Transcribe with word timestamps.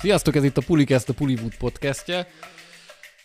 Sziasztok, 0.00 0.34
ez 0.34 0.44
itt 0.44 0.56
a 0.56 0.62
Pulikest, 0.66 1.08
a 1.08 1.14
Pullywood 1.14 1.56
podcastje. 1.56 2.28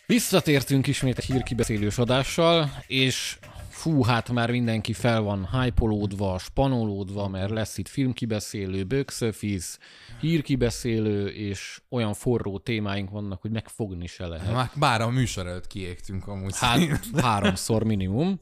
Visszatértünk 0.06 0.86
ismét 0.86 1.18
egy 1.18 1.24
hírkibeszélős 1.24 1.98
adással, 1.98 2.70
és 2.86 3.38
fú, 3.68 4.02
hát 4.02 4.30
már 4.30 4.50
mindenki 4.50 4.92
fel 4.92 5.20
van 5.20 5.48
hypolódva, 5.50 6.38
spanolódva, 6.38 7.28
mert 7.28 7.50
lesz 7.50 7.78
itt 7.78 7.88
filmkibeszélő, 7.88 8.86
box 8.86 9.20
office, 9.20 9.78
hírkibeszélő, 10.20 11.28
és 11.28 11.80
olyan 11.88 12.14
forró 12.14 12.58
témáink 12.58 13.10
vannak, 13.10 13.40
hogy 13.40 13.50
megfogni 13.50 14.06
se 14.06 14.26
lehet. 14.26 14.52
Már 14.52 14.70
bár 14.74 15.00
a 15.00 15.10
műsor 15.10 15.46
előtt 15.46 15.66
kiégtünk 15.66 16.26
amúgy. 16.26 16.54
Hát 16.58 16.80
háromszor 17.22 17.82
minimum. 17.82 18.38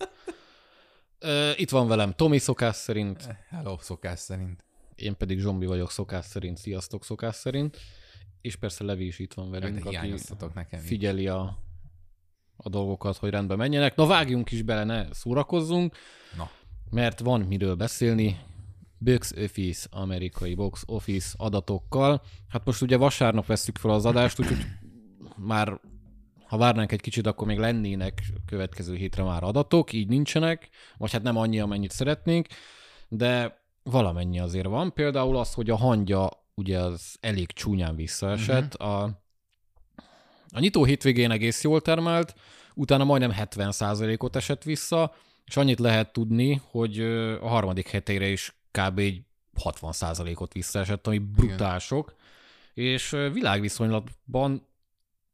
Itt 1.57 1.71
van 1.71 1.89
velem 1.89 2.13
Tomi 2.13 2.39
szokás 2.39 2.77
szerint, 2.77 3.29
Hello, 3.51 3.77
szokás 3.81 4.19
szerint. 4.19 4.65
én 4.95 5.17
pedig 5.17 5.39
zombi 5.39 5.67
vagyok 5.67 5.91
szokás 5.91 6.25
szerint, 6.25 6.59
sziasztok 6.59 7.05
szokás 7.05 7.35
szerint, 7.35 7.81
és 8.45 8.57
persze 8.57 8.85
Levi 8.85 9.07
is 9.07 9.19
itt 9.19 9.35
van 9.35 9.51
De 9.51 9.59
velünk, 9.59 9.85
aki 9.85 10.15
nekem. 10.55 10.81
figyeli 10.81 11.27
a, 11.27 11.59
a 12.57 12.69
dolgokat, 12.69 13.17
hogy 13.17 13.31
rendbe 13.31 13.57
menjenek. 13.57 13.97
Na 13.97 14.07
vágjunk 14.07 14.51
is 14.51 14.63
bele, 14.63 14.85
ne 14.85 15.13
szórakozzunk, 15.13 15.97
Na, 16.37 16.51
mert 16.91 17.21
van 17.21 17.41
miről 17.41 17.75
beszélni. 17.75 18.41
Box 18.99 19.33
Office, 19.33 19.89
amerikai 19.91 20.55
box 20.55 20.83
office 20.87 21.35
adatokkal. 21.37 22.23
Hát 22.49 22.65
most 22.65 22.83
ugye 22.83 22.97
vasárnap 22.97 23.47
veszük 23.47 23.79
fel 23.79 23.91
az 23.91 24.05
adást, 24.05 24.41
úgyhogy 24.41 24.65
már 25.37 25.81
ha 26.47 26.57
várnánk 26.57 26.93
egy 26.93 27.01
kicsit, 27.01 27.27
akkor 27.27 27.47
még 27.47 27.59
lennének 27.59 28.23
következő 28.47 28.95
hétre 28.95 29.23
már 29.23 29.43
adatok, 29.43 29.93
így 29.93 30.09
nincsenek, 30.09 30.69
vagy 30.97 31.13
hát 31.13 31.23
nem 31.23 31.37
annyi, 31.37 31.61
amennyit 31.61 31.91
szeretnénk, 31.91 32.47
de 33.09 33.63
valamennyi 33.83 34.39
azért 34.39 34.67
van. 34.67 34.93
Például 34.93 35.37
az, 35.37 35.55
hogy 35.55 35.71
a 35.71 35.77
hangya 35.77 36.44
ugye 36.55 36.79
az 36.79 37.17
elég 37.21 37.53
csúnyán 37.53 37.97
visszaesett. 37.97 38.75
Uh-huh. 38.75 38.99
A, 38.99 39.03
a 40.49 40.61
nyitó 40.61 40.85
hétvégén 40.85 41.31
egész 41.31 41.63
jól 41.63 41.81
termelt, 41.81 42.35
utána 42.75 43.05
majdnem 43.05 43.35
70%-ot 43.37 44.37
esett 44.37 44.63
vissza, 44.63 45.15
és 45.45 45.57
annyit 45.57 45.79
lehet 45.79 46.13
tudni, 46.13 46.61
hogy 46.71 47.01
a 47.41 47.49
harmadik 47.49 47.89
hetére 47.89 48.29
is 48.29 48.57
kb. 48.71 48.99
egy 48.99 49.23
60%-ot 49.65 50.53
visszaesett, 50.53 51.07
ami 51.07 51.19
brutál 51.19 51.79
sok, 51.79 52.15
és 52.75 53.11
világviszonylatban 53.33 54.67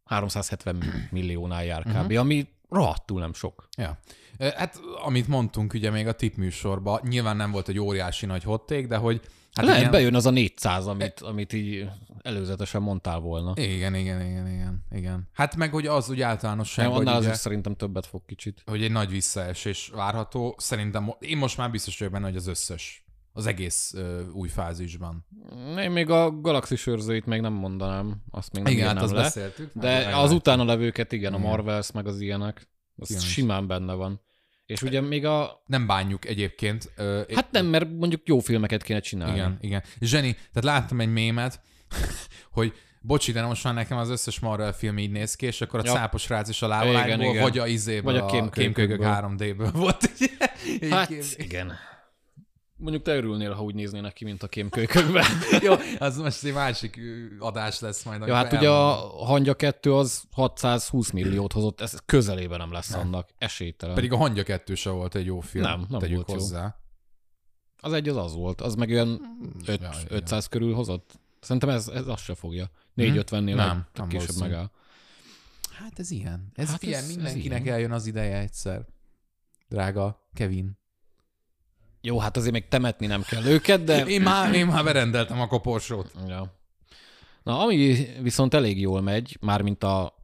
370 0.05 1.08
milliónál 1.11 1.64
jár 1.64 1.83
kb., 1.83 1.95
uh-huh. 1.95 2.19
ami 2.19 2.48
rohadtul 2.71 3.21
nem 3.21 3.33
sok. 3.33 3.69
ja. 3.77 3.99
Hát, 4.39 4.81
amit 5.05 5.29
mondtunk 5.29 5.75
ugye 5.75 5.91
még 5.91 6.07
a 6.07 6.13
tip 6.13 6.37
műsorban, 6.37 7.01
nyilván 7.09 7.37
nem 7.37 7.51
volt 7.51 7.69
egy 7.69 7.79
óriási 7.79 8.27
nagy 8.27 8.43
hotték, 8.43 8.87
de 8.87 8.97
hogy... 8.97 9.21
Hát 9.53 9.65
Lehet, 9.65 9.81
ilyen... 9.81 9.91
bejön 9.93 10.15
az 10.15 10.27
a 10.27 10.31
400, 10.31 10.87
amit, 10.87 11.21
amit 11.21 11.53
így 11.53 11.89
előzetesen 12.23 12.83
mondtál 12.83 13.19
volna. 13.19 13.53
Igen, 13.57 13.95
igen, 13.95 14.21
igen, 14.21 14.47
igen, 14.48 14.85
igen. 14.91 15.29
Hát 15.33 15.57
meg, 15.57 15.73
hogy 15.73 15.87
az 15.87 16.11
úgy 16.11 16.19
Nem, 16.19 16.29
általánosságban, 16.29 16.98
annál 16.98 17.15
hogy, 17.15 17.25
ugye, 17.25 17.35
szerintem 17.35 17.75
többet 17.75 18.07
fog 18.07 18.23
kicsit. 18.27 18.63
hogy 18.67 18.83
egy 18.83 18.93
nagy 18.93 19.11
visszaesés 19.11 19.91
várható. 19.95 20.55
Szerintem, 20.59 21.15
én 21.19 21.37
most 21.37 21.57
már 21.57 21.71
biztos 21.71 21.98
vagyok 21.98 22.13
benne, 22.13 22.27
hogy 22.27 22.37
az 22.37 22.47
összes, 22.47 23.05
az 23.33 23.47
egész 23.47 23.92
ö, 23.95 24.23
új 24.33 24.48
fázisban. 24.48 25.27
Én 25.78 25.91
még 25.91 26.11
a 26.11 26.31
galaxis 26.41 26.86
őrzőit 26.86 27.27
még 27.27 27.41
nem 27.41 27.53
mondanám, 27.53 28.23
azt 28.31 28.53
még 28.53 28.62
nem 28.62 28.73
Igen, 28.73 28.86
hát 28.86 29.03
azt 29.03 29.12
le. 29.12 29.20
beszéltük. 29.23 29.70
De 29.75 30.05
meg- 30.05 30.14
az 30.14 30.33
utána 30.33 30.64
levőket, 30.64 31.12
igen, 31.12 31.34
a. 31.34 31.39
Marvels, 31.39 31.92
meg 31.92 32.06
az 32.06 32.20
ilyenek, 32.20 32.69
az 32.97 33.11
Igen. 33.11 33.23
simán 33.23 33.67
benne 33.67 33.92
van. 33.92 34.20
És 34.67 34.83
ugye 34.83 35.01
még 35.01 35.25
a... 35.25 35.62
Nem 35.67 35.86
bánjuk 35.86 36.25
egyébként. 36.27 36.92
Ö, 36.97 37.20
Hát 37.34 37.51
nem, 37.51 37.67
mert 37.67 37.89
mondjuk 37.98 38.20
jó 38.25 38.39
filmeket 38.39 38.83
kéne 38.83 39.01
csinálni. 39.01 39.34
Igen, 39.36 39.58
igen. 39.61 39.83
Zseni, 40.01 40.33
tehát 40.33 40.64
láttam 40.64 41.01
egy 41.01 41.12
mémet, 41.12 41.61
hogy 42.53 42.73
bocsi, 43.01 43.33
de 43.33 43.42
most 43.42 43.64
már 43.64 43.75
nekem 43.75 43.98
az 43.98 44.08
összes 44.11 44.41
Marvel 44.41 44.73
film 44.73 44.98
így 44.98 45.11
néz 45.11 45.34
ki, 45.34 45.47
és 45.47 45.61
akkor 45.61 45.80
a 45.80 45.83
Ja. 45.86 45.92
cápos 45.92 46.29
rác 46.29 46.48
is 46.48 46.62
a 46.62 46.85
igen. 47.05 47.41
vagy 47.41 47.58
a 47.58 47.67
izéből, 47.67 48.12
Vagy 48.12 48.17
a 48.17 48.24
a 48.24 48.30
kémkölykök 48.30 48.74
kémkölykök 48.74 49.07
3D-ből 49.07 49.70
volt. 49.73 50.11
Hát 50.91 51.11
igen. 51.36 51.73
Mondjuk 52.80 53.02
te 53.02 53.17
örülnél, 53.17 53.52
ha 53.52 53.63
úgy 53.63 53.74
néznének 53.74 54.13
ki, 54.13 54.24
mint 54.24 54.42
a 54.42 54.48
kémkölykökben. 54.48 55.24
Jó, 55.63 55.74
az 55.98 56.17
most 56.18 56.45
egy 56.45 56.52
másik 56.52 57.01
adás 57.39 57.80
lesz 57.80 58.05
majd. 58.05 58.27
ja, 58.27 58.35
hát 58.35 58.52
ugye 58.52 58.67
elmondom. 58.68 59.18
a 59.20 59.24
Hangya 59.24 59.55
2 59.55 59.95
az 59.95 60.23
620 60.30 61.11
milliót 61.11 61.52
hozott, 61.52 61.80
ez 61.80 61.95
közelében 62.07 62.58
nem 62.58 62.73
lesz 62.73 62.92
annak. 62.95 63.29
Esélytelen. 63.39 63.95
Pedig 63.95 64.13
a 64.13 64.17
Hangya 64.17 64.42
2 64.42 64.74
se 64.74 64.91
volt 64.91 65.14
egy 65.14 65.27
jó 65.27 65.41
film. 65.41 65.64
Nem, 65.64 65.86
nem 65.89 66.01
tegyük 66.01 66.17
volt 66.17 66.29
jó. 66.30 66.35
hozzá. 66.35 66.77
Az 67.83 67.92
egy 67.92 68.08
az 68.08 68.17
az 68.17 68.35
volt, 68.35 68.61
az 68.61 68.74
meg 68.74 68.89
olyan 68.91 69.20
öt- 69.67 69.80
Ja, 69.80 69.91
igen. 70.05 70.17
500 70.18 70.47
körül 70.47 70.74
hozott. 70.74 71.18
Szerintem 71.41 71.68
ez, 71.68 71.89
ez 71.89 72.07
azt 72.07 72.24
se 72.24 72.35
fogja. 72.35 72.70
450-nél 72.97 73.30
Nem, 73.55 73.55
nem, 73.57 73.86
nem 73.95 74.08
később 74.08 74.36
megáll. 74.39 74.70
Hát 75.70 75.98
ez 75.98 76.11
ilyen. 76.11 76.51
Ez, 76.55 76.70
Hát 76.70 76.83
ilyen, 76.83 76.98
ez- 77.02 77.08
ez 77.08 77.14
mindenkinek 77.14 77.62
ilyen. 77.62 77.74
eljön 77.74 77.92
az 77.92 78.07
ideje 78.07 78.39
egyszer. 78.39 78.86
Drága 79.68 80.29
Kevin. 80.35 80.79
Jó, 82.00 82.18
hát 82.18 82.36
azért 82.36 82.52
még 82.52 82.68
temetni 82.68 83.06
nem 83.06 83.22
kell 83.22 83.44
őket, 83.44 83.84
de... 83.84 84.06
Én 84.06 84.22
már, 84.22 84.55
én 84.55 84.66
már 84.66 84.84
berendeltem 84.84 85.40
a 85.40 85.46
koporsót. 85.46 86.12
Ja. 86.27 86.58
Na, 87.42 87.61
ami 87.61 88.06
viszont 88.20 88.55
elég 88.55 88.80
jól 88.80 89.00
megy, 89.00 89.36
mármint 89.40 89.84
a 89.84 90.14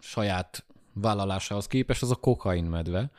saját 0.00 0.66
vállalásához 0.92 1.66
képest, 1.66 2.02
az 2.02 2.10
a 2.10 2.14
kokain 2.14 2.64
medve. 2.64 3.10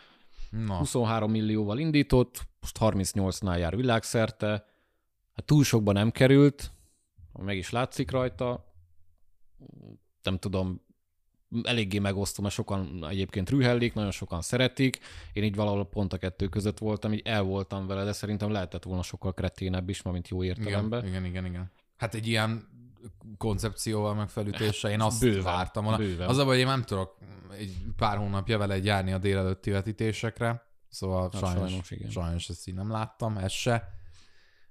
Na, 0.49 0.77
23 0.77 1.31
millióval 1.31 1.79
indított, 1.79 2.47
most 2.61 2.77
38-nál 2.79 3.57
jár 3.59 3.75
világszerte. 3.75 4.47
Hát 5.35 5.45
túl 5.45 5.63
sokba 5.63 5.91
nem 5.91 6.11
került, 6.11 6.71
meg 7.39 7.57
is 7.57 7.69
látszik 7.69 8.11
rajta. 8.11 8.73
Nem 10.23 10.37
tudom, 10.37 10.81
eléggé 11.63 11.99
megosztom, 11.99 12.43
mert 12.43 12.55
sokan 12.55 13.05
egyébként 13.09 13.49
rühellik, 13.49 13.93
nagyon 13.93 14.11
sokan 14.11 14.41
szeretik. 14.41 14.99
Én 15.33 15.43
így 15.43 15.55
valahol 15.55 15.85
pont 15.89 16.13
a 16.13 16.17
kettő 16.17 16.47
között 16.47 16.77
voltam, 16.77 17.13
így 17.13 17.21
el 17.25 17.41
voltam 17.43 17.87
vele, 17.87 18.03
de 18.03 18.13
szerintem 18.13 18.51
lehetett 18.51 18.83
volna 18.83 19.01
sokkal 19.01 19.33
kreténebb 19.33 19.89
is, 19.89 20.01
mint 20.01 20.27
jó 20.27 20.41
igen, 20.43 20.57
értelemben. 20.57 21.07
igen, 21.07 21.25
igen, 21.25 21.45
igen. 21.45 21.71
Hát 21.97 22.13
egy 22.13 22.27
ilyen 22.27 22.67
koncepcióval, 23.37 24.13
meg 24.13 24.29
felütéssel 24.29 24.91
én 24.91 25.01
azt 25.01 25.19
bőven, 25.19 25.43
vártam 25.43 25.83
volna. 25.83 25.97
bőven. 25.97 26.27
Az 26.29 26.37
a 26.37 26.45
baj, 26.45 26.59
én 26.59 26.65
nem 26.65 26.83
tudok 26.83 27.17
egy 27.57 27.77
pár 27.95 28.17
hónapja 28.17 28.57
vele 28.57 28.73
egy 28.73 28.85
járni 28.85 29.11
a 29.11 29.17
délelőtti 29.17 29.71
vetítésekre, 29.71 30.63
szóval 30.89 31.29
Hát 31.33 31.41
sajnos, 31.41 31.69
sajnos, 31.69 31.91
igen. 31.91 32.09
sajnos 32.09 32.49
ezt 32.49 32.67
így 32.67 32.73
nem 32.73 32.91
láttam, 32.91 33.37
ezt 33.37 33.55
se. 33.55 33.93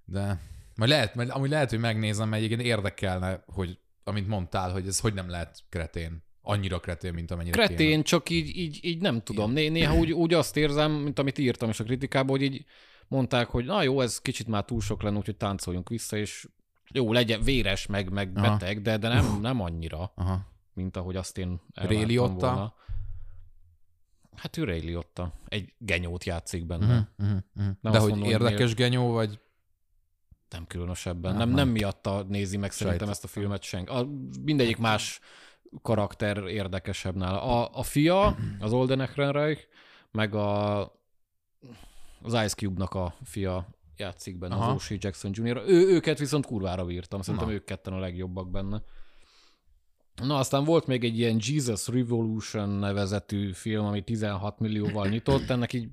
De 0.04 0.40
majd 0.76 0.90
lehet, 0.90 1.14
majd, 1.14 1.28
amúgy 1.30 1.50
lehet, 1.50 1.70
hogy 1.70 1.78
megnézem, 1.78 2.28
mert 2.28 2.42
egyébként 2.42 2.68
érdekelne, 2.68 3.44
hogy 3.46 3.78
amit 4.04 4.28
mondtál, 4.28 4.70
hogy 4.72 4.86
ez 4.86 5.00
hogy 5.00 5.14
nem 5.14 5.28
lehet 5.28 5.58
kretén. 5.68 6.24
Annyira 6.42 6.78
kretén, 6.80 7.14
mint 7.14 7.30
amennyire 7.30 7.54
kéne. 7.56 7.66
Kretén, 7.66 8.02
csak 8.02 8.30
így, 8.30 8.56
így, 8.56 8.78
így 8.82 9.00
nem 9.00 9.22
tudom. 9.22 9.52
Né- 9.52 9.70
néha 9.72 9.96
úgy, 9.96 10.12
úgy 10.12 10.34
azt 10.34 10.56
érzem, 10.56 10.92
mint 10.92 11.18
amit 11.18 11.38
írtam 11.38 11.68
is 11.68 11.80
a 11.80 11.84
kritikában, 11.84 12.30
hogy 12.30 12.42
így 12.42 12.64
mondták, 13.08 13.48
hogy 13.48 13.64
na 13.64 13.82
jó, 13.82 14.00
ez 14.00 14.20
kicsit 14.20 14.46
már 14.46 14.64
túl 14.64 14.80
sok 14.80 15.02
lenne, 15.02 15.16
úgyhogy 15.18 15.36
táncoljunk 15.36 15.88
vissza, 15.88 16.16
és 16.16 16.48
jó, 16.92 17.12
legyen 17.12 17.42
véres, 17.42 17.86
meg, 17.86 18.10
meg 18.10 18.30
Aha. 18.38 18.50
beteg, 18.50 18.82
de, 18.82 18.96
de 18.96 19.08
nem, 19.08 19.40
nem 19.40 19.60
annyira, 19.60 20.12
Aha. 20.14 20.46
mint 20.72 20.96
ahogy 20.96 21.16
azt 21.16 21.38
én 21.38 21.48
Ray 21.74 21.84
elvártam 21.84 22.08
Liotta? 22.08 22.46
volna. 22.46 22.74
Hát 24.36 24.56
ő 24.56 24.64
Ray 24.64 24.80
Liotta. 24.80 25.32
Egy 25.48 25.72
genyót 25.78 26.24
játszik 26.24 26.66
benne. 26.66 26.84
Uh-huh, 27.18 27.28
Uh-huh. 27.56 27.74
Nem 27.80 27.92
De 27.92 27.98
hogy 27.98 28.10
mondom, 28.10 28.28
érdekes 28.28 28.74
genyó, 28.74 29.12
vagy 29.12 29.40
Nem 30.50 30.66
különösebben. 30.66 31.36
Nem, 31.36 31.46
Nem, 31.48 31.56
nem. 31.56 31.68
miatta 31.68 32.22
nézi 32.22 32.56
meg 32.56 32.72
szerintem 32.72 33.08
ezt 33.08 33.24
a 33.24 33.28
filmet 33.28 33.62
senki. 33.62 33.90
A, 33.90 34.08
mindegyik 34.42 34.76
más 34.76 35.20
karakter 35.82 36.46
érdekesebb 36.46 37.16
nála. 37.16 37.42
A, 37.42 37.70
a 37.72 37.82
fia, 37.82 38.36
az 38.58 38.72
Olden 38.72 39.00
Ehrenreich, 39.00 39.66
meg 40.10 40.34
a, 40.34 40.80
az 42.22 42.32
Ice 42.32 42.54
Cube-nak 42.54 42.94
a 42.94 43.14
fia 43.24 43.68
játszik 43.96 44.38
benne, 44.38 44.54
Aha. 44.54 44.70
az 44.70 44.74
O.C. 44.74 45.02
Jackson 45.04 45.30
Jr. 45.34 45.62
Ő, 45.66 45.88
őket 45.88 46.18
viszont 46.18 46.46
kurvára 46.46 46.84
bírtam, 46.84 47.22
szerintem 47.22 47.48
Na. 47.48 47.54
ők 47.54 47.64
ketten 47.64 47.92
a 47.92 47.98
legjobbak 47.98 48.50
benne. 48.50 48.82
Na, 50.22 50.38
aztán 50.38 50.64
volt 50.64 50.86
még 50.86 51.04
egy 51.04 51.18
ilyen 51.18 51.40
Jesus 51.40 51.88
Revolution 51.88 52.68
nevezetű 52.68 53.52
film, 53.52 53.84
ami 53.84 54.02
16 54.02 54.58
millióval 54.58 55.08
nyitott, 55.08 55.50
ennek 55.50 55.72
így 55.72 55.90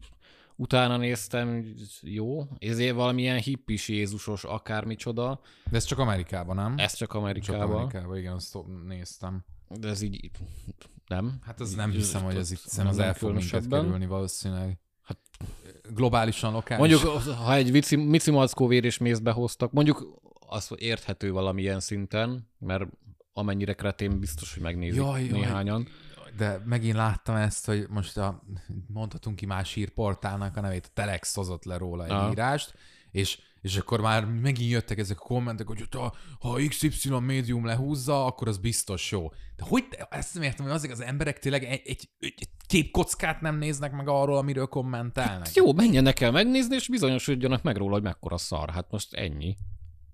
utána 0.55 0.97
néztem, 0.97 1.65
jó, 2.01 2.47
ezért 2.57 2.95
valamilyen 2.95 3.37
hippis 3.37 3.87
Jézusos 3.87 4.43
akármicsoda, 4.43 5.39
de 5.69 5.77
ez 5.77 5.83
csak 5.83 5.99
Amerikában, 5.99 6.55
nem? 6.55 6.73
ez 6.77 6.93
csak 6.93 7.11
csak 7.11 7.21
Amerikában, 7.21 7.75
Amerikában, 7.75 8.17
igen, 8.17 8.33
azt 8.33 8.57
néztem. 8.87 9.45
De 9.69 9.87
ez 9.87 10.01
így 10.01 10.31
nem. 11.07 11.39
Hát 11.41 11.59
az 11.59 11.73
nem 11.73 11.91
hiszem, 11.91 12.23
hogy 12.23 12.35
ez 12.35 12.51
itt 12.51 12.57
szerintem 12.57 12.99
az 12.99 13.05
el 13.05 13.13
fog 13.13 13.33
minket 13.33 13.67
kerülni 13.67 14.05
valószínűleg. 14.05 14.79
Hát 15.03 15.17
globálisan, 15.93 16.51
lokális. 16.51 17.01
Mondjuk, 17.01 17.21
ha 17.23 17.53
egy 17.53 17.71
vici, 17.71 17.95
Mici 17.95 18.31
Mackó 18.31 18.67
vér 18.67 18.83
és 18.83 18.97
mézbe 18.97 19.31
hoztak, 19.31 19.71
mondjuk 19.71 20.21
az 20.47 20.71
érthető 20.75 21.31
valamilyen 21.31 21.79
szinten, 21.79 22.49
mert 22.59 22.83
amennyire 23.33 23.73
kretén 23.73 24.19
biztos, 24.19 24.53
hogy 24.53 24.63
megnézik 24.63 24.95
Jaj, 24.95 25.25
jaj. 25.25 25.39
néhányan. 25.39 25.87
De 26.37 26.61
megint 26.65 26.95
láttam 26.95 27.35
ezt, 27.35 27.65
hogy 27.65 27.85
most 27.89 28.17
a, 28.17 28.43
mondhatunk 28.87 29.35
ki 29.35 29.45
más 29.45 29.73
hírportálnak 29.73 30.57
a 30.57 30.61
nevét, 30.61 30.85
a 30.85 30.93
Telex 30.93 31.35
hozott 31.35 31.63
le 31.63 31.77
róla 31.77 32.03
egy 32.05 32.11
Aha. 32.11 32.31
írást, 32.31 32.73
és 33.11 33.39
És 33.61 33.77
akkor 33.77 34.01
már 34.01 34.25
megint 34.25 34.71
jöttek 34.71 34.97
ezek 34.97 35.19
a 35.19 35.23
kommentek, 35.23 35.67
hogy 35.67 35.87
ha, 35.91 36.15
ha 36.39 36.59
XY 36.67 37.09
médium 37.19 37.65
lehúzza, 37.65 38.25
akkor 38.25 38.47
az 38.47 38.57
biztos 38.57 39.11
jó. 39.11 39.29
De 39.55 39.63
hogy, 39.67 39.83
ezt 40.09 40.33
nem 40.33 40.43
értem, 40.43 40.65
hogy 40.65 40.75
azok 40.75 40.91
az 40.91 41.01
emberek 41.01 41.39
tényleg 41.39 41.63
egy, 41.63 41.81
egy, 41.85 42.09
egy 42.19 42.49
képkockát 42.67 43.41
nem 43.41 43.57
néznek 43.57 43.91
meg 43.91 44.07
arról, 44.07 44.37
amiről 44.37 44.65
kommentálnak. 44.65 45.45
Hát 45.45 45.55
jó, 45.55 45.73
menjenek 45.73 46.19
el 46.19 46.31
megnézni, 46.31 46.75
és 46.75 46.87
bizonyosodjanak 46.87 47.63
meg 47.63 47.77
róla, 47.77 47.93
hogy 47.93 48.03
mekkora 48.03 48.37
szar. 48.37 48.69
Hát 48.69 48.91
most 48.91 49.13
ennyi. 49.13 49.55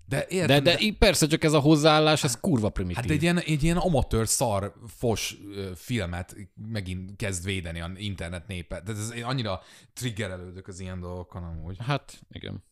De, 0.07 0.25
értem, 0.29 0.63
De, 0.63 0.71
de, 0.71 0.77
de 0.77 0.93
persze 0.99 1.27
csak 1.27 1.43
ez 1.43 1.53
a 1.53 1.59
hozzáállás, 1.59 2.23
ez 2.23 2.39
kurva 2.39 2.69
primitív. 2.69 3.03
Hát 3.03 3.11
egy 3.11 3.21
ilyen, 3.21 3.39
egy 3.39 3.63
ilyen 3.63 3.77
amatőr 3.77 4.27
szar, 4.27 4.73
fos 4.87 5.35
filmet 5.75 6.35
megint 6.71 7.15
kezd 7.15 7.45
védeni 7.45 7.81
az 7.81 7.91
internet 7.95 8.47
népe. 8.47 8.81
De 8.81 8.91
ez 8.91 9.13
én 9.15 9.23
annyira 9.23 9.61
triggerelődök 9.93 10.67
az 10.67 10.79
ilyen 10.79 10.99
dolgokon 10.99 11.43
amúgy. 11.43 11.77
Hát, 11.79 12.19
igen. 12.31 12.63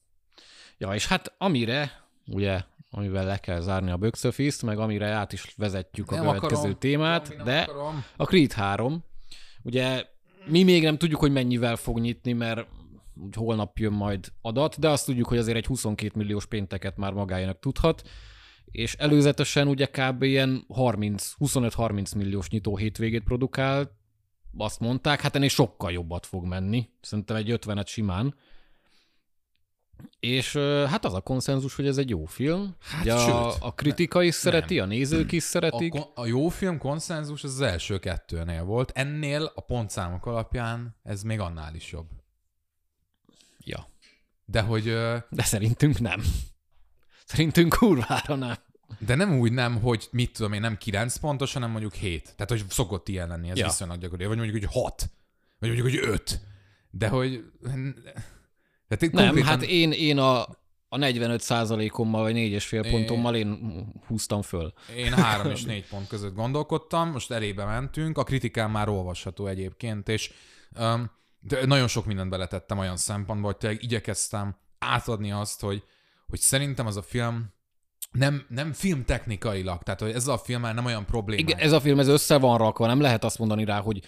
Ja, 0.84 0.94
és 0.94 1.08
hát 1.08 1.34
amire, 1.38 1.92
ugye, 2.28 2.62
amivel 2.90 3.26
le 3.26 3.38
kell 3.38 3.60
zárni 3.60 3.92
a 3.92 3.98
box 3.98 4.24
office 4.24 4.66
meg 4.66 4.78
amire 4.80 5.08
át 5.08 5.34
is 5.34 5.54
vezetjük 5.58 6.12
a 6.12 6.16
Nem 6.16 6.24
következő 6.26 6.60
akarom. 6.60 6.80
témát, 6.80 7.34
nem 7.36 7.46
de 7.46 7.62
akarom. 7.62 8.04
a 8.18 8.26
Creed 8.26 8.52
3, 8.52 9.04
ugye 9.62 10.06
mi 10.46 10.64
még 10.64 10.84
nem 10.84 10.98
tudjuk, 10.98 11.20
hogy 11.20 11.32
mennyivel 11.32 11.76
fog 11.76 12.00
nyitni, 12.00 12.34
mert 12.34 12.68
úgy 13.24 13.36
holnap 13.36 13.78
jön 13.78 13.92
majd 13.94 14.32
adat, 14.42 14.80
de 14.80 14.90
azt 14.90 15.06
tudjuk, 15.06 15.28
hogy 15.28 15.38
azért 15.38 15.58
egy 15.58 15.66
22 15.66 16.12
milliós 16.16 16.46
pénteket 16.46 16.98
már 16.98 17.14
magájának 17.14 17.60
tudhat, 17.60 18.02
és 18.66 18.94
előzetesen 18.94 19.68
ugye 19.68 19.86
kb. 19.86 20.24
ilyen 20.24 20.66
30, 20.68 21.34
25-30 21.40 22.16
milliós 22.16 22.50
nyitó 22.50 22.78
hétvégét 22.78 23.24
produkál, 23.24 23.98
azt 24.58 24.80
mondták, 24.80 25.22
hát 25.22 25.36
ennél 25.36 25.50
sokkal 25.50 25.92
jobbat 25.92 26.26
fog 26.26 26.46
menni, 26.46 26.90
szerintem 27.02 27.36
egy 27.36 27.60
50-et 27.66 27.88
simán. 27.88 28.36
És 30.20 30.54
hát 30.88 31.06
az 31.06 31.14
a 31.14 31.22
konszenzus, 31.22 31.76
hogy 31.76 31.88
ez 31.88 31.98
egy 31.98 32.10
jó 32.10 32.26
film. 32.26 32.76
Hát 32.80 33.02
Ugye 33.02 33.14
a, 33.14 33.20
sőt, 33.52 33.62
a 33.62 33.74
kritika 33.74 34.24
is 34.24 34.36
szereti, 34.36 34.80
a 34.80 34.86
nézők 34.86 35.32
is 35.32 35.44
A, 35.44 35.48
szeretik. 35.48 35.92
kon- 35.92 36.12
a 36.16 36.26
jó 36.26 36.50
film 36.50 36.78
konszenzus 36.78 37.44
az, 37.44 37.54
az 37.54 37.62
első 37.62 38.00
kettőnél 38.00 38.64
volt. 38.64 38.92
Ennél 38.96 39.52
a 39.56 39.62
pontszámok 39.62 40.26
alapján 40.26 40.96
ez 41.04 41.24
még 41.24 41.40
annál 41.40 41.76
is 41.76 41.92
jobb. 41.92 42.08
Ja. 43.60 43.88
De 44.46 44.62
hogy 44.62 44.84
De 45.30 45.44
szerintünk 45.44 46.00
nem. 46.00 46.24
Szerintünk 47.26 47.74
kurvára 47.78 48.36
nem. 48.36 48.56
de 49.00 49.16
nem 49.16 49.40
úgy 49.40 49.52
nem, 49.52 49.82
hogy 49.82 50.08
mit 50.12 50.34
tudom 50.34 50.54
én, 50.54 50.62
nem 50.62 50.78
9 50.78 51.16
pontos, 51.18 51.54
hanem 51.54 51.70
mondjuk 51.72 51.94
7. 51.94 52.24
Tehát, 52.24 52.50
hogy 52.50 52.64
szokott 52.70 53.08
ilyen 53.08 53.28
lenni, 53.28 53.50
ez 53.50 53.58
ja. 53.58 53.66
viszonylag 53.66 53.98
gyakori. 53.98 54.26
Vagy 54.26 54.38
mondjuk, 54.38 54.60
hogy 54.64 54.82
6. 54.82 55.10
Vagy 55.60 55.70
mondjuk, 55.70 55.90
hogy 55.90 56.12
5. 56.12 56.40
De 56.90 57.08
hogy... 57.08 57.44
Tehát 58.98 59.16
Nem, 59.16 59.26
konkrétan- 59.26 59.50
hát 59.50 59.64
én, 59.64 59.92
én 59.92 60.18
a, 60.18 60.42
a 60.88 60.98
45%-ommal, 60.98 62.22
vagy 62.22 62.36
4,5 62.36 62.88
pontommal 62.92 63.36
én 63.36 63.86
húztam 64.08 64.42
föl. 64.42 64.74
Én 64.96 65.14
három 65.14 65.52
és 65.52 65.64
négy 65.64 65.88
pont 65.88 66.08
között 66.08 66.36
gondolkodtam, 66.36 67.10
most 67.10 67.32
elébe 67.32 67.66
mentünk, 67.66 68.18
a 68.18 68.24
kritikán 68.24 68.72
már 68.72 68.90
olvasható 68.90 69.48
egyébként, 69.48 70.10
és 70.10 70.32
um, 70.80 71.12
de 71.40 71.66
nagyon 71.66 71.88
sok 71.88 72.06
mindent 72.06 72.30
beletettem 72.30 72.78
olyan 72.78 72.98
szempontból, 72.98 73.52
hogy 73.52 73.60
tényleg 73.60 73.84
igyekeztem 73.84 74.56
átadni 74.80 75.32
azt, 75.32 75.62
hogy, 75.62 75.84
hogy 76.28 76.40
szerintem 76.40 76.86
az 76.86 76.98
a 76.98 77.02
film 77.02 77.54
nem, 78.12 78.46
nem 78.50 78.74
filmtechnikailag, 78.74 79.84
tehát 79.84 80.00
hogy 80.00 80.12
ez 80.12 80.28
a 80.28 80.38
film 80.38 80.62
már 80.62 80.74
nem 80.74 80.86
olyan 80.86 81.06
probléma. 81.06 81.42
Igen, 81.42 81.58
ez 81.58 81.72
a 81.72 81.80
film 81.82 82.00
ez 82.00 82.08
össze 82.08 82.38
van 82.38 82.58
rakva, 82.58 82.88
nem 82.88 83.02
lehet 83.02 83.24
azt 83.24 83.40
mondani 83.40 83.66
rá, 83.66 83.80
hogy 83.82 84.02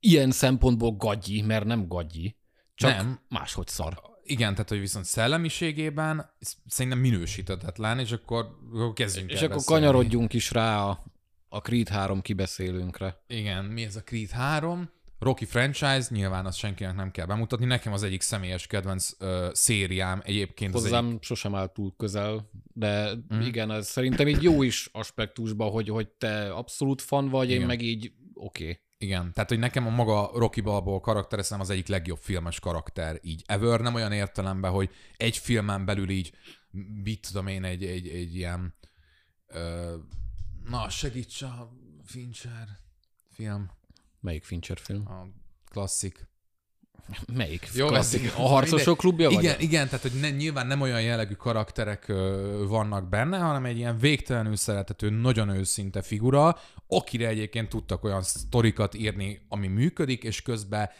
ilyen 0.00 0.30
szempontból 0.30 0.90
gagyi, 0.96 1.42
mert 1.42 1.64
nem 1.64 1.88
gagyi. 1.88 2.36
Csak 2.74 2.90
Nem. 2.96 3.20
máshogy 3.28 3.68
szar. 3.68 4.00
Igen, 4.24 4.52
tehát 4.52 4.68
hogy 4.68 4.80
viszont 4.80 5.04
szellemiségében 5.04 6.30
szerintem 6.66 7.00
minősítetetlen, 7.00 7.98
és 7.98 8.12
akkor, 8.12 8.58
akkor 8.72 8.92
kezdjünk 8.92 9.30
És 9.30 9.38
el 9.38 9.44
akkor 9.44 9.56
beszélni. 9.56 9.82
kanyarodjunk 9.82 10.32
is 10.32 10.50
rá 10.50 10.84
a, 10.84 11.04
a 11.48 11.58
Creed 11.60 11.88
3 11.88 12.20
kibeszélőnkre. 12.20 13.22
Igen, 13.26 13.64
mi 13.64 13.82
ez 13.84 13.96
a 13.96 14.02
Creed 14.02 14.30
3? 14.30 14.90
Rocky 15.18 15.44
franchise, 15.44 16.06
nyilván 16.08 16.46
azt 16.46 16.58
senkinek 16.58 16.94
nem 16.94 17.10
kell 17.10 17.26
bemutatni. 17.26 17.64
Nekem 17.66 17.92
az 17.92 18.02
egyik 18.02 18.20
személyes 18.20 18.66
kedvenc 18.66 19.10
ö, 19.18 19.48
szériám 19.52 20.20
egyébként. 20.24 20.74
Az 20.74 20.82
Hozzám 20.82 21.06
egyik, 21.06 21.22
sosem 21.22 21.54
áll 21.54 21.66
túl 21.72 21.94
közel, 21.96 22.50
de 22.72 23.14
Mhm. 23.28 23.40
igen, 23.40 23.70
ez 23.70 23.88
szerintem 23.88 24.28
így 24.28 24.42
jó 24.42 24.62
is 24.62 24.88
aspektusban, 24.92 25.70
hogy, 25.70 25.88
hogy 25.88 26.08
te 26.08 26.52
abszolút 26.52 27.02
fan 27.02 27.28
vagy, 27.28 27.48
én 27.50 27.54
Igen. 27.54 27.66
meg 27.66 27.82
így 27.82 28.12
oké. 28.34 28.62
Okay. 28.64 28.78
Igen, 29.02 29.32
tehát 29.32 29.48
hogy 29.48 29.58
nekem 29.58 29.86
a 29.86 29.90
maga 29.90 30.30
Rocky 30.34 30.60
Balboa 30.60 31.00
karakter 31.00 31.42
szerintem 31.42 31.60
az 31.60 31.70
egyik 31.70 31.86
legjobb 31.86 32.18
filmes 32.18 32.60
karakter 32.60 33.18
így 33.22 33.42
ever. 33.46 33.80
Nem 33.80 33.94
olyan 33.94 34.12
értelemben, 34.12 34.70
hogy 34.70 34.90
egy 35.16 35.36
filmen 35.36 35.84
belül 35.84 36.10
így, 36.10 36.32
mit 37.02 37.26
tudom 37.26 37.46
én, 37.46 37.64
egy, 37.64 37.84
egy, 37.84 38.08
egy 38.08 38.34
ilyen 38.36 38.74
ö, 39.46 39.96
na 40.64 40.88
segíts 40.88 41.42
a 41.42 41.72
Fincher 42.04 42.68
film, 43.30 43.70
Melyik 44.20 44.44
Fincher 44.44 44.78
film? 44.78 45.08
a 45.08 45.26
klasszik. 45.70 46.30
Melyik 47.32 47.68
Jó, 47.74 47.86
klasszik? 47.86 48.24
ez- 48.24 48.32
A 48.36 48.48
harcosok 48.48 48.98
klubja 48.98 49.30
vagy? 49.30 49.42
Igen, 49.44 49.60
igen, 49.60 49.86
tehát 49.86 50.02
hogy 50.02 50.20
ne, 50.20 50.30
nyilván 50.30 50.66
nem 50.66 50.80
olyan 50.80 51.02
jellegű 51.02 51.34
karakterek 51.34 52.08
ö, 52.08 52.64
vannak 52.68 53.08
benne, 53.08 53.38
hanem 53.38 53.64
egy 53.64 53.76
ilyen 53.76 53.98
végtelenül 53.98 54.56
szeretető, 54.56 55.10
nagyon 55.10 55.48
őszinte 55.48 56.02
figura, 56.02 56.56
akire 56.88 57.28
egyébként 57.28 57.68
tudtak 57.68 58.04
olyan 58.04 58.22
sztorikat 58.22 58.94
írni, 58.94 59.40
ami 59.48 59.66
működik, 59.66 60.22
és 60.24 60.42
közben 60.42 60.90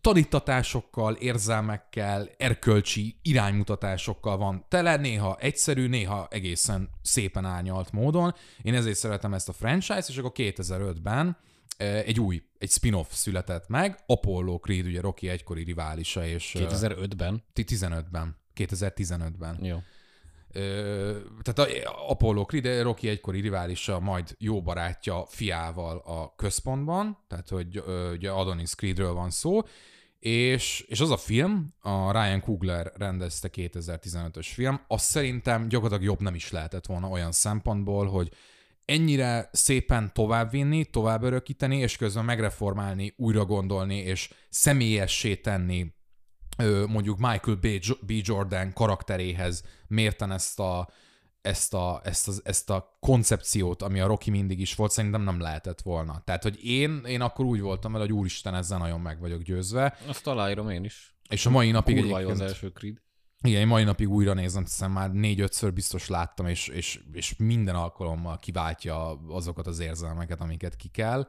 tanítatásokkal, 0.00 1.14
érzelmekkel, 1.14 2.28
erkölcsi 2.38 3.16
iránymutatásokkal 3.22 4.36
van 4.36 4.64
tele, 4.68 4.96
néha 4.96 5.36
egyszerű, 5.40 5.88
néha 5.88 6.26
egészen 6.30 6.90
szépen 7.02 7.44
árnyalt 7.44 7.92
módon. 7.92 8.34
Én 8.62 8.74
ezért 8.74 8.98
szeretem 8.98 9.34
ezt 9.34 9.48
a 9.48 9.52
franchise, 9.52 10.04
és 10.08 10.16
akkor 10.16 10.32
2005-ben 10.34 11.26
eh, 11.26 11.34
egy 11.76 12.20
új, 12.20 12.42
egy 12.58 12.70
spin-off 12.70 13.12
született 13.12 13.68
meg, 13.68 13.98
Apollo 14.06 14.58
Creed, 14.58 14.86
ugye 14.86 15.00
Rocky 15.00 15.28
egykori 15.28 15.62
riválisa, 15.62 16.26
és 16.26 16.54
eh, 16.54 16.66
2005-ben. 16.70 17.42
15-ben, 17.54 18.36
2015-ben. 18.56 19.64
Jó. 19.64 19.78
Ö, 20.52 21.18
tehát 21.42 21.84
a 21.84 22.10
Apollo 22.10 22.44
Creed, 22.44 22.82
Rocky 22.82 23.08
egykori 23.08 23.40
riválisa, 23.40 24.00
majd 24.00 24.34
jó 24.38 24.62
barátja 24.62 25.26
fiával 25.28 25.98
a 25.98 26.34
központban, 26.36 27.18
tehát 27.28 27.48
hogy 27.48 27.82
ö, 27.86 28.12
ugye 28.12 28.30
Adonis 28.30 28.70
Creedről 28.70 29.12
van 29.12 29.30
szó, 29.30 29.60
és, 30.18 30.84
és 30.88 31.00
az 31.00 31.10
a 31.10 31.16
film, 31.16 31.74
a 31.80 32.12
Ryan 32.12 32.40
Coogler 32.40 32.92
rendezte 32.96 33.50
2015-ös 33.52 34.48
film, 34.52 34.80
az 34.86 35.02
szerintem 35.02 35.68
gyakorlatilag 35.68 36.12
jobb 36.12 36.20
nem 36.20 36.34
is 36.34 36.50
lehetett 36.50 36.86
volna 36.86 37.08
olyan 37.08 37.32
szempontból, 37.32 38.06
hogy 38.06 38.30
ennyire 38.84 39.48
szépen 39.52 40.12
továbbvinni, 40.14 40.84
tovább 40.84 41.22
örökíteni, 41.22 41.76
és 41.76 41.96
közben 41.96 42.24
megreformálni, 42.24 43.14
újra 43.16 43.44
gondolni, 43.44 43.96
és 43.96 44.30
személyessé 44.48 45.36
tenni 45.36 45.94
mondjuk 46.88 47.18
Michael 47.18 47.56
B. 47.56 47.64
Jo- 47.64 48.04
B. 48.06 48.10
Jordan 48.10 48.72
karakteréhez 48.72 49.64
mérten 49.88 50.32
ezt 50.32 50.60
a, 50.60 50.88
ezt 51.42 51.74
a, 51.74 52.00
ezt, 52.04 52.28
a, 52.28 52.32
ezt 52.44 52.70
a 52.70 52.96
koncepciót, 53.00 53.82
ami 53.82 54.00
a 54.00 54.06
Rocky 54.06 54.30
mindig 54.30 54.60
is 54.60 54.74
volt, 54.74 54.90
szerintem 54.90 55.22
nem 55.22 55.40
lehetett 55.40 55.80
volna. 55.80 56.22
Tehát, 56.24 56.42
hogy 56.42 56.64
én, 56.64 57.02
én 57.06 57.20
akkor 57.20 57.44
úgy 57.44 57.60
voltam 57.60 57.92
vele, 57.92 58.04
hogy 58.04 58.12
úristen, 58.12 58.54
ezzel 58.54 58.78
nagyon 58.78 59.00
meg 59.00 59.20
vagyok 59.20 59.42
győzve, 59.42 59.96
Azt 60.06 60.26
aláírom 60.26 60.70
én 60.70 60.84
is. 60.84 61.16
és 61.28 61.46
a 61.46 61.50
mai 61.50 61.70
napig 61.70 61.96
Kurva 61.96 62.20
jó 62.20 62.28
az 62.28 62.40
egyébként, 62.40 62.48
első 62.50 62.68
Creed. 62.68 63.01
Igen, 63.42 63.60
én 63.60 63.66
mai 63.66 63.84
napig 63.84 64.08
újra 64.08 64.34
nézem, 64.34 64.62
hiszen 64.62 64.90
már 64.90 65.12
négy-ötször 65.12 65.72
biztos 65.72 66.08
láttam, 66.08 66.46
és, 66.46 66.68
és, 66.68 67.00
és 67.12 67.36
minden 67.36 67.74
alkalommal 67.74 68.38
kiváltja 68.38 69.20
azokat 69.28 69.66
az 69.66 69.78
érzelmeket, 69.78 70.40
amiket 70.40 70.76
ki 70.76 70.88
kell. 70.88 71.28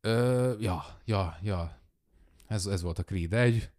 Ö, 0.00 0.52
ja, 0.60 0.84
ja, 1.04 1.38
ja. 1.42 1.78
Ez, 2.46 2.66
ez 2.66 2.82
volt 2.82 2.98
a 2.98 3.02
Creed 3.02 3.32
1. 3.32 3.70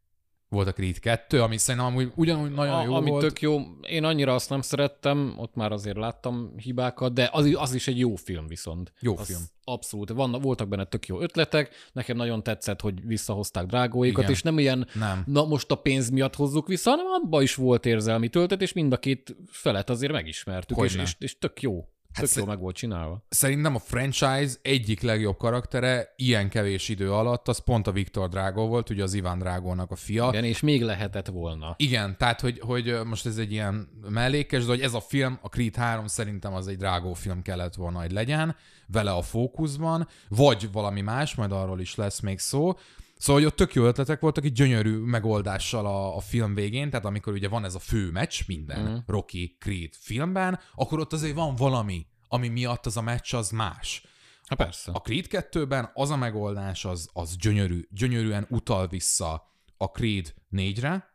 Volt 0.49 0.67
a 0.67 0.73
Creed 0.73 0.99
2, 0.99 1.41
ami 1.41 1.57
szerintem 1.57 1.89
amúgy 1.89 2.11
ugyanúgy 2.15 2.51
nagyon 2.51 2.73
A, 2.73 2.83
jó 2.83 2.93
ami 2.93 3.09
volt. 3.09 3.23
tök 3.23 3.41
jó, 3.41 3.59
én 3.87 4.03
annyira 4.03 4.33
azt 4.33 4.49
nem 4.49 4.61
szerettem, 4.61 5.33
ott 5.37 5.55
már 5.55 5.71
azért 5.71 5.97
láttam 5.97 6.53
hibákat, 6.57 7.13
de 7.13 7.29
az, 7.31 7.51
az 7.55 7.73
is 7.73 7.87
egy 7.87 7.99
jó 7.99 8.15
film 8.15 8.47
viszont. 8.47 8.93
Jó 8.99 9.17
az 9.17 9.25
film. 9.25 9.41
Abszolút. 9.63 10.09
Van, 10.09 10.31
voltak 10.31 10.67
benne 10.67 10.85
tök 10.85 11.07
jó 11.07 11.21
ötletek, 11.21 11.69
nekem 11.93 12.17
nagyon 12.17 12.43
tetszett, 12.43 12.81
hogy 12.81 13.05
visszahozták 13.05 13.65
drágóikat, 13.65 14.21
Igen. 14.23 14.31
és 14.35 14.41
nem 14.41 14.59
ilyen, 14.59 14.87
Nem. 14.93 15.23
na 15.25 15.45
most 15.45 15.71
a 15.71 15.75
pénz 15.75 16.09
miatt 16.09 16.35
hozzuk 16.35 16.67
vissza, 16.67 16.89
hanem 16.89 17.05
abban 17.05 17.41
is 17.41 17.55
volt 17.55 17.85
érzelmi 17.85 18.29
töltet, 18.29 18.61
és 18.61 18.73
mind 18.73 18.93
a 18.93 18.97
két 18.97 19.35
felet 19.47 19.89
azért 19.89 20.11
megismertük, 20.11 20.77
és, 20.77 20.83
Hogyne. 20.83 21.01
és, 21.01 21.15
és 21.19 21.37
tök 21.37 21.61
jó. 21.61 21.85
Tök 22.15 22.25
Hát 22.25 22.33
sze- 22.33 22.45
meg 22.45 22.59
volt 22.59 22.75
csinálva. 22.75 23.25
Szerintem 23.29 23.75
a 23.75 23.79
franchise 23.79 24.53
egyik 24.61 25.01
legjobb 25.01 25.37
karaktere 25.37 26.13
ilyen 26.15 26.49
kevés 26.49 26.89
idő 26.89 27.11
alatt, 27.11 27.47
az 27.47 27.57
pont 27.57 27.87
a 27.87 27.91
Viktor 27.91 28.29
Drágó 28.29 28.67
volt, 28.67 28.89
ugye 28.89 29.03
az 29.03 29.13
Iván 29.13 29.39
Drágónak 29.39 29.91
a 29.91 29.95
fia. 29.95 30.27
Igen, 30.29 30.43
és 30.43 30.59
még 30.59 30.81
lehetett 30.81 31.27
volna. 31.27 31.73
Igen, 31.77 32.17
tehát, 32.17 32.41
hogy, 32.41 32.59
hogy 32.59 32.99
most 33.05 33.25
ez 33.25 33.37
egy 33.37 33.51
ilyen 33.51 33.89
mellékes, 34.09 34.61
de 34.63 34.69
hogy 34.69 34.81
ez 34.81 34.93
a 34.93 34.99
film, 35.01 35.39
a 35.41 35.47
Creed 35.47 35.75
3 35.75 36.07
szerintem 36.07 36.53
az 36.53 36.67
egy 36.67 36.77
drágó 36.77 37.13
film 37.13 37.41
kellett 37.41 37.75
volna, 37.75 37.99
hogy 37.99 38.11
legyen, 38.11 38.55
vele 38.87 39.11
a 39.11 39.21
fókuszban, 39.21 40.07
vagy 40.29 40.69
valami 40.71 41.01
más, 41.01 41.35
majd 41.35 41.51
arról 41.51 41.79
is 41.79 41.95
lesz 41.95 42.19
még 42.19 42.39
szó. 42.39 42.73
Szóval, 43.17 43.41
hogy 43.41 43.51
ott 43.51 43.57
tök 43.57 43.73
jó 43.73 43.85
ötletek 43.85 44.19
voltak, 44.19 44.45
egy 44.45 44.51
gyönyörű 44.51 44.97
megoldással 44.97 45.85
a, 45.85 46.15
a 46.15 46.19
film 46.19 46.55
végén, 46.55 46.89
tehát 46.89 47.05
amikor 47.05 47.33
ugye 47.33 47.47
van 47.47 47.65
ez 47.65 47.75
a 47.75 47.79
fő 47.79 48.11
meccs 48.11 48.41
minden 48.47 48.91
mm. 48.91 48.95
Rocky 49.05 49.57
Creed 49.59 49.93
filmben, 49.93 50.59
akkor 50.75 50.99
ott 50.99 51.13
azért 51.13 51.35
van 51.35 51.55
valami, 51.55 52.07
ami 52.27 52.47
miatt 52.47 52.85
az 52.85 52.97
a 52.97 53.01
meccs 53.01 53.33
az 53.33 53.49
más. 53.49 54.05
Hát 54.45 54.57
persze. 54.57 54.91
A 54.91 55.01
Creed 55.01 55.25
2-ben 55.29 55.89
az 55.93 56.09
a 56.09 56.15
megoldás 56.15 56.85
az, 56.85 57.09
az 57.13 57.35
gyönyörű, 57.37 57.87
gyönyörűen 57.89 58.45
utal 58.49 58.87
vissza 58.87 59.51
a 59.77 59.85
Creed 59.85 60.33
4-re, 60.51 61.13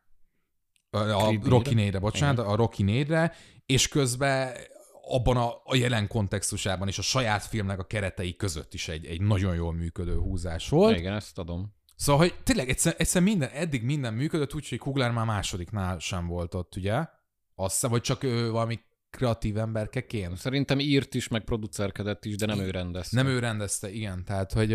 a, 0.90 0.98
Creed 0.98 1.46
Rocky 1.46 1.74
4-re? 1.74 1.88
4-re, 1.88 1.98
bocsánat, 1.98 2.46
a 2.46 2.54
Rocky 2.54 2.84
4-re, 2.86 3.34
és 3.66 3.88
közben 3.88 4.56
abban 5.02 5.36
a, 5.36 5.60
a 5.64 5.76
jelen 5.76 6.08
kontextusában 6.08 6.88
és 6.88 6.98
a 6.98 7.02
saját 7.02 7.42
filmnek 7.42 7.78
a 7.78 7.84
keretei 7.84 8.36
között 8.36 8.74
is 8.74 8.88
egy, 8.88 9.06
egy 9.06 9.20
nagyon 9.20 9.54
jól 9.54 9.72
működő 9.72 10.16
húzás 10.16 10.68
volt. 10.68 10.98
Igen, 10.98 11.14
ezt 11.14 11.38
adom. 11.38 11.78
Szóval, 12.00 12.20
hogy 12.20 12.34
tényleg 12.42 12.68
egyszer, 12.68 12.94
egyszer 12.98 13.22
minden, 13.22 13.48
eddig 13.48 13.82
minden 13.82 14.14
működött, 14.14 14.54
úgyhogy 14.54 14.78
Kugler 14.78 15.10
már 15.10 15.26
másodiknál 15.26 15.98
sem 15.98 16.26
volt 16.26 16.54
ott, 16.54 16.76
ugye? 16.76 17.06
Azt 17.54 17.72
hiszem, 17.72 17.90
vagy 17.90 18.00
csak 18.00 18.22
ő 18.22 18.50
valami 18.50 18.80
kreatív 19.10 19.58
emberkeként. 19.58 20.36
Szerintem 20.36 20.78
írt 20.78 21.14
is, 21.14 21.28
meg 21.28 21.44
producerkedett 21.44 22.24
is, 22.24 22.36
de 22.36 22.46
nem 22.46 22.60
ő 22.60 22.70
rendezte. 22.70 23.22
Nem 23.22 23.32
ő 23.32 23.38
rendezte, 23.38 23.90
igen. 23.90 24.24
Tehát, 24.24 24.52
hogy, 24.52 24.74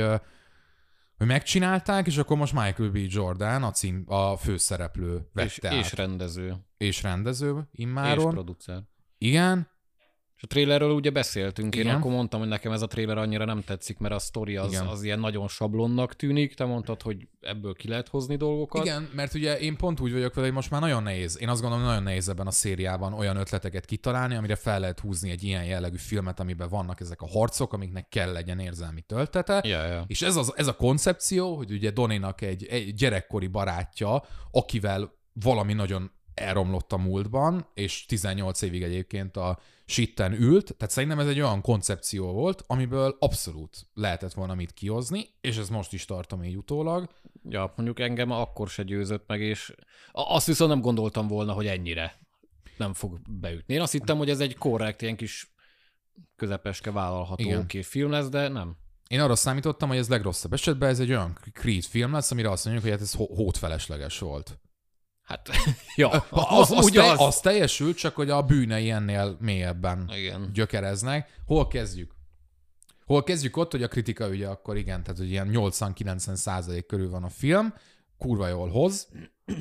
hogy 1.17 1.27
megcsinálták, 1.27 2.07
és 2.07 2.17
akkor 2.17 2.37
most 2.37 2.53
Michael 2.53 2.89
B. 2.89 2.97
Jordan, 2.97 3.63
a, 3.63 3.71
cím, 3.71 4.03
a 4.07 4.37
főszereplő 4.37 5.29
vette 5.33 5.45
és, 5.45 5.59
át. 5.63 5.73
és 5.73 5.93
rendező. 5.93 6.55
és 6.77 7.01
rendező 7.01 7.67
És 7.71 7.79
immáron. 7.79 8.29
producer. 8.29 8.83
igen, 9.17 9.59
És 9.59 9.65
a 10.45 10.47
trailerről 10.47 10.91
ugye 10.91 11.09
beszéltünk, 11.09 11.75
én 11.75 11.81
Igen. 11.81 11.95
akkor 11.95 12.11
mondtam, 12.11 12.39
hogy 12.39 12.49
nekem 12.49 12.71
ez 12.71 12.81
a 12.81 12.87
trailer 12.87 13.17
annyira 13.17 13.45
nem 13.45 13.63
tetszik, 13.63 13.97
mert 13.97 14.13
a 14.13 14.19
sztori 14.19 14.55
az, 14.55 14.71
Igen. 14.71 14.87
az 14.87 15.03
ilyen 15.03 15.19
nagyon 15.19 15.47
sablonnak 15.47 16.15
tűnik, 16.15 16.53
te 16.53 16.65
mondtad, 16.65 17.01
hogy 17.01 17.27
ebből 17.41 17.73
ki 17.73 17.87
lehet 17.87 18.07
hozni 18.07 18.35
dolgokat. 18.35 18.85
Igen, 18.85 19.09
mert 19.13 19.33
ugye 19.33 19.59
én 19.59 19.77
pont 19.77 19.99
úgy 19.99 20.11
vagyok 20.11 20.33
vele, 20.33 20.47
hogy 20.47 20.55
most 20.55 20.71
már 20.71 20.81
nagyon 20.81 21.03
nehéz. 21.03 21.37
Én 21.41 21.49
azt 21.49 21.61
gondolom, 21.61 21.85
nagyon 21.85 22.03
nehéz 22.03 22.29
ebben 22.29 22.47
a 22.47 22.51
szériában 22.51 23.13
olyan 23.13 23.37
ötleteket 23.37 23.85
kitalálni, 23.85 24.35
amire 24.35 24.55
fel 24.55 24.79
lehet 24.79 24.99
húzni 24.99 25.29
egy 25.29 25.43
ilyen 25.43 25.65
jellegű 25.65 25.97
filmet, 25.97 26.39
amiben 26.39 26.69
vannak 26.69 26.99
ezek 26.99 27.21
a 27.21 27.27
harcok, 27.27 27.73
amiknek 27.73 28.09
kell 28.09 28.31
legyen 28.31 28.59
érzelmi 28.59 29.01
töltete. 29.01 29.61
Ja, 29.63 29.85
ja. 29.85 30.03
És 30.07 30.21
ez, 30.21 30.35
az, 30.35 30.53
ez 30.55 30.67
a 30.67 30.75
koncepció, 30.75 31.55
hogy 31.55 31.71
ugye 31.71 31.91
Doninak 31.91 32.41
egy, 32.41 32.65
egy 32.65 32.93
gyerekkori 32.93 33.47
barátja, 33.47 34.23
akivel 34.51 35.13
valami 35.33 35.73
nagyon 35.73 36.11
elromlott 36.33 36.91
a 36.91 36.97
múltban, 36.97 37.67
és 37.73 38.05
18 38.05 38.61
évig 38.61 38.83
egyébként 38.83 39.37
a 39.37 39.59
sitten 39.85 40.33
ült, 40.33 40.75
tehát 40.77 40.93
szerintem 40.93 41.19
ez 41.19 41.27
egy 41.27 41.39
olyan 41.39 41.61
koncepció 41.61 42.31
volt, 42.31 42.63
amiből 42.67 43.15
abszolút 43.19 43.87
lehetett 43.93 44.33
volna 44.33 44.55
mit 44.55 44.73
kihozni, 44.73 45.29
és 45.41 45.57
ez 45.57 45.69
most 45.69 45.93
is 45.93 46.05
tartom 46.05 46.43
így 46.43 46.57
utólag. 46.57 47.09
ja, 47.49 47.73
mondjuk 47.75 47.99
engem 47.99 48.31
akkor 48.31 48.69
se 48.69 48.83
győzött 48.83 49.27
meg, 49.27 49.41
és 49.41 49.73
azt 50.11 50.47
viszont 50.47 50.69
nem 50.69 50.81
gondoltam 50.81 51.27
volna, 51.27 51.53
hogy 51.53 51.67
ennyire 51.67 52.19
nem 52.77 52.93
fog 52.93 53.19
beütni. 53.29 53.73
Én 53.73 53.81
azt 53.81 53.91
hittem, 53.91 54.17
hogy 54.17 54.29
ez 54.29 54.39
egy 54.39 54.55
korrekt, 54.57 55.01
ilyen 55.01 55.15
kis 55.15 55.53
közepeske 56.35 56.91
vállalható 56.91 57.43
Igen. 57.43 57.59
oké 57.59 57.81
film 57.81 58.11
lesz, 58.11 58.29
de 58.29 58.47
nem. 58.47 58.75
Én 59.07 59.19
arra 59.19 59.35
számítottam, 59.35 59.89
hogy 59.89 59.97
ez 59.97 60.09
legrosszabb 60.09 60.53
esetben 60.53 60.89
ez 60.89 60.99
egy 60.99 61.09
olyan 61.09 61.37
Creed 61.53 61.83
film 61.83 62.11
lesz, 62.11 62.31
amire 62.31 62.49
azt 62.49 62.63
mondjuk, 62.65 62.85
hogy 62.85 62.93
hát 62.93 63.03
ez 63.03 63.13
hó- 63.13 63.35
hótfelesleges 63.35 64.19
volt. 64.19 64.59
Hát, 65.25 65.49
ja, 65.95 66.09
Az, 66.29 66.71
az, 66.71 66.85
ugye 66.85 67.03
az. 67.03 67.21
az 67.21 67.39
teljesült, 67.39 67.97
csak 67.97 68.15
hogy 68.15 68.29
a 68.29 68.41
bűnei 68.41 68.89
ennél 68.89 69.37
mélyebben 69.39 70.09
Igen. 70.13 70.49
gyökereznek. 70.53 71.41
Hol 71.45 71.67
kezdjük? 71.67 72.13
Hol 73.05 73.23
kezdjük 73.23 73.57
ott, 73.57 73.71
hogy 73.71 73.83
a 73.83 73.87
kritika 73.87 74.27
ugye 74.27 74.47
akkor 74.47 74.77
igen, 74.77 75.03
tehát 75.03 75.17
hogy 75.19 75.29
ilyen 75.29 75.49
80-90 75.51 76.35
százalék 76.35 76.85
körül 76.85 77.09
van 77.09 77.23
a 77.23 77.29
film, 77.29 77.73
kurva 78.17 78.47
jól 78.47 78.69
hoz 78.69 79.07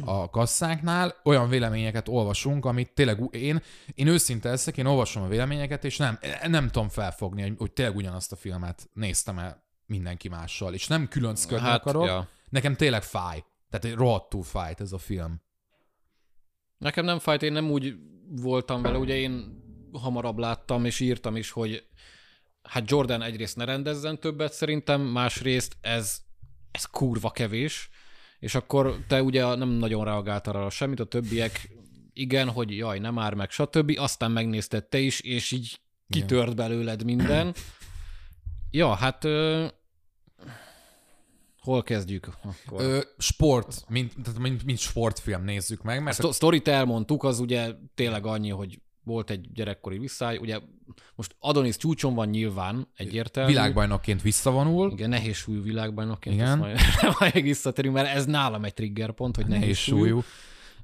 a 0.04 0.30
kasszáknál, 0.30 1.21
olyan 1.25 1.49
véleményeket 1.49 2.09
olvasunk, 2.09 2.64
amit 2.64 2.94
tényleg 2.94 3.28
én, 3.30 3.62
én 3.94 4.06
őszinte 4.06 4.49
leszek, 4.49 4.76
én 4.76 4.87
olvasom 4.87 5.23
a 5.23 5.28
véleményeket, 5.28 5.85
és 5.85 5.97
nem, 5.97 6.18
nem 6.47 6.68
tudom 6.68 6.88
felfogni, 6.88 7.42
hogy, 7.42 7.54
hogy 7.59 7.73
tényleg 7.73 7.97
ugyanazt 7.97 8.33
a 8.33 8.37
filmet 8.37 8.88
néztem 8.92 9.38
el 9.38 9.64
mindenki 9.87 10.28
mással, 10.28 10.75
és 10.75 10.87
nem 10.87 11.09
különcködni 11.09 11.66
Hát, 11.66 11.80
akarok, 11.80 12.06
ja. 12.06 12.28
nekem 12.49 12.75
tényleg 12.76 13.02
fáj. 13.02 13.44
Tehát 13.71 13.85
egy 13.85 13.94
rohadtul 13.94 14.42
fájt 14.42 14.80
ez 14.80 14.92
a 14.92 14.99
film. 14.99 15.42
Nekem 16.78 17.04
nem 17.04 17.19
fájt, 17.19 17.43
én 17.43 17.52
nem 17.52 17.71
úgy 17.71 17.95
voltam 18.28 18.83
vele, 18.83 18.99
ugye 18.99 19.16
én 19.16 19.62
hamarabb 19.93 20.38
láttam 20.38 20.85
és 20.85 21.00
írtam 21.00 21.37
is, 21.37 21.50
hogy 21.50 21.87
hát 22.62 22.90
Jordan 22.90 23.23
egyrészt 23.23 23.57
ne 23.57 23.64
rendezzen 23.64 24.21
többet 24.21 24.52
szerintem, 24.52 25.00
másrészt 25.00 25.76
ez, 25.81 26.19
ez 26.71 26.85
kurva 26.85 27.31
kevés, 27.31 27.88
és 28.38 28.54
akkor 28.54 29.04
te 29.09 29.23
ugye 29.23 29.54
nem 29.54 29.69
nagyon 29.69 30.04
reagáltál 30.04 30.54
arra 30.54 30.71
semmit, 30.71 31.00
a 31.00 31.04
többiek 31.04 31.69
igen, 32.12 32.50
hogy 32.50 32.76
jaj, 32.76 32.99
nem 32.99 33.14
már 33.14 33.35
meg, 33.35 33.50
stb. 33.50 33.93
Aztán 33.97 34.31
megnézted 34.31 34.85
te 34.85 34.99
is, 34.99 35.21
és 35.21 35.50
így 35.50 35.81
kitört 36.09 36.57
belőled 36.57 37.04
minden. 37.04 37.54
Ja, 38.71 38.95
hát 38.95 39.25
hol 41.64 41.83
kezdjük 41.83 42.28
akkor? 42.42 42.80
Ö, 42.80 43.00
sport, 43.18 43.85
mint, 43.88 44.12
tehát 44.23 44.40
mint, 44.40 44.64
mint 44.64 44.78
sportfilm 44.78 45.44
nézzük 45.44 45.83
meg, 45.83 46.02
mert 46.02 46.18
a 46.18 46.33
sztorit 46.33 46.68
elmondtuk, 46.68 47.25
az 47.25 47.38
ugye 47.40 47.73
tényleg 47.94 48.26
annyi, 48.26 48.50
hogy 48.50 48.78
volt 49.04 49.30
egy 49.30 49.52
gyerekkori 49.52 49.99
visszáj, 49.99 50.37
ugye 50.37 50.59
most 51.14 51.37
Adonis 51.38 51.76
csúcson 51.76 52.14
van 52.14 52.28
nyilván, 52.28 52.88
egyértelmű. 52.97 53.50
világbajnokként 53.50 54.23
visszavonul, 54.23 54.90
Igen, 54.90 55.09
nehéz 55.09 55.37
súlyú 55.37 55.62
világbajnokként, 55.62 56.35
Igen. 56.35 56.59
Majd, 56.59 56.78
majd 57.18 57.42
visszatérünk, 57.42 57.94
mert 57.94 58.14
ez 58.14 58.26
nálam 58.26 58.64
egy 58.64 58.75
trigger 58.75 59.12
pont, 59.12 59.37
hogy 59.37 59.47
nehéz, 59.47 59.61
nehéz 59.61 59.76
súlyú. 59.76 60.04
súlyú. 60.04 60.23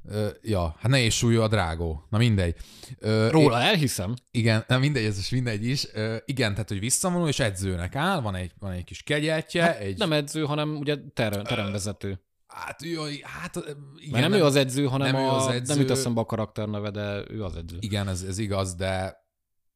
Ö, 0.09 0.29
ja, 0.43 0.77
hát 0.79 0.91
nehéz 0.91 1.13
súlyú 1.13 1.41
a 1.41 1.49
drágó. 1.49 2.07
Na 2.11 2.19
mindegy. 2.19 2.57
Ö, 2.99 3.29
Róla 3.31 3.61
elhiszem. 3.61 4.15
Igen, 4.31 4.65
nem 4.69 4.81
mindegy, 4.81 5.05
ez 5.05 5.19
is 5.19 5.31
mindegy 5.31 5.65
is. 5.65 5.87
Ö, 5.93 6.17
igen, 6.25 6.53
tehát, 6.53 6.69
hogy 6.69 6.81
visszavonul, 6.81 7.29
és 7.29 7.39
edzőnek 7.39 7.95
áll, 7.95 8.21
van 8.21 8.35
egy, 8.35 8.53
van 8.59 8.73
egy 8.73 8.85
kis 8.85 9.03
kegyetje, 9.03 9.63
hát 9.63 9.79
egy... 9.79 9.99
Nem 9.99 10.13
edző, 10.13 10.45
hanem 10.45 10.77
ugye 10.77 10.97
ter- 11.15 11.43
teremvezető. 11.43 12.21
Hát, 12.47 12.83
jaj, 12.83 13.21
hát 13.23 13.57
igen, 13.57 14.11
Mert 14.11 14.29
nem, 14.29 14.41
ő 14.41 14.45
az 14.45 14.57
edző, 14.57 14.85
hanem 14.85 15.13
nem 15.13 15.23
ő 15.23 15.27
a, 15.27 15.37
az 15.37 15.47
edző. 15.47 15.73
nem 15.73 15.83
jut 15.83 15.91
eszembe 15.91 16.21
a 16.21 16.25
karakterneve, 16.25 16.91
de 16.91 17.23
ő 17.29 17.45
az 17.45 17.57
edző. 17.57 17.77
Igen, 17.81 18.09
ez, 18.09 18.23
ez 18.23 18.39
igaz, 18.39 18.75
de 18.75 19.17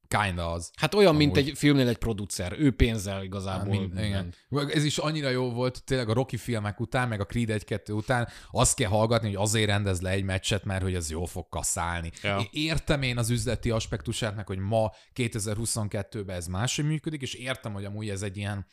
kinda 0.08 0.52
az. 0.52 0.70
Hát 0.76 0.94
olyan, 0.94 1.14
mint 1.14 1.36
Amúgy. 1.36 1.48
egy 1.48 1.58
filmnél 1.58 1.88
egy 1.88 1.96
producer. 1.96 2.54
Ő 2.58 2.70
pénzzel 2.70 3.22
igazából. 3.22 3.78
Mind, 3.78 3.98
igen. 3.98 4.34
Ez 4.68 4.84
is 4.84 4.98
annyira 4.98 5.28
jó 5.28 5.50
volt, 5.50 5.84
tényleg 5.84 6.08
a 6.08 6.12
Rocky 6.12 6.36
filmek 6.36 6.80
után, 6.80 7.08
meg 7.08 7.20
a 7.20 7.24
Creed 7.24 7.62
1-2 7.68 7.94
után 7.94 8.28
azt 8.50 8.76
kell 8.76 8.88
hallgatni, 8.88 9.26
hogy 9.26 9.36
azért 9.36 9.66
rendez 9.66 10.00
le 10.00 10.10
egy 10.10 10.24
meccset, 10.24 10.64
mert 10.64 10.82
hogy 10.82 10.94
ez 10.94 11.10
jól 11.10 11.26
fog 11.26 11.48
kasszálni. 11.48 12.10
Ja. 12.22 12.38
Én 12.38 12.48
Értem 12.74 13.02
én 13.02 13.18
az 13.18 13.30
üzleti 13.30 13.70
aspektusát, 13.70 14.36
meg 14.36 14.46
hogy 14.46 14.58
ma 14.58 14.92
2022-ben 15.14 16.36
ez 16.36 16.46
máshogy 16.46 16.84
működik, 16.84 17.22
és 17.22 17.34
értem, 17.34 17.72
hogy 17.72 17.84
amúgy 17.84 18.08
ez 18.08 18.22
egy 18.22 18.36
ilyen, 18.36 18.66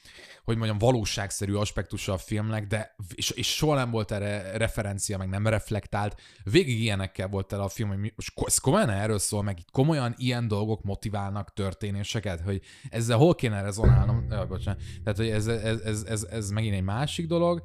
hogy 0.43 0.57
mondjam, 0.57 0.77
valóságszerű 0.77 1.53
aspektusa 1.53 2.13
a 2.13 2.17
filmnek, 2.17 2.67
de 2.67 2.95
és, 3.13 3.29
és 3.29 3.55
soha 3.55 3.75
nem 3.75 3.91
volt 3.91 4.11
erre 4.11 4.57
referencia, 4.57 5.17
meg 5.17 5.29
nem 5.29 5.47
reflektált. 5.47 6.21
Végig 6.43 6.79
ilyenekkel 6.81 7.27
volt 7.27 7.53
el 7.53 7.61
a 7.61 7.69
film, 7.69 7.89
hogy 7.89 7.97
mi, 7.97 8.13
most 8.15 8.33
ez 8.45 8.57
komolyan 8.57 8.89
erről 8.89 9.19
szól, 9.19 9.43
meg 9.43 9.59
itt 9.59 9.71
komolyan 9.71 10.13
ilyen 10.17 10.47
dolgok 10.47 10.83
motiválnak 11.21 11.53
történéseket, 11.53 12.41
hogy 12.41 12.61
ezzel 12.89 13.17
hol 13.17 13.35
kéne 13.35 13.61
rezonálnom, 13.61 14.25
ja, 14.29 14.47
bocsánat, 14.47 14.81
tehát 15.03 15.17
hogy 15.17 15.29
ez, 15.29 15.47
ez, 15.47 15.79
ez, 15.79 16.03
ez, 16.03 16.23
ez 16.23 16.49
megint 16.49 16.75
egy 16.75 16.83
másik 16.83 17.27
dolog. 17.27 17.63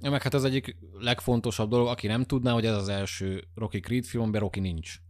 Ja, 0.00 0.10
meg 0.10 0.22
hát 0.22 0.34
az 0.34 0.44
egyik 0.44 0.76
legfontosabb 0.98 1.70
dolog, 1.70 1.86
aki 1.86 2.06
nem 2.06 2.24
tudná, 2.24 2.52
hogy 2.52 2.66
ez 2.66 2.74
az 2.74 2.88
első 2.88 3.44
Rocky 3.54 3.80
Creed 3.80 4.04
film, 4.04 4.34
Rocky 4.34 4.60
nincs. 4.60 5.00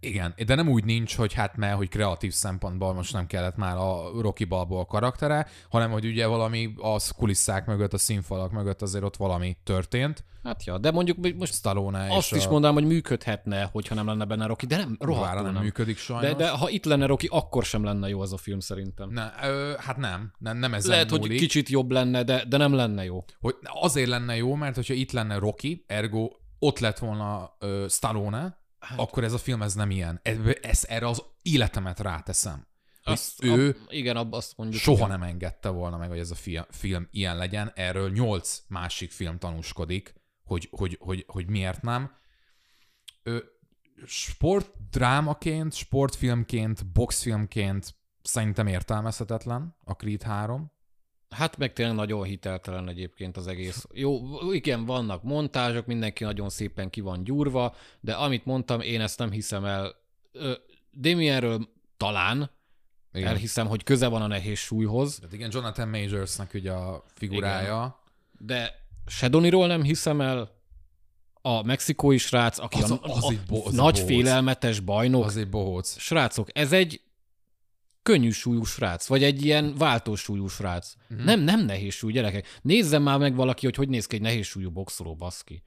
Igen, 0.00 0.34
de 0.46 0.54
nem 0.54 0.68
úgy 0.68 0.84
nincs, 0.84 1.16
hogy 1.16 1.32
hát 1.32 1.56
mert, 1.56 1.76
hogy 1.76 1.88
kreatív 1.88 2.32
szempontból 2.32 2.94
most 2.94 3.12
nem 3.12 3.26
kellett 3.26 3.56
már 3.56 3.76
a 3.76 4.10
Rocky 4.20 4.44
Balboa 4.44 4.86
karaktere, 4.86 5.46
hanem 5.70 5.90
hogy 5.90 6.04
ugye 6.04 6.26
valami 6.26 6.74
a 6.76 7.00
kulisszák 7.16 7.66
mögött, 7.66 7.92
a 7.92 7.98
színfalak 7.98 8.52
mögött 8.52 8.82
azért 8.82 9.04
ott 9.04 9.16
valami 9.16 9.56
történt. 9.64 10.24
Hát 10.42 10.64
ja, 10.64 10.78
de 10.78 10.90
mondjuk 10.90 11.34
most 11.36 11.54
Stallone 11.54 12.16
azt 12.16 12.32
is 12.34 12.46
a... 12.46 12.50
mondanám, 12.50 12.76
hogy 12.76 12.86
működhetne, 12.86 13.68
hogyha 13.72 13.94
nem 13.94 14.06
lenne 14.06 14.24
benne 14.24 14.46
Rocky, 14.46 14.66
de 14.66 14.76
nem, 14.76 14.96
rohadtul 15.00 15.42
nem, 15.42 15.52
nem. 15.52 15.62
működik 15.62 15.98
sajnos. 15.98 16.30
De, 16.30 16.34
de 16.36 16.50
ha 16.50 16.68
itt 16.68 16.84
lenne 16.84 17.06
Rocky, 17.06 17.28
akkor 17.30 17.64
sem 17.64 17.84
lenne 17.84 18.08
jó 18.08 18.20
az 18.20 18.32
a 18.32 18.36
film 18.36 18.60
szerintem. 18.60 19.10
Ne, 19.10 19.30
ö, 19.42 19.72
hát 19.78 19.96
nem, 19.96 20.32
nem, 20.38 20.56
nem 20.56 20.74
ezen 20.74 20.90
Lehet, 20.90 21.10
múlik. 21.10 21.26
hogy 21.26 21.36
kicsit 21.36 21.68
jobb 21.68 21.90
lenne, 21.90 22.22
de, 22.22 22.44
de 22.48 22.56
nem 22.56 22.74
lenne 22.74 23.04
jó. 23.04 23.24
hogy 23.40 23.56
azért 23.62 24.08
lenne 24.08 24.36
jó, 24.36 24.54
mert 24.54 24.74
hogyha 24.74 24.94
itt 24.94 25.12
lenne 25.12 25.38
Rocky, 25.38 25.84
ergo 25.86 26.30
ott 26.58 26.78
lett 26.78 26.98
volna 26.98 27.56
ö, 27.58 27.86
Stallone, 27.88 28.61
hát. 28.82 28.98
akkor 28.98 29.24
ez 29.24 29.32
a 29.32 29.38
film 29.38 29.62
ez 29.62 29.74
nem 29.74 29.90
ilyen. 29.90 30.20
Ez, 30.22 30.36
ez 30.62 30.84
erre 30.88 31.06
az 31.06 31.22
életemet 31.42 32.00
ráteszem. 32.00 32.66
Azt, 33.04 33.44
ő 33.44 33.68
ab, 33.68 33.76
igen, 33.88 34.16
ab, 34.16 34.32
azt 34.32 34.56
mondjuk. 34.56 34.80
soha 34.80 34.96
igen. 34.96 35.08
nem 35.08 35.22
engedte 35.22 35.68
volna 35.68 35.96
meg, 35.96 36.08
hogy 36.08 36.18
ez 36.18 36.30
a 36.30 36.34
film, 36.34 36.64
film 36.70 37.08
ilyen 37.10 37.36
legyen. 37.36 37.72
Erről 37.74 38.10
nyolc 38.10 38.62
másik 38.68 39.10
film 39.10 39.38
tanúskodik, 39.38 40.14
hogy, 40.44 40.68
hogy, 40.70 40.96
hogy, 41.00 41.24
hogy 41.26 41.46
miért 41.46 41.82
nem. 41.82 42.14
Ö, 43.22 43.38
sportdrámaként, 44.06 45.74
sportfilmként, 45.74 46.86
boxfilmként 46.92 47.94
szerintem 48.22 48.66
értelmezhetetlen 48.66 49.76
a 49.84 49.92
Creed 49.92 50.22
3. 50.22 50.72
Hát 51.32 51.56
meg 51.56 51.72
tényleg 51.72 51.94
nagyon 51.96 52.22
hiteltelen 52.24 52.88
egyébként 52.88 53.36
az 53.36 53.46
egész. 53.46 53.86
Jó, 53.92 54.20
igen, 54.52 54.84
vannak 54.84 55.22
montázsok, 55.22 55.86
mindenki 55.86 56.24
nagyon 56.24 56.48
szépen 56.48 56.90
ki 56.90 57.00
van 57.00 57.24
gyúrva, 57.24 57.74
de 58.00 58.12
amit 58.12 58.44
mondtam, 58.44 58.80
én 58.80 59.00
ezt 59.00 59.18
nem 59.18 59.30
hiszem 59.30 59.64
el. 59.64 59.94
Damienről 61.00 61.68
talán, 61.96 62.36
Igen. 62.36 62.50
igen. 63.12 63.28
elhiszem, 63.28 63.66
hogy 63.66 63.82
köze 63.82 64.06
van 64.08 64.22
a 64.22 64.26
nehéz 64.26 64.58
súlyhoz, 64.58 65.16
Tehát 65.16 65.32
igen, 65.34 65.50
Jonathan 65.52 65.88
Majorsnak 65.88 66.54
ugye 66.54 66.72
a 66.72 67.04
figurája. 67.14 68.00
de 68.38 68.80
Sedoniról 69.06 69.66
nem 69.66 69.82
hiszem 69.82 70.20
el, 70.20 70.60
a 71.44 71.62
mexikói 71.62 72.18
srác, 72.18 72.58
aki 72.58 72.82
Az 72.82 72.90
a, 72.90 72.98
a- 73.02 73.16
az 73.16 73.24
a, 73.24 73.32
bo- 73.48 73.66
az 73.66 73.72
nagy 73.74 73.92
bohóc. 73.94 74.06
félelmetes 74.06 74.80
bajnok. 74.80 75.24
Az 75.24 75.36
egy 75.36 75.48
bohóc. 75.48 75.98
Srácok, 75.98 76.48
ez 76.58 76.72
egy 76.72 77.00
könnyű 78.02 78.30
súlyú 78.30 78.64
srác, 78.64 79.06
vagy 79.06 79.22
egy 79.22 79.44
ilyen 79.44 79.74
váltós 79.74 80.20
súlyú 80.20 80.46
srác. 80.46 80.94
Mhm. 80.94 81.14
Mm-hmm. 81.14 81.24
Nem, 81.24 81.40
nem 81.40 81.64
nehéz 81.64 81.94
súlyú 81.94 82.14
gyerekek. 82.14 82.58
Nézzem 82.62 83.02
már 83.02 83.18
meg 83.18 83.34
valaki, 83.34 83.64
hogy 83.64 83.76
hogy 83.76 83.88
néz 83.88 84.06
ki 84.06 84.14
egy 84.16 84.22
nehéz 84.22 84.46
súlyú 84.46 84.70
boxoló, 84.70 85.14
baszki. 85.14 85.62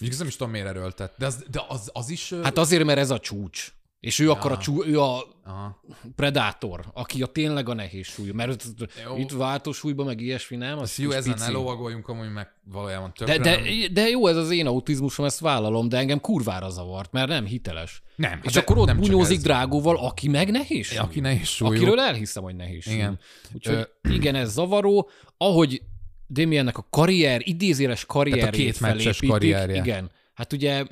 Mondjuk 0.00 0.18
nem 0.18 0.28
is 0.28 0.36
tudom, 0.36 0.52
miért 0.52 0.66
erőltett. 0.66 1.14
De 1.18 1.26
az, 1.26 1.44
de 1.50 1.64
az, 1.68 1.90
az 1.92 2.10
is... 2.10 2.32
Hát 2.42 2.58
azért, 2.58 2.84
mert 2.84 2.98
ez 2.98 3.10
a 3.10 3.18
csúcs. 3.18 3.72
És 4.00 4.18
ő 4.18 4.30
akkor 4.30 4.52
a 4.52 4.58
csú, 4.58 4.84
ő 4.84 5.00
a 5.00 5.24
Aha. 5.44 5.82
predátor, 6.16 6.84
aki 6.92 7.22
a 7.22 7.26
tényleg 7.26 7.68
a 7.68 7.74
nehéz 7.74 8.06
súlyú. 8.06 8.34
Mert 8.34 8.64
Jó. 9.04 9.16
itt 9.16 9.30
váltós 9.30 9.76
súlyban, 9.76 10.06
meg 10.06 10.20
ilyesmi 10.20 10.56
nem, 10.56 10.78
az 10.78 10.98
jó, 10.98 11.10
ezen 11.10 11.34
ne 11.38 11.48
lovagoljunk, 11.48 12.08
amúgy 12.08 12.32
meg 12.32 12.48
valójában 12.64 13.12
de, 13.18 13.24
tökre 13.24 13.42
de, 13.42 13.50
nem. 13.50 13.92
de 13.92 14.08
jó, 14.08 14.26
ez 14.26 14.36
az 14.36 14.50
én 14.50 14.66
autizmusom, 14.66 15.24
ezt 15.24 15.40
vállalom, 15.40 15.88
de 15.88 15.96
engem 15.96 16.20
kurvára 16.20 16.70
zavart, 16.70 17.12
mert 17.12 17.28
nem 17.28 17.44
hiteles. 17.44 18.02
Nem, 18.16 18.40
És 18.42 18.52
de 18.52 18.60
akkor 18.60 18.78
ott 18.78 18.96
bunyózik 18.96 19.40
drágóval, 19.40 19.96
aki 19.96 20.28
meg 20.28 20.50
nehéz 20.50 20.86
súlyú. 20.86 21.02
Aki 21.02 21.20
nehéz 21.20 21.48
súlyú. 21.48 21.72
Akiről 21.72 22.00
elhiszem, 22.00 22.42
hogy 22.42 22.56
nehéz 22.56 22.82
súlyú. 22.82 22.96
Igen. 22.96 23.18
Úgyhogy 23.54 23.88
igen, 24.08 24.34
ez 24.34 24.52
zavaró. 24.52 25.10
Ahogy 25.36 25.82
Damiennek 26.28 26.78
a 26.78 26.86
karrier, 26.90 27.40
idézéles 27.44 28.06
karrierjét 28.06 28.50
két 28.50 28.80
meccses 28.80 29.02
felépítik, 29.02 29.30
karrierje. 29.30 29.82
Igen. 29.82 30.10
Hát 30.34 30.52
ugye 30.52 30.84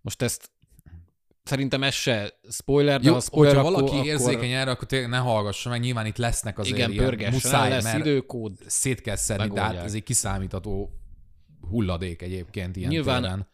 most 0.00 0.22
ezt 0.22 0.50
szerintem 1.50 1.82
ez 1.82 1.94
se 1.94 2.32
spoiler, 2.50 3.00
de 3.00 3.08
Jó, 3.08 3.14
ha 3.14 3.20
spoiler, 3.20 3.56
hogyha 3.56 3.70
valaki 3.70 3.94
akkor 3.94 4.06
érzékeny 4.06 4.50
erre, 4.50 4.70
akkor 4.70 4.88
tényleg 4.88 5.10
ne 5.10 5.16
hallgassa 5.16 5.68
meg, 5.68 5.80
nyilván 5.80 6.06
itt 6.06 6.16
lesznek 6.16 6.58
azért 6.58 6.76
igen, 6.76 6.90
ilyen 6.90 7.04
pörgessen, 7.04 7.32
muszáj, 7.32 7.70
lesz 7.70 7.84
mert 7.84 7.98
időkód. 7.98 8.52
szét 8.66 9.00
kell 9.00 9.16
szedni, 9.16 9.42
hát 9.42 9.52
Megoldják. 9.52 9.84
ez 9.84 9.94
egy 9.94 10.02
kiszámítható 10.02 10.90
hulladék 11.70 12.22
egyébként 12.22 12.76
ilyen 12.76 12.90
Nyilván 12.90 13.22
téren. 13.22 13.48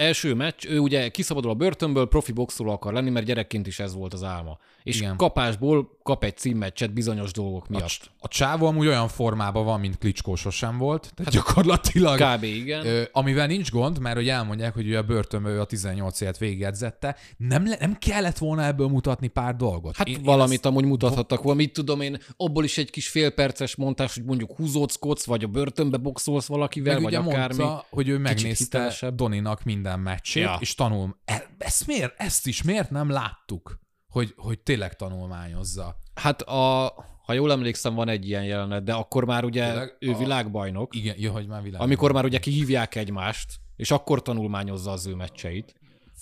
Első 0.00 0.34
meccs, 0.34 0.66
ő 0.68 0.78
ugye 0.78 1.08
kiszabadul 1.08 1.50
a 1.50 1.54
börtönből, 1.54 2.08
profi 2.08 2.32
boxoló 2.32 2.70
akar 2.70 2.92
lenni, 2.92 3.10
mert 3.10 3.26
gyerekként 3.26 3.66
is 3.66 3.78
ez 3.78 3.94
volt 3.94 4.12
az 4.12 4.22
álma. 4.22 4.58
És 4.82 4.96
Igen. 5.00 5.16
kapásból 5.16 5.98
kap 6.02 6.24
egy 6.24 6.36
címmeccset 6.36 6.92
bizonyos 6.92 7.32
dolgok 7.32 7.62
A, 7.64 7.66
miatt. 7.68 8.10
a 8.18 8.28
csávó 8.28 8.66
amúgy 8.66 8.86
olyan 8.86 9.08
formában 9.08 9.64
van, 9.64 9.80
mint 9.80 9.98
Klitschko 9.98 10.36
sosem 10.36 10.78
volt, 10.78 11.12
tehát 11.16 11.32
gyakorlatilag 11.32 12.20
Kb. 12.20 12.42
igen. 12.42 12.86
Ö, 12.86 13.02
amivel 13.12 13.46
nincs 13.46 13.70
gond, 13.70 13.98
mert 13.98 14.16
hogy 14.16 14.28
elmondják, 14.28 14.74
hogy 14.74 14.88
ő 14.88 14.96
a 14.96 15.02
börtönből 15.02 15.52
ő 15.52 15.60
a 15.60 15.64
18 15.64 16.20
évet 16.20 16.38
végigedzette, 16.38 17.16
nem, 17.36 17.66
le, 17.66 17.76
nem 17.80 17.96
kellett 17.98 18.38
volna 18.38 18.64
ebből 18.64 18.88
mutatni 18.88 19.28
pár 19.28 19.56
dolgot. 19.56 19.96
Hát 19.96 20.06
Én- 20.06 20.12
én, 20.14 20.18
én 20.20 20.26
valamit 20.26 20.52
azt- 20.58 20.66
amúgy 20.66 20.84
mutathattak 20.84 21.42
volna, 21.42 21.58
mit 21.60 21.72
tudom 21.72 22.00
én, 22.00 22.18
abból 22.36 22.64
is 22.64 22.78
egy 22.78 22.90
kis 22.90 23.08
félperces 23.08 23.76
montás, 23.76 24.14
hogy 24.14 24.24
mondjuk 24.24 24.56
húzóckodsz, 24.56 25.24
vagy 25.26 25.44
a 25.44 25.48
börtönbe 25.48 25.96
boxolsz 25.96 26.46
valakivel, 26.46 26.94
meg 26.94 27.02
vagy 27.02 27.16
ugye 27.16 27.30
akármi. 27.30 27.56
mondta, 27.62 27.84
hogy 27.90 28.08
ő 28.08 28.18
megnézte. 28.18 29.10
Doninak 29.14 29.64
minden 29.64 29.89
meccsét, 29.98 30.42
ja. 30.42 30.56
És 30.60 30.74
tanul. 30.74 31.16
E- 31.24 31.46
Ezt, 31.58 31.86
miért, 31.86 32.14
ezt 32.20 32.46
is 32.46 32.62
miért 32.62 32.90
nem 32.90 33.10
láttuk? 33.10 33.78
Hogy, 34.12 34.34
hogy 34.36 34.58
tényleg 34.60 34.96
tanulmányozza. 34.96 35.96
Hát 36.14 36.42
a, 36.42 36.92
ha 37.24 37.32
jól 37.32 37.52
emlékszem, 37.52 37.94
van 37.94 38.08
egy 38.08 38.28
ilyen 38.28 38.44
jelenet, 38.44 38.84
de 38.84 38.92
akkor 38.92 39.24
már 39.24 39.44
ugye 39.44 39.66
Tényleg? 39.66 39.96
ő 39.98 40.10
A- 40.10 40.18
világbajnok, 40.18 40.94
Igen, 40.94 41.14
jó, 41.18 41.32
hogy 41.32 41.46
már 41.46 41.62
világ. 41.62 41.80
amikor 41.80 42.12
már 42.12 42.24
ugye 42.24 42.38
kihívják 42.38 42.94
egymást, 42.94 43.54
és 43.76 43.90
akkor 43.90 44.22
tanulmányozza 44.22 44.90
az 44.90 45.06
ő 45.06 45.14
meccseit. 45.14 45.74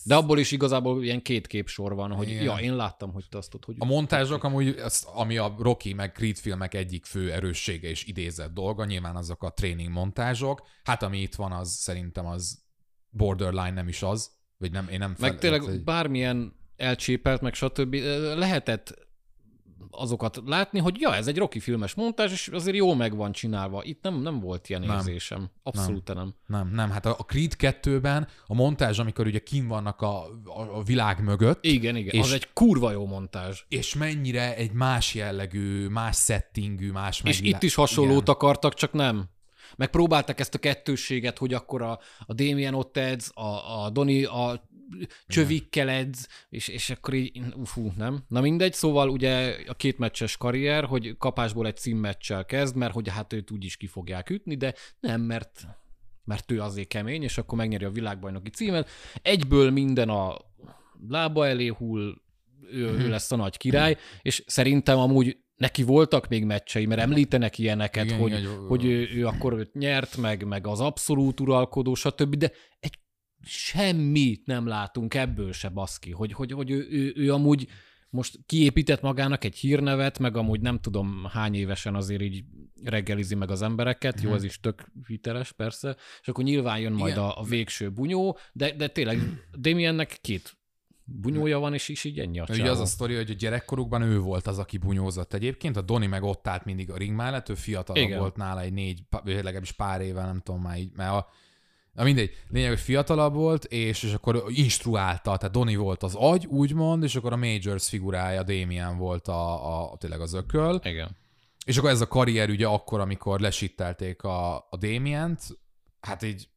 De 0.05 0.15
abból 0.15 0.39
is 0.39 0.53
igazából 0.53 1.05
ilyen 1.05 1.23
két 1.23 1.47
képsor 1.47 1.95
van, 1.95 2.13
hogy 2.13 2.29
Igen. 2.29 2.43
ja, 2.43 2.57
én 2.57 2.77
láttam, 2.77 3.13
hogy 3.13 3.25
te 3.29 3.39
azt 3.39 3.55
ott, 3.55 3.65
hogy... 3.65 3.75
A 3.79 3.85
montázsok 3.85 4.45
amúgy, 4.45 4.69
azt, 4.69 5.07
ami 5.15 5.37
a 5.37 5.55
Rocky 5.59 5.93
meg 5.93 6.13
Creed 6.13 6.37
filmek 6.37 6.75
egyik 6.75 7.05
fő 7.05 7.33
erőssége 7.33 7.89
és 7.89 8.05
idézett 8.05 8.55
dolga, 8.55 8.85
nyilván 8.85 9.17
azok 9.17 9.43
a 9.43 9.51
tréning 9.51 9.91
montázsok. 9.91 10.63
Hát 10.83 11.03
ami 11.03 11.19
itt 11.21 11.35
van, 11.35 11.53
az 11.53 11.71
szerintem 11.71 12.27
az 12.27 12.59
borderline 13.19 13.71
nem 13.71 13.89
is 13.89 14.03
az, 14.03 14.31
vagy 14.59 14.73
nem, 14.73 14.89
én 14.89 14.99
nem 14.99 15.15
Meg 15.19 15.31
fel- 15.31 15.39
tényleg 15.39 15.61
tehát, 15.61 15.75
hogy- 15.75 15.85
bármilyen 15.85 16.53
elcsépelt, 16.77 17.41
meg 17.41 17.55
stb. 17.55 17.95
lehetett 18.37 19.07
azokat 19.91 20.43
látni, 20.47 20.79
hogy 20.79 20.97
ja, 21.01 21.15
ez 21.15 21.27
egy 21.27 21.39
Rocky 21.39 21.59
filmes 21.61 21.95
montázs, 21.95 22.33
és 22.33 22.49
azért 22.49 22.77
jól 22.77 22.97
meg 22.97 23.17
van 23.17 23.33
csinálva. 23.33 23.85
Itt 23.85 24.03
nem, 24.03 24.21
nem 24.23 24.41
volt 24.41 24.69
ilyen 24.69 24.81
Nem. 24.83 24.97
érzésem. 24.97 25.51
Abszolút 25.63 26.07
nem. 26.07 26.17
nem. 26.17 26.35
Nem, 26.47 26.69
nem, 26.75 26.91
hát 26.91 27.07
a 27.07 27.15
Creed 27.15 27.53
2-ben 27.59 28.29
a 28.47 28.55
montázs, 28.55 28.99
amikor 28.99 29.27
ugye 29.27 29.39
kim 29.39 29.69
vannak 29.69 30.01
a, 30.01 30.25
a, 30.45 30.77
a 30.79 30.83
világ 30.83 31.23
mögött, 31.23 31.65
Igen, 31.65 31.97
igen. 31.97 32.15
És- 32.15 32.21
És... 32.21 32.25
Az 32.27 32.33
egy 32.33 32.53
kurva 32.53 32.91
jó 32.91 33.07
montázs. 33.07 33.63
és 33.69 33.95
mennyire 33.95 34.57
egy 34.57 34.73
más 34.73 35.15
jellegű, 35.15 35.89
más 35.89 36.17
settingű, 36.17 36.91
más 36.91 37.17
És 37.17 37.23
megvilá- 37.23 37.57
itt 37.57 37.69
is 37.69 37.75
hasonlót 37.75 38.23
Igen. 38.23 38.35
akartak, 38.35 38.75
csak 38.75 38.93
nem. 38.93 39.29
Megpróbálták 39.77 40.41
ezt 40.41 40.55
a 40.55 40.59
kettősséget, 40.59 41.39
hogy 41.39 41.55
akkor 41.55 41.83
a, 41.83 42.01
a 42.27 42.35
Damien 42.35 42.75
ott 42.75 42.97
edz, 42.97 43.31
a, 43.35 43.83
a 43.85 43.91
Doni 43.91 44.25
a 44.25 44.69
csövikkel 45.27 45.89
edz, 45.89 46.29
és, 46.49 46.69
és 46.69 46.91
akkor 46.91 47.15
így, 47.15 47.43
ufú, 47.57 47.93
nem? 47.97 48.25
Na 48.29 48.41
mindegy, 48.41 48.73
szóval 48.73 49.09
ugye 49.09 49.57
a 49.67 49.75
két 49.75 49.99
meccses 49.99 50.37
karrier, 50.37 50.85
hogy 50.85 51.17
kapásból 51.19 51.67
egy 51.67 51.77
címmeccsel 51.77 52.45
kezd, 52.45 52.77
mert 52.77 52.93
hogy 52.93 53.09
hát 53.09 53.33
őt 53.33 53.51
úgy 53.51 53.65
is 53.65 53.77
ki 53.77 53.87
fogják 53.87 54.31
ütni, 54.31 54.57
de 54.57 54.75
nem, 55.01 55.21
mert 55.21 55.67
mert 56.25 56.51
ő 56.51 56.61
azért 56.61 56.89
kemény, 56.89 57.23
és 57.23 57.39
akkor 57.39 57.59
megnyeri 57.59 57.85
a 57.85 57.91
világbajnoki 57.91 58.51
címet. 58.51 58.89
Egyből 59.23 59.71
minden 59.71 60.09
a 60.09 60.37
lába 61.09 61.47
elé 61.47 61.67
hull, 61.67 62.15
ő, 62.73 62.91
Mhm. 62.91 63.01
ő 63.01 63.09
lesz 63.09 63.33
a 63.33 63.37
nagy 63.37 63.57
király, 63.57 63.97
és 64.23 64.43
szerintem 64.47 64.99
amúgy 64.99 65.39
neki 65.59 65.83
voltak 65.83 66.29
még 66.29 66.45
meccsei, 66.45 66.87
mert 66.87 67.01
említenek 67.01 67.59
ilyeneket, 67.59 68.05
Igen, 68.05 68.19
hogy, 68.19 68.31
igen, 68.33 68.67
hogy- 68.67 68.85
ő, 68.85 69.09
ő 69.15 69.27
akkor 69.27 69.53
őt 69.53 69.75
nyert, 69.75 70.17
meg, 70.17 70.45
meg 70.45 70.67
az 70.67 70.81
abszolút 70.81 71.41
uralkodó, 71.41 71.95
stb., 71.95 72.35
de 72.35 72.53
egy 72.81 72.99
semmit 73.43 74.47
nem 74.47 74.67
látunk 74.67 75.15
ebből 75.15 75.53
se, 75.53 75.69
baszki, 75.69 76.11
hogy, 76.11 76.33
hogy, 76.33 76.53
hogy 76.53 76.71
ő, 76.71 76.87
ő, 76.91 77.13
ő 77.17 77.33
amúgy 77.33 77.69
most 78.11 78.39
kiépített 78.47 79.01
magának 79.01 79.45
egy 79.45 79.57
hírnevet, 79.57 80.19
meg 80.19 80.37
amúgy 80.37 80.61
nem 80.61 80.79
tudom 80.79 81.25
hány 81.33 81.55
évesen 81.55 81.95
azért 81.95 82.23
így 82.23 82.45
reggelizi 82.85 83.35
meg 83.35 83.51
az 83.51 83.63
embereket, 83.63 84.21
jó, 84.21 84.35
ez 84.35 84.45
is 84.45 84.61
tök 84.61 84.93
hiteles, 85.07 85.53
persze, 85.53 85.97
és 86.21 86.29
akkor 86.29 86.45
nyilván 86.45 86.79
jön 86.79 86.93
majd 86.93 87.13
Igen. 87.13 87.25
a, 87.25 87.41
a 87.41 87.43
végső 87.43 87.91
bunyó, 87.91 88.39
de, 88.53 88.73
de 88.73 88.89
tényleg 88.89 89.19
Damiennek 89.59 90.19
két 90.21 90.57
bunyója 91.11 91.59
van, 91.59 91.75
és 91.75 91.89
is 91.89 92.05
így 92.05 92.19
ennyi 92.19 92.39
a 92.39 92.43
Ugye 92.49 92.57
csávó. 92.59 92.71
az 92.71 92.81
a 92.81 92.87
sztori, 92.87 93.15
hogy 93.15 93.31
a 93.31 93.35
gyerekkorukban 93.35 94.03
ő 94.03 94.21
volt 94.21 94.47
az, 94.47 94.59
aki 94.59 94.79
bunyózott 94.79 95.35
egyébként, 95.35 95.77
a 95.77 95.81
Doni 95.81 96.07
meg 96.07 96.23
ott 96.23 96.49
állt 96.49 96.65
mindig 96.65 96.91
a 96.91 96.97
ring 96.97 97.17
mellett, 97.17 97.49
ő 97.49 97.55
fiatalabb 97.55 98.05
Igen. 98.05 98.19
volt 98.19 98.37
nála 98.37 98.61
egy 98.61 98.73
négy, 98.73 99.03
legalábbis 99.25 99.73
pár 99.73 100.01
éve, 100.01 100.25
nem 100.25 100.41
tudom 100.41 100.63
már 100.63 100.79
így, 100.79 100.91
mert 100.97 101.13
a, 101.13 101.29
Na 101.93 102.05
mindegy, 102.05 102.37
lényeg, 102.49 102.69
hogy 102.69 102.81
fiatalabb 102.81 103.35
volt, 103.35 103.65
és, 103.65 104.03
és 104.03 104.13
akkor 104.13 104.45
instruálta, 104.49 105.37
tehát 105.37 105.55
Doni 105.55 105.77
volt 105.77 106.03
az 106.03 106.15
agy, 106.15 106.47
úgymond, 106.47 107.03
és 107.03 107.17
akkor 107.17 107.33
a 107.33 107.37
Majors 107.37 107.89
figurája, 107.89 108.43
Damien 108.43 108.97
volt 108.97 109.29
a, 109.29 109.91
a 109.93 109.97
tényleg 109.97 110.21
az 110.21 110.33
ököl, 110.33 110.81
Igen. 110.85 111.17
és 111.67 111.77
akkor 111.77 111.91
ez 111.91 112.01
a 112.01 112.09
karrier 112.09 112.49
ugye 112.49 112.67
akkor, 112.67 113.01
amikor 113.01 113.41
lesittelték 113.41 114.23
a, 114.23 114.57
a 114.57 114.77
Damient, 114.79 115.41
hát 116.01 116.23
így 116.23 116.49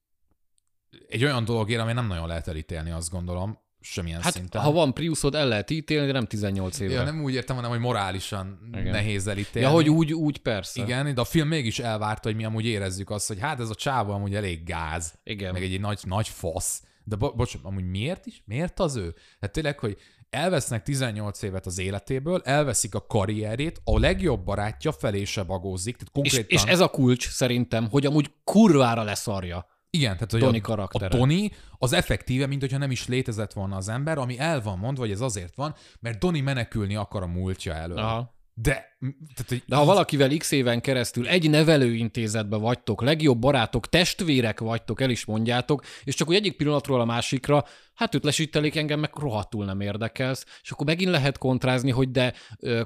egy 1.07 1.23
olyan 1.23 1.45
dologért, 1.45 1.81
ami 1.81 1.93
nem 1.93 2.07
nagyon 2.07 2.27
lehet 2.27 2.47
elítélni, 2.47 2.91
azt 2.91 3.11
gondolom, 3.11 3.57
semmilyen 3.81 4.21
Hát, 4.21 4.33
szinten. 4.33 4.61
ha 4.61 4.71
van 4.71 4.93
Priusod, 4.93 5.35
el 5.35 5.47
lehet 5.47 5.69
ítélni, 5.69 6.05
de 6.05 6.11
nem 6.11 6.25
18 6.25 6.79
évre. 6.79 6.93
Ja, 6.93 7.03
nem 7.03 7.23
úgy 7.23 7.33
értem, 7.33 7.55
hanem, 7.55 7.71
hogy 7.71 7.79
morálisan 7.79 8.59
Igen. 8.73 8.91
Nehéz 8.91 9.27
elítélni. 9.27 9.67
ja, 9.67 9.73
hogy 9.73 9.89
úgy, 9.89 10.13
úgy 10.13 10.37
persze. 10.37 10.81
Igen, 10.83 11.13
de 11.13 11.21
a 11.21 11.25
film 11.25 11.47
mégis 11.47 11.79
elvárta, 11.79 12.27
hogy 12.27 12.37
mi 12.37 12.45
amúgy 12.45 12.65
érezzük 12.65 13.09
azt, 13.09 13.27
hogy 13.27 13.39
hát 13.39 13.59
ez 13.59 13.69
a 13.69 13.75
csávó 13.75 14.11
amúgy 14.11 14.35
elég 14.35 14.63
gáz, 14.63 15.13
Igen. 15.23 15.53
meg 15.53 15.63
egy, 15.63 15.73
egy 15.73 15.79
nagy, 15.79 15.99
nagy 16.03 16.27
fasz. 16.27 16.81
De 17.03 17.15
bo- 17.15 17.35
bocs, 17.35 17.53
amúgy 17.63 17.89
miért 17.89 18.25
is? 18.25 18.43
Miért 18.45 18.79
az 18.79 18.95
ő? 18.95 19.15
Hát 19.41 19.51
tényleg, 19.51 19.79
hogy 19.79 19.97
elvesznek 20.29 20.83
18 20.83 21.41
évet 21.41 21.65
az 21.65 21.77
életéből, 21.79 22.41
elveszik 22.43 22.95
a 22.95 23.05
karrierét, 23.05 23.81
a 23.83 23.99
legjobb 23.99 24.43
barátja 24.43 24.91
felé 24.91 25.23
se 25.23 25.43
bagózik, 25.43 25.95
tehát 25.97 26.25
És, 26.25 26.33
konkrétan... 26.33 26.65
és 26.67 26.73
ez 26.73 26.79
a 26.79 26.87
kulcs 26.87 27.29
szerintem, 27.29 27.89
hogy 27.89 28.05
amúgy 28.05 28.31
kurvára 28.43 29.03
leszarja. 29.03 29.65
Igen, 29.93 30.13
tehát 30.13 30.31
hogy 30.31 30.39
Tony 30.39 30.57
a, 30.57 30.61
karaktere. 30.61 31.05
a 31.05 31.09
Tony 31.09 31.51
az 31.77 31.93
effektíve, 31.93 32.45
mint 32.45 32.61
hogyha 32.61 32.77
nem 32.77 32.91
is 32.91 33.07
létezett 33.07 33.53
volna 33.53 33.75
az 33.75 33.89
ember, 33.89 34.17
ami 34.17 34.39
el 34.39 34.61
van 34.61 34.77
mondva, 34.77 35.01
hogy 35.01 35.11
ez 35.11 35.21
azért 35.21 35.55
van, 35.55 35.75
mert 35.99 36.19
Tony 36.19 36.43
menekülni 36.43 36.95
akar 36.95 37.23
a 37.23 37.27
múltja 37.27 37.73
elől. 37.73 37.97
Aha. 37.97 38.35
De 38.53 38.90
Tehát, 39.09 39.49
hogy 39.49 39.63
De 39.67 39.75
ha 39.75 39.85
valakivel 39.85 40.37
x 40.37 40.51
éven 40.51 40.81
keresztül 40.81 41.27
egy 41.27 41.49
nevelőintézetben 41.49 42.61
vagytok, 42.61 43.01
legjobb 43.01 43.39
barátok, 43.39 43.89
testvérek 43.89 44.59
vagytok, 44.59 45.01
el 45.01 45.09
is 45.09 45.25
mondjátok, 45.25 45.83
és 46.03 46.15
csak 46.15 46.29
úgy 46.29 46.35
egyik 46.35 46.55
pillanatról 46.55 47.01
a 47.01 47.05
másikra, 47.05 47.65
hát 47.93 48.15
őt 48.15 48.23
lesítelik 48.23 48.75
engem, 48.75 48.99
meg 48.99 49.11
rohadtul 49.15 49.65
nem 49.65 49.79
érdekelsz, 49.79 50.45
és 50.63 50.71
akkor 50.71 50.85
megint 50.85 51.11
lehet 51.11 51.37
kontrázni, 51.37 51.91
hogy 51.91 52.11
de 52.11 52.33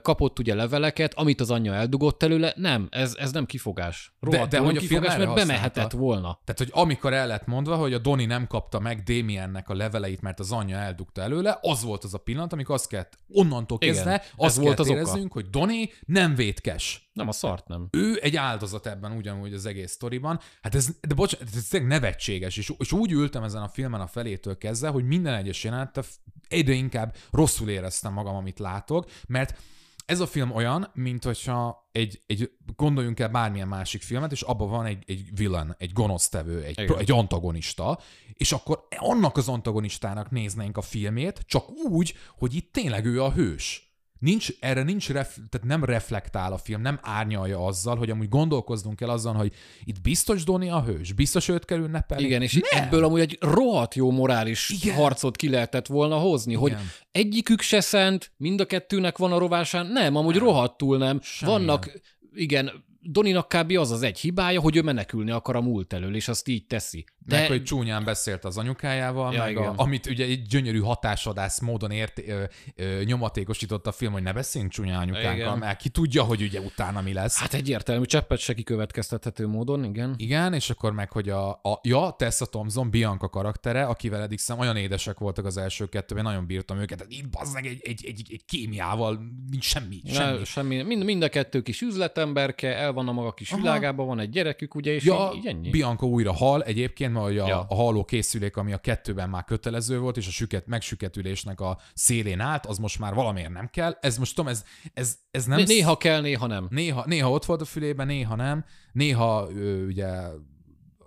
kapott 0.02 0.40
ugye 0.40 0.56
leveleket, 0.56 1.14
amit 1.14 1.42
az 1.42 1.52
anyja 1.52 1.74
eldugott 1.74 2.24
előle, 2.24 2.54
nem, 2.56 2.88
ez, 2.92 3.16
ez 3.20 3.32
nem 3.32 3.46
kifogás. 3.46 4.14
Rohadtul 4.20 4.48
de 4.48 4.58
nem 4.58 4.66
hogy 4.66 4.78
a 4.78 4.80
kifogás, 4.80 5.18
mert 5.18 5.34
bemehetett 5.34 5.92
volna. 5.92 6.40
Tehát, 6.44 6.58
hogy 6.58 6.70
amikor 6.72 7.14
el 7.14 7.28
lett 7.28 7.46
mondva, 7.46 7.76
hogy 7.76 7.94
a 7.94 7.98
Doni 7.98 8.26
nem 8.26 8.48
kapta 8.48 8.80
meg 8.80 9.04
Damiennek 9.04 9.70
a 9.70 9.74
leveleit, 9.74 10.22
mert 10.22 10.40
az 10.40 10.52
anyja 10.52 10.78
eldugta 10.78 11.22
előle, 11.22 11.60
az 11.62 11.84
volt 11.84 12.04
az 12.04 12.14
a 12.14 12.18
pillanat, 12.18 12.54
amikor 12.54 12.76
azt 12.76 12.88
kellett 12.88 13.18
onnantól 13.30 13.78
kezdve, 13.78 14.20
ez 14.20 14.32
azt 14.36 14.58
volt 14.58 14.80
az 14.80 14.90
oka. 14.90 14.98
éreznünk, 14.98 15.32
hogy 15.34 15.50
Doni 15.50 15.90
nem 16.06 16.36
vétkes. 16.36 17.10
Nem 17.14 17.28
a 17.28 17.32
szart, 17.32 17.68
nem. 17.68 17.88
Ő 17.92 18.20
egy 18.22 18.36
áldozat 18.36 18.88
ebben 18.88 19.12
ugyanúgy 19.12 19.54
az 19.54 19.66
egész 19.66 19.92
sztoriban. 19.92 20.40
Hát 20.62 20.76
ez, 20.76 20.90
de 21.02 21.14
bocsánat, 21.14 21.56
ez 21.56 21.68
tényleg 21.68 21.90
nevetséges, 21.90 22.58
és, 22.58 22.74
és 22.78 22.92
úgy 22.92 23.12
ültem 23.12 23.44
ezen 23.44 23.62
a 23.62 23.68
filmen 23.68 24.02
a 24.02 24.08
felétől 24.08 24.58
kezdve, 24.58 24.90
hogy 24.90 25.04
minden 25.04 25.34
egyes 25.34 25.64
jelenete 25.64 26.04
egyre 26.48 26.74
inkább 26.74 27.16
rosszul 27.32 27.70
éreztem 27.70 28.14
magam, 28.14 28.36
amit 28.36 28.60
látok, 28.60 29.10
mert 29.28 29.60
ez 30.06 30.20
a 30.20 30.28
film 30.28 30.52
olyan, 30.52 30.90
mint 30.94 31.24
hogyha 31.24 31.90
egy, 31.92 32.22
egy 32.26 32.52
gondoljunk 32.76 33.20
el 33.20 33.30
bármilyen 33.30 33.68
másik 33.68 34.02
filmet, 34.02 34.32
és 34.32 34.42
abban 34.42 34.70
van 34.70 34.86
egy, 34.86 35.04
egy 35.08 35.30
villain, 35.36 35.76
egy 35.78 35.94
gonosztevő, 35.94 36.64
egy, 36.64 36.80
Igen. 36.80 36.98
egy 36.98 37.12
antagonista, 37.12 38.00
és 38.34 38.52
akkor 38.52 38.88
annak 38.98 39.38
az 39.38 39.48
antagonistának 39.48 40.32
néznénk 40.32 40.78
a 40.78 40.82
filmét, 40.82 41.44
csak 41.46 41.70
úgy, 41.70 42.16
hogy 42.38 42.56
itt 42.56 42.72
tényleg 42.72 43.06
ő 43.06 43.24
a 43.24 43.32
hős. 43.32 43.85
Nincs, 44.20 44.50
erre 44.60 44.84
nincs, 44.84 45.10
ref, 45.10 45.36
tehát 45.50 45.68
nem 45.68 45.84
reflektál 45.84 46.54
a 46.54 46.58
film, 46.58 46.82
nem 46.82 47.00
árnyalja 47.02 47.66
azzal, 47.66 47.96
hogy 47.98 48.10
amúgy 48.10 48.30
gondolkoznunk 48.30 48.96
kell 48.96 49.10
azon, 49.10 49.36
hogy 49.36 49.54
itt 49.84 50.02
biztos 50.02 50.44
Doni 50.44 50.70
a 50.70 50.84
hős, 50.84 51.14
biztos 51.14 51.48
őt 51.48 51.66
kell 51.66 51.80
ünnepelni. 51.80 52.24
Igen, 52.24 52.42
és 52.42 52.54
nem. 52.54 52.84
ebből 52.84 53.04
amúgy 53.04 53.20
egy 53.20 53.38
rohadt 53.40 53.96
jó 53.96 54.12
morális 54.12 54.70
Igen. 54.70 54.96
Harcot 54.96 55.36
ki 55.36 55.50
lehetett 55.50 55.88
volna 55.88 56.18
hozni, 56.18 56.52
Igen. 56.52 56.62
hogy 56.62 56.76
egyikük 57.12 57.62
se 57.62 57.80
szent, 57.80 58.32
mind 58.38 58.60
a 58.60 58.66
kettőnek 58.66 59.18
van 59.18 59.32
a 59.32 59.38
rovásán, 59.38 59.86
nem, 59.86 60.16
amúgy 60.16 60.36
nem. 60.36 60.44
rohadtul 60.44 60.98
nem. 60.98 61.20
Semmilyen. 61.22 61.66
Vannak, 61.66 62.02
igen, 62.34 62.72
Doninak 63.08 63.48
kb. 63.48 63.72
az 63.78 63.92
az 63.92 64.02
egy 64.02 64.20
hibája, 64.20 64.62
hogy 64.62 64.76
ő 64.76 64.82
menekülni 64.82 65.32
akar 65.32 65.56
a 65.56 65.62
múlt 65.62 65.94
elől, 65.94 66.16
és 66.16 66.28
azt 66.28 66.48
így 66.48 66.68
teszi. 66.68 67.06
De... 67.26 67.40
Meg, 67.40 67.48
hogy 67.48 67.64
csúnyán 67.64 68.04
beszélt 68.04 68.46
az 68.46 68.58
anyukájával, 68.58 69.34
Ja, 69.34 69.44
meg 69.44 69.58
a, 69.58 69.74
amit 69.76 70.06
ugye 70.06 70.26
egy 70.26 70.42
gyönyörű 70.42 70.80
hatásadász 70.80 71.60
módon 71.60 71.92
ért, 71.92 72.20
ö, 72.28 72.44
ö, 72.76 73.02
nyomatékosított 73.04 73.88
a 73.88 73.92
film, 73.92 74.12
hogy 74.12 74.24
ne 74.24 74.34
beszéljünk 74.34 74.74
csúnyán 74.74 75.02
anyukánkkal, 75.02 75.36
Igen. 75.36 75.58
mert 75.58 75.80
ki 75.80 75.90
tudja, 75.90 76.24
hogy 76.24 76.42
ugye 76.42 76.60
utána 76.60 77.02
mi 77.02 77.14
lesz. 77.14 77.40
Hát 77.40 77.54
egyértelmű, 77.54 78.06
cseppet 78.06 78.40
se 78.40 78.54
kikövetkeztethető 78.54 79.48
módon, 79.48 79.84
igen. 79.84 80.14
Igen, 80.18 80.54
és 80.54 80.70
akkor 80.70 80.94
meg, 80.94 81.12
hogy 81.12 81.30
a, 81.30 81.50
a 81.50 81.80
ja, 81.82 82.16
Tessa 82.18 82.46
Thompson, 82.46 82.90
Bianca 82.90 83.30
karaktere, 83.30 83.86
akivel 83.86 84.22
eddig 84.22 84.40
szem 84.40 84.60
olyan 84.60 84.76
édesek 84.76 85.18
voltak 85.20 85.46
az 85.46 85.58
első 85.58 85.86
kettőben, 85.86 86.24
nagyon 86.24 86.46
bírtam 86.46 86.78
őket. 86.78 86.98
Tehát 86.98 87.14
itt 87.14 87.30
bazdmeg 87.30 87.66
egy, 87.66 87.82
egy, 87.84 88.06
egy, 88.06 88.28
egy 88.32 88.46
kémiával, 88.46 89.20
nincs 89.52 89.66
semmi, 89.66 90.02
semmi. 90.06 90.38
Ne, 90.38 90.44
semmi. 90.44 90.82
Mind, 90.82 91.04
mind 91.04 91.24
a 91.24 91.30
kettő 91.30 91.62
kis 91.62 91.82
üzletemberke, 91.82 92.76
el 92.76 92.94
van 92.96 93.08
a 93.08 93.12
maga 93.12 93.34
kis 93.34 93.52
Aha. 93.52 93.62
világában, 93.62 94.08
van 94.08 94.20
egy 94.20 94.30
gyerekük, 94.30 94.76
ugye, 94.76 94.92
és 94.94 95.04
Ja, 95.04 95.32
így, 95.34 95.38
így 95.38 95.46
ennyi. 95.46 95.70
Bianca 95.70 96.06
újra 96.06 96.34
hal 96.34 96.64
egyébként, 96.64 97.14
mert 97.14 97.26
a, 97.26 97.30
Ja. 97.30 97.66
a 97.70 97.76
halló 97.76 98.04
készülék, 98.06 98.58
ami 98.58 98.74
a 98.74 98.78
kettőben 98.78 99.30
már 99.30 99.44
kötelező 99.44 100.00
volt, 100.00 100.18
és 100.18 100.28
a 100.28 100.32
süket, 100.32 100.68
megsüketülésnek 100.68 101.62
a 101.62 101.78
szélén 101.94 102.40
állt, 102.40 102.66
az 102.66 102.78
most 102.78 103.00
már 103.00 103.14
valamiért 103.14 103.54
nem 103.54 103.68
kell. 103.68 103.98
Ez 104.02 104.18
most 104.18 104.36
tudom, 104.36 104.52
ez, 104.52 104.64
ez, 104.94 105.18
ez 105.32 105.46
nem... 105.46 105.58
Né- 105.58 105.68
néha 105.68 105.98
kell, 105.98 106.22
néha 106.22 106.48
nem. 106.48 106.68
néha, 106.70 107.04
néha 107.06 107.32
ott 107.32 107.46
volt 107.46 107.62
a 107.62 107.66
fülében, 107.66 108.08
néha 108.08 108.36
nem. 108.36 108.66
Néha 108.92 109.48
ő, 109.56 109.86
ugye 109.86 110.08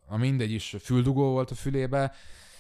a 0.07 0.17
mindegy 0.17 0.51
is 0.53 0.77
füldugó 0.81 1.31
volt 1.31 1.51
a 1.51 1.55
fülébe. 1.55 2.13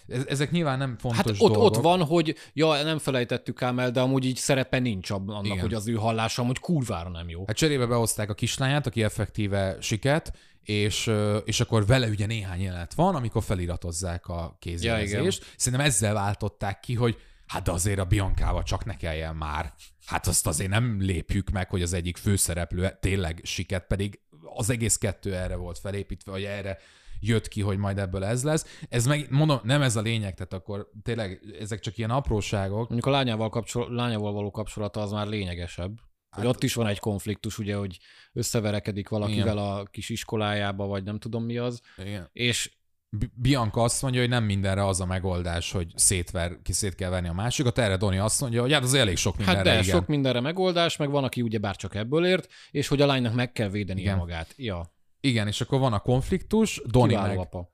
Ez, 0.09 0.25
ezek 0.27 0.51
nyilván 0.51 0.79
nem 0.79 0.97
fontos 0.99 1.18
Hát 1.18 1.29
ott, 1.29 1.53
dolgok. 1.53 1.62
ott 1.62 1.83
van, 1.83 2.05
hogy 2.05 2.37
ja, 2.53 2.83
nem 2.83 2.99
felejtettük 2.99 3.62
ám 3.62 3.79
el, 3.79 3.90
de 3.90 4.01
amúgy 4.01 4.25
így 4.25 4.37
szerepe 4.37 4.79
nincs 4.79 5.11
annak, 5.11 5.44
Igen. 5.44 5.61
hogy 5.61 5.75
az 5.75 5.88
ő 5.88 5.94
hallása 5.94 6.42
amúgy 6.42 6.59
kurvára 6.59 7.09
nem 7.09 7.29
jó. 7.29 7.44
Hát 7.47 7.57
cserébe 7.57 7.87
behozták 7.87 8.31
a 8.31 8.35
kislányát, 8.35 8.87
aki 8.87 9.03
effektíve 9.03 9.77
siket, 9.81 10.33
és, 10.62 11.11
és 11.44 11.61
akkor 11.61 11.87
vele 11.87 12.09
ugye 12.09 12.27
néhány 12.27 12.61
jelenet 12.61 12.94
van, 12.94 13.14
amikor 13.14 13.42
feliratozzák 13.42 14.27
a 14.27 14.57
kézjelezést. 14.59 15.42
Ja, 15.42 15.49
Szerintem 15.57 15.87
ezzel 15.87 16.14
váltották 16.14 16.81
ki, 16.81 16.94
hogy 16.94 17.16
hát 17.47 17.62
de 17.62 17.71
azért 17.71 17.99
a 17.99 18.05
Biancával 18.05 18.62
csak 18.62 18.85
ne 18.85 18.97
kelljen 18.97 19.37
már. 19.37 19.73
Hát 20.07 20.27
azt 20.27 20.47
azért 20.47 20.71
nem 20.71 21.01
lépjük 21.01 21.51
meg, 21.51 21.71
hogy 21.71 21.83
az 21.83 21.92
egyik 21.92 22.16
főszereplő 22.16 22.90
tényleg 23.01 23.40
siket, 23.42 23.87
pedig 23.87 24.21
az 24.55 24.71
egész 24.71 24.97
kettő 24.97 25.35
erre 25.35 25.57
volt 25.57 25.79
felépítve, 25.79 26.31
vagy 26.31 26.44
erre 26.44 26.79
jött 27.20 27.48
ki, 27.48 27.61
hogy 27.61 27.78
majd 27.78 27.98
ebből 27.98 28.24
ez 28.24 28.44
lesz. 28.44 28.78
Ez 28.88 29.07
meg, 29.07 29.26
mondom, 29.31 29.59
nem 29.62 29.83
ez 29.83 29.96
a 29.96 30.00
lényeg, 30.00 30.35
tehát 30.35 30.52
akkor 30.52 30.90
tényleg 31.02 31.40
ezek 31.61 31.81
csak 31.81 31.98
ilyen 31.98 32.11
apróságok. 32.11 32.76
Mondjuk 32.88 33.07
a 33.07 33.11
lányával, 33.11 33.48
kapcsol- 33.48 33.90
lányával 33.90 34.33
való 34.33 34.50
kapcsolata 34.50 35.00
az 35.00 35.11
már 35.11 35.26
lényegesebb. 35.26 35.98
Hogy 36.31 36.44
Hát- 36.44 36.54
ott 36.54 36.62
is 36.62 36.74
van 36.74 36.87
egy 36.87 36.98
konfliktus, 36.98 37.59
ugye, 37.59 37.76
hogy 37.76 37.98
összeverekedik 38.33 39.09
valakivel 39.09 39.52
Igen. 39.54 39.57
a 39.64 39.83
kis 39.85 40.09
iskolájába, 40.09 40.87
vagy 40.87 41.04
nem 41.04 41.18
tudom 41.18 41.44
mi 41.44 41.57
az, 41.59 41.81
Igen. 41.96 42.28
és 42.33 42.76
Bi- 43.11 43.31
Bianca 43.35 43.83
azt 43.83 44.02
mondja, 44.02 44.20
hogy 44.20 44.28
nem 44.28 44.44
mindenre 44.44 44.87
az 44.87 45.00
a 45.00 45.07
megoldás, 45.07 45.72
hogy 45.72 45.92
szétver, 45.94 46.59
ki 46.62 46.72
szét 46.72 46.94
kell 46.94 47.11
venni 47.11 47.28
a 47.28 47.33
másikat. 47.33 47.78
Erre 47.78 47.96
Doni 47.96 48.18
azt 48.18 48.40
mondja, 48.40 48.61
hogy 48.61 48.72
hát 48.72 48.83
az 48.83 48.94
elég 48.94 49.16
sok 49.16 49.37
mindenre, 49.37 49.57
hát 49.59 49.66
de 49.68 49.83
igen. 49.83 49.94
sok 49.96 50.07
mindenre 50.07 50.40
megoldás, 50.40 50.96
meg 50.96 51.11
van, 51.11 51.24
aki 51.24 51.42
ugye 51.42 51.59
bár 51.59 51.76
csak 51.76 51.94
ebből 51.94 52.26
ért, 52.26 52.52
és 52.70 52.88
hogy 52.88 53.00
a 53.00 53.07
lánynak 53.07 53.35
meg 53.35 53.52
kell 53.52 53.68
védenie 53.68 54.02
Igen. 54.02 54.16
magát. 54.16 54.54
Ja, 54.57 54.92
Igen, 55.20 55.46
és 55.46 55.61
akkor 55.61 55.78
van 55.78 55.92
a 55.92 55.98
konfliktus 55.98 56.83
Doni 56.87 57.09
kiváló 57.09 57.28
meg, 57.28 57.38
apa. 57.38 57.70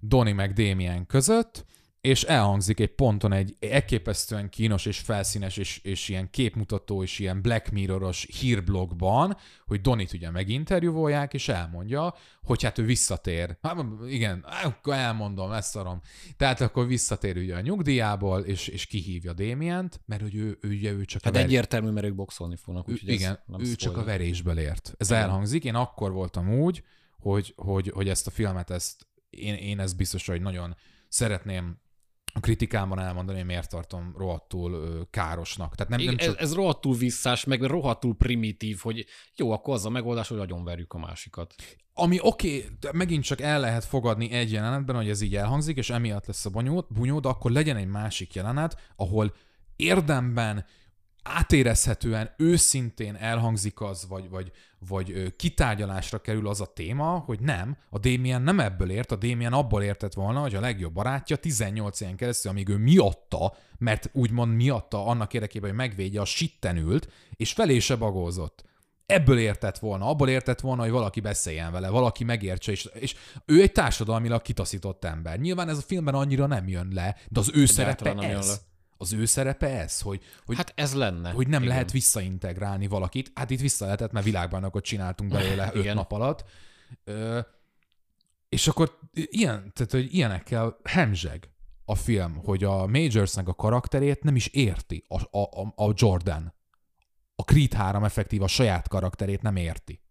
Doni 0.00 0.32
meg 0.32 0.52
Damien 0.52 1.06
között, 1.06 1.64
és 2.00 2.22
elhangzik 2.22 2.80
egy 2.80 2.94
ponton 2.94 3.32
egy 3.32 3.56
elképesztően 3.60 4.48
kínos 4.48 4.86
és 4.86 4.98
felszínes 4.98 5.56
és, 5.56 5.80
és 5.82 6.08
ilyen 6.08 6.30
képmutató 6.30 7.02
és 7.02 7.18
ilyen 7.18 7.42
Black 7.42 7.70
Mirror-os 7.70 8.28
hírblogban, 8.40 9.36
hogy 9.66 9.80
Donit 9.80 10.12
ugye 10.12 10.30
meginterjúvolják, 10.30 11.34
és 11.34 11.48
elmondja, 11.48 12.14
hogy 12.42 12.62
hát 12.62 12.78
ő 12.78 12.84
visszatér. 12.84 13.58
Hát 13.62 13.84
igen, 14.08 14.44
akkor 14.64 14.94
elmondom, 14.94 15.52
ezt 15.52 15.70
szarom. 15.70 16.00
Tehát 16.36 16.60
akkor 16.60 16.86
visszatér 16.86 17.36
ugye 17.36 17.56
a 17.56 17.60
nyugdíjából, 17.60 18.40
és, 18.40 18.68
és 18.68 18.86
kihívja 18.86 19.32
Damient, 19.32 20.00
mert 20.06 20.22
hogy 20.22 20.34
ő, 20.34 20.58
ő, 20.60 20.68
ugye 20.68 20.92
ő 20.92 21.04
csak 21.04 21.22
Hát 21.22 21.32
a 21.32 21.36
ver- 21.36 21.48
egyértelmű, 21.48 21.90
mert 21.90 22.06
ők 22.06 22.14
boxolni 22.14 22.56
fognak. 22.56 22.88
Úgyhogy 22.88 23.08
igen, 23.08 23.38
ő 23.58 23.74
csak 23.74 23.90
a 23.92 23.94
spoiler. 23.94 24.18
verésből 24.18 24.58
ért. 24.58 24.94
Ez 24.96 25.10
Igen. 25.10 25.22
elhangzik. 25.22 25.64
Én 25.64 25.74
akkor 25.74 26.12
voltam 26.12 26.52
úgy, 26.60 26.82
hogy, 27.18 27.52
hogy, 27.56 27.90
hogy 27.94 28.08
ezt 28.08 28.26
a 28.26 28.30
filmet, 28.30 28.70
ezt, 28.70 29.06
én, 29.30 29.54
én 29.54 29.80
ezt 29.80 29.96
biztos, 29.96 30.26
hogy 30.26 30.40
nagyon 30.40 30.76
szeretném 31.08 31.80
a 32.38 32.40
kritikámban 32.40 32.98
elmondani, 32.98 33.38
hogy 33.38 33.46
miért 33.46 33.70
tartom 33.70 34.14
rohadtul 34.16 35.06
károsnak. 35.10 35.74
Tehát 35.74 35.92
nem, 35.92 36.04
nem 36.04 36.16
csak... 36.16 36.28
ez, 36.28 36.42
ez 36.42 36.54
rohadtul 36.54 36.94
visszás, 36.94 37.44
meg 37.44 37.62
rohadtul 37.62 38.14
primitív, 38.14 38.78
hogy 38.82 39.06
jó, 39.36 39.50
akkor 39.50 39.74
az 39.74 39.86
a 39.86 39.90
megoldás, 39.90 40.28
hogy 40.28 40.38
agyonverjük 40.38 40.92
a 40.92 40.98
másikat. 40.98 41.54
Ami 41.94 42.18
oké, 42.20 42.56
okay, 42.56 42.90
megint 42.92 43.24
csak 43.24 43.40
el 43.40 43.60
lehet 43.60 43.84
fogadni 43.84 44.30
egy 44.30 44.52
jelenetben, 44.52 44.96
hogy 44.96 45.08
ez 45.08 45.20
így 45.20 45.36
elhangzik, 45.36 45.76
és 45.76 45.90
emiatt 45.90 46.26
lesz 46.26 46.46
a 46.46 46.50
bunyó, 46.50 46.86
bunyó, 46.88 47.20
de 47.20 47.28
akkor 47.28 47.50
legyen 47.50 47.76
egy 47.76 47.86
másik 47.86 48.34
jelenet, 48.34 48.92
ahol 48.96 49.34
érdemben 49.76 50.64
átérezhetően, 51.22 52.34
őszintén 52.36 53.14
elhangzik 53.14 53.80
az, 53.80 54.06
vagy, 54.08 54.28
vagy, 54.28 54.52
vagy 54.88 55.36
kitárgyalásra 55.36 56.20
kerül 56.20 56.48
az 56.48 56.60
a 56.60 56.66
téma, 56.66 57.18
hogy 57.18 57.40
nem, 57.40 57.76
a 57.90 57.98
Damien 57.98 58.42
nem 58.42 58.60
ebből 58.60 58.90
ért, 58.90 59.12
a 59.12 59.16
Damien 59.16 59.52
abból 59.52 59.82
értett 59.82 60.14
volna, 60.14 60.40
hogy 60.40 60.54
a 60.54 60.60
legjobb 60.60 60.92
barátja 60.92 61.36
18 61.36 62.00
ilyen 62.00 62.16
keresztül, 62.16 62.50
amíg 62.50 62.68
ő 62.68 62.76
miatta, 62.76 63.56
mert 63.78 64.10
úgymond 64.12 64.54
miatta 64.54 65.06
annak 65.06 65.34
érdekében, 65.34 65.68
hogy 65.68 65.78
megvédje, 65.78 66.20
a 66.20 66.24
sitten 66.24 66.76
ült, 66.76 67.08
és 67.36 67.52
felé 67.52 67.78
se 67.78 67.96
bagózott. 67.96 68.66
Ebből 69.06 69.38
értett 69.38 69.78
volna, 69.78 70.08
abból 70.08 70.28
értett 70.28 70.60
volna, 70.60 70.82
hogy 70.82 70.90
valaki 70.90 71.20
beszéljen 71.20 71.72
vele, 71.72 71.88
valaki 71.88 72.24
megértse, 72.24 72.72
és, 72.72 72.88
és 72.92 73.14
ő 73.46 73.60
egy 73.60 73.72
társadalmilag 73.72 74.42
kitaszított 74.42 75.04
ember. 75.04 75.38
Nyilván 75.38 75.68
ez 75.68 75.78
a 75.78 75.82
filmben 75.82 76.14
annyira 76.14 76.46
nem 76.46 76.68
jön 76.68 76.88
le, 76.92 77.16
de 77.28 77.40
az 77.40 77.50
ő 77.54 77.66
szerepe 77.66 78.12
nem 78.12 78.30
jön 78.30 78.36
ez. 78.38 78.48
le. 78.48 78.54
Az 79.00 79.12
ő 79.12 79.24
szerepe 79.24 79.80
ez, 79.80 80.00
hogy, 80.00 80.22
hogy 80.46 80.56
Hát 80.56 80.72
ez 80.76 80.94
lenne. 80.94 81.30
hogy 81.30 81.48
nem 81.48 81.62
Igen. 81.62 81.74
lehet 81.74 81.92
visszaintegrálni 81.92 82.86
valakit. 82.86 83.30
Hát 83.34 83.50
itt 83.50 83.60
vissza 83.60 83.84
lehetett, 83.84 84.12
mert 84.12 84.24
világbajnokot 84.24 84.84
csináltunk 84.84 85.30
belőle 85.30 85.70
öt 85.74 85.94
nap 85.94 86.12
alatt. 86.12 86.44
Ö, 87.04 87.40
és 88.48 88.68
akkor 88.68 88.98
ilyen, 89.12 89.72
tehát, 89.74 89.90
hogy 89.90 90.14
ilyenekkel 90.14 90.78
hemzseg 90.84 91.50
a 91.84 91.94
film, 91.94 92.36
hogy 92.44 92.64
a 92.64 92.86
Majorsnek 92.86 93.48
a 93.48 93.54
karakterét 93.54 94.22
nem 94.22 94.36
is 94.36 94.46
érti 94.46 95.04
a, 95.08 95.38
a, 95.38 95.72
a, 95.74 95.92
Jordan. 95.94 96.54
A 97.36 97.42
Creed 97.42 97.72
3 97.72 98.04
effektív 98.04 98.42
a 98.42 98.46
saját 98.46 98.88
karakterét 98.88 99.42
nem 99.42 99.56
érti. 99.56 100.02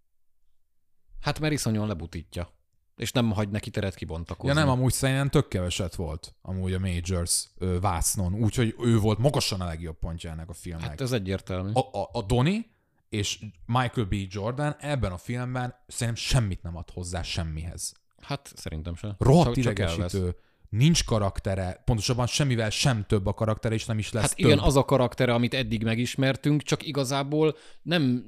Hát 1.19 1.39
mert 1.39 1.53
iszonyan 1.53 1.87
lebutítja. 1.87 2.56
És 2.97 3.11
nem 3.11 3.31
hagy 3.31 3.49
neki 3.49 3.69
teret 3.69 3.95
kibontakozni. 3.95 4.47
Ja 4.49 4.53
nem, 4.53 4.69
amúgy 4.69 4.93
szerintem 4.93 5.29
tök 5.29 5.47
keveset 5.47 5.95
volt 5.95 6.35
amúgy 6.41 6.73
a 6.73 6.79
Majors 6.79 7.47
ö, 7.57 7.79
vásznon, 7.79 8.33
úgyhogy 8.33 8.75
ő 8.79 8.99
volt 8.99 9.17
magasan 9.17 9.61
a 9.61 9.65
legjobb 9.65 9.99
pontja 9.99 10.31
ennek 10.31 10.49
a 10.49 10.53
filmnek. 10.53 10.89
Hát 10.89 11.01
ez 11.01 11.11
egyértelmű. 11.11 11.71
a, 11.73 11.79
a, 11.79 12.09
a 12.11 12.21
Doni 12.21 12.65
és 13.09 13.39
Michael 13.65 14.05
B. 14.07 14.13
Jordan 14.29 14.75
ebben 14.79 15.11
a 15.11 15.17
filmben 15.17 15.75
szerintem 15.87 16.23
semmit 16.23 16.63
nem 16.63 16.75
ad 16.77 16.89
hozzá 16.93 17.21
semmihez. 17.21 17.93
Hát 18.21 18.51
szerintem 18.55 18.95
sem. 18.95 19.15
Rohadt 19.19 19.45
Csak- 19.53 19.63
csak 19.63 19.71
idegesítő, 19.71 20.35
nincs 20.69 21.03
karaktere, 21.05 21.81
pontosabban 21.85 22.27
semmivel 22.27 22.69
sem 22.69 23.05
több 23.05 23.25
a 23.25 23.33
karaktere, 23.33 23.73
és 23.73 23.85
nem 23.85 23.97
is 23.97 24.11
lesz 24.11 24.23
Hát 24.23 24.35
több. 24.35 24.45
igen, 24.45 24.59
az 24.59 24.75
a 24.75 24.85
karaktere, 24.85 25.33
amit 25.33 25.53
eddig 25.53 25.83
megismertünk, 25.83 26.61
csak 26.61 26.85
igazából 26.87 27.55
nem 27.81 28.25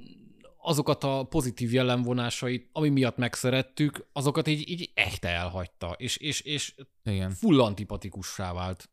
azokat 0.61 1.03
a 1.03 1.23
pozitív 1.23 1.73
jellemvonásait, 1.73 2.69
ami 2.71 2.89
miatt 2.89 3.17
megszerettük, 3.17 4.07
azokat 4.13 4.47
így, 4.47 4.69
így 4.69 4.91
echt 4.93 5.25
elhagyta, 5.25 5.95
és, 5.97 6.17
és, 6.17 6.41
és 6.41 6.75
igen. 7.03 7.31
full 7.31 7.61
antipatikussá 7.61 8.53
vált. 8.53 8.89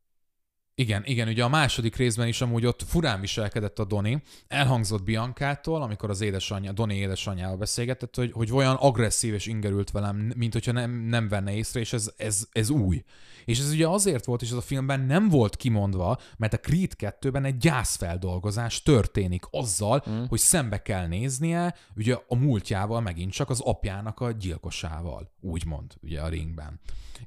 Igen, 0.79 1.02
igen, 1.05 1.29
ugye 1.29 1.44
a 1.44 1.48
második 1.48 1.96
részben 1.96 2.29
is 2.29 2.40
amúgy 2.40 2.66
ott 2.66 2.83
furán 2.83 3.20
viselkedett 3.20 3.79
a 3.79 3.85
Doni. 3.85 4.22
Elhangzott 4.48 5.02
Biancától, 5.02 5.83
amikor 5.83 6.11
az 6.11 6.20
édesanyja, 6.20 6.72
Doni 6.72 6.94
édesanyjával 6.94 7.57
beszélgetett, 7.57 8.14
hogy, 8.14 8.33
hogy 8.33 8.52
olyan 8.52 8.74
agresszív 8.74 9.35
és 9.35 9.46
ingerült 9.46 9.90
velem, 9.90 10.33
mint 10.37 10.52
hogyha 10.52 10.72
nem, 10.72 10.90
nem 10.90 11.29
venne 11.29 11.55
észre, 11.55 11.81
és 11.81 11.92
ez, 11.92 12.12
ez, 12.16 12.46
ez 12.52 12.70
új. 12.70 13.05
És 13.47 13.59
ez 13.59 13.71
ugye 13.71 13.89
azért 13.89 14.25
volt, 14.25 14.43
és 14.43 14.51
ez 14.51 14.57
a 14.57 14.61
filmben 14.61 15.01
nem 15.01 15.29
volt 15.29 15.57
kimondva, 15.57 16.19
mert 16.37 16.53
a 16.53 16.61
Creed 16.61 16.93
2-ben 16.99 17.45
egy 17.45 17.57
gyászfeldolgozás 17.57 18.83
történik 18.83 19.45
azzal, 19.51 20.05
mm. 20.11 20.25
hogy 20.29 20.39
szembe 20.39 20.83
kell 20.83 21.07
néznie 21.07 21.75
ugye 21.97 22.19
a 22.29 22.35
múltjával 22.35 23.01
megint 23.01 23.33
csak 23.33 23.51
az 23.51 23.61
apjának 23.61 24.21
a 24.21 24.31
gyilkosával, 24.31 25.31
úgymond, 25.41 25.95
ugye 26.03 26.21
a 26.21 26.29
ringben. 26.29 26.81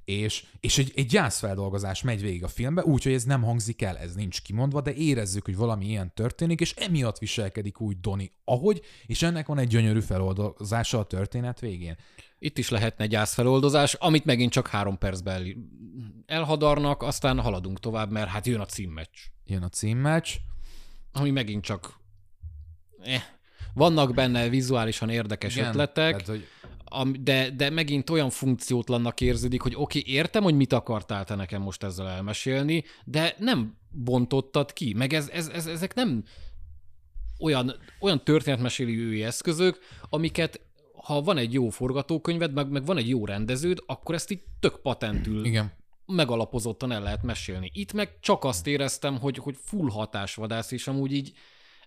És, 0.05 0.45
és 0.59 0.77
egy, 0.77 0.91
egy 0.95 1.05
gyászfeldolgozás 1.05 2.01
megy 2.01 2.21
végig 2.21 2.43
a 2.43 2.47
filmbe, 2.47 2.83
úgyhogy 2.83 3.13
ez 3.13 3.23
nem 3.23 3.43
hangzik 3.43 3.81
el, 3.81 3.97
ez 3.97 4.13
nincs 4.13 4.41
kimondva, 4.41 4.81
de 4.81 4.93
érezzük, 4.93 5.45
hogy 5.45 5.55
valami 5.55 5.85
ilyen 5.85 6.13
történik, 6.13 6.59
és 6.59 6.73
emiatt 6.73 7.17
viselkedik 7.17 7.81
úgy 7.81 7.99
Doni, 7.99 8.31
ahogy, 8.43 8.81
és 9.05 9.21
ennek 9.21 9.47
van 9.47 9.57
egy 9.57 9.67
gyönyörű 9.67 9.99
feldolgozása 9.99 10.99
a 10.99 11.05
történet 11.05 11.59
végén. 11.59 11.97
Itt 12.39 12.57
is 12.57 12.69
lehetne 12.69 13.05
gyászfeloldozás, 13.05 13.93
amit 13.93 14.25
megint 14.25 14.51
csak 14.51 14.67
három 14.67 14.97
percben 14.97 15.35
el- 15.35 15.55
elhadarnak, 16.25 17.03
aztán 17.03 17.39
haladunk 17.39 17.79
tovább, 17.79 18.11
mert 18.11 18.29
hát 18.29 18.45
jön 18.45 18.59
a 18.59 18.65
címmeccs, 18.65 19.17
Jön 19.45 19.63
a 19.63 19.69
címmeccs, 19.69 20.29
ami 21.11 21.31
megint 21.31 21.63
csak... 21.63 21.99
Eh. 23.01 23.23
Vannak 23.73 24.13
benne 24.13 24.49
vizuálisan 24.49 25.09
érdekes 25.09 25.55
Igen, 25.55 25.67
ötletek, 25.67 26.11
tehát, 26.11 26.27
hogy 26.27 26.47
de, 27.19 27.49
de 27.49 27.69
megint 27.69 28.09
olyan 28.09 28.29
funkciótlannak 28.29 29.21
érződik, 29.21 29.61
hogy 29.61 29.73
oké, 29.75 29.99
okay, 29.99 30.13
értem, 30.13 30.43
hogy 30.43 30.55
mit 30.55 30.73
akartál 30.73 31.25
te 31.25 31.35
nekem 31.35 31.61
most 31.61 31.83
ezzel 31.83 32.07
elmesélni, 32.07 32.83
de 33.05 33.35
nem 33.37 33.77
bontottad 33.91 34.73
ki, 34.73 34.93
meg 34.93 35.13
ez, 35.13 35.29
ez, 35.29 35.47
ez, 35.47 35.65
ezek 35.65 35.93
nem 35.93 36.23
olyan, 37.39 37.75
olyan 37.99 38.23
történetmesélői 38.23 39.23
eszközök, 39.23 39.79
amiket 40.09 40.61
ha 41.03 41.21
van 41.21 41.37
egy 41.37 41.53
jó 41.53 41.69
forgatókönyved, 41.69 42.53
meg, 42.53 42.69
meg 42.69 42.85
van 42.85 42.97
egy 42.97 43.09
jó 43.09 43.25
rendeződ, 43.25 43.83
akkor 43.85 44.15
ezt 44.15 44.31
így 44.31 44.43
tök 44.59 44.81
patentül 44.81 45.45
igen, 45.45 45.71
megalapozottan 46.05 46.91
el 46.91 47.01
lehet 47.01 47.23
mesélni. 47.23 47.71
Itt 47.73 47.93
meg 47.93 48.19
csak 48.19 48.43
azt 48.43 48.67
éreztem, 48.67 49.19
hogy, 49.19 49.37
hogy 49.37 49.55
full 49.63 49.89
hatásvadász, 49.89 50.71
és 50.71 50.87
amúgy 50.87 51.13
így 51.13 51.33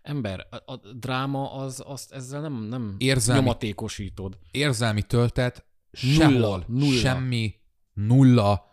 ember, 0.02 0.46
a, 0.50 0.72
a 0.72 0.76
dráma 0.94 1.52
az, 1.52 1.82
azt 1.86 2.12
ezzel 2.12 2.40
nem, 2.40 2.62
nem 2.62 2.94
Érzelmi- 2.98 3.40
nyomatékosítod. 3.42 4.38
érzelmi 4.50 5.02
töltet 5.02 5.64
Nulla, 6.00 6.30
sehol, 6.30 6.64
nulla. 6.68 6.98
semmi, 6.98 7.54
nulla, 7.94 8.70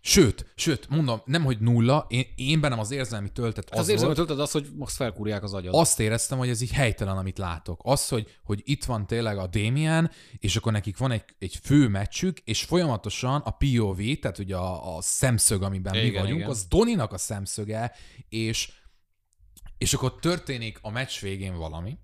Sőt, 0.00 0.52
sőt, 0.56 0.88
mondom, 0.88 1.20
nem, 1.24 1.44
hogy 1.44 1.58
nulla, 1.60 2.06
én, 2.08 2.24
én 2.34 2.60
bennem 2.60 2.78
az 2.78 2.90
érzelmi 2.90 3.28
töltet 3.28 3.70
az, 3.70 3.78
Az, 3.78 3.84
az 3.84 3.88
érzem, 3.88 4.04
volt, 4.04 4.16
töltöd 4.16 4.40
az, 4.40 4.50
hogy 4.50 4.68
most 4.76 4.96
felkúrják 4.96 5.42
az 5.42 5.54
agyad. 5.54 5.74
azt 5.74 6.00
éreztem, 6.00 6.38
hogy 6.38 6.48
ez 6.48 6.60
így 6.60 6.70
helytelen, 6.72 7.16
amit 7.16 7.38
látok. 7.38 7.80
Az, 7.84 8.08
hogy, 8.08 8.38
hogy 8.44 8.62
itt 8.64 8.84
van 8.84 9.06
tényleg 9.06 9.38
a 9.38 9.46
Damien, 9.46 10.10
és 10.38 10.56
akkor 10.56 10.72
nekik 10.72 10.96
van 10.96 11.10
egy, 11.10 11.24
egy 11.38 11.58
fő 11.62 11.88
meccsük, 11.88 12.38
és 12.38 12.62
folyamatosan 12.62 13.40
a 13.44 13.50
POV, 13.50 13.96
tehát 14.20 14.38
ugye 14.38 14.56
a, 14.56 14.96
a 14.96 15.00
szemszög, 15.02 15.62
amiben 15.62 15.96
mi 15.96 16.04
Igen, 16.04 16.20
vagyunk, 16.22 16.38
igen. 16.38 16.50
az 16.50 16.66
Doninak 16.66 17.12
a 17.12 17.18
szemszöge, 17.18 17.92
és, 18.28 18.72
és 19.78 19.94
akkor 19.94 20.14
történik 20.14 20.78
a 20.82 20.90
meccs 20.90 21.20
végén 21.20 21.56
valami, 21.56 21.98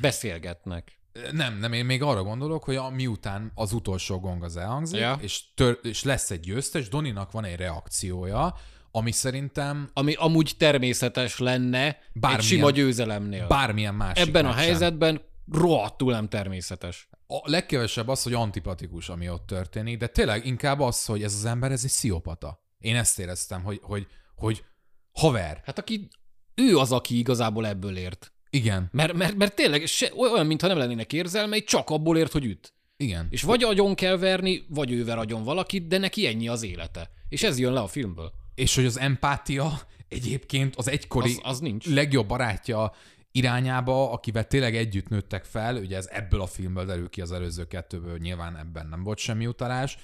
Beszélgetnek. 0.00 0.98
Nem, 1.32 1.58
nem, 1.58 1.72
én 1.72 1.84
még 1.84 2.02
arra 2.02 2.22
gondolok, 2.22 2.64
hogy 2.64 2.76
a, 2.76 2.90
miután 2.90 3.52
az 3.54 3.72
utolsó 3.72 4.20
gong 4.20 4.44
az 4.44 4.56
elhangzik, 4.56 5.00
Ja. 5.00 5.18
és, 5.20 5.54
tör, 5.54 5.78
és 5.82 6.02
lesz 6.02 6.30
egy 6.30 6.40
győztes, 6.40 6.88
Doninak 6.88 7.32
van 7.32 7.44
egy 7.44 7.56
reakciója, 7.56 8.54
ami 8.90 9.12
szerintem 9.12 9.90
Ami 9.92 10.14
amúgy 10.14 10.54
természetes 10.58 11.38
lenne 11.38 11.98
Bármilyen, 12.12 12.40
egy 12.40 12.46
sima 12.46 12.70
győzelemnél. 12.70 13.46
bármilyen 13.46 13.94
másik 13.94 14.26
Ebben 14.26 14.46
a 14.46 14.52
helyzetben 14.52 15.20
rohadtul 15.52 16.12
nem 16.12 16.28
természetes. 16.28 17.08
A 17.26 17.50
legkevesebb 17.50 18.08
az, 18.08 18.22
hogy 18.22 18.32
antipatikus, 18.34 19.08
ami 19.08 19.28
ott 19.28 19.46
történik, 19.46 19.98
de 19.98 20.06
tényleg 20.06 20.46
inkább 20.46 20.80
az, 20.80 21.04
hogy 21.04 21.22
ez 21.22 21.34
az 21.34 21.44
ember, 21.44 21.72
ez 21.72 21.84
egy 21.84 21.90
sziopata. 21.90 22.64
Én 22.78 22.96
ezt 22.96 23.18
éreztem, 23.18 23.62
hogy, 23.62 23.80
hogy, 23.82 24.06
hogy 24.36 24.64
haver, 25.12 25.60
Hát 25.64 25.78
aki, 25.78 26.08
ő 26.54 26.76
az, 26.78 26.92
aki 26.92 27.18
igazából 27.18 27.66
ebből 27.66 27.96
ért. 27.96 28.32
igen, 28.50 28.88
Mert, 28.92 29.12
mert, 29.12 29.34
mert 29.34 29.54
tényleg 29.54 29.86
se, 29.86 30.12
olyan, 30.16 30.46
mintha 30.46 30.66
nem 30.68 30.78
lennének 30.78 31.12
érzelmei, 31.12 31.62
csak 31.64 31.90
abból 31.90 32.18
ért, 32.18 32.32
hogy 32.32 32.44
üt. 32.44 32.74
igen. 32.96 33.26
És 33.30 33.42
vagy 33.42 33.62
agyon 33.62 33.94
kell 33.94 34.16
verni, 34.16 34.64
vagy 34.68 34.92
ő 34.92 35.04
ver 35.04 35.18
agyon 35.18 35.42
valakit, 35.42 35.86
de 35.86 35.98
neki 35.98 36.26
ennyi 36.26 36.48
az 36.48 36.62
élete. 36.62 37.10
És 37.28 37.42
ez 37.42 37.58
jön 37.58 37.72
le 37.72 37.80
a 37.80 37.86
filmből. 37.86 38.32
És 38.54 38.74
hogy 38.74 38.84
az 38.84 38.98
empátia 38.98 39.80
egyébként 40.08 40.76
az 40.76 40.88
egykori 40.88 41.30
Az, 41.30 41.40
az 41.42 41.58
nincs. 41.60 41.86
legjobb 41.86 42.26
barátja 42.26 42.92
irányába, 43.32 44.10
akivel 44.12 44.46
tényleg 44.46 44.76
együtt 44.76 45.08
nőttek 45.08 45.44
fel, 45.44 45.76
ugye 45.76 45.96
ez 45.96 46.06
ebből 46.12 46.40
a 46.40 46.46
filmből 46.46 46.84
derül 46.84 47.08
ki 47.08 47.20
az 47.20 47.32
előző 47.32 47.66
kettőből, 47.66 48.18
nyilván 48.18 48.56
ebben 48.56 48.86
nem 48.86 49.02
volt 49.02 49.18
semmi 49.18 49.46
utalás, 49.46 49.98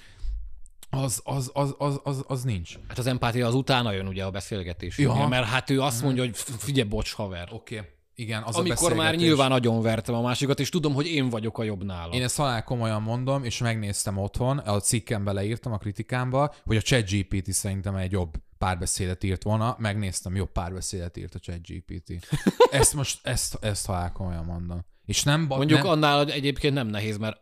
az, 0.89 1.21
az, 1.23 1.51
az, 1.53 1.75
az, 1.77 1.99
az, 2.03 2.23
az 2.27 2.43
nincs. 2.43 2.75
Hát 2.87 2.97
az 2.97 3.07
empátia 3.07 3.47
az 3.47 3.53
utána 3.53 3.91
jön 3.91 4.07
ugye 4.07 4.23
a 4.23 4.31
beszélgetés. 4.31 4.97
Ja. 4.97 5.27
Mert 5.27 5.45
hát 5.45 5.69
ő 5.69 5.81
azt 5.81 6.03
mondja, 6.03 6.23
hogy 6.23 6.35
figyelj, 6.35 6.87
bocs, 6.87 7.13
haver. 7.13 7.47
Oké, 7.51 7.77
okay. 7.77 7.89
igen, 8.15 8.43
az 8.43 8.55
Amikor 8.55 8.91
a 8.91 8.95
már 8.95 9.15
nyilván 9.15 9.51
agyon 9.51 9.81
vertem 9.81 10.15
a 10.15 10.21
másikat, 10.21 10.59
és 10.59 10.69
tudom, 10.69 10.93
hogy 10.93 11.07
én 11.07 11.29
vagyok 11.29 11.57
a 11.57 11.63
jobb 11.63 11.83
nála. 11.83 12.13
Én 12.13 12.23
ezt 12.23 12.37
halál 12.37 12.63
komolyan 12.63 13.01
mondom, 13.01 13.43
és 13.43 13.57
megnéztem 13.57 14.17
otthon, 14.17 14.57
a 14.57 14.79
cikkembe 14.79 15.31
leírtam 15.31 15.73
a 15.73 15.77
kritikámba, 15.77 16.53
hogy 16.63 16.77
a 16.77 16.81
ChatGPT 16.81 17.51
szerintem 17.51 17.95
egy 17.95 18.11
jobb 18.11 18.33
párbeszédet 18.57 19.23
írt 19.23 19.43
volna, 19.43 19.75
megnéztem, 19.79 20.35
jobb 20.35 20.51
párbeszédet 20.51 21.17
írt 21.17 21.35
a 21.35 21.39
ChatGPT. 21.39 22.11
Ezt 22.71 22.93
most, 22.93 23.27
ezt, 23.27 23.57
ezt 23.61 23.85
halál 23.85 24.11
komolyan 24.11 24.45
mondom. 24.45 24.85
És 25.05 25.23
nem... 25.23 25.41
Mondjuk 25.41 25.81
nem, 25.81 25.91
annál 25.91 26.31
egyébként 26.31 26.73
nem 26.73 26.87
nehéz, 26.87 27.17
mert 27.17 27.37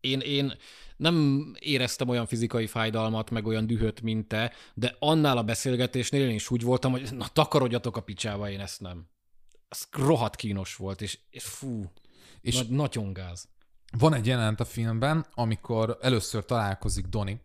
én, 0.00 0.20
én 0.20 0.52
nem 0.96 1.44
éreztem 1.58 2.08
olyan 2.08 2.26
fizikai 2.26 2.66
fájdalmat, 2.66 3.30
meg 3.30 3.46
olyan 3.46 3.66
dühöt, 3.66 4.00
mint 4.00 4.28
te, 4.28 4.52
de 4.74 4.96
annál 4.98 5.38
a 5.38 5.42
beszélgetésnél 5.42 6.28
én 6.28 6.34
is 6.34 6.50
úgy 6.50 6.62
voltam, 6.62 6.90
hogy 6.90 7.08
na 7.12 7.26
takarodjatok 7.32 7.96
a 7.96 8.00
picsába, 8.00 8.50
én 8.50 8.60
ezt 8.60 8.80
nem. 8.80 9.08
Ez 9.68 9.86
rohadt 9.90 10.36
kínos 10.36 10.76
volt, 10.76 11.00
és, 11.02 11.18
és 11.30 11.44
fú, 11.44 11.92
És- 12.40 12.54
és 12.60 12.68
na, 12.68 12.74
nagyon 12.76 13.12
gáz. 13.12 13.48
Van 13.98 14.14
egy 14.14 14.26
jelenet 14.26 14.60
a 14.60 14.64
filmben, 14.64 15.26
amikor 15.34 15.98
először 16.00 16.44
találkozik 16.44 17.06
Donnie 17.06 17.40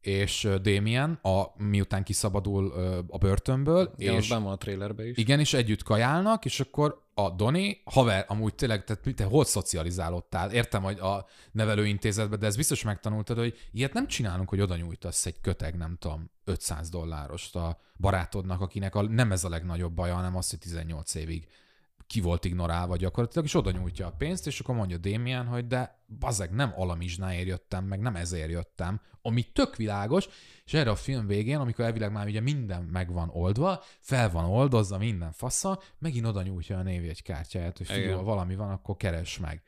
és 0.00 0.48
Damien, 0.62 1.18
a, 1.22 1.44
miután 1.56 2.02
kiszabadul 2.04 2.72
a 3.08 3.18
börtönből, 3.18 3.92
Igen, 3.96 4.14
és 4.14 4.28
benn 4.28 4.42
van 4.42 4.52
a 4.52 4.56
trailerbe 4.56 5.08
is. 5.08 5.16
igen, 5.16 5.40
és 5.40 5.54
együtt 5.54 5.82
kajálnak, 5.82 6.44
és 6.44 6.60
akkor 6.60 7.06
a 7.14 7.30
Doni, 7.30 7.80
haver, 7.84 8.24
amúgy 8.28 8.54
tényleg, 8.54 8.84
tehát 8.84 9.14
te 9.14 9.24
hol 9.24 9.44
szocializálódtál? 9.44 10.50
Értem, 10.52 10.82
hogy 10.82 10.98
a 10.98 11.26
nevelőintézetben, 11.52 12.38
de 12.38 12.46
ez 12.46 12.56
biztos 12.56 12.82
megtanultad, 12.82 13.38
hogy 13.38 13.58
ilyet 13.72 13.92
nem 13.92 14.06
csinálunk, 14.06 14.48
hogy 14.48 14.60
oda 14.60 14.76
nyújtasz 14.76 15.26
egy 15.26 15.40
köteg, 15.40 15.76
nem 15.76 15.96
tudom, 15.98 16.30
500 16.44 16.88
dollárost 16.88 17.56
a 17.56 17.80
barátodnak, 17.96 18.60
akinek 18.60 18.94
a, 18.94 19.02
nem 19.02 19.32
ez 19.32 19.44
a 19.44 19.48
legnagyobb 19.48 19.92
baja, 19.92 20.14
hanem 20.14 20.36
az, 20.36 20.50
hogy 20.50 20.58
18 20.58 21.14
évig 21.14 21.46
ki 22.08 22.20
volt 22.20 22.44
ignorálva 22.44 22.96
gyakorlatilag, 22.96 23.46
és 23.46 23.54
oda 23.54 23.70
nyújtja 23.70 24.06
a 24.06 24.12
pénzt, 24.12 24.46
és 24.46 24.60
akkor 24.60 24.74
mondja 24.74 24.98
Damien, 24.98 25.46
hogy 25.46 25.66
de 25.66 26.02
bazeg, 26.18 26.50
nem 26.50 26.72
alamizsnáért 26.76 27.46
jöttem, 27.46 27.84
meg 27.84 28.00
nem 28.00 28.16
ezért 28.16 28.50
jöttem, 28.50 29.00
ami 29.22 29.42
tök 29.42 29.76
világos, 29.76 30.28
és 30.64 30.74
erre 30.74 30.90
a 30.90 30.96
film 30.96 31.26
végén, 31.26 31.58
amikor 31.58 31.84
elvileg 31.84 32.12
már 32.12 32.26
ugye 32.26 32.40
minden 32.40 32.82
meg 32.82 33.12
van 33.12 33.28
oldva, 33.32 33.82
fel 34.00 34.30
van 34.30 34.44
oldozva 34.44 34.98
minden 34.98 35.32
fassa, 35.32 35.80
megint 35.98 36.26
oda 36.26 36.42
nyújtja 36.42 36.78
a 36.78 36.82
névjegykártyáját, 36.82 37.76
hogy 37.76 37.86
figyelj, 37.86 38.12
ha 38.12 38.22
valami 38.22 38.54
van, 38.54 38.70
akkor 38.70 38.96
keres 38.96 39.38
meg. 39.38 39.62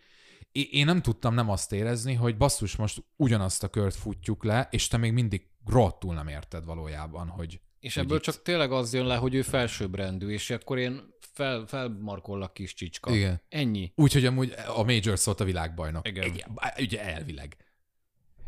Én 0.53 0.85
nem 0.85 1.03
tudtam 1.03 1.35
nem 1.35 1.51
azt 1.51 1.73
érezni, 1.73 2.15
hogy 2.15 2.37
basszus, 2.37 2.77
most 2.77 3.05
ugyanazt 3.17 3.63
a 3.63 3.69
kört 3.69 3.95
futjuk 3.95 4.45
le, 4.45 4.69
és 4.71 4.89
te 4.89 4.97
még 4.97 5.13
mindig 5.13 5.49
rohadtul 5.67 6.15
nem 6.15 6.29
érted 6.29 6.65
valójában, 6.65 7.29
hogy 7.29 7.61
És 7.81 7.97
ebből 7.97 8.17
itt- 8.17 8.23
csak 8.23 8.43
tényleg 8.43 8.73
az 8.73 8.95
jön 8.95 9.07
le, 9.07 9.17
hogy 9.17 9.35
ő 9.35 9.43
felsőbbrendű, 9.43 10.29
és 10.29 10.51
akkor 10.51 10.79
én 10.79 11.15
fel, 11.33 11.65
felmarkollak 11.67 12.55
kis 12.55 12.75
csicska. 12.75 13.15
Igen. 13.15 13.43
Ennyi. 13.49 13.93
Úgyhogy 13.95 14.25
amúgy 14.27 14.55
a 14.77 14.83
Major 14.83 15.19
szólt 15.19 15.41
a 15.41 15.45
világbajnok. 15.45 16.09
Igen. 16.09 16.25
Egy, 16.25 16.45
ugye 16.85 17.05
elvileg. 17.05 17.57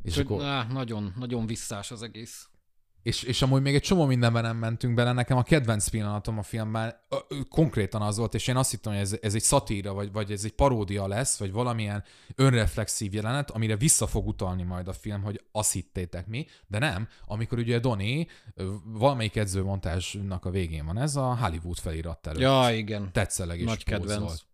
És 0.03 0.13
És 0.13 0.19
akkor, 0.19 0.43
á, 0.45 0.67
nagyon, 0.71 1.13
nagyon 1.19 1.47
visszás 1.47 1.91
az 1.91 2.03
egész. 2.03 2.49
És, 3.03 3.23
és 3.23 3.43
amúgy 3.43 3.63
még 3.63 3.75
egy 3.75 3.83
csomó 3.83 4.07
mindenben 4.07 4.43
nem 4.43 4.57
mentünk 4.57 4.95
bele. 4.95 5.13
Nekem 5.13 5.37
a 5.37 5.43
kedvenc 5.43 5.89
pillanatom 5.89 6.39
a 6.39 6.43
filmben 6.43 6.95
ö, 7.09 7.17
ö, 7.29 7.37
konkrétan 7.49 8.03
az 8.03 8.17
volt, 8.17 8.35
és 8.35 8.47
én 8.47 8.57
azt 8.57 8.71
hittem, 8.71 8.93
hogy 8.93 9.03
ez, 9.03 9.17
ez 9.21 9.35
egy 9.35 9.43
szatíra, 9.43 9.93
vagy, 9.93 10.13
vagy 10.13 10.31
ez 10.31 10.45
egy 10.45 10.53
paródia 10.53 11.07
lesz, 11.07 11.39
vagy 11.39 11.53
valamilyen 11.53 12.05
önreflexív 12.35 13.15
jelenet, 13.15 13.51
amire 13.51 13.77
vissza 13.77 14.07
fog 14.07 14.27
utalni 14.27 14.63
majd 14.63 14.89
a 14.89 14.93
film, 14.93 15.23
hogy 15.23 15.41
azt 15.53 15.73
hittétek 15.73 16.27
mi, 16.27 16.47
de 16.67 16.79
nem. 16.79 17.09
Amikor 17.27 17.59
ugye 17.59 17.79
Donnie 17.79 18.27
valamelyik 18.85 19.37
edzőmontásnak 19.37 20.45
a 20.45 20.51
végén 20.51 20.87
van 20.87 20.99
ez, 20.99 21.17
a 21.17 21.37
Hollywood 21.37 21.79
felirat 21.79 22.27
előtt. 22.27 22.41
Ja, 22.41 22.69
igen. 22.75 23.13
Tetszelegés 23.13 23.67
Nagy 23.67 23.85
kedvenc. 23.85 24.21
Volt. 24.21 24.47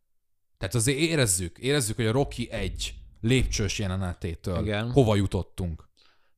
Tehát 0.58 0.74
azért 0.74 0.98
érezzük, 0.98 1.58
érezzük, 1.58 1.96
hogy 1.96 2.06
a 2.06 2.12
Rocky 2.12 2.50
egy 2.50 2.94
lépcsős 3.20 3.78
jelenetétől 3.78 4.62
Igen. 4.62 4.90
hova 4.90 5.14
jutottunk. 5.14 5.87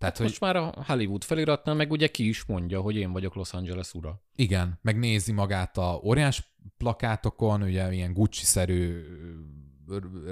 Tehát, 0.01 0.17
hogy 0.17 0.27
Most 0.27 0.41
már 0.41 0.57
a 0.57 0.85
Hollywood 0.87 1.25
feliratnál 1.25 1.75
meg 1.75 1.91
ugye 1.91 2.07
ki 2.07 2.29
is 2.29 2.45
mondja, 2.45 2.81
hogy 2.81 2.97
én 2.97 3.13
vagyok 3.13 3.35
Los 3.35 3.53
Angeles 3.53 3.95
ura. 3.95 4.23
igen, 4.35 4.79
megnézi 4.83 5.33
magát 5.33 5.79
a 5.79 6.01
óriás 6.05 6.55
plakátokon, 6.77 7.63
ugye 7.63 7.93
ilyen 7.93 8.13
Gucci-szerű 8.13 9.03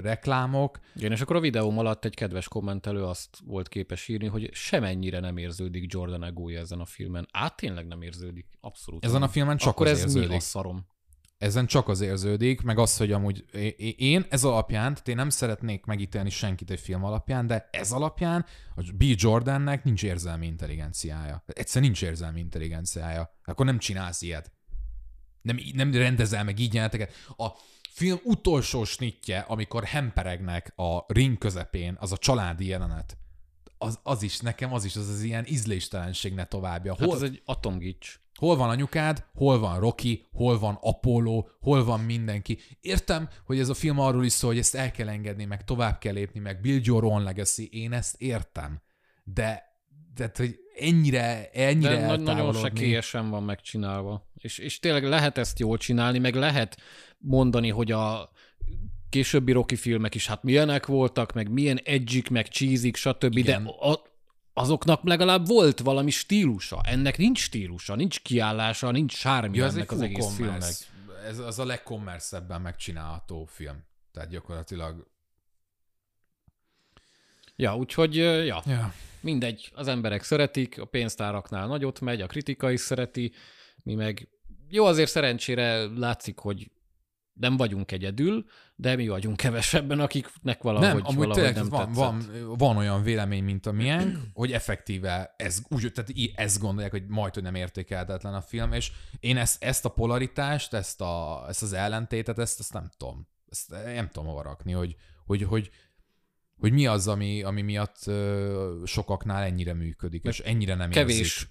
reklámok. 0.00 0.78
Igen, 0.94 1.12
és 1.12 1.20
akkor 1.20 1.36
a 1.36 1.40
videóm 1.40 1.78
alatt 1.78 2.04
egy 2.04 2.14
kedves 2.14 2.48
kommentelő 2.48 3.04
azt 3.04 3.38
volt 3.44 3.68
képes 3.68 4.08
írni, 4.08 4.26
hogy 4.26 4.48
semennyire 4.52 5.20
nem 5.20 5.36
érződik 5.36 5.92
Jordan 5.92 6.24
egója 6.24 6.60
ezen 6.60 6.80
a 6.80 6.84
filmen. 6.84 7.28
Át 7.32 7.56
tényleg 7.56 7.86
nem 7.86 8.02
érződik. 8.02 8.46
Abszolút. 8.60 9.04
Ezen 9.04 9.20
nem. 9.20 9.28
a 9.28 9.32
filmen 9.32 9.56
csak 9.56 9.68
akkor 9.68 9.86
az 9.86 9.92
ez 9.92 10.00
érződik. 10.00 10.28
mi 10.28 10.34
a 10.34 10.40
szarom? 10.40 10.86
Ezen 11.38 11.66
csak 11.66 11.88
az 11.88 12.00
érződik, 12.00 12.62
meg 12.62 12.78
az, 12.78 12.96
hogy 12.96 13.12
amúgy 13.12 13.44
én 13.96 14.26
ez 14.28 14.44
alapján, 14.44 14.92
tehát 14.92 15.08
én 15.08 15.16
nem 15.16 15.30
szeretnék 15.30 15.84
megítélni 15.84 16.30
senkit 16.30 16.70
egy 16.70 16.80
film 16.80 17.04
alapján, 17.04 17.46
de 17.46 17.68
ez 17.72 17.92
alapján 17.92 18.46
a 18.76 18.82
B. 18.94 19.02
Jordannek 19.02 19.84
nincs 19.84 20.02
érzelmi 20.02 20.46
intelligenciája. 20.46 21.42
Egyszer 21.46 21.82
nincs 21.82 22.02
érzelmi 22.02 22.40
intelligenciája. 22.40 23.34
Akkor 23.44 23.66
nem 23.66 23.78
csinálsz 23.78 24.22
ilyet. 24.22 24.52
Nem, 25.42 25.58
nem 25.74 25.92
rendezel 25.92 26.44
meg 26.44 26.58
így 26.58 26.74
jeleneteket. 26.74 27.14
A 27.36 27.48
film 27.90 28.18
utolsó 28.24 28.84
snitje, 28.84 29.38
amikor 29.38 29.84
hemperegnek 29.84 30.72
a 30.76 31.12
ring 31.12 31.38
közepén, 31.38 31.96
az 32.00 32.12
a 32.12 32.16
családi 32.16 32.66
jelenet. 32.66 33.16
Az, 33.78 33.98
az 34.02 34.22
is, 34.22 34.38
nekem 34.38 34.72
az 34.72 34.84
is, 34.84 34.96
az 34.96 35.08
az 35.08 35.22
ilyen 35.22 35.46
ízléstelenség 35.46 36.34
ne 36.34 36.44
továbbja. 36.44 36.96
Hát 36.98 37.12
ez 37.12 37.22
egy 37.22 37.42
atomgics. 37.44 38.20
Hol 38.38 38.56
van 38.56 38.68
anyukád, 38.68 39.24
hol 39.34 39.58
van 39.58 39.80
Rocky, 39.80 40.26
hol 40.32 40.58
van 40.58 40.78
Apollo, 40.80 41.46
hol 41.60 41.84
van 41.84 42.00
mindenki. 42.00 42.58
Értem, 42.80 43.28
hogy 43.44 43.58
ez 43.58 43.68
a 43.68 43.74
film 43.74 43.98
arról 43.98 44.24
is 44.24 44.32
szól, 44.32 44.50
hogy 44.50 44.58
ezt 44.58 44.74
el 44.74 44.90
kell 44.90 45.08
engedni, 45.08 45.44
meg 45.44 45.64
tovább 45.64 45.98
kell 45.98 46.12
lépni, 46.12 46.40
meg 46.40 46.60
build 46.60 46.86
your 46.86 47.04
own 47.04 47.22
legacy. 47.22 47.68
Én 47.72 47.92
ezt 47.92 48.20
értem. 48.20 48.80
De, 49.24 49.62
de 50.14 50.30
hogy 50.36 50.58
ennyire, 50.78 51.50
ennyire 51.50 51.94
De 52.00 52.06
nagy- 52.06 52.20
nagyon 52.20 52.52
sekélyesen 52.54 53.30
van 53.30 53.42
megcsinálva. 53.42 54.28
És, 54.34 54.58
és 54.58 54.78
tényleg 54.78 55.04
lehet 55.04 55.38
ezt 55.38 55.58
jól 55.58 55.76
csinálni, 55.76 56.18
meg 56.18 56.34
lehet 56.34 56.76
mondani, 57.18 57.68
hogy 57.68 57.92
a 57.92 58.30
későbbi 59.08 59.52
Rocky 59.52 59.76
filmek 59.76 60.14
is 60.14 60.26
hát 60.26 60.42
milyenek 60.42 60.86
voltak, 60.86 61.32
meg 61.32 61.50
milyen 61.50 61.80
edgyik, 61.84 62.30
meg 62.30 62.46
cheesy 62.46 62.90
stb. 62.94 63.36
Igen. 63.36 63.64
De 63.64 63.70
a, 63.70 64.02
azoknak 64.58 65.02
legalább 65.02 65.46
volt 65.46 65.80
valami 65.80 66.10
stílusa. 66.10 66.80
Ennek 66.84 67.18
nincs 67.18 67.38
stílusa, 67.38 67.94
nincs 67.94 68.20
kiállása, 68.20 68.90
nincs 68.90 69.14
sármi 69.16 69.56
Ja, 69.56 69.66
ennek 69.66 69.90
az 69.90 70.00
egész 70.00 70.34
filmnek. 70.34 70.72
Ez 71.24 71.38
az 71.38 71.58
a 71.58 71.64
legkommerszebben 71.64 72.60
megcsinálható 72.60 73.44
film. 73.44 73.84
Tehát 74.12 74.28
gyakorlatilag... 74.28 75.06
Ja, 77.56 77.76
úgyhogy, 77.76 78.16
ja, 78.16 78.62
Ja. 78.66 78.94
mindegy, 79.20 79.70
az 79.74 79.88
emberek 79.88 80.22
szeretik, 80.22 80.80
a 80.80 80.84
pénztáraknál 80.84 81.66
nagyot 81.66 82.00
megy, 82.00 82.20
a 82.20 82.26
kritika 82.26 82.70
is 82.70 82.80
szereti, 82.80 83.32
mi 83.82 83.94
meg 83.94 84.28
jó, 84.68 84.84
azért 84.84 85.10
szerencsére 85.10 85.86
látszik, 85.96 86.38
hogy 86.38 86.70
nem 87.32 87.56
vagyunk 87.56 87.92
egyedül, 87.92 88.46
de 88.80 88.96
mi 88.96 89.08
vagyunk 89.08 89.36
kevesebben, 89.36 90.00
akiknek 90.00 90.62
valahogy, 90.62 90.86
nem, 90.86 91.00
amúgy 91.02 91.16
valahogy 91.16 91.34
tényleg 91.34 91.54
nem 91.54 91.68
van, 91.68 91.86
tetszett. 91.86 92.40
van, 92.40 92.56
van 92.58 92.76
olyan 92.76 93.02
vélemény, 93.02 93.44
mint 93.44 93.66
a 93.66 93.72
miénk, 93.72 94.18
hogy 94.32 94.52
effektíve 94.52 95.34
ez, 95.36 95.62
úgy, 95.68 95.92
tehát 95.92 96.10
ezt 96.34 96.60
gondolják, 96.60 96.90
hogy 96.90 97.06
majd, 97.06 97.34
hogy 97.34 97.42
nem 97.42 97.54
értékelhetetlen 97.54 98.34
a 98.34 98.40
film, 98.40 98.72
és 98.72 98.92
én 99.20 99.36
ezt, 99.36 99.62
ezt 99.62 99.84
a 99.84 99.88
polaritást, 99.88 100.72
ezt, 100.72 101.00
a, 101.00 101.44
ezt 101.48 101.62
az 101.62 101.72
ellentétet, 101.72 102.38
ezt, 102.38 102.60
ezt 102.60 102.72
nem 102.72 102.90
tudom. 102.96 103.28
Ezt 103.48 103.70
nem 103.70 104.08
tudom 104.08 104.28
hova 104.28 104.42
rakni, 104.42 104.72
hogy, 104.72 104.96
hogy, 105.26 105.42
hogy, 105.42 105.70
hogy 106.58 106.72
mi 106.72 106.86
az, 106.86 107.08
ami, 107.08 107.42
ami 107.42 107.62
miatt 107.62 108.06
ö, 108.06 108.82
sokaknál 108.84 109.42
ennyire 109.42 109.74
működik, 109.74 110.24
és 110.24 110.40
ennyire 110.40 110.74
nem 110.74 110.90
Kevés 110.90 111.18
érzik. 111.18 111.48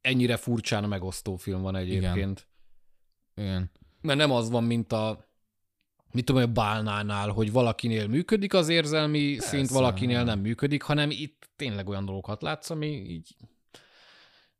ennyire 0.00 0.36
furcsán 0.36 0.88
megosztó 0.88 1.36
film 1.36 1.62
van 1.62 1.76
egyébként. 1.76 2.48
Igen. 3.34 3.70
Mert 4.00 4.18
nem 4.18 4.30
az 4.30 4.50
van, 4.50 4.64
mint 4.64 4.92
a 4.92 5.25
mit 6.12 6.24
tudom, 6.24 6.42
a 6.42 6.46
bálnánál, 6.46 7.28
hogy 7.28 7.52
valakinél 7.52 8.06
működik 8.06 8.54
az 8.54 8.68
érzelmi 8.68 9.34
Persze. 9.34 9.48
szint, 9.48 9.68
valakinél 9.68 10.24
nem 10.24 10.38
működik, 10.38 10.82
hanem 10.82 11.10
itt 11.10 11.48
tényleg 11.56 11.88
olyan 11.88 12.04
dolgokat 12.04 12.42
látsz, 12.42 12.70
ami 12.70 12.86
így... 12.86 13.36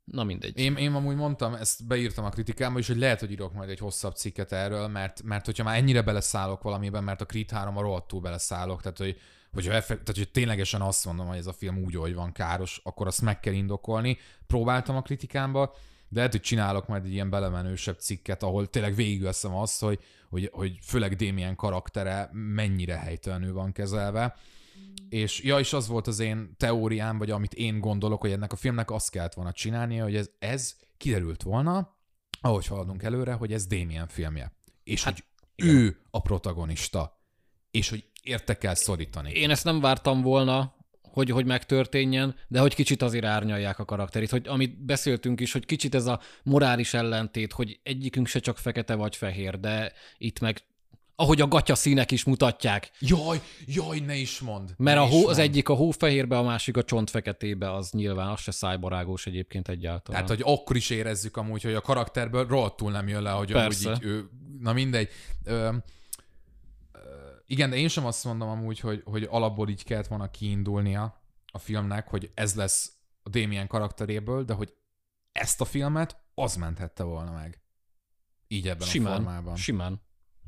Na 0.03 0.23
mindegy. 0.23 0.59
Én, 0.59 0.75
én 0.75 0.93
amúgy 0.93 1.15
mondtam, 1.15 1.53
ezt 1.53 1.87
beírtam 1.87 2.25
a 2.25 2.29
kritikámba 2.29 2.79
is, 2.79 2.87
hogy 2.87 2.97
lehet, 2.97 3.19
hogy 3.19 3.31
írok 3.31 3.53
majd 3.53 3.69
egy 3.69 3.79
hosszabb 3.79 4.15
cikket 4.15 4.51
erről, 4.51 4.87
mert, 4.87 5.23
mert 5.23 5.45
hogyha 5.45 5.63
már 5.63 5.77
ennyire 5.77 6.01
beleszállok 6.01 6.61
valamiben, 6.61 7.03
mert 7.03 7.21
a 7.21 7.25
Creed 7.25 7.49
3 7.49 7.77
a 7.77 7.81
rohadtul 7.81 8.19
beleszállok, 8.19 8.81
tehát 8.81 8.97
hogy, 8.97 9.19
hogyha 9.53 9.73
effe, 9.73 9.93
tehát, 9.93 10.15
hogy 10.15 10.29
ténylegesen 10.31 10.81
azt 10.81 11.05
mondom, 11.05 11.27
hogy 11.27 11.37
ez 11.37 11.47
a 11.47 11.53
film 11.53 11.77
úgy, 11.77 11.95
hogy 11.95 12.13
van 12.13 12.31
káros, 12.31 12.81
akkor 12.83 13.07
azt 13.07 13.21
meg 13.21 13.39
kell 13.39 13.53
indokolni. 13.53 14.17
Próbáltam 14.47 14.95
a 14.95 15.01
kritikámba, 15.01 15.75
de 16.09 16.17
lehet, 16.17 16.31
hogy 16.31 16.41
csinálok 16.41 16.87
majd 16.87 17.05
egy 17.05 17.11
ilyen 17.11 17.29
belemenősebb 17.29 17.99
cikket, 17.99 18.43
ahol 18.43 18.67
tényleg 18.67 18.95
végigveszem 18.95 19.55
azt, 19.55 19.81
hogy, 19.81 19.99
hogy, 20.29 20.49
hogy 20.53 20.77
főleg 20.81 21.15
Damien 21.15 21.55
karaktere 21.55 22.29
mennyire 22.31 22.97
helytelenül 22.97 23.53
van 23.53 23.71
kezelve. 23.71 24.35
És 25.09 25.43
ja, 25.43 25.59
és 25.59 25.73
az 25.73 25.87
volt 25.87 26.07
az 26.07 26.19
én 26.19 26.55
teóriám, 26.57 27.17
vagy 27.17 27.31
amit 27.31 27.53
én 27.53 27.79
gondolok, 27.79 28.21
hogy 28.21 28.31
ennek 28.31 28.51
a 28.51 28.55
filmnek 28.55 28.91
azt 28.91 29.09
kellett 29.09 29.33
volna 29.33 29.51
csinálnia, 29.51 30.03
hogy 30.03 30.15
ez, 30.15 30.29
ez 30.39 30.75
kiderült 30.97 31.43
volna, 31.43 31.95
ahogy 32.41 32.67
haladunk 32.67 33.03
előre, 33.03 33.33
hogy 33.33 33.53
ez 33.53 33.67
Damien 33.67 34.07
filmje. 34.07 34.51
És 34.83 35.03
hát, 35.03 35.13
hogy 35.13 35.23
igen. 35.55 35.75
ő 35.75 36.01
a 36.09 36.21
protagonista. 36.21 37.21
És 37.71 37.89
hogy 37.89 38.09
érte 38.23 38.57
kell 38.57 38.73
szorítani. 38.73 39.31
Én 39.31 39.49
ezt 39.49 39.63
nem 39.63 39.79
vártam 39.79 40.21
volna, 40.21 40.75
hogy, 41.11 41.29
hogy 41.29 41.45
megtörténjen, 41.45 42.35
de 42.47 42.59
hogy 42.59 42.75
kicsit 42.75 43.01
azért 43.01 43.25
árnyalják 43.25 43.79
a 43.79 43.85
karakterét, 43.85 44.29
hogy 44.29 44.47
amit 44.47 44.85
beszéltünk 44.85 45.39
is, 45.39 45.51
hogy 45.51 45.65
kicsit 45.65 45.95
ez 45.95 46.05
a 46.05 46.19
morális 46.43 46.93
ellentét, 46.93 47.53
hogy 47.53 47.79
egyikünk 47.83 48.27
se 48.27 48.39
csak 48.39 48.57
fekete 48.57 48.95
vagy 48.95 49.15
fehér, 49.15 49.59
de 49.59 49.93
itt 50.17 50.39
meg 50.39 50.61
ahogy 51.19 51.41
a 51.41 51.47
gatya 51.47 51.75
színek 51.75 52.11
is 52.11 52.23
mutatják. 52.23 52.91
Jaj, 52.99 53.41
jaj, 53.65 53.99
ne 53.99 54.15
is 54.15 54.39
mond. 54.39 54.73
Mert 54.77 54.97
a 54.97 55.05
hó, 55.05 55.17
mond. 55.17 55.29
az 55.29 55.37
egyik 55.37 55.69
a 55.69 55.73
hófehérbe, 55.73 56.37
a 56.37 56.43
másik 56.43 56.77
a 56.77 56.83
csontfeketébe, 56.83 57.73
az 57.73 57.91
nyilván, 57.91 58.27
az 58.27 58.39
se 58.39 58.51
szájbarágós 58.51 59.25
egyébként 59.25 59.67
egyáltalán. 59.67 60.25
Tehát, 60.25 60.43
hogy 60.43 60.53
akkor 60.55 60.75
is 60.75 60.89
érezzük 60.89 61.37
amúgy, 61.37 61.63
hogy 61.63 61.73
a 61.73 61.81
karakterből 61.81 62.47
rohadtul 62.47 62.91
nem 62.91 63.07
jön 63.07 63.21
le, 63.21 63.29
hogy 63.29 63.51
Persze. 63.51 63.89
amúgy 63.89 64.03
így 64.03 64.09
ő, 64.09 64.29
na 64.59 64.73
mindegy. 64.73 65.09
Ö, 65.43 65.69
igen, 67.47 67.69
de 67.69 67.75
én 67.75 67.87
sem 67.87 68.05
azt 68.05 68.23
mondom 68.23 68.49
amúgy, 68.49 68.79
hogy, 68.79 69.01
hogy 69.05 69.23
alapból 69.23 69.69
így 69.69 69.83
kellett 69.83 70.07
volna 70.07 70.29
kiindulnia 70.29 71.21
a 71.45 71.57
filmnek, 71.57 72.07
hogy 72.07 72.31
ez 72.33 72.55
lesz 72.55 72.91
a 73.23 73.29
Damien 73.29 73.67
karakteréből, 73.67 74.43
de 74.43 74.53
hogy 74.53 74.73
ezt 75.31 75.61
a 75.61 75.65
filmet 75.65 76.23
az 76.33 76.55
menthette 76.55 77.03
volna 77.03 77.31
meg. 77.31 77.61
Így 78.47 78.67
ebben 78.67 78.87
simán, 78.87 79.11
a 79.11 79.15
formában. 79.15 79.55
simán. 79.55 80.01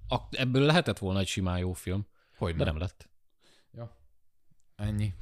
A, 0.07 0.17
ebből 0.31 0.61
lehetett 0.61 0.97
volna 0.97 1.19
egy 1.19 1.27
simán 1.27 1.57
jó 1.57 1.73
film, 1.73 2.07
Hogy 2.37 2.55
de 2.55 2.63
nem 2.63 2.77
lett. 2.77 3.09
Ja. 3.71 3.97
Ennyi. 4.75 5.13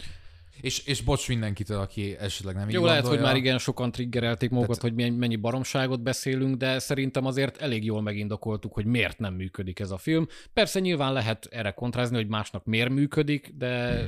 És, 0.61 0.85
és 0.85 1.01
bocs 1.01 1.27
mindenkitől, 1.27 1.79
aki 1.79 2.15
esetleg 2.19 2.55
nem 2.55 2.67
így 2.67 2.73
Jó, 2.73 2.85
lehet, 2.85 3.01
gondolja. 3.01 3.25
hogy 3.25 3.33
már 3.33 3.41
igen 3.43 3.57
sokan 3.57 3.91
triggerelték 3.91 4.49
magukat, 4.49 4.79
Tehát- 4.79 4.95
hogy 4.97 5.17
mennyi, 5.17 5.35
baromságot 5.35 6.01
beszélünk, 6.01 6.55
de 6.55 6.79
szerintem 6.79 7.25
azért 7.25 7.57
elég 7.57 7.83
jól 7.85 8.01
megindokoltuk, 8.01 8.73
hogy 8.73 8.85
miért 8.85 9.19
nem 9.19 9.33
működik 9.33 9.79
ez 9.79 9.91
a 9.91 9.97
film. 9.97 10.27
Persze 10.53 10.79
nyilván 10.79 11.13
lehet 11.13 11.45
erre 11.51 11.71
kontrázni, 11.71 12.15
hogy 12.15 12.27
másnak 12.27 12.65
miért 12.65 12.89
működik, 12.89 13.51
de 13.57 14.01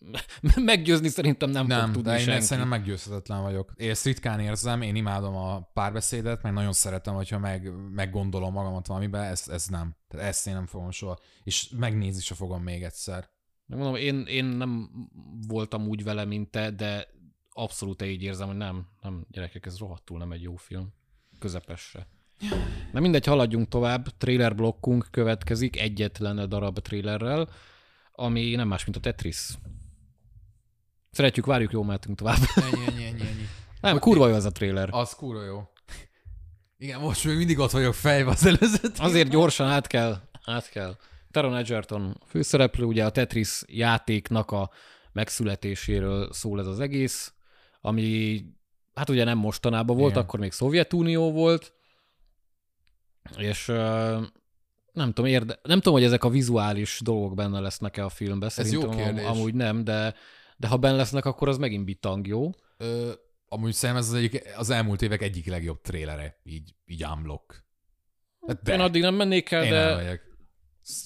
meggyőzni 0.64 1.08
szerintem 1.08 1.50
nem, 1.50 1.66
Nem, 1.66 1.84
fog 1.84 1.94
tudni 1.94 2.10
de 2.10 2.18
én 2.18 2.24
senki. 2.24 2.44
szerintem 2.44 2.68
meggyőzhetetlen 2.68 3.42
vagyok. 3.42 3.72
Én 3.76 3.90
ezt 3.90 4.04
ritkán 4.04 4.40
érzem, 4.40 4.82
én 4.82 4.94
imádom 4.96 5.36
a 5.36 5.70
párbeszédet, 5.74 6.42
meg 6.42 6.52
nagyon 6.52 6.72
szeretem, 6.72 7.14
hogyha 7.14 7.38
meg, 7.38 7.70
meggondolom 7.94 8.52
magamat 8.52 8.86
valamiben, 8.86 9.22
ez, 9.22 9.48
ez 9.48 9.66
nem. 9.66 9.96
Tehát 10.08 10.26
ezt 10.26 10.46
én 10.46 10.54
nem 10.54 10.66
fogom 10.66 10.90
soha. 10.90 11.18
És 11.42 11.68
megnézni 11.76 12.20
se 12.22 12.34
fogom 12.34 12.62
még 12.62 12.82
egyszer. 12.82 13.28
Mondom, 13.66 13.94
én, 13.94 14.24
én 14.26 14.44
nem 14.44 14.90
voltam 15.46 15.88
úgy 15.88 16.04
vele, 16.04 16.24
mint 16.24 16.50
te, 16.50 16.70
de 16.70 17.08
abszolút 17.52 18.02
így 18.02 18.22
érzem, 18.22 18.46
hogy 18.46 18.56
nem, 18.56 18.86
nem, 19.02 19.26
gyerekek, 19.30 19.66
ez 19.66 19.78
rohadtul 19.78 20.18
nem 20.18 20.32
egy 20.32 20.42
jó 20.42 20.56
film. 20.56 20.88
Közepes 21.38 21.80
se. 21.80 22.06
Na 22.92 23.00
mindegy, 23.00 23.26
haladjunk 23.26 23.68
tovább. 23.68 24.08
Trailer 24.18 24.54
blokkunk 24.54 25.08
következik 25.10 25.80
egyetlen 25.80 26.48
darab 26.48 26.78
trailerrel, 26.78 27.48
ami 28.12 28.54
nem 28.54 28.68
más, 28.68 28.84
mint 28.84 28.96
a 28.96 29.00
Tetris. 29.00 29.48
Szeretjük, 31.10 31.46
várjuk, 31.46 31.72
jó 31.72 31.82
mehetünk 31.82 32.18
tovább. 32.18 32.38
Ennyi, 32.54 32.86
ennyi, 32.86 33.04
ennyi, 33.04 33.20
ennyi. 33.20 33.48
Nem, 33.80 33.98
kurva 33.98 34.28
jó 34.28 34.34
az 34.34 34.44
a 34.44 34.52
trailer. 34.52 34.88
Az 34.92 35.14
kurva 35.14 35.44
jó. 35.44 35.68
Igen, 36.78 37.00
most 37.00 37.24
még 37.24 37.36
mindig 37.36 37.58
ott 37.58 37.70
vagyok 37.70 37.94
fejbe 37.94 38.30
az 38.30 38.46
előző. 38.46 38.90
Azért 38.96 39.28
gyorsan 39.28 39.68
át 39.68 39.86
kell, 39.86 40.20
át 40.44 40.68
kell. 40.68 40.96
Taron 41.36 41.56
Egerton 41.56 42.20
főszereplő, 42.26 42.84
ugye 42.84 43.04
a 43.04 43.10
Tetris 43.10 43.62
játéknak 43.66 44.50
a 44.50 44.70
megszületéséről 45.12 46.32
szól 46.32 46.60
ez 46.60 46.66
az 46.66 46.80
egész, 46.80 47.32
ami 47.80 48.42
hát 48.94 49.08
ugye 49.10 49.24
nem 49.24 49.38
mostanában 49.38 49.96
volt, 49.96 50.10
Igen. 50.10 50.22
akkor 50.22 50.40
még 50.40 50.52
Szovjetunió 50.52 51.32
volt, 51.32 51.72
és 53.36 53.66
nem 54.92 55.12
tudom, 55.12 55.24
érde, 55.24 55.58
nem 55.62 55.76
tudom, 55.78 55.94
hogy 55.94 56.04
ezek 56.04 56.24
a 56.24 56.28
vizuális 56.28 57.00
dolgok 57.02 57.34
benne 57.34 57.60
lesznek-e 57.60 58.04
a 58.04 58.08
filmben, 58.08 58.50
Ez 58.56 58.72
jó 58.72 58.80
szerintem 58.80 58.90
am- 58.90 59.14
kérdés. 59.14 59.24
amúgy 59.24 59.54
nem, 59.54 59.84
de, 59.84 60.14
de 60.56 60.66
ha 60.68 60.76
benne 60.76 60.96
lesznek, 60.96 61.24
akkor 61.24 61.48
az 61.48 61.58
megint 61.58 61.84
bitang 61.84 62.26
jó. 62.26 62.50
Ö, 62.76 63.12
amúgy 63.48 63.72
szerintem 63.72 64.04
ez 64.04 64.10
az, 64.10 64.14
egyik, 64.18 64.42
az 64.56 64.70
elmúlt 64.70 65.02
évek 65.02 65.22
egyik 65.22 65.46
legjobb 65.46 65.80
trélere, 65.80 66.40
így, 66.42 66.74
így 66.86 67.04
unblock. 67.04 67.64
Hát 68.46 68.62
De. 68.62 68.72
Én 68.72 68.80
addig 68.80 69.02
nem 69.02 69.14
mennék 69.14 69.50
el, 69.50 69.64
Én 69.64 69.70
de, 69.70 70.20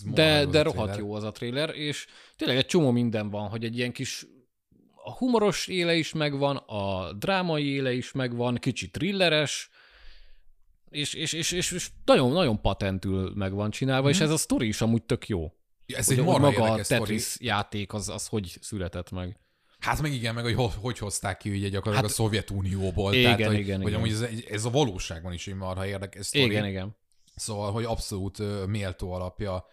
de, 0.04 0.46
de 0.46 0.62
rohadt 0.62 0.92
trailer. 0.92 0.98
jó 0.98 1.14
az 1.14 1.22
a 1.22 1.30
trailer, 1.30 1.74
és 1.74 2.06
tényleg 2.36 2.56
egy 2.56 2.66
csomó 2.66 2.90
minden 2.90 3.30
van, 3.30 3.48
hogy 3.48 3.64
egy 3.64 3.76
ilyen 3.78 3.92
kis 3.92 4.26
a 5.04 5.12
humoros 5.12 5.66
éle 5.66 5.94
is 5.94 6.12
megvan, 6.12 6.56
a 6.56 7.12
drámai 7.12 7.66
éle 7.66 7.92
is 7.92 8.12
megvan, 8.12 8.54
kicsit 8.54 8.92
thrilleres, 8.92 9.70
és, 10.90 11.14
és, 11.14 11.32
és, 11.32 11.52
és, 11.52 11.70
és 11.72 11.90
nagyon, 12.04 12.32
nagyon 12.32 12.60
patentül 12.60 13.32
meg 13.34 13.52
van 13.52 13.70
csinálva, 13.70 14.08
és 14.08 14.20
ez 14.20 14.30
a 14.30 14.36
sztori 14.36 14.66
is 14.66 14.80
amúgy 14.80 15.02
tök 15.02 15.28
jó. 15.28 15.52
Ez 15.86 16.06
Hogy, 16.06 16.18
egy 16.18 16.24
hogy 16.24 16.32
marha 16.32 16.50
maga 16.50 16.62
a 16.62 16.64
érdekes 16.64 16.86
sztori. 16.86 17.00
Tetris 17.00 17.36
játék, 17.40 17.92
az, 17.92 18.08
az 18.08 18.26
hogy 18.26 18.56
született 18.60 19.10
meg. 19.10 19.38
Hát 19.78 20.00
meg 20.02 20.12
igen, 20.12 20.34
meg 20.34 20.44
hogy 20.44 20.54
hogy, 20.54 20.72
hogy 20.80 20.98
hozták 20.98 21.36
ki 21.36 21.50
ugye 21.50 21.68
gyakorlatilag 21.68 21.94
Hát- 21.94 22.04
a 22.04 22.22
Szovjetunióból. 22.22 23.14
Igen, 23.14 23.36
tehát, 23.36 23.52
hogy, 23.52 23.58
igen, 23.58 23.80
hogy 23.80 23.90
igen. 23.90 24.00
amúgy 24.00 24.10
ez, 24.10 24.44
ez 24.50 24.64
a 24.64 24.70
valóságban 24.70 25.32
is 25.32 25.46
egy 25.46 25.54
marha 25.54 25.86
érdekes 25.86 26.26
sztori. 26.26 26.44
Igen, 26.44 26.66
igen. 26.66 26.96
Szóval, 27.40 27.72
hogy 27.72 27.84
abszolút 27.84 28.38
ö, 28.38 28.64
méltó 28.66 29.12
alapja 29.12 29.66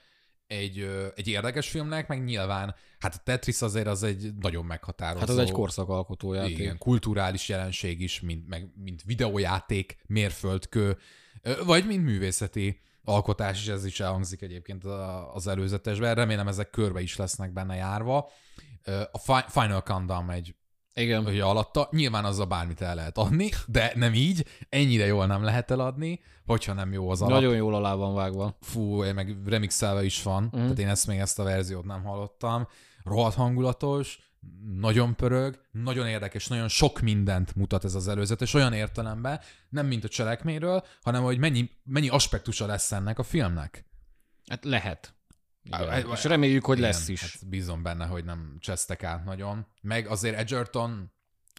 egy, 0.48 0.80
ö, 0.80 1.08
egy 1.16 1.28
érdekes 1.28 1.70
filmnek, 1.70 2.08
meg 2.08 2.24
nyilván, 2.24 2.76
hát 3.00 3.16
a 3.16 3.22
Tetris 3.24 3.62
azért 3.62 3.88
az 3.88 4.04
egy 4.04 4.34
nagyon 4.40 4.66
meghatározó. 4.66 5.20
Hát 5.20 5.30
az 5.30 5.38
egy 5.38 5.52
korszakalkotó 5.52 6.34
játék. 6.34 6.58
Igen, 6.58 6.78
kulturális 6.78 7.50
jelenség 7.50 8.02
is, 8.02 8.20
mint, 8.22 8.48
meg, 8.48 8.72
mint 8.76 9.04
videójáték, 9.04 9.98
mérföldkő, 10.06 10.98
ö, 11.42 11.64
vagy 11.66 11.86
mint 11.86 12.04
művészeti 12.04 12.82
alkotás 13.04 13.62
is, 13.62 13.68
ez 13.68 13.86
is 13.86 14.00
elhangzik 14.00 14.42
egyébként 14.42 14.84
az 15.34 15.48
előzetesben. 15.48 16.16
Remélem 16.16 16.48
ezek 16.48 16.70
körbe 16.70 17.02
is 17.02 17.16
lesznek 17.16 17.54
benne 17.54 17.76
járva. 17.76 18.30
A 19.12 19.18
Fi- 19.18 19.52
Final 19.52 19.82
Countdown 19.82 20.30
egy 20.30 20.56
Igen. 20.98 21.26
ugye 21.26 21.44
alatta. 21.44 21.88
Nyilván 21.92 22.26
azzal 22.26 22.46
bármit 22.46 22.82
el 22.82 22.96
lehet 22.96 23.18
adni, 23.18 23.50
de 23.68 23.92
nem 23.96 24.14
így. 24.14 24.46
Ennyire 24.70 25.06
jól 25.06 25.26
nem 25.26 25.44
lehet 25.44 25.72
eladni, 25.72 26.20
hogyha 26.46 26.74
nem 26.74 26.94
jó 26.94 27.10
az 27.10 27.22
alap. 27.22 27.34
Nagyon 27.34 27.56
jól 27.56 27.76
alá 27.76 27.94
van 27.94 28.14
vágva. 28.14 28.58
Fú, 28.62 29.04
meg 29.14 29.38
remixelve 29.46 30.04
is 30.04 30.24
van, 30.24 30.44
mm. 30.44 30.50
tehát 30.60 30.80
én 30.80 30.88
ezt 30.88 31.08
még 31.08 31.20
ezt 31.20 31.40
a 31.40 31.44
verziót 31.44 31.86
nem 31.86 32.04
hallottam. 32.04 32.68
Rohadt 33.04 33.36
hangulatos, 33.36 34.20
nagyon 34.80 35.16
pörög, 35.16 35.60
nagyon 35.72 36.08
érdekes, 36.08 36.48
nagyon 36.48 36.68
sok 36.68 37.00
mindent 37.00 37.56
mutat 37.56 37.84
ez 37.84 37.96
az 37.96 38.08
előzetes, 38.08 38.54
olyan 38.54 38.74
értelemben, 38.74 39.40
nem 39.70 39.86
mint 39.86 40.04
a 40.04 40.08
cselekményről, 40.08 40.84
hanem 41.02 41.24
hogy 41.24 41.38
mennyi, 41.38 41.70
mennyi 41.84 42.10
aspektusa 42.10 42.66
lesz 42.66 42.92
ennek 42.92 43.20
a 43.20 43.24
filmnek. 43.24 43.86
Hát 44.48 44.66
lehet. 44.66 45.17
Igen. 45.68 46.10
És 46.12 46.24
reméljük, 46.24 46.66
hogy 46.66 46.78
Igen, 46.78 46.90
lesz 46.90 47.08
is. 47.08 47.22
Hát 47.22 47.48
bízom 47.50 47.84
benne, 47.84 48.06
hogy 48.06 48.24
nem 48.24 48.58
csesztek 48.60 49.04
át 49.04 49.24
nagyon. 49.26 49.68
Meg 49.82 50.08
azért 50.08 50.36
Edgerton, 50.36 51.12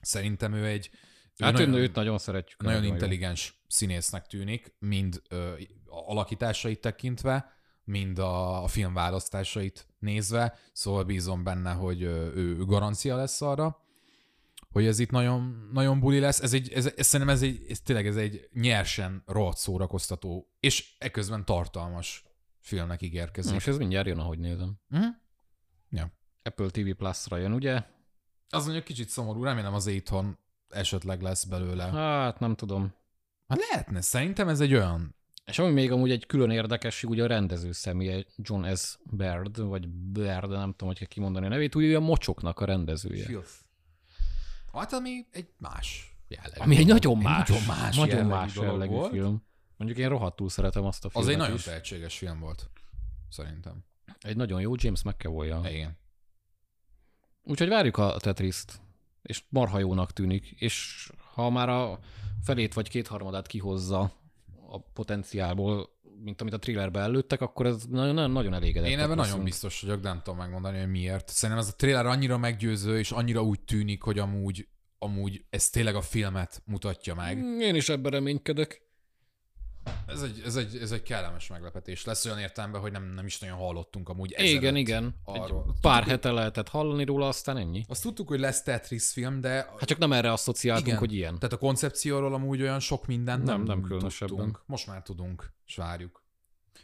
szerintem 0.03 0.53
ő 0.53 0.67
egy 0.67 0.91
ő 1.41 1.45
Hát 1.45 1.53
nagyon- 1.53 1.75
őt 1.75 1.95
nagyon 1.95 2.19
szeretjük. 2.19 2.63
nagyon 2.63 2.85
intelligens 2.85 3.63
színésznek 3.69 4.27
tűnik, 4.27 4.75
mind 4.79 5.23
ö, 5.29 5.53
alakításait 5.87 6.81
tekintve, 6.81 7.53
mind 7.85 8.19
a, 8.19 8.63
a 8.63 8.67
film 8.67 8.95
választásait 8.95 9.87
nézve, 9.99 10.59
szóval 10.73 11.05
bízom 11.05 11.45
benne, 11.45 11.73
hogy 11.73 12.03
ö, 12.03 12.27
ő, 12.35 12.57
ő 12.57 12.65
garancia 12.65 13.17
lesz 13.17 13.41
arra, 13.43 13.83
hogy 14.71 14.87
ez 14.87 14.99
itt 14.99 15.11
nagyon, 15.11 15.69
nagyon 15.73 16.01
buli 16.01 16.19
lesz. 16.19 16.41
Ez 16.41 16.53
egy, 16.53 16.73
ez, 16.73 16.93
ez, 16.97 17.07
szerintem 17.07 17.35
ez 17.37 17.43
egy, 17.43 17.67
ez 17.69 17.81
tényleg 17.81 18.07
ez 18.07 18.17
egy 18.17 18.49
nyersen 18.53 19.23
rohadt 19.27 19.57
szórakoztató, 19.59 20.49
és 20.61 20.95
eközben 20.99 21.45
tartalmas 21.45 22.25
filmnek 22.69 23.03
ígérkezik. 23.03 23.53
Most 23.53 23.69
ez 23.69 23.79
mindjárt 23.79 24.07
jön, 24.07 24.19
ahogy 24.19 24.39
nézem. 24.39 24.75
Mhm. 24.89 25.05
Ja. 25.91 26.13
Apple 26.43 26.71
TV 26.71 26.91
Plus-ra 26.97 27.37
jön, 27.37 27.53
ugye? 27.53 27.83
Az 28.49 28.65
mondjuk 28.65 28.85
kicsit 28.85 29.09
szomorú, 29.09 29.43
remélem 29.43 29.75
az 29.75 29.87
itthon 29.87 30.39
esetleg 30.69 31.23
lesz 31.23 31.45
belőle. 31.45 31.85
Hát 31.85 32.39
nem 32.39 32.55
tudom. 32.55 32.95
Hát 33.49 33.59
lehetne, 33.69 34.01
szerintem 34.01 34.49
ez 34.49 34.61
egy 34.61 34.75
olyan 34.75 35.17
És 35.45 35.59
ami 35.59 35.73
még 35.73 35.93
amúgy 35.93 36.11
egy 36.11 36.27
külön 36.27 36.51
érdekesség, 36.51 37.11
ugye 37.11 37.23
a 37.23 37.27
rendező 37.27 37.73
személye 37.73 38.25
John 38.37 38.75
S. 38.75 38.99
Baird, 39.17 39.61
vagy 39.61 39.89
Baird, 39.89 40.51
nem 40.51 40.71
tudom, 40.71 40.89
hogy 40.89 40.99
kell 40.99 41.07
kimondani 41.07 41.47
a 41.47 41.49
nevét, 41.49 41.75
ugye 41.75 41.97
a 41.97 42.01
mocsoknak 42.01 42.61
a 42.61 42.65
rendezője. 42.65 43.25
Filth. 43.25 43.51
Hát 44.73 44.93
ami 44.93 45.27
egy 45.31 45.49
más 45.59 46.17
jellegű. 46.29 46.61
Ami 46.61 46.77
egy 46.77 46.87
nagyon 46.87 47.19
más, 47.19 47.49
nagyon 47.49 47.65
más 47.67 47.97
nagyon 47.97 48.15
jellegű, 48.15 48.31
más 48.31 48.55
jellegű 48.55 48.93
volt. 48.95 49.13
film. 49.13 49.43
Mondjuk 49.79 49.99
én 50.01 50.09
rohadtul 50.09 50.49
szeretem 50.49 50.85
azt 50.85 51.05
a 51.05 51.07
Az 51.07 51.13
filmet 51.13 51.33
egy 51.33 51.39
nagyon 51.39 51.57
is. 51.57 51.63
tehetséges 51.63 52.19
film 52.19 52.39
volt. 52.41 52.71
Szerintem. 53.31 53.85
Egy 54.21 54.37
nagyon 54.37 54.61
jó 54.61 54.73
James 54.77 55.03
mcavoy 55.03 55.49
-jal. 55.49 55.69
Igen. 55.71 55.99
Úgyhogy 57.43 57.69
várjuk 57.69 57.97
a 57.97 58.17
Tetriszt, 58.19 58.81
és 59.23 59.43
marha 59.49 59.79
jónak 59.79 60.13
tűnik, 60.13 60.51
és 60.51 61.09
ha 61.35 61.51
már 61.51 61.69
a 61.69 61.99
felét 62.43 62.75
vagy 62.75 62.89
kétharmadát 62.89 63.47
kihozza 63.47 64.13
a 64.69 64.81
potenciálból, 64.81 65.97
mint 66.21 66.41
amit 66.41 66.53
a 66.53 66.59
thrillerbe 66.59 67.01
előttek, 67.01 67.41
akkor 67.41 67.67
ez 67.67 67.85
nagyon, 67.85 68.31
nagyon, 68.31 68.55
elégedett. 68.55 68.89
Én 68.91 68.99
ebben 68.99 69.17
nagyon 69.17 69.45
biztos 69.45 69.81
vagyok, 69.81 70.01
de 70.01 70.09
nem 70.09 70.23
tudom 70.23 70.39
megmondani, 70.39 70.79
hogy 70.79 70.91
miért. 70.91 71.29
Szerintem 71.29 71.65
ez 71.65 71.71
a 71.73 71.77
trailer 71.77 72.07
annyira 72.07 72.39
meggyőző, 72.39 72.99
és 72.99 73.11
annyira 73.11 73.43
úgy 73.43 73.61
tűnik, 73.61 74.03
hogy 74.03 74.19
amúgy, 74.19 74.69
amúgy 74.99 75.45
ez 75.51 75.71
tényleg 75.71 75.95
a 75.95 76.01
filmet 76.01 76.63
mutatja 76.65 77.15
meg. 77.15 77.39
Én 77.61 77.75
is 77.75 77.89
ebben 77.89 78.13
reménykedek. 78.13 78.88
Ez 80.07 80.23
egy, 80.23 80.43
ez 80.47 80.57
egy, 80.57 80.77
ez 80.77 80.91
egy 80.93 81.03
kellemes 81.03 81.47
meglepetés. 81.49 82.05
Lesz 82.05 82.25
olyan 82.25 82.39
értelemben, 82.39 82.81
hogy 82.81 82.93
nem, 82.93 83.13
nem 83.15 83.27
is 83.27 83.39
nagyon 83.39 83.57
hallottunk 83.57 84.09
amúgy 84.09 84.35
Igen, 84.39 84.77
igen. 84.77 85.05
Egy 85.27 85.41
arról. 85.41 85.75
pár 85.81 86.05
hete 86.05 86.31
lehetett 86.31 86.69
hallani 86.69 87.05
róla, 87.05 87.29
aztán 87.29 87.57
ennyi. 87.57 87.85
Azt 87.89 88.03
tudtuk, 88.03 88.29
hogy 88.29 88.41
lesz 88.41 88.63
Tetris 88.63 89.11
film, 89.13 89.41
de 89.41 89.51
Hát 89.51 89.85
csak 89.85 89.99
nem 89.99 90.13
erre 90.13 90.33
asszociáltunk, 90.33 90.87
Igen. 90.87 90.99
hogy 90.99 91.15
ilyen. 91.15 91.35
Tehát 91.39 91.53
a 91.55 91.59
koncepcióról 91.59 92.35
amúgy 92.35 92.63
olyan 92.63 92.81
sok 92.81 93.07
mindent 93.07 93.45
nem, 93.45 93.57
Nem, 93.57 93.65
nem 93.67 93.83
különösebben. 93.83 94.37
tudtunk. 94.37 94.63
Most 94.67 94.87
már 94.87 95.03
tudunk, 95.03 95.53
és 95.67 95.77
várjuk. 95.77 96.23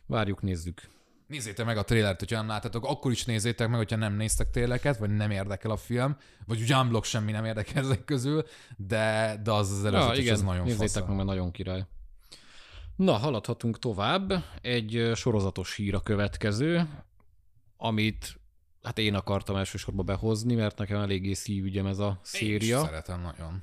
Várjuk, 0.06 0.42
nézzük. 0.42 0.82
Nézzétek 1.26 1.66
meg 1.66 1.76
a 1.76 1.84
trailert, 1.84 2.18
hogyha 2.18 2.36
nem 2.36 2.46
láttatok, 2.46 2.84
akkor 2.84 3.10
is 3.12 3.24
nézzétek 3.24 3.68
meg, 3.68 3.76
hogyha 3.76 3.96
nem 3.96 4.14
néztek 4.14 4.50
trailereket, 4.50 4.96
vagy 4.98 5.10
nem 5.10 5.30
érdekel 5.30 5.70
a 5.70 5.76
film, 5.76 6.16
vagy 6.46 6.60
ugye 6.60 6.76
unblock 6.76 7.04
semmi 7.04 7.32
nem 7.32 7.44
érdekel 7.44 7.84
ezek 7.84 8.04
közül, 8.04 8.44
de, 8.76 9.36
de 9.42 9.52
az 9.52 9.70
az 9.70 9.84
előzetes, 9.84 10.16
Ja, 10.16 10.22
igen, 10.22 10.34
az 10.34 10.42
nagyon 10.42 10.64
nézzétek 10.64 10.88
fasz. 10.88 11.06
meg, 11.06 11.16
mert 11.16 11.28
nagyon 11.28 11.50
király. 11.50 11.86
Na, 12.96 13.12
haladhatunk 13.12 13.78
tovább. 13.78 14.32
Egy 14.62 15.10
sorozatos 15.14 15.76
hír 15.76 15.94
a 15.94 16.00
következő, 16.00 16.88
amit 17.76 18.40
hát 18.82 18.98
én 18.98 19.14
akartam 19.14 19.56
elsősorban 19.56 20.06
behozni, 20.06 20.54
mert 20.54 20.78
nekem 20.78 21.00
eléggé 21.00 21.32
szívügyem 21.32 21.86
ez 21.86 21.98
a 21.98 22.08
Én 22.08 22.18
széria. 22.22 22.84
szeretem 22.84 23.20
nagyon. 23.20 23.62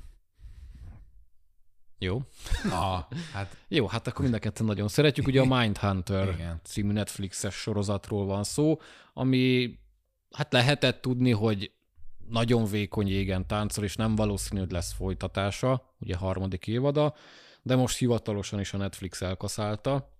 Jó. 1.98 2.22
Na, 2.64 3.08
hát 3.32 3.56
Jó, 3.68 3.86
hát 3.86 4.06
akkor 4.06 4.22
mind 4.22 4.34
a 4.34 4.38
ketten 4.38 4.66
nagyon 4.66 4.88
szeretjük. 4.88 5.26
Ugye 5.26 5.40
a 5.40 5.44
Mindhunter 5.58 6.28
Igen. 6.28 6.60
című 6.64 6.92
Netflixes 6.92 7.54
sorozatról 7.54 8.26
van 8.26 8.44
szó, 8.44 8.80
ami 9.14 9.74
hát 10.30 10.52
lehetett 10.52 11.00
tudni, 11.00 11.30
hogy 11.30 11.72
nagyon 12.28 12.64
vékony 12.64 13.08
jégen 13.08 13.46
táncol, 13.46 13.84
és 13.84 13.96
nem 13.96 14.14
valószínű, 14.14 14.60
hogy 14.60 14.70
lesz 14.70 14.92
folytatása, 14.92 15.94
ugye 16.00 16.16
harmadik 16.16 16.66
évada, 16.66 17.14
de 17.62 17.76
most 17.76 17.98
hivatalosan 17.98 18.60
is 18.60 18.72
a 18.72 18.76
Netflix 18.76 19.20
elkaszálta, 19.20 20.16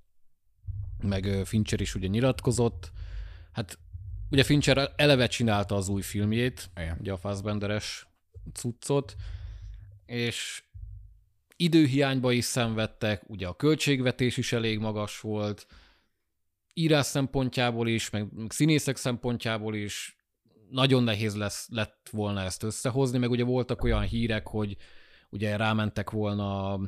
meg 1.02 1.24
Fincher 1.44 1.80
is 1.80 1.94
ugye 1.94 2.06
nyilatkozott. 2.06 2.92
Hát 3.52 3.78
ugye 4.30 4.42
Fincher 4.42 4.92
eleve 4.96 5.26
csinálta 5.26 5.74
az 5.74 5.88
új 5.88 6.02
filmjét, 6.02 6.70
igen. 6.76 6.96
ugye 7.00 7.12
a 7.12 7.16
Fassbenderes 7.16 8.06
cuccot, 8.52 9.14
és 10.06 10.62
időhiányba 11.56 12.32
is 12.32 12.44
szenvedtek, 12.44 13.22
ugye 13.26 13.46
a 13.46 13.56
költségvetés 13.56 14.36
is 14.36 14.52
elég 14.52 14.78
magas 14.78 15.20
volt, 15.20 15.66
írás 16.74 17.06
szempontjából 17.06 17.88
is, 17.88 18.10
meg, 18.10 18.28
színészek 18.48 18.96
szempontjából 18.96 19.74
is 19.74 20.16
nagyon 20.70 21.02
nehéz 21.02 21.36
lesz, 21.36 21.68
lett 21.70 22.08
volna 22.10 22.40
ezt 22.40 22.62
összehozni, 22.62 23.18
meg 23.18 23.30
ugye 23.30 23.44
voltak 23.44 23.84
olyan 23.84 24.02
hírek, 24.02 24.48
hogy 24.48 24.76
ugye 25.30 25.56
rámentek 25.56 26.10
volna, 26.10 26.80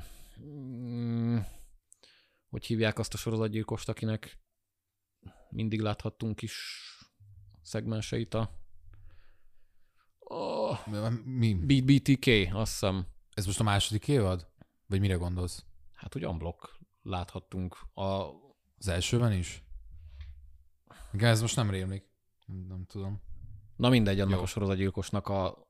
hogy 2.49 2.65
hívják 2.67 2.99
azt 2.99 3.15
a 3.15 3.17
sorozatgyilkost, 3.17 3.89
akinek 3.89 4.39
mindig 5.49 5.81
láthattunk 5.81 6.43
is 6.43 6.55
szegmenseit 7.63 8.35
a... 8.35 8.51
Oh, 10.19 10.87
Mi? 11.25 11.55
BTK, 11.81 12.27
azt 12.53 12.71
hiszem. 12.71 13.07
Ez 13.35 13.47
most 13.47 13.61
a 13.61 13.63
második 13.63 14.09
évad? 14.09 14.53
Vagy 14.87 15.01
mire 15.01 15.15
gondolsz? 15.15 15.65
Hát 15.93 16.15
ugye 16.15 16.29
unblock 16.29 16.79
láthattunk 17.03 17.77
a... 17.95 18.31
Az 18.79 18.89
elsőben 18.89 19.33
is? 19.33 19.63
Igen, 21.13 21.31
ez 21.31 21.41
most 21.41 21.57
nem 21.57 21.71
rémlik. 21.71 22.05
Nem 22.47 22.85
tudom. 22.87 23.23
Na 23.77 23.89
mindegy, 23.89 24.21
annak 24.21 24.37
Jó. 24.37 24.43
a 24.43 24.47
sorozatgyilkosnak 24.47 25.29
a 25.29 25.64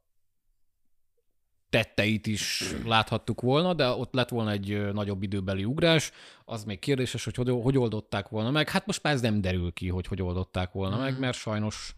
tetteit 1.75 2.27
is 2.27 2.75
láthattuk 2.85 3.41
volna, 3.41 3.75
de 3.75 3.89
ott 3.89 4.15
lett 4.15 4.29
volna 4.29 4.51
egy 4.51 4.93
nagyobb 4.93 5.23
időbeli 5.23 5.65
ugrás, 5.65 6.13
az 6.45 6.65
még 6.65 6.79
kérdéses, 6.79 7.25
hogy 7.25 7.35
hogy, 7.35 7.51
hogy 7.63 7.79
oldották 7.79 8.29
volna 8.29 8.51
meg. 8.51 8.69
Hát 8.69 8.87
most 8.87 9.03
már 9.03 9.13
ez 9.13 9.21
nem 9.21 9.41
derül 9.41 9.73
ki, 9.73 9.89
hogy 9.89 10.07
hogy 10.07 10.23
oldották 10.23 10.73
volna 10.73 10.97
meg, 10.97 11.19
mert 11.19 11.37
sajnos 11.37 11.95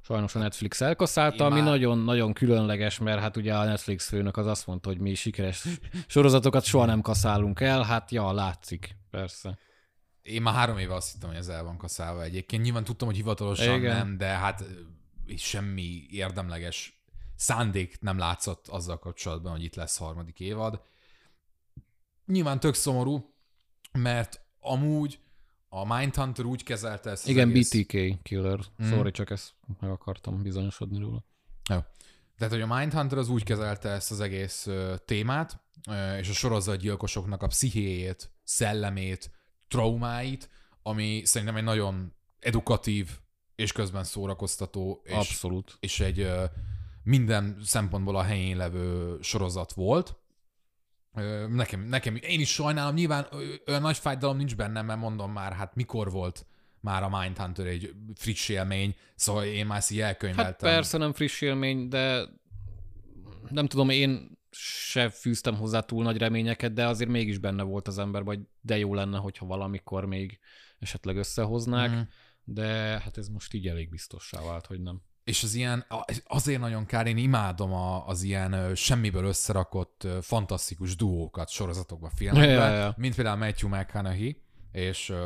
sajnos 0.00 0.34
a 0.34 0.38
Netflix 0.38 0.80
elkaszálta, 0.80 1.46
ami 1.46 1.60
nagyon-nagyon 1.60 2.32
különleges, 2.32 2.98
mert 2.98 3.20
hát 3.20 3.36
ugye 3.36 3.54
a 3.54 3.64
Netflix 3.64 4.08
főnök 4.08 4.36
az 4.36 4.46
azt 4.46 4.66
mondta, 4.66 4.88
hogy 4.88 4.98
mi 4.98 5.14
sikeres 5.14 5.64
sorozatokat 6.06 6.64
soha 6.64 6.84
nem 6.84 7.00
kaszálunk 7.00 7.60
el, 7.60 7.82
hát 7.82 8.10
ja, 8.10 8.32
látszik, 8.32 8.96
persze. 9.10 9.58
Én 10.22 10.42
már 10.42 10.54
három 10.54 10.78
éve 10.78 10.94
azt 10.94 11.12
hittem, 11.12 11.28
hogy 11.28 11.38
ez 11.38 11.48
el 11.48 11.64
van 11.64 11.76
kaszálva 11.76 12.22
egyébként. 12.22 12.62
Nyilván 12.62 12.84
tudtam, 12.84 13.08
hogy 13.08 13.16
hivatalosan 13.16 13.78
Igen. 13.78 13.96
nem, 13.96 14.16
de 14.16 14.26
hát 14.26 14.64
semmi 15.36 16.06
érdemleges 16.10 16.97
szándék 17.38 18.00
nem 18.00 18.18
látszott 18.18 18.68
azzal 18.68 18.98
kapcsolatban, 18.98 19.52
hogy 19.52 19.62
itt 19.62 19.74
lesz 19.74 19.96
harmadik 19.96 20.40
évad. 20.40 20.82
Nyilván 22.26 22.60
tök 22.60 22.74
szomorú, 22.74 23.34
mert 23.92 24.40
amúgy 24.60 25.20
a 25.68 25.96
Mindhunter 25.96 26.44
úgy 26.44 26.62
kezelte 26.62 27.10
ezt 27.10 27.28
Igen, 27.28 27.48
egész... 27.48 27.74
BTK 27.74 28.22
killer. 28.22 28.58
Mm. 28.82 28.90
Sorry, 28.90 29.10
csak 29.10 29.30
ezt 29.30 29.54
meg 29.80 29.90
akartam 29.90 30.42
bizonyosodni 30.42 30.98
róla. 30.98 31.24
Jó. 31.70 31.78
Tehát, 32.36 32.52
hogy 32.52 32.62
a 32.62 32.76
Mindhunter 32.76 33.18
az 33.18 33.28
úgy 33.28 33.42
kezelte 33.42 33.88
ezt 33.88 34.10
az 34.10 34.20
egész 34.20 34.66
ö, 34.66 34.94
témát, 35.04 35.60
ö, 35.88 36.16
és 36.16 36.28
a 36.28 36.32
sorozatgyilkosoknak 36.32 37.42
a 37.42 37.46
pszichéjét, 37.46 38.30
szellemét, 38.44 39.30
traumáit, 39.68 40.50
ami 40.82 41.22
szerintem 41.24 41.56
egy 41.56 41.64
nagyon 41.64 42.14
edukatív 42.38 43.18
és 43.54 43.72
közben 43.72 44.04
szórakoztató, 44.04 45.00
és, 45.04 45.12
Abszolút. 45.12 45.76
és 45.80 46.00
egy 46.00 46.20
ö, 46.20 46.44
minden 47.08 47.56
szempontból 47.62 48.16
a 48.16 48.22
helyén 48.22 48.56
levő 48.56 49.16
sorozat 49.20 49.72
volt. 49.72 50.16
Nekem, 51.48 51.80
nekem, 51.80 52.16
én 52.16 52.40
is 52.40 52.52
sajnálom, 52.52 52.94
nyilván 52.94 53.26
olyan 53.66 53.80
nagy 53.80 53.96
fájdalom 53.96 54.36
nincs 54.36 54.56
bennem, 54.56 54.86
mert 54.86 54.98
mondom 55.00 55.32
már, 55.32 55.52
hát 55.52 55.74
mikor 55.74 56.10
volt 56.10 56.46
már 56.80 57.02
a 57.02 57.18
Mindhunter 57.20 57.66
egy 57.66 57.94
friss 58.14 58.48
élmény, 58.48 58.94
szóval 59.14 59.44
én 59.44 59.66
már 59.66 59.78
ezt 59.78 59.90
így 59.90 60.00
elkönyveltem. 60.00 60.68
Hát 60.68 60.74
persze 60.74 60.98
nem 60.98 61.12
friss 61.12 61.40
élmény, 61.40 61.88
de 61.88 62.24
nem 63.50 63.66
tudom, 63.66 63.88
én 63.88 64.38
se 64.50 65.08
fűztem 65.10 65.56
hozzá 65.56 65.80
túl 65.80 66.02
nagy 66.02 66.18
reményeket, 66.18 66.72
de 66.72 66.86
azért 66.86 67.10
mégis 67.10 67.38
benne 67.38 67.62
volt 67.62 67.88
az 67.88 67.98
ember, 67.98 68.22
hogy 68.22 68.40
de 68.60 68.78
jó 68.78 68.94
lenne, 68.94 69.18
hogyha 69.18 69.46
valamikor 69.46 70.04
még 70.04 70.38
esetleg 70.78 71.16
összehoznák, 71.16 71.90
Mhm. 71.90 72.00
de 72.44 72.66
hát 73.00 73.18
ez 73.18 73.28
most 73.28 73.54
így 73.54 73.68
elég 73.68 73.90
biztossá 73.90 74.42
vált, 74.42 74.66
hogy 74.66 74.80
nem. 74.80 75.02
És 75.28 75.42
az 75.42 75.54
ilyen, 75.54 75.86
azért 76.26 76.60
nagyon 76.60 76.86
kár, 76.86 77.06
én 77.06 77.16
imádom 77.16 77.72
a, 77.72 78.06
az 78.06 78.22
ilyen 78.22 78.74
semmiből 78.74 79.24
összerakott 79.24 80.06
fantasztikus 80.20 80.96
duókat 80.96 81.48
sorozatokba, 81.48 82.10
filmekben, 82.14 82.50
Ja, 82.50 82.68
ja, 82.68 82.74
ja. 82.74 82.94
mint 82.96 83.14
például 83.14 83.36
Matthew 83.36 83.68
McConaughey 83.68 84.36
és 84.72 85.08
uh, 85.08 85.16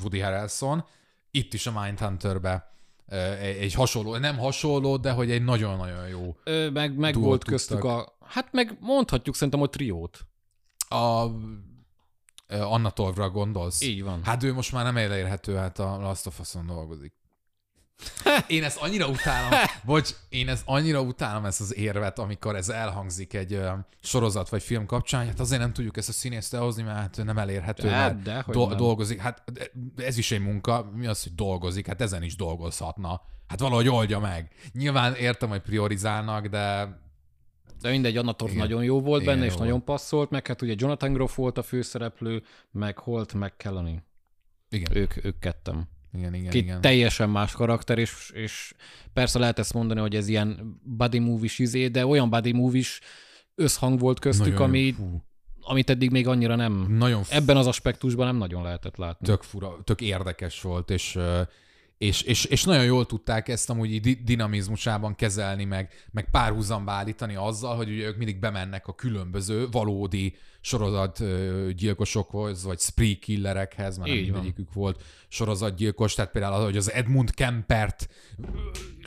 Woody 0.00 0.20
Harrelson. 0.20 0.84
Itt 1.30 1.54
is 1.54 1.66
a 1.66 1.80
Mindhunterbe 1.80 2.74
ö, 3.06 3.32
egy, 3.32 3.74
hasonló, 3.74 4.16
nem 4.16 4.38
hasonló, 4.38 4.96
de 4.96 5.10
hogy 5.10 5.30
egy 5.30 5.44
nagyon-nagyon 5.44 6.08
jó. 6.08 6.36
Ö, 6.44 6.70
meg 6.70 6.96
meg 6.96 7.14
volt 7.14 7.44
köztük 7.44 7.80
tudtak. 7.80 8.18
a... 8.20 8.26
Hát 8.26 8.52
meg 8.52 8.76
mondhatjuk 8.80 9.34
szerintem 9.34 9.62
a 9.62 9.66
triót. 9.66 10.26
A 10.88 11.26
Anna 12.48 12.90
Torvra 12.90 13.30
gondolsz? 13.30 13.80
Így 13.80 14.02
van. 14.02 14.24
Hát 14.24 14.42
ő 14.42 14.52
most 14.52 14.72
már 14.72 14.84
nem 14.84 14.96
elérhető, 14.96 15.54
hát 15.54 15.78
a 15.78 15.98
Last 15.98 16.26
of 16.26 16.40
Us-on 16.40 16.66
dolgozik. 16.66 17.22
Én 18.46 18.64
ezt 18.64 18.76
annyira 18.80 19.08
utálom, 19.08 19.50
bocs, 19.84 20.10
én 20.28 20.48
ezt 20.48 20.62
annyira 20.66 21.00
utálom 21.00 21.44
ezt 21.44 21.60
az 21.60 21.74
érvet, 21.76 22.18
amikor 22.18 22.56
ez 22.56 22.68
elhangzik 22.68 23.34
egy 23.34 23.52
ö, 23.52 23.70
sorozat 24.02 24.48
vagy 24.48 24.62
film 24.62 24.86
kapcsán, 24.86 25.26
hát 25.26 25.40
azért 25.40 25.60
nem 25.60 25.72
tudjuk 25.72 25.96
ezt 25.96 26.08
a 26.08 26.12
színészt 26.12 26.54
elhozni, 26.54 26.82
mert 26.82 26.96
hát 26.98 27.20
nem 27.24 27.38
elérhető, 27.38 27.88
Hát, 27.88 28.12
mert 28.12 28.22
de, 28.22 28.40
hogy 28.40 28.54
do- 28.54 28.68
nem. 28.68 28.76
dolgozik. 28.76 29.20
Hát 29.20 29.42
ez 29.96 30.18
is 30.18 30.30
egy 30.30 30.40
munka, 30.40 30.90
mi 30.94 31.06
az, 31.06 31.22
hogy 31.22 31.34
dolgozik, 31.34 31.86
hát 31.86 32.00
ezen 32.00 32.22
is 32.22 32.36
dolgozhatna. 32.36 33.20
Hát 33.48 33.60
valahogy 33.60 33.88
oldja 33.88 34.18
meg. 34.18 34.52
Nyilván 34.72 35.14
értem, 35.14 35.48
hogy 35.48 35.60
priorizálnak, 35.60 36.46
de 36.46 36.98
De 37.80 37.90
mindegy, 37.90 38.16
Anna 38.16 38.32
Torv 38.32 38.52
Igen. 38.52 38.62
nagyon 38.66 38.84
jó 38.84 39.00
volt 39.00 39.22
Igen, 39.22 39.32
benne, 39.34 39.44
jó 39.46 39.50
és 39.50 39.56
volt. 39.56 39.68
nagyon 39.68 39.84
passzolt, 39.84 40.30
meg 40.30 40.46
hát 40.46 40.62
ugye 40.62 40.74
Jonathan 40.76 41.12
Groff 41.12 41.36
volt 41.36 41.58
a 41.58 41.62
főszereplő, 41.62 42.42
meg 42.70 42.98
Holt, 42.98 43.34
meg 43.34 43.56
Kellany. 43.56 44.02
igen, 44.68 44.96
Ők, 44.96 45.24
ők 45.24 45.38
kettem. 45.38 45.88
Igen, 46.16 46.34
igen. 46.34 46.50
Két 46.50 46.62
igen. 46.62 46.80
teljesen 46.80 47.30
más 47.30 47.52
karakter, 47.52 47.98
és, 47.98 48.30
és 48.34 48.74
persze 49.12 49.38
lehet 49.38 49.58
ezt 49.58 49.74
mondani, 49.74 50.00
hogy 50.00 50.14
ez 50.16 50.28
ilyen 50.28 50.80
buddy 50.82 51.18
movie 51.18 51.50
izé, 51.56 51.88
de 51.88 52.06
olyan 52.06 52.30
buddy 52.30 52.52
movie 52.52 52.82
összhang 53.54 53.98
volt 53.98 54.18
köztük, 54.18 54.52
Nagyon 54.52 54.68
ami, 54.68 54.92
Fú, 54.92 55.22
amit 55.60 55.90
eddig 55.90 56.10
még 56.10 56.26
annyira 56.26 56.54
nem, 56.54 56.86
nagyon 56.88 57.22
f- 57.22 57.32
ebben 57.32 57.56
az 57.56 57.66
aspektusban 57.66 58.26
nem 58.26 58.36
nagyon 58.36 58.62
lehetett 58.62 58.96
látni. 58.96 59.26
tök 59.26 59.42
fura, 59.42 59.76
tök 59.84 60.00
érdekes 60.00 60.60
volt, 60.60 60.90
és, 60.90 61.18
és, 61.98 62.22
és, 62.22 62.44
és 62.44 62.64
nagyon 62.64 62.84
jól 62.84 63.06
tudták 63.06 63.48
ezt 63.48 63.70
amúgy 63.70 63.92
így 63.92 64.00
di- 64.00 64.22
dinamizmusában 64.24 65.14
kezelni, 65.14 65.64
meg, 65.64 65.92
meg 66.10 66.30
párhuzamba 66.30 66.92
állítani 66.92 67.34
azzal, 67.34 67.76
hogy 67.76 67.88
ugye 67.90 68.06
ők 68.06 68.16
mindig 68.16 68.38
bemennek 68.38 68.86
a 68.86 68.94
különböző 68.94 69.68
valódi 69.70 70.36
sorozat 70.60 71.20
ö, 71.20 71.70
gyilkosokhoz, 71.76 72.64
vagy 72.64 72.78
spree 72.78 73.14
killerekhez, 73.14 73.96
mert 73.96 74.08
nem 74.10 74.18
Így 74.18 74.30
van. 74.30 74.40
mindegyikük 74.40 74.72
volt 74.72 75.02
sorozatgyilkos, 75.28 76.14
tehát 76.14 76.30
például, 76.30 76.64
hogy 76.64 76.76
az 76.76 76.92
Edmund 76.92 77.34
Kempert 77.34 78.08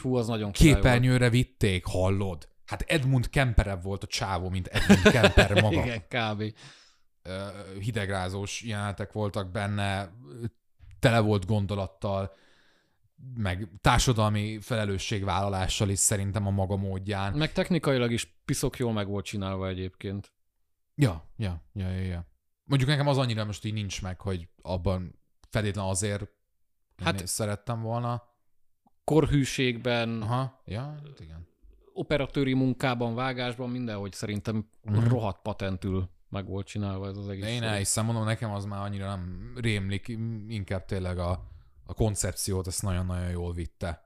Hú, 0.02 0.16
az 0.16 0.28
nagyon 0.28 0.52
király 0.52 0.72
volt. 0.72 0.84
képernyőre 0.84 1.30
vitték, 1.30 1.86
hallod? 1.86 2.48
Hát 2.66 2.82
Edmund 2.82 3.30
Kemperebb 3.30 3.84
volt 3.84 4.04
a 4.04 4.08
csávó, 4.08 4.50
mint 4.50 4.68
Edmund 4.68 5.02
Kemper 5.02 5.54
maga. 5.62 5.84
Igen, 5.84 6.04
kb. 6.08 6.44
hidegrázós 7.80 8.62
jelenetek 8.62 9.12
voltak 9.12 9.52
benne, 9.52 10.12
tele 11.00 11.20
volt 11.20 11.46
gondolattal, 11.46 12.36
meg 13.36 13.70
társadalmi 13.82 14.60
felelősségvállalással 14.62 15.90
is 15.90 16.00
szerintem 16.00 16.48
a 16.48 16.50
maga 16.52 16.76
módján. 16.76 17.34
Meg 17.34 17.52
technikailag 17.52 18.12
is 18.12 18.38
piszok 18.46 18.78
jól 18.78 18.94
meg 18.94 19.08
volt 19.08 19.26
csinálva 19.26 19.68
egyébként. 19.68 20.32
Ja, 20.96 21.30
ja, 21.38 21.64
ja, 21.74 21.90
ja, 21.90 22.02
ja. 22.02 22.26
Mondjuk 22.64 22.90
nekem 22.90 23.08
az 23.08 23.18
annyira 23.18 23.46
most 23.46 23.66
így 23.66 23.74
nincs 23.74 24.02
meg, 24.02 24.22
hogy 24.22 24.48
abban 24.62 25.20
feltétlen 25.50 25.86
azért 25.86 26.28
hát, 26.98 27.28
szerettem 27.28 27.82
volna. 27.82 28.24
Korhűségben, 29.04 30.22
Aha, 30.22 30.62
ja, 30.66 30.82
hát 30.82 31.20
igen. 31.20 31.48
operatőri 31.94 32.54
munkában, 32.54 33.16
vágásban, 33.16 33.70
mindenhogy 33.70 34.14
szerintem 34.14 34.70
Mhm. 34.82 35.08
rohadt 35.08 35.42
patentül 35.42 36.10
meg 36.30 36.48
volt 36.48 36.68
csinálva 36.68 37.08
ez 37.08 37.18
az 37.18 37.30
egész. 37.30 37.46
Én 37.46 37.64
elhiszem, 37.64 38.06
mondom, 38.06 38.24
nekem 38.26 38.52
az 38.52 38.66
már 38.66 38.82
annyira 38.82 39.08
nem 39.08 39.54
rémlik, 39.56 40.08
inkább 40.48 40.86
tényleg 40.86 41.18
a, 41.18 41.48
a 41.88 41.94
koncepciót 41.94 42.68
ezt 42.68 42.82
nagyon-nagyon 42.82 43.30
jól 43.30 43.54
vitte. 43.54 44.06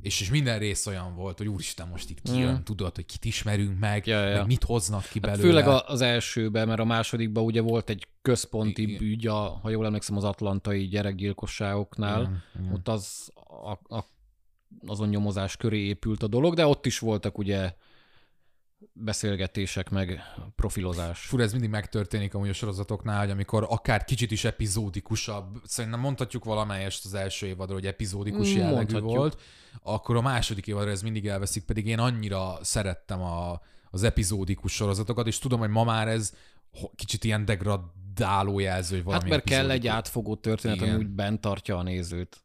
És, 0.00 0.20
és 0.20 0.30
minden 0.30 0.58
rész 0.58 0.86
olyan 0.86 1.14
volt, 1.14 1.38
hogy 1.38 1.48
úristen, 1.48 1.88
most 1.88 2.10
itt 2.10 2.22
kijön, 2.22 2.52
Mhm. 2.52 2.62
tudod, 2.62 2.94
hogy 2.94 3.06
kit 3.06 3.24
ismerünk 3.24 3.78
meg, 3.78 4.06
Ja, 4.06 4.28
ja. 4.28 4.36
meg 4.36 4.46
mit 4.46 4.64
hoznak 4.64 5.02
ki 5.02 5.18
Hát 5.22 5.30
belőle. 5.30 5.42
főleg 5.48 5.68
a- 5.68 5.88
az 5.88 6.00
elsőben, 6.00 6.66
mert 6.68 6.80
a 6.80 6.84
másodikban 6.84 7.44
ugye 7.44 7.60
volt 7.60 7.90
egy 7.90 8.06
központi 8.22 8.82
Igen. 8.82 9.02
ügy, 9.02 9.26
a, 9.26 9.34
ha 9.38 9.70
jól 9.70 9.86
emlékszem, 9.86 10.16
az 10.16 10.24
atlantai 10.24 10.86
gyerekgyilkosságoknál. 10.88 12.20
Igen, 12.20 12.42
igen. 12.60 12.72
Ott 12.72 12.88
az 12.88 13.32
a, 13.34 13.70
a, 13.96 14.04
azon 14.86 15.08
nyomozás 15.08 15.56
köré 15.56 15.78
épült 15.78 16.22
a 16.22 16.26
dolog, 16.26 16.54
de 16.54 16.66
ott 16.66 16.86
is 16.86 16.98
voltak 16.98 17.38
ugye 17.38 17.74
beszélgetések, 18.92 19.90
meg 19.90 20.20
profilozás. 20.56 21.20
Fura, 21.26 21.42
ez 21.42 21.52
mindig 21.52 21.70
megtörténik 21.70 22.34
amúgy 22.34 22.48
a 22.48 22.52
sorozatoknál, 22.52 23.20
hogy 23.20 23.30
amikor 23.30 23.66
akár 23.68 24.04
kicsit 24.04 24.30
is 24.30 24.44
epizódikusabb, 24.44 25.60
szerintem 25.64 26.00
mondhatjuk 26.00 26.44
valamelyest 26.44 27.04
az 27.04 27.14
első 27.14 27.46
évadról, 27.46 27.76
hogy 27.76 27.86
epizódikus 27.86 28.52
Mm, 28.52 28.56
jellegű 28.56 28.74
mondhatjuk. 28.74 29.16
volt, 29.16 29.40
akkor 29.82 30.16
a 30.16 30.20
második 30.20 30.66
évadra 30.66 30.90
ez 30.90 31.02
mindig 31.02 31.26
elveszik, 31.26 31.64
pedig 31.64 31.86
én 31.86 31.98
annyira 31.98 32.58
szerettem 32.62 33.22
a, 33.22 33.60
az 33.90 34.02
epizódikus 34.02 34.72
sorozatokat, 34.72 35.26
és 35.26 35.38
tudom, 35.38 35.58
hogy 35.58 35.68
ma 35.70 35.84
már 35.84 36.08
ez 36.08 36.32
kicsit 36.94 37.24
ilyen 37.24 37.44
degradáló 37.44 38.58
jelző, 38.58 38.94
hogy 38.94 39.04
valami 39.04 39.22
Hát 39.22 39.30
mert 39.30 39.44
kell 39.44 39.70
egy 39.70 39.86
átfogó 39.86 40.36
történet, 40.36 40.76
Igen. 40.76 40.88
ami 40.88 40.98
úgy 40.98 41.10
bent 41.10 41.40
tartja 41.40 41.76
a 41.78 41.82
nézőt. 41.82 42.44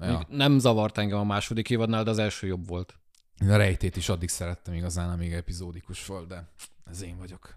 Ja. 0.00 0.26
Nem 0.28 0.58
zavart 0.58 0.98
engem 0.98 1.18
a 1.18 1.24
második 1.24 1.70
évadnál, 1.70 2.04
de 2.04 2.10
az 2.10 2.18
első 2.18 2.46
jobb 2.46 2.68
volt. 2.68 2.98
Én 3.40 3.50
a 3.50 3.56
rejtét 3.56 3.96
is 3.96 4.08
addig 4.08 4.28
szerettem 4.28 4.74
igazán, 4.74 5.10
amíg 5.10 5.32
epizódikus 5.32 6.06
volt, 6.06 6.28
de 6.28 6.48
ez 6.84 7.02
én 7.02 7.18
vagyok. 7.18 7.56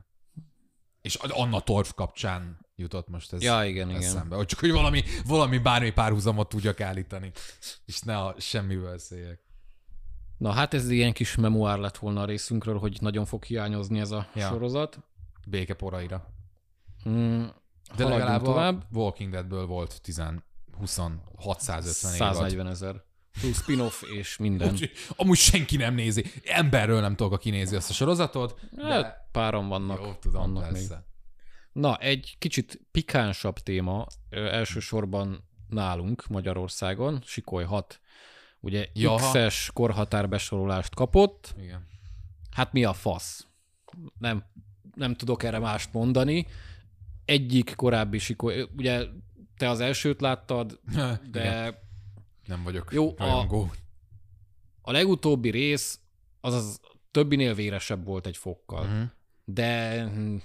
És 1.02 1.16
Anna 1.16 1.60
Torf 1.62 1.94
kapcsán 1.94 2.66
jutott 2.76 3.08
most 3.10 3.34
ez 3.34 3.42
Ja, 3.42 3.64
igen, 3.66 3.90
igen. 3.90 4.02
eszembe. 4.02 4.36
Hogy 4.36 4.46
csak 4.46 4.60
hogy 4.60 4.72
valami, 4.72 5.04
valami 5.26 5.58
bármi 5.58 5.92
párhuzamot 5.92 6.50
tudjak 6.50 6.82
állítani, 6.82 7.32
és 7.86 8.00
ne 8.02 8.18
a 8.18 8.36
semmiből 8.38 8.92
beszéljek. 8.92 9.40
Na 10.38 10.52
hát 10.52 10.74
ez 10.74 10.90
ilyen 10.90 11.14
kis 11.14 11.36
memoár 11.36 11.78
lett 11.78 11.98
volna 11.98 12.22
a 12.22 12.26
részünkről, 12.26 12.78
hogy 12.80 12.98
nagyon 13.02 13.26
fog 13.26 13.44
hiányozni 13.44 14.00
ez 14.00 14.12
a 14.12 14.28
Ja. 14.36 14.48
sorozat. 14.48 15.00
Békeporaira. 15.48 16.34
Mm, 17.10 17.46
De 17.96 18.08
legalább 18.08 18.42
tovább. 18.42 18.82
a 18.82 18.86
Walking 18.98 19.32
Deadből 19.32 19.66
volt 19.66 20.02
10, 20.02 20.22
20, 20.78 20.98
650 21.36 22.14
évad. 22.14 22.34
140 22.34 22.68
ezer. 22.68 23.04
Plusz 23.40 23.62
spin-off 23.62 24.02
és 24.18 24.38
minden. 24.38 24.72
Úgyhogy 24.72 24.92
Amúgy 25.16 25.38
senki 25.38 25.78
nem 25.78 25.94
nézi. 25.94 26.26
Emberről 26.44 27.02
nem 27.02 27.16
tudok, 27.16 27.34
aki 27.34 27.50
nézi 27.50 27.76
azt 27.76 27.90
a 27.90 27.94
sorozatot. 27.94 28.60
De... 28.72 28.84
Hát, 28.84 29.28
páran 29.32 29.68
vannak. 29.68 30.00
Jó, 30.04 30.14
tudom, 30.14 30.54
vannak 30.54 30.72
még. 30.72 30.88
Na, 31.72 31.98
egy 31.98 32.36
kicsit 32.40 32.82
pikánsabb 32.92 33.60
téma, 33.60 34.06
ö, 34.30 34.46
elsősorban 34.46 35.48
nálunk 35.68 36.28
Magyarországon, 36.28 37.22
Sikoly 37.26 37.64
6, 37.64 38.00
ugye 38.60 38.88
Jaha. 38.94 39.30
X-es 39.30 39.72
korhatárbesorolást 39.74 40.96
kapott, 40.96 41.56
Igen. 41.62 41.88
hát 42.52 42.74
mi 42.74 42.84
a 42.84 42.94
fasz? 42.94 43.48
Nem, 44.18 44.44
nem 44.96 45.16
tudok 45.16 45.44
erre 45.44 45.60
mást 45.60 45.94
mondani. 45.94 46.48
Egyik 47.26 47.74
korábbi 47.76 48.18
Sikoly, 48.18 48.68
ugye 48.78 49.06
te 49.58 49.70
az 49.70 49.80
elsőt 49.80 50.22
láttad, 50.22 50.80
de 51.32 51.44
Igen. 51.44 51.76
Nem 52.50 52.64
vagyok 52.64 52.94
Jó, 52.94 53.08
a- 53.10 53.14
rajongó. 53.18 53.72
a 54.82 54.92
legutóbbi 54.92 55.50
rész 55.50 56.00
az 56.42 56.54
az 56.54 56.80
többinél 57.12 57.54
véresebb 57.54 58.06
volt 58.06 58.26
egy 58.26 58.38
fokkal, 58.38 58.84
Mhm. 58.86 59.02
de 59.46 60.02
hm, 60.04 60.36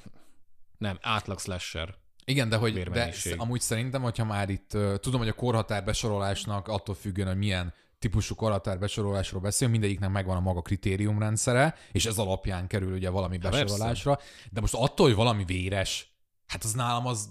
nem, 0.79 0.99
átlag 1.01 1.39
slasher. 1.41 1.95
Igen, 2.25 2.49
de 2.49 2.57
hogy 2.57 2.83
de 2.83 3.13
amúgy 3.37 3.61
szerintem, 3.61 4.03
hogyha 4.03 4.25
már 4.25 4.49
itt 4.49 4.75
uh, 4.75 4.97
tudom, 4.97 5.21
hogy 5.21 5.29
a 5.29 5.33
korhatár 5.33 5.85
besorolásnak 5.85 6.69
attól 6.69 6.95
függően, 6.95 7.29
hogy 7.29 7.37
milyen 7.37 7.73
típusú 7.99 8.35
korhatár 8.35 8.79
besorolásról 8.79 9.41
beszél, 9.41 9.69
mindegyiknek 9.69 10.11
megvan 10.11 10.37
a 10.37 10.41
maga 10.41 10.61
kritériumrendszere, 10.63 11.75
és 11.93 12.07
ez 12.07 12.19
alapján 12.19 12.67
kerül 12.67 12.93
ugye 12.95 13.11
valami 13.11 13.39
besorolásra. 13.39 14.19
De 14.51 14.61
most 14.61 14.75
attól, 14.75 15.07
hogy 15.07 15.15
valami 15.17 15.45
véres, 15.45 16.15
hát 16.47 16.65
az 16.65 16.73
nálam 16.73 17.07
az 17.07 17.29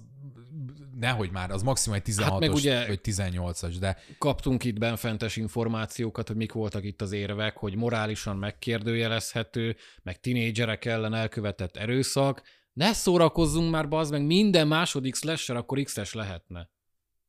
nehogy 1.00 1.32
már, 1.32 1.52
az 1.52 1.62
maximum 1.64 1.98
egy 1.98 2.04
16-os 2.06 2.22
Hát 2.24 2.40
meg 2.40 2.52
ugye- 2.54 2.88
vagy 2.88 3.00
18-as, 3.04 3.76
de 3.80 3.98
kaptunk 4.18 4.64
itt 4.64 4.80
benfentes 4.80 5.36
információkat, 5.36 6.28
hogy 6.28 6.36
mik 6.38 6.52
voltak 6.52 6.84
itt 6.84 7.02
az 7.02 7.12
érvek, 7.12 7.58
hogy 7.58 7.76
morálisan 7.76 8.38
megkérdőjelezhető, 8.38 9.76
meg 10.04 10.20
tinédzserek 10.20 10.86
ellen 10.86 11.14
elkövetett 11.14 11.78
erőszak. 11.78 12.42
Ne 12.74 12.94
szórakozzunk 12.94 13.72
már, 13.72 13.88
bazd 13.88 14.12
meg, 14.12 14.26
minden 14.26 14.68
második 14.68 15.16
slasher 15.16 15.56
akkor 15.56 15.82
X-es 15.82 16.14
lehetne. 16.14 16.70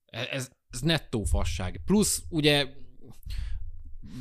E- 0.06 0.28
Ez, 0.30 0.50
ez 0.70 0.80
nettó 0.80 1.24
fasság. 1.24 1.80
Plusz 1.84 2.22
ugye 2.28 2.66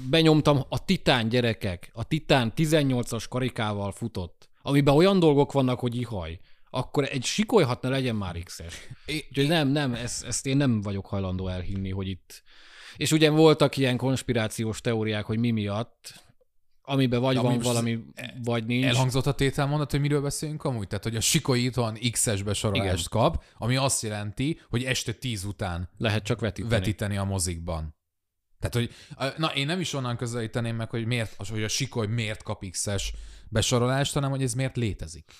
benyomtam 0.10 0.60
a 0.70 0.86
Titán 0.86 1.30
gyerekek, 1.30 1.90
a 1.94 2.04
Titán 2.04 2.54
18-as 2.56 3.26
karikával 3.30 3.92
futott, 3.92 4.50
amiben 4.62 4.96
olyan 4.96 5.20
dolgok 5.20 5.52
vannak, 5.52 5.80
hogy 5.80 5.96
ihaj. 5.96 6.40
Akkor 6.76 7.04
egy 7.04 7.26
sikolyhat 7.26 7.82
ne 7.82 7.90
legyen 7.90 8.16
már 8.16 8.38
X-es. 8.44 8.88
Úgyhogy 9.30 9.48
nem, 9.48 9.68
nem, 9.68 9.94
ezt, 9.94 10.24
ezt 10.24 10.46
én 10.46 10.58
nem 10.58 10.82
vagyok 10.82 11.06
hajlandó 11.06 11.48
elhinni, 11.48 11.90
hogy 11.92 12.08
itt... 12.08 12.44
És 12.98 13.12
ugye 13.12 13.30
voltak 13.30 13.78
ilyen 13.78 13.98
konspirációs 13.98 14.82
teóriák, 14.82 15.26
hogy 15.26 15.38
mi 15.40 15.52
miatt, 15.52 16.24
amiben 16.82 17.22
vagy 17.22 17.36
De 17.36 17.42
van 17.42 17.60
valami, 17.60 18.00
vagy 18.44 18.66
nincs. 18.66 18.86
Elhangzott 18.86 19.26
a 19.26 19.34
tételmondat, 19.34 19.92
hogy 19.92 20.00
miről 20.00 20.22
beszélünk 20.22 20.64
amúgy? 20.64 20.88
Tehát, 20.88 21.04
hogy 21.04 21.16
a 21.16 21.20
Sikoly 21.20 21.60
itthon 21.60 21.98
X-es 22.12 22.44
besorolást 22.44 23.08
Igen. 23.08 23.22
kap, 23.22 23.44
ami 23.58 23.76
azt 23.76 24.02
jelenti, 24.02 24.60
hogy 24.70 24.84
este 24.84 25.12
10 25.12 25.44
után 25.44 25.90
Lehet 25.98 26.24
csak 26.24 26.40
vetíteni. 26.40 26.74
vetíteni 26.74 27.18
a 27.18 27.24
mozikban. 27.24 27.96
Tehát, 28.60 28.76
hogy 28.76 28.96
na, 29.38 29.48
én 29.48 29.66
nem 29.66 29.80
is 29.80 29.94
onnan 29.94 30.18
közelíteném 30.18 30.76
meg, 30.76 30.90
hogy 30.90 31.06
miért, 31.06 31.36
hogy 31.50 31.64
a 31.64 31.68
Sikoly 31.68 32.08
miért 32.08 32.44
kap 32.44 32.66
X-es 32.70 33.14
besorolást, 33.50 34.14
hanem 34.14 34.30
hogy 34.30 34.44
ez 34.44 34.54
miért 34.54 34.78
létezik. 34.78 35.32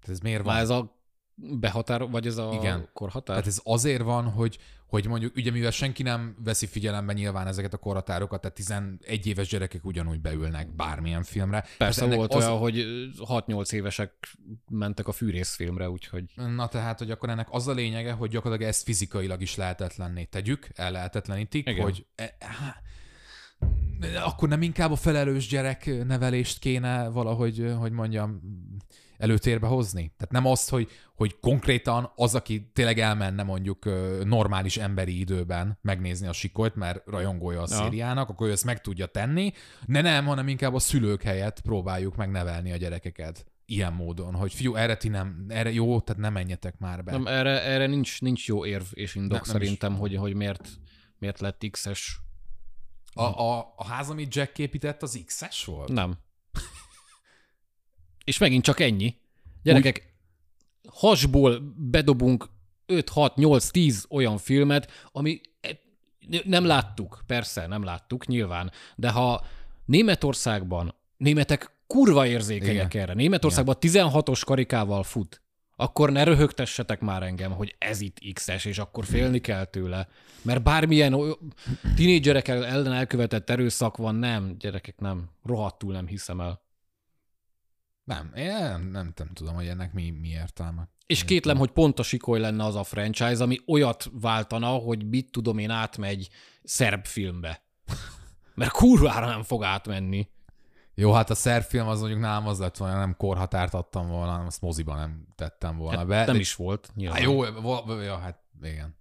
Tehát 0.00 0.16
ez 0.16 0.20
miért 0.20 0.42
van? 0.42 0.52
Már 0.52 0.62
ez 0.62 0.68
a 0.70 0.98
behatár, 1.42 2.10
vagy 2.10 2.26
ez 2.26 2.36
a 2.36 2.50
Igen. 2.52 2.88
korhatár? 2.92 3.36
Tehát 3.36 3.46
ez 3.46 3.60
azért 3.64 4.02
van, 4.02 4.24
hogy, 4.24 4.58
hogy 4.86 5.06
mondjuk, 5.06 5.36
ugye 5.36 5.50
mivel 5.50 5.70
senki 5.70 6.02
nem 6.02 6.36
veszi 6.44 6.66
figyelembe 6.66 7.12
nyilván 7.12 7.46
ezeket 7.46 7.74
a 7.74 7.76
korhatárokat, 7.76 8.40
tehát 8.40 8.56
11 8.56 9.26
éves 9.26 9.48
gyerekek 9.48 9.84
ugyanúgy 9.84 10.20
beülnek 10.20 10.74
bármilyen 10.74 11.22
filmre. 11.22 11.64
Persze 11.78 12.04
ennek 12.04 12.16
volt 12.16 12.34
az- 12.34 12.44
olyan, 12.44 12.58
hogy 12.58 12.84
6-8 13.18 13.72
évesek 13.72 14.12
mentek 14.70 15.08
a 15.08 15.12
fűrészfilmre, 15.12 15.90
úgyhogy 15.90 16.24
Na 16.34 16.68
tehát, 16.68 16.98
hogy 16.98 17.10
akkor 17.10 17.28
ennek 17.28 17.48
az 17.50 17.68
a 17.68 17.72
lényege, 17.72 18.12
hogy 18.12 18.30
gyakorlatilag 18.30 18.72
ezt 18.72 18.84
fizikailag 18.84 19.40
is 19.40 19.56
lehetetlenné 19.56 20.24
tegyük, 20.24 20.68
el 20.74 20.90
lehetetlenítik, 20.90 21.68
Igen. 21.68 21.82
hogy 21.82 22.06
e, 22.14 22.36
akkor 24.24 24.48
nem 24.48 24.62
inkább 24.62 24.90
a 24.90 24.96
felelős 24.96 25.48
gyerek 25.48 26.04
nevelést 26.06 26.58
kéne 26.58 27.08
valahogy, 27.08 27.72
hogy 27.78 27.92
mondjam, 27.92 28.40
előtérbe 29.20 29.66
hozni? 29.66 30.12
Tehát 30.16 30.32
nem 30.32 30.46
azt, 30.46 30.70
hogy, 30.70 30.88
hogy 31.14 31.38
konkrétan 31.40 32.12
az, 32.16 32.34
aki 32.34 32.70
tényleg 32.72 32.98
elmenne 32.98 33.42
mondjuk 33.42 33.84
normális 34.24 34.76
emberi 34.76 35.18
időben 35.18 35.78
megnézni 35.82 36.26
a 36.26 36.32
sikolyt, 36.32 36.74
mert 36.74 37.06
rajongója 37.06 37.58
a 37.62 37.66
Ja. 37.70 37.76
szériának, 37.76 38.28
akkor 38.28 38.48
ő 38.48 38.50
ezt 38.50 38.64
meg 38.64 38.80
tudja 38.80 39.06
tenni, 39.06 39.52
de 39.86 40.00
nem, 40.00 40.24
hanem 40.26 40.48
inkább 40.48 40.74
a 40.74 40.78
szülők 40.78 41.22
helyett 41.22 41.60
próbáljuk 41.60 42.16
megnevelni 42.16 42.72
a 42.72 42.76
gyerekeket 42.76 43.44
ilyen 43.64 43.92
módon, 43.92 44.34
hogy 44.34 44.54
fiú, 44.54 44.74
erre 44.74 44.96
ti 44.96 45.08
nem, 45.08 45.44
erre 45.48 45.72
jó, 45.72 46.00
tehát 46.00 46.22
nem 46.22 46.32
menjetek 46.32 46.78
már 46.78 47.04
be. 47.04 47.10
nem, 47.12 47.26
erre, 47.26 47.62
erre 47.62 47.86
nincs, 47.86 48.20
nincs 48.20 48.46
jó 48.46 48.66
érv 48.66 48.84
és 48.90 49.14
indok 49.14 49.30
Nem- 49.30 49.40
nem 49.46 49.56
is. 49.56 49.62
szerintem, 49.62 49.96
hogy, 49.96 50.16
hogy 50.16 50.34
miért, 50.34 50.68
miért 51.18 51.40
lett 51.40 51.64
X-es. 51.70 52.20
A, 53.12 53.22
a, 53.22 53.72
a 53.76 53.86
ház, 53.86 54.10
amit 54.10 54.34
Jack 54.34 54.58
épített, 54.58 55.02
az 55.02 55.22
X-es 55.26 55.64
volt? 55.64 55.88
Nem. 55.92 56.18
És 58.24 58.38
megint 58.38 58.64
csak 58.64 58.80
ennyi. 58.80 59.16
Gyerekek, 59.62 60.14
hasból 60.88 61.74
bedobunk 61.76 62.48
5, 62.86 63.08
6, 63.08 63.36
8, 63.36 63.70
10 63.70 64.06
olyan 64.10 64.38
filmet, 64.38 64.90
ami 65.12 65.40
e- 65.60 65.78
nem 66.44 66.64
láttuk, 66.64 67.22
persze, 67.26 67.66
nem 67.66 67.84
láttuk, 67.84 68.26
nyilván, 68.26 68.70
de 68.96 69.10
ha 69.10 69.44
Németországban, 69.84 70.94
németek 71.16 71.72
kurva 71.86 72.26
érzékenyek 72.26 72.94
Igen. 72.94 73.02
erre, 73.02 73.14
Németországban 73.14 73.76
16-os 73.80 74.42
karikával 74.44 75.02
fut, 75.02 75.42
akkor 75.76 76.12
ne 76.12 76.24
röhögtessetek 76.24 77.00
már 77.00 77.22
engem, 77.22 77.52
hogy 77.52 77.74
ez 77.78 78.00
itt 78.00 78.18
X-es, 78.32 78.64
és 78.64 78.78
akkor 78.78 79.04
félni 79.04 79.38
kell 79.38 79.64
tőle. 79.64 80.08
Mert 80.42 80.62
bármilyen 80.62 81.36
tinédzserek 81.94 82.48
ellen 82.48 82.92
elkövetett 82.92 83.50
erőszak 83.50 83.96
van, 83.96 84.14
nem, 84.14 84.56
gyerekek, 84.58 84.98
nem. 84.98 85.28
Rohadtul 85.44 85.92
nem 85.92 86.06
hiszem 86.06 86.40
el. 86.40 86.60
Nem, 88.10 88.30
én 88.34 88.52
nem, 88.52 88.82
nem, 88.90 89.12
nem 89.16 89.28
tudom, 89.34 89.54
hogy 89.54 89.66
ennek 89.66 89.92
mi, 89.92 90.10
mi 90.10 90.28
értelme. 90.28 90.88
És 91.06 91.24
kétlem, 91.24 91.56
hogy 91.56 91.70
pont 91.70 91.98
a 91.98 92.02
Sikoly 92.02 92.40
lenne 92.40 92.64
az 92.64 92.74
a 92.74 92.84
franchise, 92.84 93.42
ami 93.42 93.58
olyat 93.66 94.10
váltana, 94.12 94.68
hogy 94.68 95.08
mit 95.08 95.30
tudom 95.32 95.58
én 95.58 95.70
átmegy 95.70 96.28
szerb 96.62 97.06
filmbe. 97.06 97.62
Mert 98.54 98.70
kurvára 98.70 99.26
nem 99.26 99.42
fog 99.42 99.64
átmenni. 99.64 100.28
Jó, 100.94 101.12
hát 101.12 101.30
a 101.30 101.34
szerb 101.34 101.64
film 101.64 101.88
az 101.88 102.00
mondjuk 102.00 102.20
nálam 102.20 102.46
az 102.46 102.58
lett 102.58 102.76
volna, 102.76 102.98
nem 102.98 103.16
korhatárt 103.16 103.74
adtam 103.74 104.08
volna, 104.08 104.30
hanem 104.30 104.46
azt 104.46 104.60
moziban 104.60 104.96
nem 104.96 105.26
tettem 105.34 105.76
volna 105.76 105.98
Hát 105.98 106.06
be. 106.06 106.24
nem 106.24 106.34
de, 106.34 106.40
is 106.40 106.54
volt, 106.54 106.90
nyilván. 106.94 107.16
Hát 107.16 107.24
jó, 107.24 107.44
ja, 108.02 108.18
hát 108.18 108.38
igen. 108.62 108.96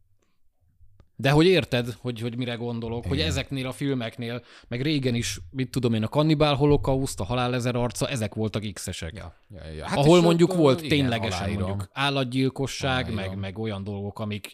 De 1.22 1.32
hogy 1.32 1.46
érted, 1.46 1.96
hogy, 2.02 2.20
hogy 2.20 2.38
mire 2.38 2.54
gondolok, 2.54 3.06
hogy 3.06 3.18
Igen. 3.18 3.30
ezeknél 3.30 3.68
a 3.68 3.72
filmeknél, 3.72 4.44
meg 4.68 4.82
régen 4.82 5.16
is, 5.16 5.40
mit 5.52 5.72
tudom 5.72 5.94
én, 5.94 6.04
a 6.04 6.08
Kannibál 6.08 6.56
holokauszt, 6.56 7.20
a 7.20 7.24
Halál 7.24 7.54
ezer 7.54 7.76
arca, 7.76 8.08
ezek 8.08 8.34
voltak 8.34 8.72
X-esek. 8.74 9.14
Ja, 9.16 9.36
ja, 9.50 9.72
ja. 9.72 9.86
Hát 9.88 9.98
Ahol 9.98 10.22
mondjuk 10.22 10.54
volt 10.54 10.82
igen, 10.82 10.90
ténylegesen 10.98 11.42
aláírom. 11.42 11.68
mondjuk 11.68 11.90
állatgyilkosság, 11.94 13.06
meg, 13.06 13.14
Aláírom. 13.14 13.40
meg 13.40 13.58
olyan 13.58 13.84
dolgok, 13.84 14.20
amik 14.20 14.52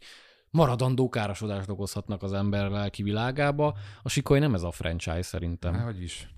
maradandó 0.50 1.10
károsodást 1.10 1.70
okozhatnak 1.70 2.24
az 2.24 2.34
ember 2.34 2.70
lelki 2.70 3.04
világába. 3.04 3.78
A 4.04 4.10
Sikoly 4.10 4.40
nem 4.40 4.54
ez 4.54 4.64
a 4.64 4.72
franchise 4.72 5.22
szerintem. 5.22 5.74
Hát, 5.74 5.84
hogy 5.84 6.02
is. 6.02 6.30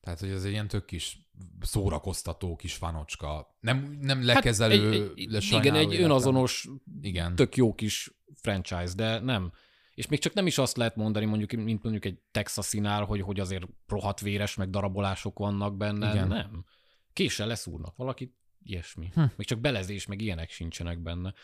Tehát, 0.00 0.20
hogy 0.20 0.30
ez 0.30 0.44
egy 0.44 0.50
ilyen 0.50 0.68
tök 0.68 0.84
kis 0.84 1.18
szórakoztató 1.60 2.56
kis 2.56 2.74
fanocska. 2.74 3.56
Nem, 3.60 3.98
nem 4.00 4.24
lekezelő, 4.24 4.84
Hát 4.84 4.92
egy, 4.92 5.34
egy, 5.34 5.48
igen, 5.50 5.74
egy 5.74 5.92
életem. 5.92 6.04
önazonos, 6.04 6.68
Igen. 7.00 7.34
tök 7.34 7.56
jó 7.56 7.74
kis 7.74 8.10
franchise, 8.34 8.94
de 8.96 9.18
nem. 9.18 9.52
És 9.94 10.06
még 10.06 10.18
csak 10.18 10.32
nem 10.32 10.46
is 10.46 10.58
azt 10.58 10.76
lehet 10.76 10.96
mondani, 10.96 11.24
mondjuk, 11.24 11.52
mint 11.52 11.82
mondjuk 11.82 12.04
egy 12.04 12.18
texasinál, 12.30 13.04
hogy, 13.04 13.20
hogy 13.20 13.40
azért 13.40 13.64
rohadt 13.86 14.20
véres, 14.20 14.54
meg 14.54 14.70
darabolások 14.70 15.38
vannak 15.38 15.76
benne. 15.76 16.10
Igen. 16.10 16.28
Nem. 16.28 16.64
Késsel 17.12 17.46
leszúrnak 17.46 17.96
valakit, 17.96 18.34
ilyesmi. 18.62 19.10
Hm. 19.14 19.20
Még 19.36 19.46
csak 19.46 19.58
belezés, 19.58 20.06
meg 20.06 20.20
ilyenek 20.20 20.50
sincsenek 20.50 20.98
benne. 20.98 21.34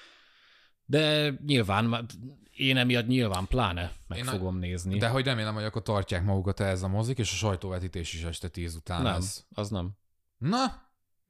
De 0.87 1.32
nyilván, 1.47 2.07
én 2.51 2.76
emiatt 2.76 3.07
nyilván 3.07 3.47
pláne 3.47 3.93
meg 4.09 4.18
Én 4.18 4.26
a- 4.26 4.30
fogom 4.30 4.59
nézni. 4.59 4.99
De 4.99 5.09
hogy 5.09 5.24
remélem, 5.24 5.55
hogy 5.55 5.64
akkor 5.64 5.82
tartják 5.82 6.24
magukat 6.24 6.61
ehhez 6.61 6.82
a 6.82 6.89
mozik, 6.89 7.18
és 7.18 7.32
a 7.32 7.34
sajtóvetítés 7.34 8.14
is 8.14 8.22
este 8.22 8.49
tíz 8.49 8.74
után 8.74 9.03
nem, 9.03 9.12
lesz. 9.12 9.47
az 9.55 9.68
nem. 9.70 9.91
Na, 10.39 10.84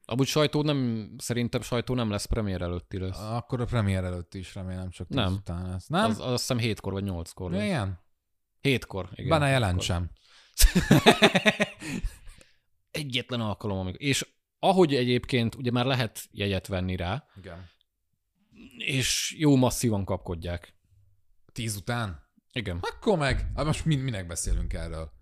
Amúgy 0.08 0.26
sajtó 0.26 0.62
nem, 0.62 1.10
szerintem 1.18 1.60
sajtó 1.60 1.94
nem 1.94 2.10
lesz 2.10 2.24
premier 2.24 2.62
előtti 2.62 2.98
lesz. 2.98 3.18
akkor 3.20 3.60
a 3.60 3.64
premier 3.64 4.04
előtt 4.04 4.34
is 4.34 4.54
remélem, 4.54 4.90
csak 4.90 5.06
tíz 5.06 5.16
Nem. 5.16 5.32
után 5.32 5.68
lesz. 5.70 5.86
Nem? 5.86 6.10
Az, 6.10 6.18
az 6.20 6.26
azt 6.26 6.40
hiszem 6.40 6.58
hétkor 6.58 6.92
vagy 6.92 7.04
nyolckor 7.04 7.50
lesz. 7.50 7.64
Igen? 7.64 8.00
Hétkor, 8.60 9.08
igen. 9.14 9.28
Benne 9.28 9.48
jelentsem. 9.48 10.10
Egyetlen 12.90 13.40
alkalom, 13.40 13.78
amikor... 13.78 14.02
És 14.02 14.26
ahogy 14.58 14.94
egyébként 14.94 15.54
ugye 15.54 15.70
már 15.70 15.84
lehet 15.84 16.20
jegyet 16.30 16.66
venni 16.66 16.96
rá, 16.96 17.24
Igen. 17.38 17.68
És 18.78 19.34
jó 19.38 19.56
masszívan 19.56 20.04
kapkodják. 20.04 20.74
Tíz 21.52 21.76
után? 21.76 22.24
Igen. 22.52 22.78
Akkor 22.80 23.18
meg. 23.18 23.50
Hát 23.54 23.64
most 23.64 23.84
min- 23.84 24.02
minek 24.02 24.26
beszélünk 24.26 24.72
erről? 24.72 25.12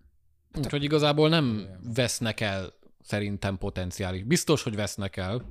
Úgyhogy 0.54 0.82
igazából 0.82 1.28
nem 1.28 1.66
vesznek 1.94 2.40
el 2.40 2.72
szerintem 3.00 3.58
potenciális. 3.58 4.22
Biztos, 4.22 4.62
hogy 4.62 4.74
vesznek 4.74 5.16
el 5.16 5.44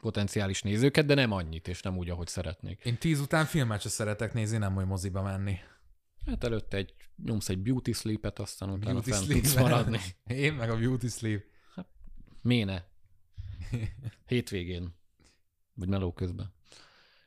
potenciális 0.00 0.62
nézőket, 0.62 1.06
de 1.06 1.14
nem 1.14 1.32
annyit, 1.32 1.68
és 1.68 1.82
nem 1.82 1.96
úgy, 1.96 2.10
ahogy 2.10 2.26
szeretnék. 2.26 2.80
Én 2.84 2.98
tíz 2.98 3.20
után 3.20 3.44
filmet 3.44 3.80
se 3.80 3.88
szeretek 3.88 4.32
nézni, 4.32 4.56
nem 4.56 4.74
hogy 4.74 4.86
moziba 4.86 5.22
menni. 5.22 5.56
Hát 6.26 6.44
előtte 6.44 6.76
egy, 6.76 6.94
nyomsz 7.24 7.48
egy 7.48 7.58
beauty 7.58 7.92
sleepet, 7.92 8.38
aztán 8.38 8.70
utána 8.70 8.92
Beauty 8.92 9.10
fent 9.10 9.24
sleep. 9.24 9.42
tudsz 9.42 9.54
maradni. 9.54 9.98
Én 10.26 10.52
meg 10.54 10.70
a 10.70 10.76
beauty 10.78 11.08
sleep. 11.08 11.44
Méne. 12.42 12.88
Hétvégén. 14.26 14.94
Vagy 15.74 15.88
meló 15.88 16.12
közben. 16.12 16.54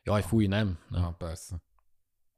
Jaj, 0.08 0.22
fúj, 0.22 0.48
nem? 0.48 0.78
nem. 0.90 1.02
Na, 1.02 1.12
persze. 1.12 1.56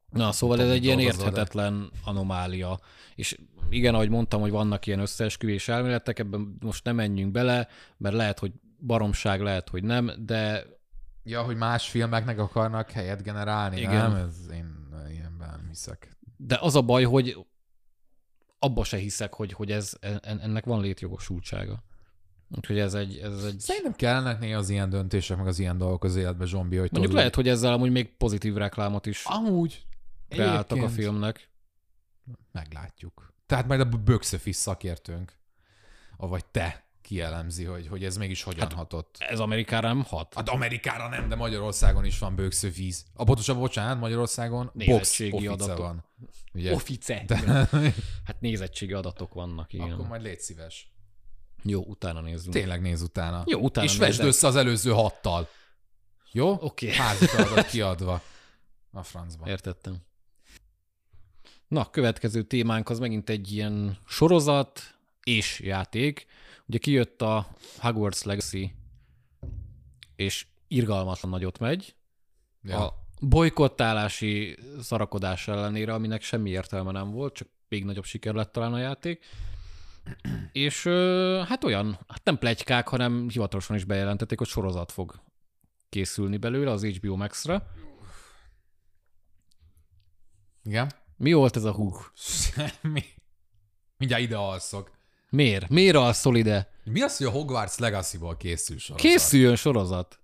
Na, 0.10 0.32
szóval 0.32 0.62
ez 0.62 0.70
egy 0.70 0.84
ilyen 0.84 1.00
érthetetlen 1.00 1.92
anomália. 2.04 2.80
És 3.16 3.38
igen, 3.70 3.94
ahogy 3.94 4.10
mondtam, 4.10 4.42
hogy 4.42 4.52
vannak 4.52 4.86
ilyen 4.86 5.00
összeesküvés 5.00 5.68
elméletek, 5.68 6.20
ebben 6.20 6.58
most 6.60 6.84
nem 6.84 6.96
menjünk 6.96 7.32
bele, 7.32 7.68
mert 7.98 8.16
lehet, 8.16 8.40
hogy 8.40 8.52
baromság, 8.80 9.42
lehet, 9.42 9.70
hogy 9.70 9.84
nem, 9.84 10.12
de 10.26 10.66
Ja, 11.24 11.42
hogy 11.44 11.56
más 11.56 11.90
filmeknek 11.90 12.40
akarnak 12.40 12.92
helyet 12.92 13.24
generálni, 13.24 13.78
Igen. 13.80 14.12
Nem? 14.12 14.16
Ez 14.16 14.50
én 14.54 14.88
ilyenben 15.10 15.66
hiszek. 15.68 16.18
de 16.38 16.58
az 16.62 16.76
a 16.76 16.82
baj, 16.82 17.04
hogy 17.04 17.46
abba 18.60 18.84
se 18.84 18.98
hiszek, 18.98 19.34
hogy, 19.34 19.54
hogy 19.54 19.72
ez, 19.72 19.98
en- 20.00 20.40
ennek 20.40 20.66
van 20.66 20.82
létjogosultsága. 20.82 21.84
Úgyhogy 22.58 22.80
ez 22.80 22.94
egy, 22.94 23.18
ez 23.18 23.44
egy... 23.44 23.60
Szerintem 23.60 23.94
kellene 23.94 24.38
néha 24.40 24.58
az 24.58 24.70
ilyen 24.70 24.90
döntések, 24.90 25.38
meg 25.38 25.48
az 25.48 25.60
ilyen 25.60 25.78
dolgok 25.78 26.04
az 26.04 26.16
életbe, 26.16 26.46
zombi, 26.46 26.78
hogy 26.78 26.92
Mondjuk 26.92 27.04
tudod, 27.04 27.16
lehet, 27.16 27.36
hogy 27.36 27.48
ezzel 27.48 27.74
amúgy 27.74 27.92
még 27.92 28.18
pozitív 28.18 28.56
reklámot 28.56 29.06
is 29.06 29.26
Amúgy 29.26 29.86
kreáltak 30.30 30.82
a 30.82 30.90
filmnek. 30.90 31.50
Meglátjuk. 32.52 33.34
Tehát 33.46 33.68
majd 33.68 33.80
a 33.80 33.86
box 33.86 34.34
office 34.34 34.60
szakértőnk, 34.60 35.38
vagy 36.18 36.46
te 36.46 36.90
kielemzi, 37.02 37.64
hogy, 37.64 37.88
hogy 37.88 38.04
ez 38.04 38.18
mégis 38.18 38.44
hogyan 38.44 38.62
hát, 38.62 38.74
hatott. 38.74 39.16
Ez 39.20 39.40
Amerikára 39.40 39.88
nem 39.88 40.04
hat. 40.04 40.34
Hát 40.34 40.50
Amerikára 40.50 41.08
nem, 41.08 41.30
de 41.30 41.36
Magyarországon 41.36 42.06
is 42.06 42.20
van 42.20 42.36
box 42.36 42.64
office. 42.64 43.02
A 43.14 43.24
pontosabban, 43.24 43.62
bocsánat, 43.62 44.00
Magyarországon 44.00 44.72
box 44.74 45.20
office 45.20 45.76
van. 45.76 46.06
Ugye? 46.54 46.74
Office. 46.74 47.24
De, 47.28 47.70
Hát 48.26 48.40
nézettségi 48.40 48.94
adatok 48.94 49.34
vannak, 49.34 49.74
igen. 49.74 49.92
akkor 49.92 50.08
majd 50.08 50.22
légy 50.22 50.40
szíves. 50.40 50.92
Jó, 51.64 51.84
utána 51.84 52.22
nézzünk. 52.22 52.54
Tényleg 52.54 52.82
néz 52.82 53.02
utána. 53.02 53.44
Jó, 53.46 53.60
utána 53.60 53.88
És 53.88 53.98
vesd 53.98 54.24
össze 54.24 54.48
az 54.48 54.56
előző 54.56 54.92
hattal. 54.92 55.48
Jó? 56.32 56.58
Oké. 56.62 56.94
Házi 56.96 57.26
feladat 57.26 57.66
kiadva. 57.66 58.22
A 58.92 59.04
francban. 59.04 59.48
Értettem. 59.48 59.98
Na, 61.68 61.90
következő 61.90 62.44
témánk 62.44 62.90
az 62.90 63.00
megint 63.00 63.30
egy 63.30 63.52
ilyen 63.52 63.98
sorozat 64.08 64.98
és 65.24 65.60
játék. 65.60 66.26
Ugye 66.66 66.78
kijött 66.78 67.22
a 67.22 67.48
Hogwarts 67.78 68.24
Legacy, 68.24 68.76
és 70.16 70.46
irgalmatlan 70.68 71.32
nagyot 71.32 71.60
megy. 71.60 71.96
Ja. 72.64 72.86
A 72.86 72.94
bolykottálási 73.20 74.58
szarakodás 74.82 75.48
ellenére, 75.48 75.94
aminek 75.94 76.22
semmi 76.22 76.50
értelme 76.50 76.92
nem 76.92 77.12
volt, 77.12 77.34
csak 77.34 77.48
még 77.68 77.86
nagyobb 77.86 78.06
siker 78.06 78.34
lett 78.34 78.52
talán 78.52 78.74
a 78.74 78.78
játék. 78.78 79.26
És 80.52 80.84
hát 81.48 81.64
olyan, 81.64 82.00
hát 82.08 82.24
nem 82.24 82.38
plegykák, 82.38 82.88
hanem 82.88 83.30
hivatalosan 83.30 83.76
is 83.76 83.84
bejelentették, 83.84 84.38
hogy 84.38 84.48
sorozat 84.48 84.92
fog 84.92 85.22
készülni 85.90 86.38
belőle 86.38 86.72
az 86.72 86.86
HBO 86.86 87.16
Max-ra. 87.16 87.64
Igen? 90.64 90.92
Mi 91.18 91.34
volt 91.34 91.56
ez 91.56 91.64
a 91.64 91.72
húg? 91.72 92.12
Semmi. 92.52 93.04
Mindjárt 93.98 94.24
ide 94.24 94.38
alszok. 94.38 94.92
Miért? 95.30 95.70
Miért 95.70 95.96
alszol 95.96 96.38
ide? 96.38 96.72
Mi 96.84 97.02
az, 97.02 97.18
hogy 97.18 97.28
a 97.28 97.30
Hogwarts 97.30 97.78
Legacy-ból 97.78 98.38
készül 98.38 98.78
sorozat? 98.78 99.10
Készüljön 99.10 99.56
sorozat. 99.56 100.20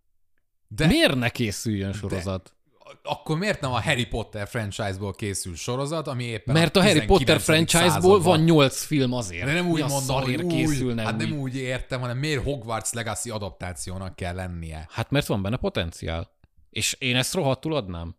De 0.67 0.87
Miért 0.87 1.15
ne 1.15 1.29
készüljön 1.29 1.93
sorozat? 1.93 2.54
Akkor 3.03 3.37
miért 3.37 3.61
nem 3.61 3.71
a 3.71 3.81
Harry 3.81 4.05
Potter 4.05 4.47
franchise-ból 4.47 5.13
készül 5.13 5.55
sorozat, 5.55 6.07
ami 6.07 6.23
éppen 6.23 6.53
Mert 6.53 6.75
a 6.75 6.81
Harry 6.81 6.99
19. 6.99 7.19
Potter 7.19 7.39
franchise-ból 7.41 8.21
van 8.21 8.39
nyolc 8.39 8.83
film 8.83 9.13
azért. 9.13 9.45
De 9.45 9.53
nem 9.53 9.67
úgy 9.67 9.81
a 9.81 9.87
mondom, 9.87 10.21
hogy 10.21 10.41
úgy, 10.41 10.53
készülne 10.53 11.03
hát 11.03 11.17
nem 11.17 11.31
úgy 11.31 11.55
értem, 11.55 11.99
hanem 11.99 12.17
miért 12.17 12.43
Hogwarts 12.43 12.91
Legacy 12.91 13.29
adaptációnak 13.29 14.15
kell 14.15 14.35
lennie. 14.35 14.87
Hát 14.91 15.11
mert 15.11 15.25
van 15.25 15.41
benne 15.41 15.57
potenciál. 15.57 16.31
És 16.69 16.95
én 16.99 17.15
ezt 17.15 17.33
rohadtul 17.33 17.75
adnám. 17.75 18.15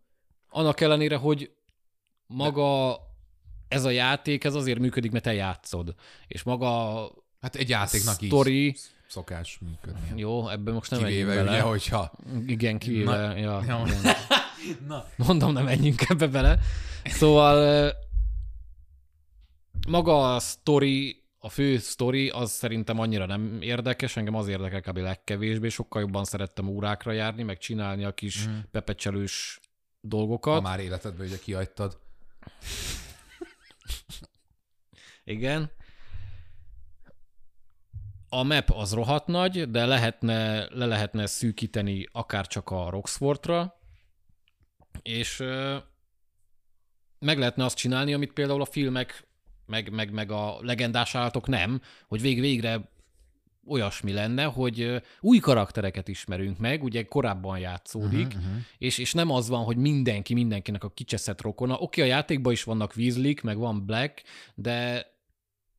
Annak 0.49 0.81
ellenére, 0.81 1.15
hogy 1.15 1.51
maga 2.27 2.97
ez 3.67 3.83
a 3.83 3.89
játék, 3.89 4.43
ez 4.43 4.55
azért 4.55 4.79
működik, 4.79 5.11
mert 5.11 5.23
te 5.23 5.33
játszod. 5.33 5.95
És 6.27 6.43
maga 6.43 7.01
a 7.03 7.11
Hát 7.41 7.55
egy 7.55 7.69
játéknak 7.69 8.13
sztori, 8.13 8.65
így 8.65 8.79
szokás 9.07 9.59
működni. 9.61 10.19
jó, 10.19 10.49
ebben 10.49 10.73
most 10.73 10.91
nem 10.91 10.99
Kivéve 10.99 11.41
ugye, 11.41 11.61
hogyha... 11.61 12.11
Igen, 12.47 12.77
kivéve. 12.77 13.27
Na, 13.27 13.37
ja, 13.37 13.63
jó. 13.67 13.83
Na, 14.87 15.05
Mondom, 15.15 15.53
nem 15.53 15.63
menjünk 15.63 16.09
ebbe 16.09 16.27
bele. 16.27 16.59
Szóval 17.03 17.93
maga 19.87 20.35
a 20.35 20.39
sztori, 20.39 21.23
a 21.39 21.49
fő 21.49 21.77
sztori, 21.77 22.29
az 22.29 22.51
szerintem 22.51 22.99
annyira 22.99 23.25
nem 23.25 23.57
érdekes, 23.61 24.17
engem 24.17 24.35
az 24.35 24.47
érdekel 24.47 24.81
kb. 24.81 24.97
legkevésbé, 24.97 25.69
sokkal 25.69 26.01
jobban 26.01 26.23
szerettem 26.23 26.67
órákra 26.67 27.11
járni, 27.11 27.43
meg 27.43 27.57
csinálni 27.57 28.03
a 28.03 28.13
kis 28.13 28.47
mm. 28.47 28.59
pepecselős 28.71 29.59
ha 29.61 30.07
dolgokat. 30.07 30.61
már 30.61 30.79
életedben 30.79 31.27
ugye 31.27 31.39
kihagytad. 31.39 31.99
Igen. 35.23 35.71
A 38.29 38.43
map 38.43 38.69
az 38.69 38.93
rohadt 38.93 39.27
nagy, 39.27 39.71
de 39.71 39.85
lehetne, 39.85 40.67
le 40.69 40.85
lehetne 40.85 41.25
szűkíteni 41.25 42.09
akár 42.11 42.47
csak 42.47 42.69
a 42.69 42.89
Roxfortra, 42.89 43.76
és 45.01 45.43
meg 47.19 47.37
lehetne 47.37 47.65
azt 47.65 47.77
csinálni, 47.77 48.13
amit 48.13 48.33
például 48.33 48.61
a 48.61 48.65
filmek, 48.65 49.27
meg, 49.65 49.91
meg, 49.91 50.11
meg 50.11 50.31
a 50.31 50.57
legendás 50.61 51.15
állatok 51.15 51.47
nem, 51.47 51.81
hogy 52.07 52.21
vég 52.21 52.39
végre 52.39 52.89
olyasmi 53.67 54.11
lenne, 54.13 54.43
hogy 54.43 55.01
új 55.19 55.37
karaktereket 55.37 56.07
ismerünk 56.07 56.57
meg, 56.57 56.83
ugye 56.83 57.03
korábban 57.03 57.59
játszódik, 57.59 58.33
Mhm, 58.33 58.43
mhm. 58.43 58.57
és, 58.77 58.97
és 58.97 59.13
nem 59.13 59.31
az 59.31 59.47
van, 59.47 59.63
hogy 59.63 59.77
mindenki 59.77 60.33
mindenkinek 60.33 60.83
a 60.83 60.89
kicseszett 60.89 61.41
rokona. 61.41 61.77
Oké, 61.77 62.01
a 62.01 62.05
játékban 62.05 62.53
is 62.53 62.63
vannak 62.63 62.93
Weasleyk, 62.97 63.41
meg 63.41 63.57
van 63.57 63.85
Black, 63.85 64.23
de 64.55 65.05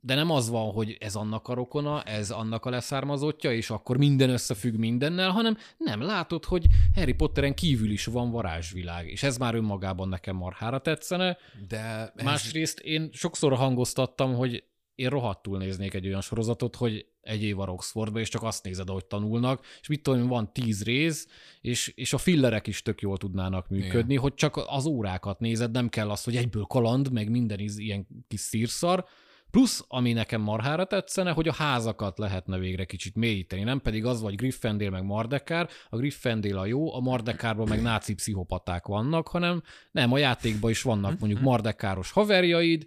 de 0.08 0.14
nem 0.14 0.30
az 0.30 0.48
van, 0.48 0.72
hogy 0.72 0.96
ez 1.00 1.14
annak 1.14 1.48
a 1.48 1.54
rokona, 1.54 2.02
ez 2.02 2.30
annak 2.30 2.64
a 2.64 2.70
leszármazottja, 2.70 3.52
és 3.52 3.70
akkor 3.70 3.96
minden 3.96 4.30
összefügg 4.30 4.74
mindennel, 4.74 5.30
hanem 5.30 5.56
nem 5.76 6.00
látod, 6.00 6.44
hogy 6.44 6.66
Harry 6.94 7.12
Potteren 7.12 7.54
kívül 7.54 7.90
is 7.90 8.04
van 8.04 8.30
varázsvilág, 8.30 9.10
és 9.10 9.22
ez 9.22 9.36
már 9.36 9.54
önmagában 9.54 10.08
nekem 10.08 10.36
marhára 10.36 10.78
tetszene. 10.78 11.36
De 11.68 12.12
ez, 12.16 12.24
Másrészt 12.24 12.78
én 12.78 13.10
sokszor 13.12 13.54
hangoztattam, 13.54 14.34
hogy 14.34 14.64
én 14.94 15.08
rohadtul 15.08 15.58
néznék 15.58 15.94
egy 15.94 16.06
olyan 16.06 16.20
sorozatot, 16.20 16.76
hogy 16.76 17.06
egy 17.20 17.42
év 17.42 17.60
a 17.60 17.64
Roxfordba, 17.64 18.20
és 18.20 18.28
csak 18.28 18.42
azt 18.42 18.64
nézed, 18.64 18.88
ahogy 18.88 19.04
tanulnak, 19.04 19.64
és 19.80 19.88
mit 19.88 20.02
tudom, 20.02 20.26
van 20.26 20.52
tíz 20.52 20.84
rész, 20.84 21.28
és, 21.60 21.92
és 21.96 22.12
a 22.12 22.18
fillerek 22.18 22.66
is 22.66 22.82
tök 22.82 23.00
jól 23.00 23.16
tudnának 23.16 23.68
működni, 23.68 24.16
hogy 24.16 24.34
csak 24.34 24.62
az 24.66 24.86
órákat 24.86 25.40
nézed, 25.40 25.70
nem 25.70 25.88
kell 25.88 26.10
az, 26.10 26.24
hogy 26.24 26.36
egyből 26.36 26.64
kaland, 26.64 27.12
meg 27.12 27.30
minden 27.30 27.58
ilyen 27.58 28.06
kis 28.28 28.40
szírszar, 28.40 29.06
Plusz, 29.50 29.84
ami 29.88 30.12
nekem 30.12 30.40
marhára 30.40 30.84
tetszene, 30.84 31.30
hogy 31.30 31.48
a 31.48 31.52
házakat 31.52 32.18
lehetne 32.18 32.58
végre 32.58 32.84
kicsit 32.84 33.14
mélyíteni, 33.14 33.62
nem 33.62 33.80
pedig 33.80 34.04
az 34.04 34.20
vagy 34.20 34.34
Griffendél 34.34 34.90
meg 34.90 35.04
Mardekár, 35.04 35.68
a 35.88 35.96
Griffendél 35.96 36.58
a 36.58 36.66
jó, 36.66 36.94
a 36.94 37.00
Mardekárban 37.00 37.68
meg 37.68 37.82
náci 37.82 38.14
pszichopaták 38.14 38.86
vannak, 38.86 39.28
hanem 39.28 39.62
nem, 39.90 40.12
a 40.12 40.18
játékban 40.18 40.70
is 40.70 40.82
vannak 40.82 41.18
mondjuk 41.18 41.40
Mardekáros 41.40 42.10
haverjaid, 42.10 42.86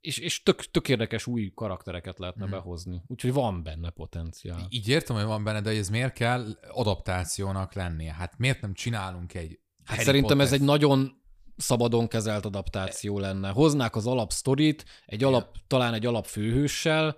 és, 0.00 0.18
és 0.18 0.42
tök, 0.42 0.70
tök 0.70 0.88
érdekes 0.88 1.26
új 1.26 1.52
karaktereket 1.54 2.18
lehetne 2.18 2.46
behozni. 2.46 3.02
Úgyhogy 3.06 3.32
van 3.32 3.62
benne 3.62 3.90
potenciál. 3.90 4.66
így 4.68 4.88
értem, 4.88 5.16
hogy 5.16 5.24
van 5.24 5.44
benne, 5.44 5.60
de 5.60 5.70
ez 5.70 5.88
miért 5.88 6.12
kell 6.12 6.46
adaptációnak 6.70 7.72
lennie? 7.74 8.12
Hát 8.12 8.38
miért 8.38 8.60
nem 8.60 8.74
csinálunk 8.74 9.34
egy 9.34 9.58
Hát 9.84 9.96
Harry 9.96 10.04
szerintem 10.04 10.40
ez 10.40 10.48
Potter- 10.48 10.60
egy 10.60 10.66
nagyon 10.66 11.22
szabadon 11.56 12.08
kezelt 12.08 12.44
adaptáció 12.44 13.18
lenne. 13.18 13.48
Hoznák 13.48 13.96
az 13.96 14.06
alapsztorit, 14.06 14.84
egy 15.06 15.24
alap, 15.24 15.56
talán 15.66 15.94
egy 15.94 16.06
alapfőhőssel, 16.06 17.16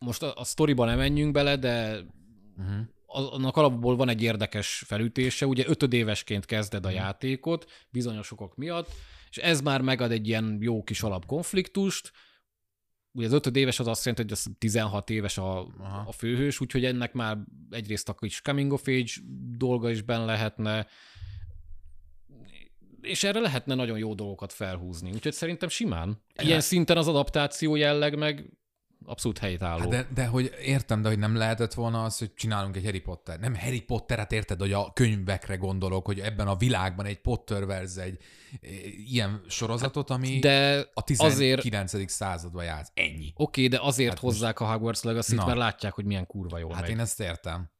most 0.00 0.22
a, 0.22 0.34
a 0.36 0.44
sztoriba 0.44 0.84
nem 0.84 0.96
menjünk 0.98 1.32
bele, 1.32 1.56
de 1.56 2.00
Uh-huh. 2.58 2.80
a- 3.06 3.34
annak 3.34 3.56
alapból 3.56 3.96
van 3.96 4.08
egy 4.08 4.22
érdekes 4.22 4.82
felütése, 4.86 5.46
ugye 5.46 5.64
ötödévesként 5.66 6.44
kezded 6.44 6.86
a 6.86 6.90
játékot, 6.90 7.70
bizonyos 7.90 8.30
okok 8.32 8.56
miatt, 8.56 8.90
és 9.30 9.36
ez 9.36 9.60
már 9.60 9.80
megad 9.80 10.10
egy 10.12 10.28
ilyen 10.28 10.58
jó 10.60 10.82
kis 10.82 11.02
alapkonfliktust, 11.02 12.12
ugye 13.12 13.26
az 13.26 13.32
ötöd 13.32 13.56
éves 13.56 13.78
az 13.80 13.86
azt 13.86 14.04
jelenti, 14.04 14.22
hogy 14.22 14.32
az 14.32 14.46
16 14.58 15.10
éves 15.10 15.38
a, 15.38 15.66
Aha. 15.78 16.04
a 16.08 16.12
főhős, 16.12 16.60
úgyhogy 16.60 16.84
ennek 16.84 17.12
már 17.12 17.38
egyrészt 17.70 18.08
akkor 18.08 18.28
is 18.28 18.40
coming 18.42 18.72
of 18.72 18.86
age 18.88 19.12
dolga 19.56 19.90
is 19.90 20.02
benne 20.02 20.24
lehetne, 20.24 20.86
és 23.02 23.24
erre 23.24 23.40
lehetne 23.40 23.74
nagyon 23.74 23.98
jó 23.98 24.14
dolgokat 24.14 24.52
felhúzni. 24.52 25.10
Úgyhogy 25.12 25.32
szerintem 25.32 25.68
simán. 25.68 26.22
Ilyen 26.42 26.60
szinten 26.60 26.96
az 26.96 27.08
adaptáció 27.08 27.76
jelleg 27.76 28.18
meg 28.18 28.50
abszolút 29.04 29.38
helytálló. 29.38 29.80
Hát 29.80 29.88
de, 29.88 30.06
de 30.14 30.26
hogy 30.26 30.54
értem, 30.62 31.02
de 31.02 31.08
hogy 31.08 31.18
nem 31.18 31.36
lehetett 31.36 31.74
volna 31.74 32.04
az, 32.04 32.18
hogy 32.18 32.34
csinálunk 32.34 32.76
egy 32.76 32.84
Harry 32.84 33.00
Potter. 33.00 33.38
Nem 33.38 33.54
Harry 33.54 33.80
Potteret 33.80 34.32
érted, 34.32 34.60
hogy 34.60 34.72
a 34.72 34.92
könyvekre 34.92 35.56
gondolok, 35.56 36.06
hogy 36.06 36.20
ebben 36.20 36.46
a 36.48 36.56
világban 36.56 37.06
egy 37.06 37.20
Potterverse 37.20 38.02
egy 38.02 38.18
e, 38.52 38.68
ilyen 39.06 39.42
sorozatot, 39.48 40.10
ami 40.10 40.38
de 40.38 40.86
a 40.94 41.02
19. 41.02 41.92
azért, 41.92 42.08
században 42.08 42.64
játsz. 42.64 42.90
Ennyi. 42.94 43.32
oké, 43.34 43.66
de 43.66 43.78
azért 43.80 44.08
Hát 44.08 44.18
hát 44.18 44.30
hozzák 44.30 44.60
a 44.60 44.72
Hogwarts 44.72 45.02
legacy 45.02 45.34
mert 45.34 45.56
látják, 45.56 45.92
hogy 45.92 46.04
milyen 46.04 46.26
kurva 46.26 46.58
jól 46.58 46.72
Hát 46.72 46.80
megy. 46.80 46.90
én 46.90 46.98
ezt 46.98 47.20
értem. 47.20 47.70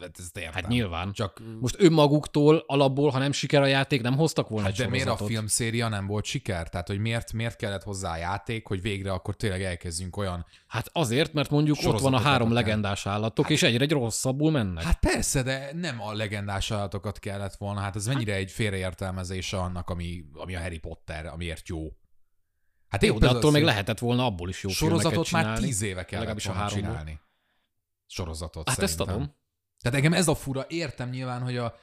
Hát 0.00 0.18
ezt 0.18 0.36
értem. 0.36 0.52
Hát 0.52 0.68
nyilván. 0.68 1.12
Csak 1.12 1.42
Most 1.60 1.76
önmaguktól, 1.78 2.64
alapból, 2.66 3.10
ha 3.10 3.18
nem 3.18 3.32
siker 3.32 3.62
a 3.62 3.66
játék, 3.66 4.02
nem 4.02 4.16
hoztak 4.16 4.48
volna 4.48 4.64
Hát 4.64 4.72
egy 4.74 4.78
de 4.84 4.88
miért 4.88 5.04
a 5.04 5.08
sorozatot. 5.08 5.32
filmszéria 5.32 5.88
nem 5.88 6.06
volt 6.06 6.24
siker? 6.24 6.68
Tehát, 6.68 6.86
hogy 6.88 6.98
miért, 6.98 7.32
miért 7.32 7.56
kellett 7.56 7.82
hozzá 7.82 8.12
a 8.12 8.16
játék, 8.16 8.66
hogy 8.66 8.82
végre 8.82 9.12
akkor 9.12 9.36
tényleg 9.36 9.62
elkezdjünk 9.62 10.16
olyan... 10.16 10.46
Hát 10.66 10.88
azért, 10.92 11.32
mert 11.32 11.50
mondjuk 11.50 11.76
ott 11.76 11.82
van 11.82 11.92
a 11.94 11.98
Sorozatot 11.98 12.26
három 12.26 12.48
el. 12.48 12.54
legendás 12.54 13.06
állatok, 13.06 13.50
és 13.50 13.62
egyre 13.62 13.86
rosszabbul 13.86 14.50
mennek. 14.50 14.84
Hát 14.84 14.98
persze, 14.98 15.42
de 15.42 15.70
nem 15.74 16.00
a 16.02 16.12
legendás 16.12 16.70
állatokat 16.70 17.18
kellett 17.18 17.54
volna. 17.54 17.80
Hát 17.80 17.96
ez 17.96 18.06
mennyire 18.06 18.34
egy 18.34 18.50
félreértelmezése 18.50 19.58
annak, 19.58 19.90
ami, 19.90 20.24
ami 20.34 20.54
a 20.54 20.60
Harry 20.60 20.78
Potter, 20.78 21.26
amiért 21.26 21.68
jó. 21.68 21.86
Hát 22.88 23.02
Jó, 23.04 23.18
de 23.18 23.28
attól 23.28 23.50
még 23.50 23.62
lehetett 23.62 23.98
volna 23.98 24.24
abból 24.24 24.48
is 24.48 24.62
jó 24.62 24.70
Sorozatot 24.70 25.30
már 25.30 25.58
tíz 25.58 25.82
éve 25.82 25.92
kellett 25.94 26.10
legalábbis 26.10 26.46
a 26.46 26.52
háromból. 26.52 26.78
csinálni. 26.90 27.20
Sorozatot 28.06 28.68
Hát 28.68 28.78
ezt 28.78 28.92
szerintem. 28.98 29.14
adom. 29.22 29.34
Tehát 29.82 29.96
engem 29.96 30.12
ez 30.12 30.28
a 30.28 30.34
fura, 30.34 30.64
értem 30.68 31.08
nyilván, 31.08 31.42
hogy 31.42 31.56
a 31.56 31.74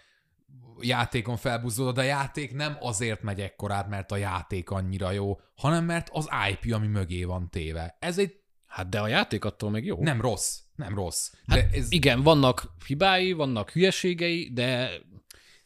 játékon 0.81 1.37
felbuzdulod, 1.37 1.95
de 1.95 2.01
a 2.01 2.03
játék 2.03 2.53
nem 2.53 2.77
azért 2.79 3.21
megy 3.21 3.41
ekkorát, 3.41 3.89
mert 3.89 4.11
a 4.11 4.15
játék 4.15 4.69
annyira 4.69 5.11
jó, 5.11 5.39
hanem 5.55 5.85
mert 5.85 6.09
az 6.11 6.29
IP, 6.51 6.73
ami 6.73 6.87
mögé 6.87 7.23
van 7.23 7.49
téve. 7.49 7.97
Ez 7.99 8.17
egy 8.17 8.37
Hát 8.69 8.89
de 8.89 8.99
a 8.99 9.07
játék 9.07 9.45
attól 9.45 9.69
még 9.69 9.85
jó. 9.85 10.03
nem 10.03 10.21
rossz, 10.21 10.59
nem 10.75 10.95
rossz. 10.95 11.31
Hát 11.47 11.69
De 11.69 11.77
ez, 11.77 11.91
Igen, 11.91 12.23
vannak 12.23 12.73
hibái, 12.85 13.31
vannak 13.31 13.69
hülyeségei, 13.69 14.49
de 14.53 14.89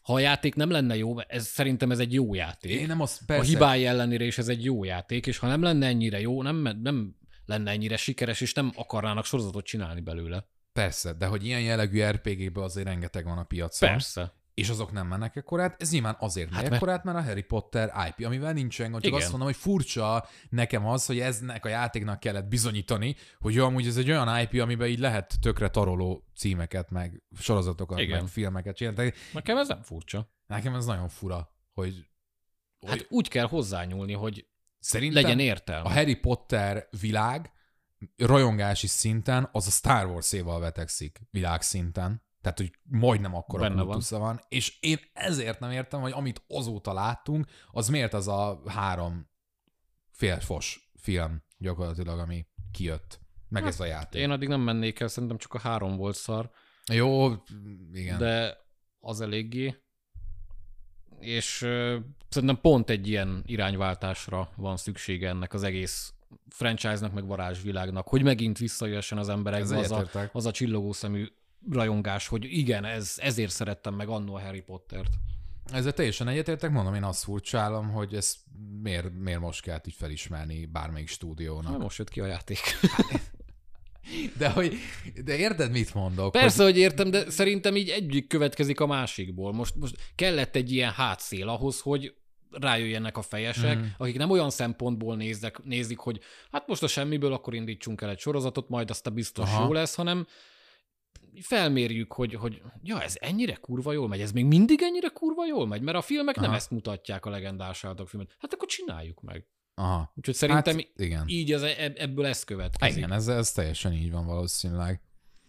ha 0.02 0.14
a 0.14 0.20
játék 0.20 0.56
nem 0.56 0.70
lenne 0.70 0.96
jó, 0.96 1.20
ez 1.20 1.46
szerintem 1.46 1.92
ez 1.92 2.00
egy 2.00 2.14
jó 2.14 2.34
játék. 2.34 2.72
én 2.72 2.88
nem 2.88 3.02
az, 3.02 3.18
a 3.22 3.24
persze, 3.26 3.52
hibái 3.52 3.86
ellenére 3.86 4.26
is 4.26 4.38
ez 4.38 4.48
egy 4.48 4.64
jó 4.64 4.84
játék, 4.84 5.28
és 5.28 5.38
ha 5.38 5.48
nem 5.48 5.62
lenne 5.62 5.88
ennyire 5.88 6.20
jó, 6.20 6.42
nem, 6.42 6.80
nem 6.82 7.16
lenne 7.46 7.72
ennyire 7.72 7.98
sikeres, 7.98 8.42
és 8.42 8.54
nem 8.54 8.72
akarnának 8.76 9.26
sorozatot 9.26 9.66
csinálni 9.66 10.02
belőle. 10.02 10.48
Persze, 10.74 11.14
de 11.14 11.26
hogy 11.26 11.46
ilyen 11.46 11.62
jellegű 11.62 12.04
RPG-ből 12.04 12.64
azért 12.64 12.88
rengeteg 12.88 13.26
van 13.26 13.38
a 13.38 13.44
piacon. 13.44 13.90
Persze. 13.90 14.34
és 14.54 14.70
azok 14.70 14.92
nem 14.92 15.08
mennek 15.08 15.36
ekkorát, 15.36 15.82
ez 15.82 15.92
nyilván 15.92 16.16
azért 16.20 16.52
Hát 16.52 16.62
mert- 16.62 16.74
ekkorát, 16.74 17.04
mert 17.04 17.18
a 17.18 17.22
Harry 17.24 17.42
Potter 17.42 17.92
IP, 18.08 18.26
amivel 18.26 18.54
nincsen 18.54 18.92
gond, 18.92 19.04
csak 19.04 19.14
azt 19.14 19.30
mondom, 19.30 19.48
hogy 19.48 19.56
furcsa 19.58 20.28
nekem 20.50 20.86
az, 20.86 21.06
hogy 21.06 21.20
eznek 21.20 21.66
a 21.66 21.70
játéknak 21.70 22.20
kellett 22.20 22.48
bizonyítani, 22.48 23.16
hogy 23.40 23.54
jó, 23.54 23.66
amúgy 23.66 23.88
ez 23.88 23.98
egy 23.98 24.10
olyan 24.12 24.40
IP, 24.40 24.62
amiben 24.62 24.88
így 24.88 25.00
lehet 25.00 25.34
tökre 25.42 25.68
taroló 25.70 26.24
címeket, 26.36 26.90
meg 26.90 27.24
sorozatokat, 27.40 28.00
Igen. 28.00 28.20
meg 28.20 28.28
filmeket 28.28 28.76
csinálni. 28.76 29.14
Nekem 29.34 29.58
ez 29.58 29.68
nem 29.68 29.82
furcsa. 29.82 30.32
Nekem 30.48 30.76
ez 30.76 30.86
nagyon 30.86 31.08
fura, 31.10 31.54
hogy, 31.74 32.08
hogy 32.80 32.90
Hát 32.90 33.06
úgy 33.10 33.28
kell 33.28 33.46
hozzányúlni, 33.48 34.14
hogy 34.14 34.48
szerintem 34.80 35.22
legyen 35.24 35.40
értelme. 35.40 35.90
a 35.90 35.94
Harry 35.94 36.16
Potter 36.16 36.88
világ 37.00 37.52
rajongási 38.18 38.88
szinten 38.88 39.50
az 39.52 39.68
a 39.68 39.70
Star 39.70 40.06
Wars-éval 40.06 40.60
vetekszik 40.60 41.22
világszinten. 41.32 42.22
Tehát, 42.42 42.58
hogy 42.58 42.72
majdnem 42.84 43.36
akkor 43.36 43.60
a 43.60 43.70
Benne 43.70 43.82
van. 43.82 44.02
van. 44.10 44.42
És 44.50 44.78
én 44.80 45.00
ezért 45.14 45.60
nem 45.60 45.72
értem, 45.72 46.02
hogy 46.02 46.12
amit 46.12 46.44
azóta 46.48 46.94
láttunk, 46.94 47.48
az 47.72 47.88
miért 47.88 48.14
az 48.14 48.28
a 48.28 48.62
három 48.66 49.30
félfos 50.12 50.92
film 50.96 51.44
gyakorlatilag, 51.58 52.20
ami 52.20 52.48
kijött. 52.72 53.22
Meg 53.50 53.66
ez 53.66 53.80
a 53.80 53.86
játék. 53.86 54.22
Én 54.22 54.30
addig 54.30 54.48
nem 54.48 54.62
mennék 54.62 55.00
el, 55.00 55.08
szerintem 55.08 55.38
csak 55.38 55.54
a 55.54 55.60
három 55.60 55.96
volt 55.96 56.16
szar, 56.16 56.52
Jó, 56.92 57.32
igen. 57.94 58.18
De... 58.18 58.26
de 58.26 58.58
az 59.00 59.22
eléggé. 59.22 59.76
És 61.20 61.62
ö, 61.62 62.00
szerintem 62.30 62.62
pont 62.62 62.90
egy 62.90 63.08
ilyen 63.08 63.44
irányváltásra 63.46 64.50
van 64.56 64.78
szüksége 64.78 65.30
ennek 65.30 65.54
az 65.54 65.64
egész 65.64 66.14
franchise-nak, 66.54 67.14
meg 67.14 67.26
varázsvilágnak, 67.26 68.08
hogy 68.08 68.24
megint 68.24 68.58
visszajöjjön 68.58 69.20
az 69.20 69.30
emberekbe 69.30 69.78
az 69.78 69.92
a, 69.92 70.30
az 70.32 70.46
a 70.46 70.52
csillogó 70.52 70.92
szemű 70.92 71.28
rajongás, 71.72 72.28
hogy 72.28 72.46
igen, 72.46 72.86
ez, 72.86 73.16
ezért 73.18 73.52
szerettem 73.52 73.94
meg 73.94 74.08
annó 74.08 74.36
a 74.36 74.42
Harry 74.42 74.62
Pottert. 74.62 75.10
Ezzel 75.72 75.94
teljesen 75.94 76.28
egyetértek, 76.28 76.72
mondom, 76.72 76.94
én 76.94 77.04
azt 77.04 77.24
furcsálom, 77.24 77.92
hogy 77.92 78.14
ezt 78.14 78.38
miért, 78.82 79.14
miért 79.20 79.40
most 79.40 79.62
kell 79.62 79.80
így 79.86 79.94
felismerni 79.94 80.66
bármelyik 80.66 81.08
stúdiónak. 81.08 81.72
Na, 81.72 81.78
most 81.78 81.98
jött 81.98 82.10
ki 82.10 82.20
a 82.20 82.26
játék. 82.26 82.60
De, 84.38 84.50
hogy, 84.50 84.76
de 85.24 85.38
érted, 85.38 85.72
mit 85.72 85.94
mondok? 85.94 86.32
Persze, 86.32 86.64
hogy 86.64 86.78
értem, 86.78 87.12
de 87.12 87.30
szerintem 87.30 87.76
így 87.76 87.90
egyik 87.90 88.28
következik 88.28 88.80
a 88.80 88.86
másikból. 88.86 89.54
Most, 89.54 89.76
most 89.76 89.96
kellett 90.16 90.56
egy 90.56 90.72
ilyen 90.72 90.92
hátszél 90.92 91.50
ahhoz, 91.50 91.80
hogy 91.80 92.16
rájöjjenek 92.60 93.18
a 93.18 93.22
fejesek, 93.22 93.78
mm. 93.78 93.86
akik 93.98 94.18
nem 94.18 94.30
olyan 94.30 94.50
szempontból 94.50 95.16
néznek, 95.16 95.64
nézik, 95.64 95.98
hogy 95.98 96.20
hát 96.52 96.68
most 96.68 96.84
a 96.84 96.88
semmiből 96.88 97.34
akkor 97.34 97.54
indítsunk 97.54 98.02
el 98.02 98.10
egy 98.10 98.20
sorozatot, 98.20 98.70
majd 98.70 98.90
azt 98.90 99.08
a 99.08 99.10
biztos 99.10 99.50
Aha. 99.50 99.64
Jó 99.64 99.74
lesz, 99.74 99.96
hanem 99.96 100.28
felmérjük, 101.42 102.14
hogy, 102.14 102.34
hogy 102.34 102.62
ja, 102.84 103.02
ez 103.02 103.16
ennyire 103.20 103.56
kurva 103.56 103.92
jól 103.92 104.08
megy, 104.08 104.22
ez 104.22 104.32
még 104.32 104.46
mindig 104.46 104.82
ennyire 104.82 105.08
kurva 105.08 105.46
jól 105.46 105.68
megy, 105.68 105.82
mert 105.82 105.98
a 105.98 106.02
filmek 106.02 106.38
Aha. 106.38 106.46
nem 106.46 106.56
ezt 106.56 106.72
mutatják 106.72 107.26
a 107.26 107.30
legendás 107.30 107.86
filmet. 108.06 108.36
Hát 108.40 108.54
akkor 108.54 108.68
csináljuk 108.68 109.22
meg. 109.22 109.48
Aha. 109.76 110.12
Úgyhogy 110.16 110.36
szerintem 110.36 110.76
hát, 110.76 110.90
igen. 110.96 111.24
így 111.28 111.52
az, 111.52 111.64
ebb- 111.64 111.98
ebből 111.98 112.26
ez 112.26 112.44
következik. 112.44 112.98
Igen, 112.98 113.12
ez, 113.12 113.28
ez 113.28 113.52
teljesen 113.52 113.94
így 113.94 114.12
van 114.12 114.26
valószínűleg. 114.26 115.02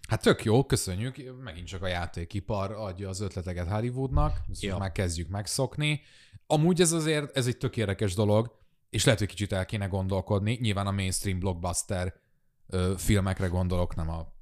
Hát 0.09 0.23
tök 0.23 0.45
jó, 0.45 0.65
köszönjük. 0.65 1.43
Megint 1.43 1.67
csak 1.67 1.83
a 1.83 1.87
játékipar 1.87 2.73
adja 2.73 3.09
az 3.09 3.21
ötleteket 3.21 3.69
Hollywoodnak, 3.69 4.41
ezt 4.51 4.63
ja. 4.63 4.79
már 4.79 4.93
kezdjük 4.93 5.29
megszokni. 5.29 6.03
Amúgy 6.47 6.81
ez 6.81 6.93
azért, 6.93 7.37
ez 7.37 7.47
egy 7.47 7.57
tök 7.57 7.77
érdekes 7.77 8.15
dolog, 8.15 8.57
és 8.91 9.05
lehet, 9.05 9.21
hogy 9.21 9.29
kicsit 9.29 9.53
el 9.53 9.67
kéne 9.67 9.87
gondolkodni. 9.87 10.59
Nyilván 10.61 10.87
a 10.87 10.91
mainstream 10.91 11.39
blockbuster 11.39 12.15
ö, 12.67 12.95
filmekre 12.97 13.47
gondolok, 13.47 13.95
nem 13.95 14.11
a 14.11 14.33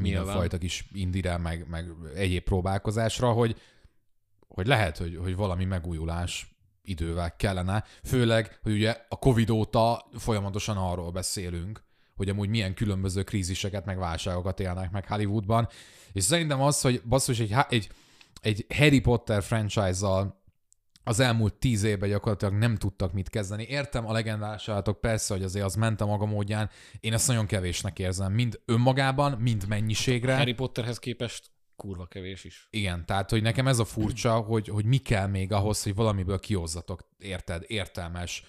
mindenfajta 0.00 0.58
kis 0.58 0.88
indire, 0.92 1.36
meg, 1.36 1.68
meg 1.68 1.90
egyéb 2.14 2.42
próbálkozásra, 2.42 3.32
hogy, 3.32 3.60
hogy 4.48 4.66
lehet, 4.66 4.98
hogy, 4.98 5.16
hogy 5.16 5.36
valami 5.36 5.64
megújulás 5.64 6.56
idővel 6.82 7.36
kellene. 7.36 7.84
Főleg, 8.04 8.58
hogy 8.62 8.72
ugye 8.72 8.96
a 9.08 9.18
Covid 9.18 9.50
óta 9.50 10.06
folyamatosan 10.18 10.76
arról 10.76 11.10
beszélünk, 11.10 11.84
hogy 12.16 12.28
amúgy 12.28 12.48
milyen 12.48 12.74
különböző 12.74 13.22
kríziseket, 13.22 13.84
meg 13.84 13.98
válságokat 13.98 14.60
élnek 14.60 14.90
meg 14.90 15.06
Hollywoodban. 15.08 15.68
És 16.12 16.24
szerintem 16.24 16.62
az, 16.62 16.80
hogy 16.80 17.02
basszus, 17.04 17.38
egy, 17.38 17.54
egy, 17.68 17.90
egy 18.40 18.66
Harry 18.74 19.00
Potter 19.00 19.42
franchise-zal 19.42 20.44
az 21.08 21.20
elmúlt 21.20 21.54
tíz 21.54 21.82
évben 21.82 22.08
gyakorlatilag 22.08 22.54
nem 22.54 22.76
tudtak 22.76 23.12
mit 23.12 23.28
kezdeni. 23.28 23.62
Értem 23.62 24.06
a 24.06 24.12
legendás 24.12 24.68
állatok, 24.68 25.00
persze, 25.00 25.34
hogy 25.34 25.42
azért 25.42 25.64
az 25.64 25.74
ment 25.74 26.00
a 26.00 26.06
maga 26.06 26.26
módján. 26.26 26.70
Én 27.00 27.12
ezt 27.12 27.28
nagyon 27.28 27.46
kevésnek 27.46 27.98
érzem, 27.98 28.32
mind 28.32 28.60
önmagában, 28.64 29.32
mind 29.32 29.66
mennyiségre. 29.68 30.36
Harry 30.36 30.52
Potterhez 30.52 30.98
képest 30.98 31.50
kurva 31.76 32.06
kevés 32.06 32.44
is. 32.44 32.66
Igen, 32.70 33.06
tehát, 33.06 33.30
hogy 33.30 33.42
nekem 33.42 33.66
ez 33.66 33.78
a 33.78 33.84
furcsa, 33.84 34.34
hogy, 34.34 34.68
hogy 34.68 34.84
mi 34.84 34.96
kell 34.96 35.26
még 35.26 35.52
ahhoz, 35.52 35.82
hogy 35.82 35.94
valamiből 35.94 36.38
kihozzatok, 36.38 37.08
érted, 37.18 37.62
értelmes, 37.66 38.44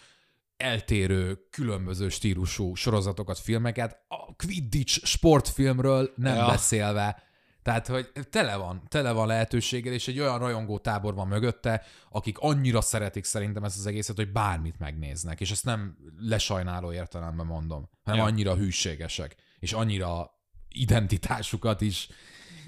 eltérő, 0.57 1.47
különböző 1.49 2.09
stílusú 2.09 2.75
sorozatokat, 2.75 3.39
filmeket, 3.39 4.03
a 4.07 4.35
Quidditch 4.35 5.05
sportfilmről 5.05 6.13
nem 6.15 6.35
ja. 6.35 6.45
beszélve. 6.45 7.26
Tehát, 7.68 7.88
hogy 7.88 8.11
tele 8.30 8.55
van, 8.55 8.84
tele 8.88 9.11
van 9.11 9.28
lehetőséggel, 9.28 9.93
és 9.93 10.07
egy 10.07 10.20
olyan 10.20 10.39
rajongó 10.39 10.80
tábor 10.80 11.13
van 11.13 11.28
mögötte, 11.28 11.84
akik 12.09 12.38
annyira 12.39 12.82
szeretik 12.82 13.24
szerintem 13.24 13.63
ezt 13.63 13.78
az 13.78 13.86
egészet, 13.86 14.15
hogy 14.15 14.32
bármit 14.32 14.80
megnéznek, 14.80 15.39
és 15.41 15.51
ezt 15.51 15.65
nem 15.65 15.97
lesajnáló 16.20 16.93
értelemben 16.93 17.45
mondom, 17.45 17.89
hanem 18.03 18.20
Ja. 18.20 18.26
annyira 18.26 18.55
hűségesek, 18.55 19.36
és 19.59 19.74
annyira 19.74 20.32
identitásukat 20.70 21.82
is 21.82 22.09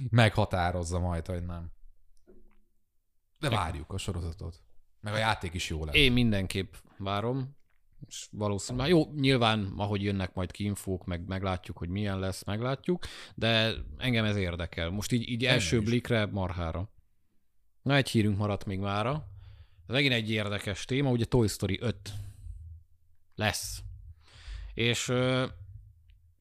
meghatározza 0.09 0.99
majd, 0.99 1.25
hogy 1.25 1.45
nem. 1.45 1.71
De 3.39 3.49
várjuk 3.49 3.91
a 3.93 3.97
sorozatot. 3.97 4.63
Meg 5.01 5.13
a 5.13 5.17
játék 5.17 5.53
is 5.53 5.69
jó 5.69 5.85
lesz. 5.85 5.95
Én 5.95 6.11
mindenképp 6.11 6.73
várom, 6.97 7.57
és 8.07 8.27
valószínűleg, 8.31 8.89
jó, 8.89 9.13
nyilván, 9.13 9.73
ahogy 9.77 10.03
jönnek 10.03 10.33
majd 10.33 10.51
ki 10.51 10.63
infók, 10.63 11.05
meg 11.05 11.27
meglátjuk, 11.27 11.77
hogy 11.77 11.89
milyen 11.89 12.19
lesz, 12.19 12.43
meglátjuk, 12.43 13.05
de 13.35 13.73
engem 13.97 14.25
ez 14.25 14.35
érdekel. 14.35 14.89
Most 14.89 15.11
így, 15.11 15.29
így 15.29 15.45
első 15.45 15.77
is. 15.77 15.83
blikre 15.83 16.25
marhára. 16.25 16.89
Na, 17.81 17.95
egy 17.95 18.09
hírünk 18.09 18.37
maradt 18.37 18.65
még 18.65 18.79
mára. 18.79 19.27
Ez 19.87 19.95
megint 19.95 20.13
egy 20.13 20.31
érdekes 20.31 20.85
téma, 20.85 21.09
ugye 21.09 21.25
Toy 21.25 21.47
Story 21.47 21.77
5 21.81 22.13
lesz. 23.35 23.81
És 24.73 25.07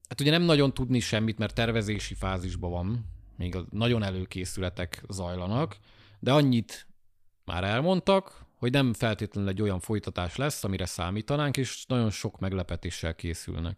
hát 0.07 0.21
ugye 0.21 0.31
nem 0.31 0.41
nagyon 0.41 0.73
tudni 0.73 0.99
semmit, 0.99 1.37
mert 1.37 1.53
tervezési 1.53 2.13
fázisban 2.13 2.71
van, 2.71 3.05
még 3.37 3.55
a 3.55 3.65
nagyon 3.69 4.03
előkészületek 4.03 5.03
zajlanak, 5.09 5.77
de 6.19 6.33
annyit 6.33 6.87
már 7.45 7.63
elmondtak, 7.63 8.45
hogy 8.59 8.71
nem 8.71 8.93
feltétlenül 8.93 9.49
egy 9.49 9.61
olyan 9.61 9.79
folytatás 9.79 10.35
lesz, 10.35 10.63
amire 10.63 10.85
számítanánk, 10.85 11.57
és 11.57 11.85
nagyon 11.85 12.09
sok 12.09 12.39
meglepetéssel 12.39 13.15
készülnek. 13.15 13.77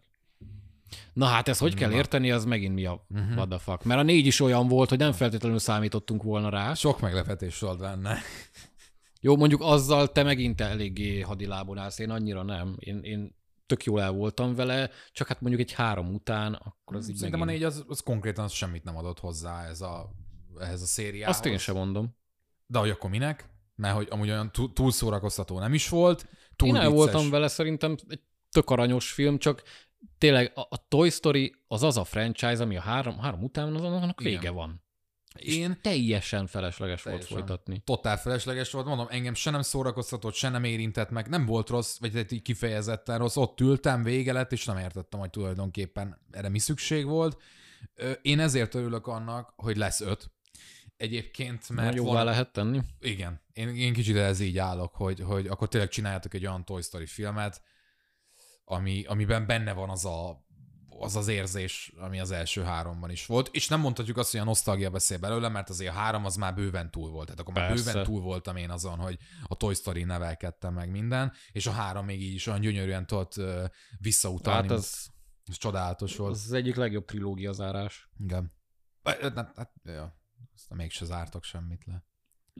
Na 1.12 1.26
hát 1.26 1.48
ezt 1.48 1.60
hogy 1.60 1.74
kell 1.74 1.88
Na. 1.88 1.96
érteni, 1.96 2.30
az 2.30 2.44
megint 2.44 2.74
mi 2.74 2.84
a 2.84 3.06
uh-huh. 3.10 3.36
what 3.36 3.48
the 3.48 3.58
fuck. 3.58 3.84
Mert 3.84 4.00
a 4.00 4.02
négy 4.02 4.26
is 4.26 4.40
olyan 4.40 4.68
volt, 4.68 4.88
hogy 4.88 4.98
nem 4.98 5.12
feltétlenül 5.12 5.58
számítottunk 5.58 6.22
volna 6.22 6.48
rá. 6.48 6.74
Sok 6.74 7.00
meglepetés 7.00 7.58
volt 7.58 7.78
benne. 7.78 8.18
Jó, 9.20 9.36
mondjuk 9.36 9.60
azzal 9.60 10.12
te 10.12 10.22
megint 10.22 10.60
eléggé 10.60 11.20
hadilábon 11.20 11.78
állsz, 11.78 11.98
én 11.98 12.10
annyira 12.10 12.42
nem. 12.42 12.76
Én, 12.78 13.00
én 13.02 13.36
tök 13.66 13.84
jól 13.84 14.00
el 14.02 14.12
voltam 14.12 14.54
vele, 14.54 14.90
csak 15.12 15.28
hát 15.28 15.40
mondjuk 15.40 15.62
egy 15.62 15.72
három 15.72 16.14
után, 16.14 16.54
akkor 16.54 16.96
az 16.96 17.08
így 17.08 17.16
Szerintem 17.16 17.40
a 17.40 17.44
megint... 17.44 17.62
négy 17.62 17.72
az, 17.72 17.84
az 17.88 18.00
konkrétan 18.00 18.48
semmit 18.48 18.84
nem 18.84 18.96
adott 18.96 19.20
hozzá 19.20 19.66
ez 19.66 19.80
a, 19.80 20.10
ehhez 20.60 20.82
a 20.82 20.86
szériához. 20.86 21.36
Azt 21.36 21.46
én 21.46 21.58
sem 21.58 21.74
mondom. 21.74 22.16
De 22.66 22.78
hogy 22.78 22.90
akkor 22.90 23.10
minek? 23.10 23.51
Mert 23.74 23.94
hogy 23.94 24.08
amúgy 24.10 24.30
olyan 24.30 24.52
túl, 24.74 24.92
szórakoztató 24.92 25.58
nem 25.58 25.74
is 25.74 25.88
volt, 25.88 26.28
túl 26.56 26.68
Én 26.68 26.74
vicces. 26.74 26.90
voltam 26.92 27.30
vele, 27.30 27.48
szerintem 27.48 27.96
egy 28.08 28.20
tök 28.50 28.70
aranyos 28.70 29.12
film, 29.12 29.38
csak 29.38 29.62
tényleg 30.18 30.52
a, 30.54 30.60
a 30.60 30.88
Toy 30.88 31.10
Story 31.10 31.54
az 31.68 31.82
az 31.82 31.96
a 31.96 32.04
franchise, 32.04 32.62
ami 32.62 32.76
a 32.76 32.80
három, 32.80 33.18
három 33.18 33.42
után 33.42 33.74
az 33.74 33.82
annak 33.82 34.20
Igen. 34.20 34.32
vége 34.32 34.50
van. 34.50 34.82
Én 35.38 35.78
Teljesen 35.82 36.46
felesleges 36.46 37.02
Teljesen. 37.02 37.28
volt 37.28 37.46
folytatni. 37.46 37.82
totál 37.84 38.18
felesleges 38.18 38.70
volt, 38.70 38.86
mondom, 38.86 39.06
engem 39.10 39.34
se 39.34 39.50
nem 39.50 39.62
szórakoztatott, 39.62 40.34
se 40.34 40.48
nem 40.48 40.64
érintett 40.64 41.10
meg, 41.10 41.28
nem 41.28 41.46
volt 41.46 41.68
rossz, 41.68 41.98
vagy 41.98 42.16
egy 42.16 42.32
így 42.32 42.42
kifejezetten 42.42 43.18
rossz, 43.18 43.36
ott 43.36 43.60
ültem, 43.60 44.02
vége 44.02 44.32
lett, 44.32 44.52
és 44.52 44.64
nem 44.64 44.78
értettem, 44.78 45.20
hogy 45.20 45.30
tulajdonképpen 45.30 46.20
erre 46.30 46.48
mi 46.48 46.58
szükség 46.58 47.06
volt. 47.06 47.42
Én 48.22 48.40
ezért 48.40 48.74
örülök 48.74 49.06
annak, 49.06 49.52
hogy 49.56 49.76
lesz 49.76 50.00
öt. 50.00 50.30
Egyébként, 50.96 51.68
mert 51.68 51.82
Mert 51.82 51.96
jóvá 51.96 52.12
van- 52.12 52.24
lehet 52.24 52.52
tenni. 52.52 52.80
Igen, 53.00 53.40
én, 53.52 53.68
én 53.68 53.92
kicsit 53.92 54.16
ez 54.16 54.40
így 54.40 54.58
állok, 54.58 54.94
hogy, 54.94 55.20
hogy 55.20 55.46
akkor 55.46 55.68
tényleg 55.68 55.88
csináljátok 55.88 56.34
egy 56.34 56.46
olyan 56.46 56.64
Toy 56.64 56.82
Story 56.82 57.06
filmet, 57.06 57.62
ami, 58.64 59.04
amiben 59.04 59.46
benne 59.46 59.72
van 59.72 59.90
az 59.90 60.04
a 60.04 60.44
az 60.98 61.16
az 61.16 61.28
érzés, 61.28 61.92
ami 61.96 62.20
az 62.20 62.30
első 62.30 62.62
háromban 62.62 63.10
is 63.10 63.26
volt, 63.26 63.48
és 63.52 63.68
nem 63.68 63.80
mondhatjuk 63.80 64.16
azt, 64.16 64.30
hogy 64.30 64.40
a 64.40 64.44
nosztalgia 64.44 64.90
beszél 64.90 65.18
belőle, 65.18 65.48
mert 65.48 65.68
azért 65.70 65.90
a 65.90 65.96
három 65.98 66.24
az 66.24 66.36
már 66.36 66.54
bőven 66.54 66.90
túl 66.90 67.10
volt. 67.10 67.24
Tehát 67.26 67.40
akkor 67.40 67.54
már 67.54 67.68
Persze. 67.68 67.84
bőven 67.84 68.04
túl 68.04 68.20
voltam 68.20 68.56
én 68.56 68.70
azon, 68.70 68.98
hogy 68.98 69.18
a 69.44 69.54
Toy 69.54 69.74
Story 69.74 70.02
nevelkedtem 70.04 70.74
meg 70.74 70.90
minden, 70.90 71.32
és 71.52 71.66
a 71.66 71.70
három 71.70 72.04
még 72.04 72.22
így 72.22 72.34
is 72.34 72.46
olyan 72.46 72.60
gyönyörűen 72.60 73.06
tudott 73.06 73.36
ö, 73.36 73.64
visszautalni. 73.98 74.66
Tehát 74.66 74.82
az, 74.82 75.06
Ez 75.46 75.56
csodálatos 75.56 76.16
volt. 76.16 76.32
az, 76.34 76.42
az 76.44 76.52
egyik 76.52 76.74
legjobb 76.76 77.04
trilógia 77.04 77.52
zárás. 77.52 78.10
Igen. 78.18 78.52
Hát, 79.02 79.20
hát, 79.20 79.52
hát, 79.56 79.72
ja. 79.84 80.20
Aztán 80.62 80.78
mégse 80.78 81.04
zártak 81.04 81.44
semmit 81.44 81.84
le. 81.86 82.04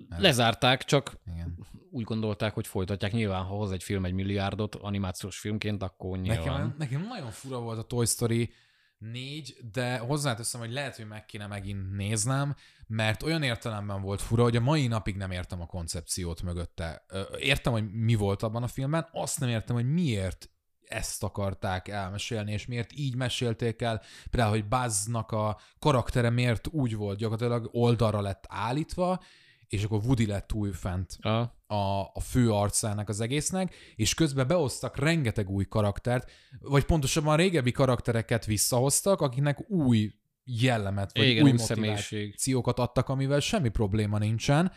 Nem. 0.08 0.20
Lezárták, 0.20 0.84
csak 0.84 1.20
Igen. 1.26 1.66
úgy 1.90 2.04
gondolták, 2.04 2.54
hogy 2.54 2.66
folytatják. 2.66 3.12
Nyilván, 3.12 3.44
ha 3.44 3.54
hoz 3.54 3.72
egy 3.72 3.82
film 3.82 4.04
egy 4.04 4.12
milliárdot 4.12 4.74
animációs 4.74 5.38
filmként, 5.38 5.82
akkor 5.82 6.18
nyilván. 6.18 6.44
Nekem, 6.44 6.74
nekem 6.78 7.02
nagyon 7.02 7.30
fura 7.30 7.60
volt 7.60 7.78
a 7.78 7.82
Toy 7.82 8.06
Story 8.06 8.52
4, 8.98 9.56
de 9.72 9.98
hozzáteszem, 9.98 10.60
hogy 10.60 10.72
lehet, 10.72 10.96
hogy 10.96 11.06
meg 11.06 11.24
kéne 11.24 11.46
megint 11.46 11.92
néznem, 11.92 12.54
mert 12.86 13.22
olyan 13.22 13.42
értelemben 13.42 14.02
volt 14.02 14.20
fura, 14.20 14.42
hogy 14.42 14.56
a 14.56 14.60
mai 14.60 14.86
napig 14.86 15.16
nem 15.16 15.30
értem 15.30 15.60
a 15.60 15.66
koncepciót 15.66 16.42
mögötte. 16.42 17.04
Értem, 17.38 17.72
hogy 17.72 17.92
mi 17.92 18.14
volt 18.14 18.42
abban 18.42 18.62
a 18.62 18.68
filmben, 18.68 19.08
azt 19.12 19.40
nem 19.40 19.48
értem, 19.48 19.76
hogy 19.76 19.92
miért 19.92 20.50
ezt 20.92 21.22
akarták 21.22 21.88
elmesélni, 21.88 22.52
és 22.52 22.66
miért 22.66 22.92
így 22.92 23.16
mesélték 23.16 23.82
el. 23.82 24.02
Például, 24.30 24.52
hogy 24.52 24.64
Buzznak 24.68 25.32
a 25.32 25.60
karaktere 25.78 26.30
miért 26.30 26.68
úgy 26.70 26.96
volt, 26.96 27.18
gyakorlatilag 27.18 27.68
oldalra 27.72 28.20
lett 28.20 28.44
állítva, 28.48 29.22
és 29.68 29.84
akkor 29.84 30.00
Woody 30.04 30.26
lett 30.26 30.52
újfent 30.52 31.16
Ja. 31.20 31.56
a, 31.66 32.00
a 32.12 32.20
fő 32.20 32.50
arcának 32.50 33.08
az 33.08 33.20
egésznek, 33.20 33.74
és 33.96 34.14
közben 34.14 34.46
behoztak 34.46 34.96
rengeteg 34.98 35.50
új 35.50 35.64
karaktert, 35.64 36.30
vagy 36.60 36.84
pontosabban 36.84 37.36
régebbi 37.36 37.70
karaktereket 37.70 38.44
visszahoztak, 38.44 39.20
akiknek 39.20 39.70
új 39.70 40.12
jellemet, 40.44 41.10
vagy 41.14 41.26
Igen, 41.26 41.44
új 41.44 41.52
motivációkat 41.52 42.78
adtak, 42.78 43.08
amivel 43.08 43.40
semmi 43.40 43.68
probléma 43.68 44.18
nincsen, 44.18 44.72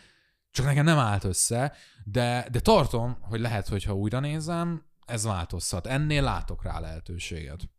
csak 0.50 0.66
nekem 0.66 0.84
nem 0.84 0.98
állt 0.98 1.24
össze, 1.24 1.72
de, 2.04 2.48
de 2.50 2.60
tartom, 2.60 3.16
hogy 3.20 3.40
lehet, 3.40 3.68
hogy 3.68 3.84
ha 3.84 3.94
újra 3.94 4.20
nézem, 4.20 4.84
ez 5.06 5.24
változhat. 5.24 5.86
Ennél 5.86 6.22
látok 6.22 6.62
rá 6.62 6.80
lehetőséget. 6.80 7.70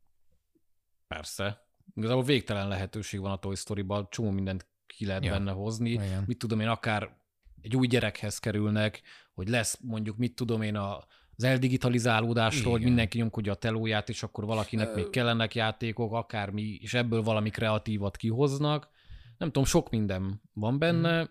Persze. 1.07 1.65
Igazából 1.95 2.23
végtelen 2.23 2.67
lehetőség 2.67 3.19
van 3.19 3.31
a 3.31 3.37
Toy 3.37 3.55
Story-ban, 3.55 4.07
csomó 4.09 4.29
mindent 4.29 4.67
ki 4.87 5.05
lehet 5.05 5.25
Ja. 5.25 5.31
benne 5.31 5.51
hozni. 5.51 5.89
Igen. 5.89 6.23
Mit 6.27 6.37
tudom 6.37 6.59
én, 6.59 6.67
akár 6.67 7.17
egy 7.61 7.75
új 7.75 7.87
gyerekhez 7.87 8.39
kerülnek, 8.39 9.01
hogy 9.33 9.47
lesz 9.49 9.79
mondjuk, 9.81 10.17
mit 10.17 10.35
tudom 10.35 10.61
én, 10.61 10.75
a, 10.75 10.97
az 11.35 11.43
eldigitalizálódásról, 11.43 12.71
hogy 12.71 12.79
Igen. 12.79 12.91
mindenki 12.91 13.17
nyomkodja 13.17 13.51
a 13.51 13.55
telóját, 13.55 14.09
és 14.09 14.23
akkor 14.23 14.45
valakinek 14.45 14.87
Ö- 14.87 14.95
még 14.95 15.09
kellenek 15.09 15.55
játékok, 15.55 16.13
akármi, 16.13 16.61
és 16.61 16.93
ebből 16.93 17.21
valami 17.23 17.49
kreatívat 17.49 18.17
kihoznak. 18.17 18.89
Nem 19.37 19.47
tudom, 19.47 19.65
sok 19.65 19.89
minden 19.89 20.41
van 20.53 20.79
benne. 20.79 21.29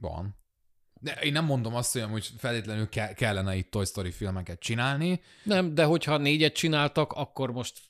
Van. 0.00 0.36
De 1.04 1.12
én 1.12 1.32
nem 1.32 1.44
mondom 1.44 1.74
azt, 1.74 1.92
hogy 1.92 2.02
amúgy 2.02 2.30
feltétlenül 2.38 2.88
ke- 2.88 3.14
kellene 3.14 3.54
itt 3.56 3.70
Toy 3.70 3.84
Story 3.84 4.10
filmeket 4.10 4.60
csinálni, 4.60 5.20
Nem, 5.42 5.74
de 5.74 5.84
hogyha 5.84 6.16
négyet 6.16 6.54
csináltak, 6.54 7.12
akkor 7.12 7.52
most 7.52 7.80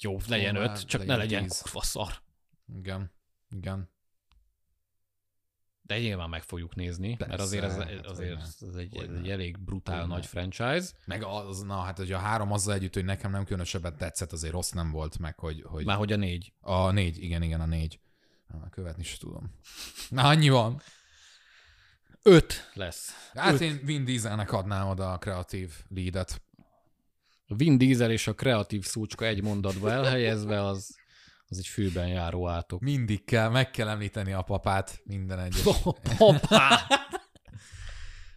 jó, 0.00 0.18
legyen 0.28 0.56
Ó, 0.56 0.60
öt, 0.60 0.68
hát 0.68 0.86
csak 0.86 1.00
ne 1.00 1.16
legyen 1.16 1.18
legyen 1.18 1.42
tíz. 1.42 1.60
kurva 1.60 1.82
szar. 1.82 2.12
Igen. 2.78 3.10
Igen. 3.50 3.90
De 5.82 5.98
nyilván 5.98 6.28
meg 6.28 6.42
fogjuk 6.42 6.74
nézni, 6.74 7.16
Persze, 7.16 7.26
mert 7.28 7.40
azért, 7.40 7.64
ez, 7.64 7.76
hát 7.76 8.06
azért 8.06 8.40
ez 8.40 8.74
egy, 8.76 8.96
ez 8.96 9.08
egy 9.22 9.30
elég 9.30 9.58
brutál 9.58 9.98
Hogyne. 10.00 10.14
nagy 10.14 10.26
franchise. 10.26 10.86
Meg 11.04 11.22
az, 11.24 11.62
na 11.62 11.80
hát, 11.80 11.96
hogy 11.96 12.12
a 12.12 12.18
három 12.18 12.52
azzal 12.52 12.74
együtt, 12.74 12.94
hogy 12.94 13.04
nekem 13.04 13.30
nem 13.30 13.44
különösebben 13.44 13.96
tetszett, 13.96 14.32
azért 14.32 14.52
rossz 14.52 14.70
nem 14.70 14.90
volt 14.90 15.18
meg, 15.18 15.38
hogy, 15.38 15.62
hogy 15.66 15.84
Már 15.84 15.96
hogy 15.96 16.12
a 16.12 16.16
négy. 16.16 16.52
a 16.60 16.90
négy, 16.90 17.22
igen, 17.22 17.42
igen, 17.42 17.60
a 17.60 17.66
négy. 17.66 18.00
Na, 18.46 18.68
követni 18.70 19.02
is 19.02 19.16
tudom. 19.18 19.54
Na, 20.08 20.22
annyi 20.28 20.48
van. 20.48 20.82
Öt 22.30 22.70
lesz. 22.74 23.30
Hát 23.34 23.52
Öt. 23.54 23.60
én 23.60 23.80
Vin 23.84 24.04
Dieselnek 24.04 24.52
adnám 24.52 24.88
oda 24.88 25.12
a 25.12 25.18
kreatív 25.18 25.72
leadet. 25.88 26.42
A 27.46 27.54
Vin 27.54 27.78
Diesel 27.78 28.10
és 28.10 28.26
a 28.26 28.34
kreatív 28.34 28.84
szúcska 28.84 29.24
egy 29.26 29.42
mondatba 29.42 29.90
elhelyezve, 29.90 30.64
az, 30.64 30.96
az 31.48 31.58
egy 31.58 31.66
főben 31.66 32.08
járó 32.08 32.48
átok. 32.48 32.80
Mindig 32.80 33.24
kell, 33.24 33.48
meg 33.48 33.70
kell 33.70 33.88
említeni 33.88 34.32
a 34.32 34.42
papát 34.42 35.00
minden 35.04 35.38
egyes. 35.38 35.62
Hoppá! 36.18 36.86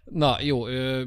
Na, 0.03 0.41
jó, 0.41 0.67
ö, 0.67 1.03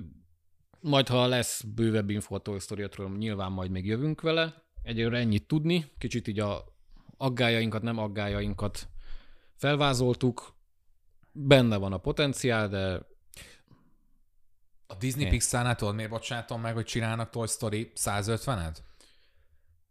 majd 0.80 1.08
ha 1.08 1.26
lesz 1.26 1.62
bővebb 1.62 2.10
info 2.10 2.34
a 2.34 2.38
Toy 2.38 2.58
story 2.58 2.86
nyilván 3.16 3.52
majd 3.52 3.70
még 3.70 3.86
jövünk 3.86 4.20
vele. 4.20 4.62
Egyelőre 4.82 5.18
ennyit 5.18 5.46
tudni, 5.46 5.92
kicsit 5.98 6.28
így 6.28 6.40
a 6.40 6.64
aggájainkat, 7.16 7.82
nem 7.82 7.98
aggájainkat 7.98 8.88
felvázoltuk. 9.56 10.54
Benne 11.36 11.76
van 11.76 11.92
a 11.92 11.98
potenciál, 11.98 12.68
de 12.68 13.00
A 14.86 14.94
Disney. 14.94 15.28
Pixar-nál 15.28 15.74
tudod, 15.74 15.94
miért 15.94 16.10
bocsátom 16.10 16.60
meg, 16.60 16.74
hogy 16.74 16.84
csinálnak 16.84 17.30
Toy 17.30 17.46
Story 17.46 17.92
150-et? 17.96 18.76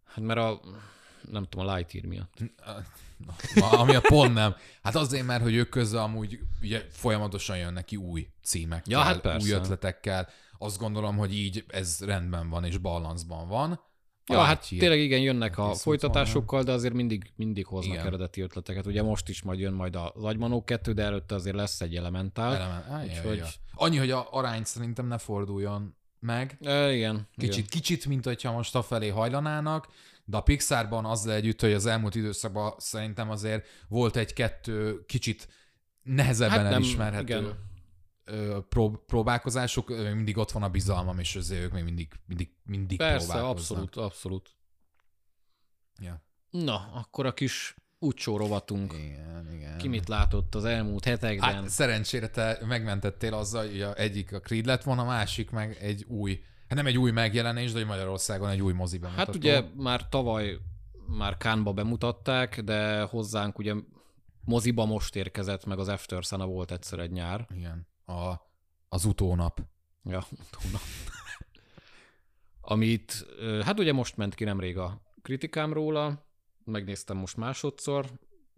hát 0.05 0.23
mert 0.25 0.39
a 0.39 0.61
nem 1.31 1.43
tudom, 1.43 1.67
a 1.67 1.75
Lightyear 1.75 2.05
miatt. 2.05 2.33
Ma, 3.55 3.69
ami 3.69 3.95
a 3.95 4.01
pont 4.01 4.33
nem. 4.33 4.55
Hát 4.83 4.95
azért, 4.95 5.25
mert 5.25 5.43
hogy 5.43 5.55
ők 5.55 5.69
közben 5.69 6.01
amúgy 6.01 6.39
ugye 6.61 6.85
folyamatosan 6.89 7.57
jönnek 7.57 7.85
ki 7.85 7.95
új 7.95 8.27
címekkel, 8.43 8.91
Ja, 8.97 8.99
hát 8.99 9.21
persze. 9.21 9.47
új 9.47 9.53
ötletekkel. 9.53 10.29
Azt 10.57 10.77
gondolom, 10.77 11.17
hogy 11.17 11.35
így 11.37 11.65
ez 11.67 11.99
rendben 11.99 12.49
van 12.49 12.63
és 12.63 12.77
balancban 12.77 13.47
van. 13.47 13.79
Ja, 14.25 14.39
hát 14.39 14.57
Lightyear. 14.59 14.81
tényleg 14.81 14.99
igen, 14.99 15.19
jönnek 15.19 15.57
a 15.57 15.73
folytatásokkal, 15.73 16.63
de 16.63 16.71
azért 16.71 16.93
mindig, 16.93 17.31
mindig 17.35 17.65
hoznak 17.65 17.93
Igen. 17.93 18.05
eredeti 18.07 18.41
ötleteket. 18.41 18.85
Ugye 18.85 19.01
most 19.03 19.29
is 19.29 19.41
majd 19.41 19.59
jön 19.59 19.73
majd 19.73 19.95
az 19.95 20.23
Agymanók 20.23 20.65
2, 20.65 20.91
de 20.93 21.03
előtte 21.03 21.35
azért 21.35 21.55
lesz 21.55 21.81
egy 21.81 21.95
elementál. 21.95 22.55
Element. 22.55 22.85
Á, 22.89 23.03
Úgyhogy- 23.03 23.17
Úgyhogy... 23.17 23.37
Ja. 23.37 23.45
Annyi, 23.73 23.97
hogy 23.97 24.11
a 24.11 24.27
arány 24.31 24.63
szerintem 24.63 25.07
ne 25.07 25.17
forduljon 25.17 25.95
meg. 26.19 26.57
E, 26.61 26.93
igen. 26.93 27.27
Kicsit, 27.37 27.53
igen. 27.57 27.69
kicsit, 27.69 28.05
mint 28.05 28.25
hogyha 28.25 28.51
most 28.51 28.75
afelé 28.75 29.07
hajlanának, 29.07 29.87
de 30.25 30.37
a 30.37 30.41
Pixarban 30.41 31.05
azzal 31.05 31.33
együtt, 31.33 31.61
hogy 31.61 31.73
az 31.73 31.85
elmúlt 31.85 32.15
időszakban 32.15 32.73
szerintem 32.77 33.29
azért 33.29 33.65
volt 33.87 34.15
egy-kettő 34.15 35.05
kicsit 35.05 35.47
nehezebben 36.03 36.57
Hát 36.57 36.63
nem, 36.63 36.73
elismerhető 36.73 37.37
igen. 37.37 37.71
Prób- 38.69 39.05
próbálkozások, 39.05 39.87
mindig 39.89 40.37
ott 40.37 40.51
van 40.51 40.63
a 40.63 40.69
bizalmam, 40.69 41.19
és 41.19 41.35
azért 41.35 41.63
ők 41.63 41.71
még 41.71 41.83
mindig, 41.83 42.07
mindig, 42.25 42.49
mindig 42.63 42.97
Persze, 42.97 43.27
próbálkoznak. 43.27 43.77
abszolút, 43.77 43.95
abszolút. 43.95 44.49
Ja. 45.99 46.23
Na, 46.49 46.91
akkor 46.93 47.25
a 47.25 47.33
kis 47.33 47.75
úcsó 47.99 48.37
rovatunk. 48.37 48.93
Igen, 48.93 49.53
igen. 49.53 49.77
Ki 49.77 49.87
mit 49.87 50.07
látott 50.07 50.55
az 50.55 50.65
elmúlt 50.65 51.03
hetekben? 51.03 51.53
Hát 51.53 51.69
szerencsére 51.69 52.27
te 52.27 52.59
megmentettél 52.67 53.33
azzal, 53.33 53.67
hogy 53.67 53.81
egyik 53.81 54.33
a 54.33 54.39
Creed 54.39 54.65
lett 54.65 54.83
volna, 54.83 55.01
a 55.01 55.05
másik 55.05 55.49
meg 55.49 55.77
egy 55.81 56.03
új 56.07 56.43
Hát 56.67 56.81
nem 56.83 56.91
egy 56.93 56.97
új 56.97 57.11
megjelenés, 57.11 57.71
de 57.71 57.77
hogy 57.77 57.87
Magyarországon 57.87 58.49
egy 58.49 58.61
új 58.61 58.73
mozi 58.73 58.97
bemutató. 58.97 59.25
Hát 59.25 59.35
ugye 59.35 59.63
már 59.75 60.09
tavaly 60.09 60.57
már 61.07 61.37
Kánba 61.37 61.73
bemutatták, 61.73 62.61
de 62.61 63.01
hozzánk 63.01 63.57
ugye 63.57 63.73
moziba 64.45 64.85
most 64.85 65.15
érkezett, 65.15 65.65
meg 65.65 65.79
az 65.79 65.87
After 65.87 66.23
Sun 66.23 66.45
volt 66.49 66.71
egyszer 66.71 66.99
egy 66.99 67.11
nyár. 67.11 67.47
Igen. 67.55 67.87
A, 68.05 68.33
az 68.89 69.05
utónap. 69.05 69.61
Ja, 70.03 70.25
utónap. 70.31 70.81
Amit, 72.61 73.25
hát 73.63 73.79
ugye 73.79 73.93
most 73.93 74.17
ment 74.17 74.35
ki 74.35 74.43
nemrég 74.43 74.77
a 74.77 75.01
kritikám 75.21 75.73
róla, 75.73 76.25
megnéztem 76.63 77.17
most 77.17 77.37
másodszor, 77.37 78.05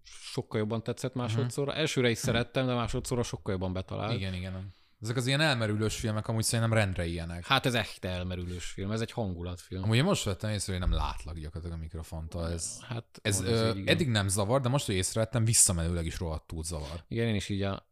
sokkal 0.03 0.59
jobban 0.59 0.83
tetszett 0.83 1.13
másodszor. 1.13 1.77
Elsőre 1.77 2.09
is 2.09 2.17
szerettem, 2.17 2.65
de 2.65 2.73
másodszorra 2.73 3.23
sokkal 3.23 3.53
jobban 3.53 3.73
betalált. 3.73 4.13
Igen, 4.13 4.33
igen. 4.33 4.73
Ezek 5.01 5.15
az 5.15 5.27
ilyen 5.27 5.41
elmerülős 5.41 5.95
filmek 5.95 6.27
amúgy 6.27 6.43
szerintem 6.43 6.73
rendre 6.77 7.05
ilyenek. 7.05 7.45
Hát 7.45 7.65
ez 7.65 7.73
echt 7.73 8.05
elmerülős 8.05 8.65
film, 8.65 8.91
ez 8.91 9.01
egy 9.01 9.11
hangulatfilm. 9.11 9.83
Amúgy 9.83 9.97
én 9.97 10.03
most 10.03 10.23
vettem 10.23 10.49
észre, 10.49 10.71
hogy 10.71 10.81
nem 10.81 10.91
látlak 10.91 11.35
gyakorlatilag 11.35 11.77
a 11.77 11.81
mikrofontól. 11.81 12.51
Ez, 12.51 12.81
Hát 12.81 13.19
ez 13.21 13.43
van 13.43 13.51
ö, 13.51 13.81
eddig 13.85 14.07
nem 14.07 14.27
zavar, 14.27 14.61
de 14.61 14.69
most, 14.69 14.85
hogy 14.85 14.95
észrevettem, 14.95 15.45
visszamenőleg 15.45 16.05
is 16.05 16.19
rohadtul 16.19 16.63
zavar. 16.63 17.03
Igen, 17.07 17.27
én 17.27 17.35
is 17.35 17.49
így 17.49 17.61
a 17.61 17.87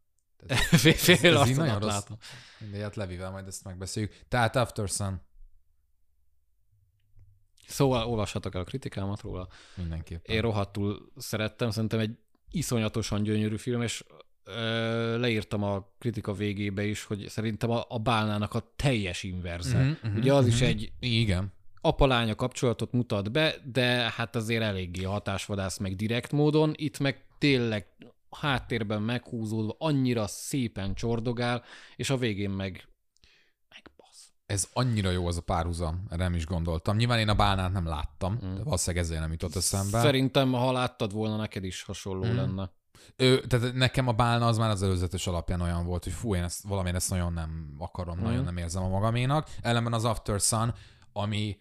Ez, 0.47 0.81
fél, 0.81 0.93
fél 0.93 1.33
ez 1.33 1.39
arcodat 1.39 1.55
nagyon 1.55 1.79
rossz. 1.79 1.91
látom. 1.91 2.17
Mindegy, 2.59 2.81
hát 2.81 2.95
Levivel 2.95 3.31
majd 3.31 3.47
ezt 3.47 3.63
megbeszéljük. 3.63 4.15
Tehát 4.27 4.55
After 4.55 4.87
Sun 4.87 5.21
Szóval 7.67 8.07
olvashatok 8.07 8.55
el 8.55 8.61
a 8.61 8.63
kritikámat 8.63 9.21
róla. 9.21 9.47
mindenképpen. 9.75 10.35
Én 10.35 10.41
rohadtul 10.41 11.11
szerettem, 11.17 11.69
szerintem 11.71 11.99
egy 11.99 12.17
iszonyatosan 12.51 13.23
gyönyörű 13.23 13.57
film, 13.57 13.81
és 13.81 14.03
ö, 14.43 15.17
leírtam 15.19 15.63
a 15.63 15.87
kritika 15.99 16.33
végébe 16.33 16.85
is, 16.85 17.03
hogy 17.03 17.25
szerintem 17.29 17.69
a, 17.69 17.85
a 17.87 17.97
bálnának 17.99 18.53
a 18.53 18.73
teljes 18.75 19.23
inverze. 19.23 19.77
Uh-huh, 19.77 19.97
mhm, 20.03 20.17
Ugye 20.17 20.33
az 20.33 20.47
is 20.47 20.59
mhm. 20.59 20.69
egy 20.69 20.91
Igen. 20.99 21.53
apa-lánya 21.81 22.35
kapcsolatot 22.35 22.91
mutat 22.91 23.31
be, 23.31 23.55
de 23.63 23.85
hát 24.15 24.35
azért 24.35 24.63
eléggé 24.63 25.03
hatásvadász 25.03 25.77
meg 25.77 25.95
direkt 25.95 26.31
módon. 26.31 26.73
Itt 26.75 26.99
meg 26.99 27.25
tényleg 27.37 27.87
háttérben 28.39 29.01
meghúzódva 29.01 29.75
annyira 29.77 30.27
szépen 30.27 30.93
csordogál, 30.93 31.63
és 31.95 32.09
a 32.09 32.17
végén 32.17 32.49
meg 32.49 32.87
megbasz. 33.69 34.31
Ez 34.45 34.69
annyira 34.73 35.09
jó 35.09 35.27
az 35.27 35.37
a 35.37 35.41
párhuzam, 35.41 36.05
erre 36.09 36.23
nem 36.23 36.33
is 36.33 36.45
gondoltam. 36.45 36.95
Nyilván 36.95 37.19
én 37.19 37.29
a 37.29 37.35
bálnát 37.35 37.71
nem 37.71 37.85
láttam, 37.87 38.33
Mm. 38.45 38.55
de 38.55 38.63
valószínűleg 38.63 39.05
ezzel 39.05 39.19
nem 39.19 39.31
jutott 39.31 39.55
eszembe. 39.55 39.99
Szerintem, 39.99 40.51
ha 40.51 40.71
láttad 40.71 41.11
volna, 41.13 41.35
neked 41.35 41.63
is 41.63 41.83
hasonló 41.83 42.25
Mm. 42.25 42.35
lenne. 42.35 42.71
Ő, 43.15 43.39
tehát 43.47 43.73
nekem 43.73 44.07
a 44.07 44.11
bálna 44.11 44.47
az 44.47 44.57
már 44.57 44.69
az 44.69 44.83
előzetes 44.83 45.27
alapján 45.27 45.61
olyan 45.61 45.85
volt, 45.85 46.03
hogy 46.03 46.13
fú, 46.13 46.35
én 46.35 46.43
ezt, 46.43 46.63
valamilyen 46.67 46.95
ezt 46.95 47.09
nagyon 47.09 47.33
nem 47.33 47.75
akarom, 47.77 48.15
Mhm. 48.17 48.25
nagyon 48.25 48.43
nem 48.43 48.57
érzem 48.57 48.83
a 48.83 48.87
magaménak. 48.87 49.49
Ellenben 49.61 49.93
az 49.93 50.05
After 50.05 50.39
Sun, 50.39 50.73
ami 51.13 51.57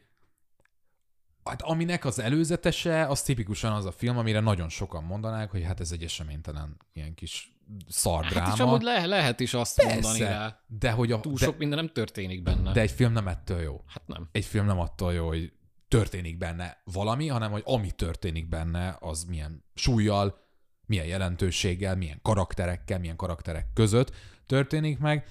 Hát 1.44 1.62
aminek 1.62 2.04
az 2.04 2.18
előzetese, 2.18 3.06
az 3.06 3.22
tipikusan 3.22 3.72
az 3.72 3.84
a 3.84 3.92
film, 3.92 4.18
amire 4.18 4.40
nagyon 4.40 4.68
sokan 4.68 5.04
mondanák, 5.04 5.50
hogy 5.50 5.62
hát 5.62 5.80
ez 5.80 5.92
egy 5.92 6.02
eseménytelen 6.02 6.76
ilyen 6.92 7.14
kis 7.14 7.56
szardráma. 7.88 8.44
Hát 8.46 8.54
és 8.54 8.60
amúgy 8.60 8.82
le, 8.82 9.06
lehet 9.06 9.40
is 9.40 9.54
azt 9.54 9.76
Persze, 9.76 9.92
mondani 9.94 10.18
rá. 10.18 10.60
de 10.66 10.90
hogy 10.90 11.12
a, 11.12 11.20
Túl 11.20 11.32
de, 11.32 11.44
sok 11.44 11.58
minden 11.58 11.78
nem 11.78 11.92
történik 11.92 12.42
benne. 12.42 12.72
de 12.72 12.80
egy 12.80 12.90
film 12.90 13.12
nem 13.12 13.28
ettől 13.28 13.60
jó. 13.60 13.84
Hát 13.86 14.06
nem. 14.06 14.28
Egy 14.32 14.44
film 14.44 14.66
nem 14.66 14.78
attól 14.78 15.12
jó, 15.12 15.26
hogy 15.26 15.52
történik 15.88 16.38
benne 16.38 16.82
valami, 16.84 17.28
hanem 17.28 17.50
hogy 17.50 17.62
ami 17.66 17.90
történik 17.90 18.48
benne, 18.48 18.96
az 19.00 19.24
milyen 19.24 19.64
súlyjal, 19.74 20.40
milyen 20.86 21.06
jelentőséggel, 21.06 21.96
milyen 21.96 22.18
karakterekkel, 22.22 22.98
milyen 22.98 23.16
karakterek 23.16 23.66
között 23.74 24.14
történik 24.46 24.98
meg. 24.98 25.26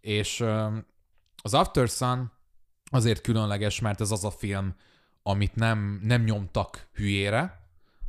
És 0.00 0.40
az 1.42 1.54
After 1.54 1.88
Sun 1.88 2.32
azért 2.84 3.20
különleges, 3.20 3.80
mert 3.80 4.00
ez 4.00 4.10
az 4.10 4.24
a 4.24 4.30
film, 4.30 4.74
amit 5.22 5.54
nem, 5.54 6.00
nem 6.02 6.22
nyomtak 6.22 6.88
hülyére 6.94 7.60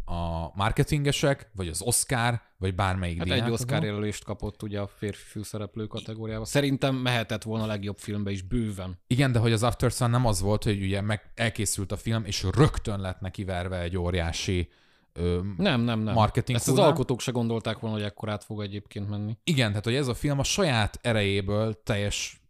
a 0.05 0.51
marketingesek, 0.55 1.49
vagy 1.55 1.67
az 1.67 1.81
Oscar, 1.81 2.41
vagy 2.57 2.75
bármelyik 2.75 3.17
Hát 3.17 3.25
egy 3.27 3.31
diátadó. 3.33 3.53
Oscar 3.53 3.83
jelölést 3.83 4.23
kapott 4.23 4.63
ugye 4.63 4.79
a 4.79 4.87
férfi 4.87 5.23
főszereplő 5.27 5.85
kategóriában. 5.87 6.45
Szerintem 6.45 6.95
mehetett 6.95 7.43
volna 7.43 7.63
a 7.63 7.67
legjobb 7.67 7.97
filmbe 7.97 8.31
is 8.31 8.41
bőven. 8.41 8.99
Igen, 9.07 9.31
de 9.31 9.39
hogy 9.39 9.51
az 9.51 9.63
After 9.63 9.91
Sun 9.91 10.09
nem 10.09 10.25
az 10.25 10.41
volt, 10.41 10.63
hogy 10.63 10.81
ugye 10.81 11.01
meg 11.01 11.31
elkészült 11.35 11.91
a 11.91 11.97
film, 11.97 12.25
és 12.25 12.45
rögtön 12.55 12.99
lett 12.99 13.19
neki 13.19 13.43
verve 13.43 13.79
egy 13.79 13.97
óriási 13.97 14.69
ö, 15.13 15.39
Nem, 15.57 15.81
nem, 15.81 15.99
nem. 15.99 16.13
marketing 16.13 16.57
Ezt 16.57 16.67
az 16.67 16.73
hullám. 16.73 16.89
alkotók 16.89 17.19
se 17.19 17.31
gondolták 17.31 17.79
volna, 17.79 17.95
hogy 17.95 18.05
ekkorát 18.05 18.43
fog 18.43 18.61
egyébként 18.61 19.09
menni. 19.09 19.37
Igen, 19.43 19.69
tehát 19.69 19.83
hogy 19.85 19.95
ez 19.95 20.07
a 20.07 20.13
film 20.13 20.39
a 20.39 20.43
saját 20.43 20.99
erejéből 21.01 21.83
teljes, 21.83 22.41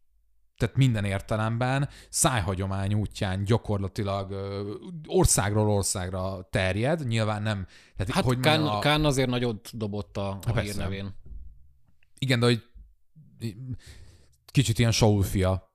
tehát 0.63 0.77
minden 0.77 1.05
értelemben 1.05 1.89
szájhagyomány 2.09 2.93
útján 2.93 3.43
gyakorlatilag 3.43 4.31
ö, 4.31 4.73
országról 5.07 5.69
országra 5.69 6.47
terjed. 6.49 7.07
Nyilván 7.07 7.41
nem, 7.41 7.67
tehát 7.97 8.13
Hát 8.13 8.23
hogy 8.23 8.39
Kán, 8.39 8.65
a, 8.65 8.79
Kán 8.79 9.05
azért 9.05 9.29
nagyot 9.29 9.77
dobott 9.77 10.17
a, 10.17 10.29
a 10.29 10.39
persze. 10.39 10.61
hírnevén. 10.61 11.15
igen, 12.17 12.39
de 12.39 12.45
hogy 12.45 12.63
kicsit 14.45 14.79
ilyen 14.79 14.91
Saul 14.91 15.23
fia 15.23 15.71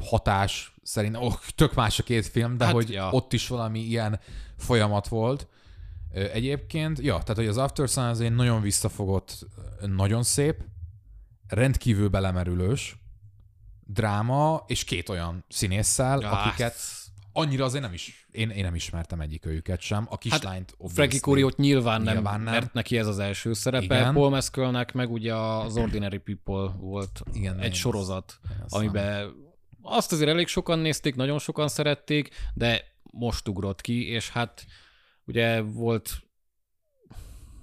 hatás 0.00 0.74
szerint, 0.82 1.16
oh, 1.16 1.34
tök 1.54 1.74
más 1.74 1.98
a 1.98 2.02
két 2.02 2.26
film, 2.26 2.56
de 2.56 2.64
Hát, 2.64 2.74
hogy 2.74 2.90
ja. 2.90 3.10
ott 3.10 3.32
is 3.32 3.48
valami 3.48 3.80
ilyen 3.80 4.20
folyamat 4.56 5.08
volt. 5.08 5.48
Egyébként, 6.12 6.98
ja, 6.98 7.12
tehát 7.12 7.36
hogy 7.36 7.46
az 7.46 7.56
After 7.56 7.88
Sun 7.88 8.04
az 8.04 8.20
egy 8.20 8.34
nagyon 8.34 8.60
visszafogott, 8.60 9.46
nagyon 9.86 10.22
szép, 10.22 10.64
rendkívül 11.48 12.08
belemerülős 12.08 12.96
dráma, 13.86 14.64
és 14.66 14.84
két 14.84 15.08
olyan 15.08 15.44
színésszel, 15.48 16.20
Ja, 16.20 16.30
akiket 16.30 16.74
annyira 17.32 17.64
azért 17.64 17.82
nem 17.82 17.92
is, 17.92 18.26
én, 18.30 18.50
én 18.50 18.64
nem 18.64 18.74
ismertem 18.74 19.20
egyik 19.20 19.46
őket 19.46 19.80
sem. 19.80 20.06
A 20.10 20.18
kislányt 20.18 20.76
Hát, 20.80 20.92
Frankie 20.92 21.20
Curiót 21.20 21.56
nyilván 21.56 22.02
nem, 22.02 22.14
Nyilván 22.14 22.40
nem. 22.40 22.52
mert 22.52 22.72
neki 22.72 22.98
ez 22.98 23.06
az 23.06 23.18
első 23.18 23.52
szerepe. 23.52 23.84
Igen. 23.84 24.14
Paul 24.14 24.30
Mescalnek 24.30 24.92
meg 24.92 25.10
ugye 25.10 25.34
az 25.34 25.76
Ordinary 25.76 26.18
People 26.18 26.74
volt 26.78 27.20
Igen, 27.32 27.58
egy 27.58 27.74
sorozat, 27.74 28.38
azt 28.62 28.74
amiben 28.74 29.32
azt 29.82 30.12
azért 30.12 30.30
elég 30.30 30.46
sokan 30.46 30.78
nézték, 30.78 31.14
nagyon 31.14 31.38
sokan 31.38 31.68
szerették, 31.68 32.28
de 32.54 32.84
most 33.10 33.48
ugrott 33.48 33.80
ki, 33.80 34.08
és 34.08 34.30
hát 34.30 34.66
ugye 35.24 35.60
volt 35.60 36.22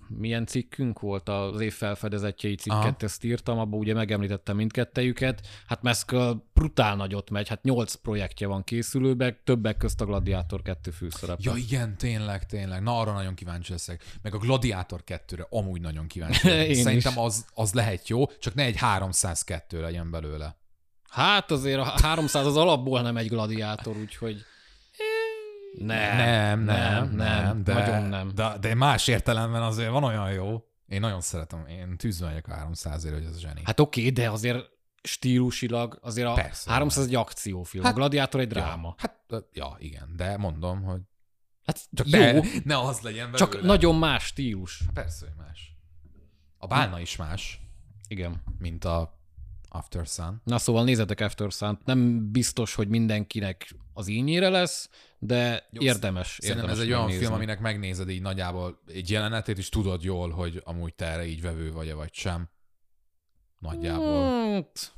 milyen 0.07 0.45
cikkünk 0.45 0.99
volt 0.99 1.29
az 1.29 1.61
év 1.61 1.73
felfedezetjei 1.73 2.55
cikket, 2.55 2.79
Aha. 2.79 2.95
ezt 2.99 3.23
írtam, 3.23 3.59
abban 3.59 3.79
ugye 3.79 3.93
megemlítettem 3.93 4.55
mindkettejüket. 4.55 5.47
Hát 5.67 5.81
Mescal 5.81 6.45
brutál 6.53 6.95
nagyot 6.95 7.29
megy, 7.29 7.47
hát 7.47 7.63
nyolc 7.63 7.93
projektje 7.93 8.47
van 8.47 8.63
készülőben, 8.63 9.37
többek 9.43 9.77
közt 9.77 10.01
a 10.01 10.05
Gladiátor 10.05 10.61
2 10.61 10.91
főszerepe. 10.91 11.41
Ja 11.43 11.55
igen, 11.55 11.97
tényleg, 11.97 12.45
tényleg. 12.45 12.81
Na 12.81 12.99
arra 12.99 13.11
nagyon 13.11 13.33
kíváncsi 13.33 13.71
leszek. 13.71 14.03
Meg 14.21 14.33
a 14.33 14.37
Gladiátor 14.37 15.03
2-re 15.07 15.47
amúgy 15.49 15.81
nagyon 15.81 16.07
kíváncsi 16.07 16.47
leszek. 16.49 16.69
is. 16.69 16.77
Szerintem 16.77 17.19
az, 17.19 17.45
az 17.53 17.73
lehet 17.73 18.07
jó, 18.07 18.25
csak 18.39 18.53
ne 18.53 18.63
egy 18.63 18.77
302 18.77 19.81
legyen 19.81 20.11
belőle. 20.11 20.57
Hát 21.09 21.51
azért 21.51 21.79
a 21.79 21.93
300 22.01 22.45
az 22.45 22.57
alapból 22.57 23.01
nem 23.01 23.17
egy 23.17 23.27
gladiátor, 23.27 23.97
úgyhogy 23.97 24.45
nem, 25.77 26.59
nem, 26.59 26.59
nem, 26.59 27.15
nem, 27.15 27.63
de, 27.63 27.73
nagyon 27.73 28.03
nem. 28.03 28.31
De, 28.35 28.57
de 28.59 28.75
más 28.75 29.07
értelemben 29.07 29.61
azért 29.61 29.89
van 29.89 30.03
olyan 30.03 30.31
jó. 30.31 30.63
Én 30.87 30.99
nagyon 30.99 31.21
szeretem, 31.21 31.65
én 31.67 31.97
tűzve 31.97 32.27
vagyok 32.27 32.47
a 32.47 32.53
300 32.53 33.03
hogy 33.03 33.23
ez 33.23 33.35
a 33.35 33.39
zseni. 33.39 33.61
Hát 33.63 33.79
oké, 33.79 34.09
de 34.09 34.29
azért 34.29 34.69
stílusilag 35.03 35.99
azért 36.01 36.27
a 36.27 36.33
Persze. 36.33 36.71
300 36.71 37.05
egy 37.05 37.15
akciófilm, 37.15 37.83
Hát, 37.83 37.93
a 37.93 37.95
gladiátor 37.95 38.39
egy 38.41 38.47
dráma. 38.47 38.95
Ja, 38.97 39.09
hát, 39.29 39.45
ja, 39.53 39.75
igen, 39.79 40.13
de 40.15 40.37
mondom, 40.37 40.83
hogy 40.83 41.01
Hát 41.65 41.81
csak 41.93 42.09
jó, 42.09 42.19
ne, 42.19 42.39
ne 42.63 42.79
az 42.79 42.99
legyen 42.99 43.31
belőle. 43.31 43.51
csak 43.51 43.61
nagyon 43.61 43.95
más 43.95 44.23
stílus. 44.23 44.81
Persze, 44.93 45.25
hogy 45.25 45.45
más. 45.45 45.75
A 46.57 46.67
bálna 46.67 46.99
is 46.99 47.15
más, 47.15 47.61
Igen. 48.07 48.43
mint 48.59 48.85
a 48.85 49.19
After 49.69 50.05
Sun. 50.05 50.41
Na 50.43 50.57
szóval 50.57 50.83
nézzetek 50.83 51.19
After 51.19 51.51
sun 51.51 51.79
Nem 51.85 52.31
biztos, 52.31 52.75
hogy 52.75 52.87
mindenkinek 52.87 53.75
az 53.97 54.07
ínyére 54.07 54.49
lesz, 54.49 54.89
de 55.19 55.67
Jó, 55.71 55.81
érdemes. 55.81 56.27
Szerintem 56.27 56.57
érdemes 56.57 56.77
ez 56.77 56.83
egy 56.83 56.87
olyan 56.89 56.99
megnézni. 57.01 57.23
film, 57.25 57.35
aminek 57.35 57.59
megnézed 57.59 58.09
így 58.09 58.21
nagyjából 58.21 58.81
egy 58.87 59.09
jelenetét, 59.09 59.57
és 59.57 59.69
tudod 59.69 60.03
jól, 60.03 60.29
hogy 60.29 60.61
amúgy 60.63 60.95
te 60.95 61.05
erre 61.05 61.25
így 61.25 61.41
vevő 61.41 61.71
vagy 61.71 61.93
vagy 61.93 62.13
sem. 62.13 62.49
Nagyjából. 63.59 64.51
Hát, 64.51 64.93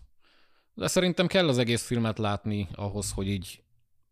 de 0.73 0.87
szerintem 0.87 1.27
kell 1.27 1.47
az 1.47 1.57
egész 1.57 1.85
filmet 1.85 2.17
látni 2.17 2.67
ahhoz, 2.73 3.11
hogy 3.11 3.27
így 3.27 3.63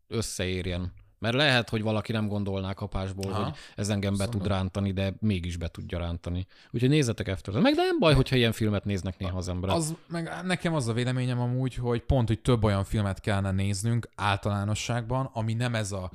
összeérjen. 0.08 0.94
Mert 1.26 1.38
lehet, 1.38 1.70
hogy 1.70 1.82
valaki 1.82 2.12
nem 2.12 2.28
gondolná 2.28 2.74
kapásból, 2.74 3.32
Aha. 3.32 3.44
hogy 3.44 3.54
ez 3.76 3.90
engem 3.90 4.18
be 4.18 4.24
tud 4.26 4.34
mondom. 4.34 4.52
rántani, 4.52 4.92
de 4.92 5.14
mégis 5.20 5.58
be 5.58 5.68
tudja 5.68 5.98
rántani. 5.98 6.48
Úgyhogy 6.72 6.90
nézzetek 6.90 7.28
After. 7.28 7.54
Meg 7.54 7.76
nem 7.76 8.00
baj, 8.00 8.14
hogyha 8.14 8.36
ilyen 8.36 8.52
filmet 8.52 8.86
néznek 8.86 9.18
néha 9.18 9.38
az 9.38 9.48
emberek. 9.48 9.76
Az, 9.76 9.96
meg 10.08 10.32
nekem 10.44 10.74
az 10.74 10.88
a 10.88 10.94
véleményem 10.94 11.40
amúgy, 11.40 11.76
hogy 11.76 12.02
pont, 12.02 12.28
hogy 12.28 12.40
több 12.40 12.64
olyan 12.64 12.84
filmet 12.84 13.20
kellene 13.20 13.52
néznünk 13.52 14.10
általánosságban, 14.16 15.30
ami 15.34 15.54
nem 15.54 15.76
ez 15.76 15.92
a 15.92 16.12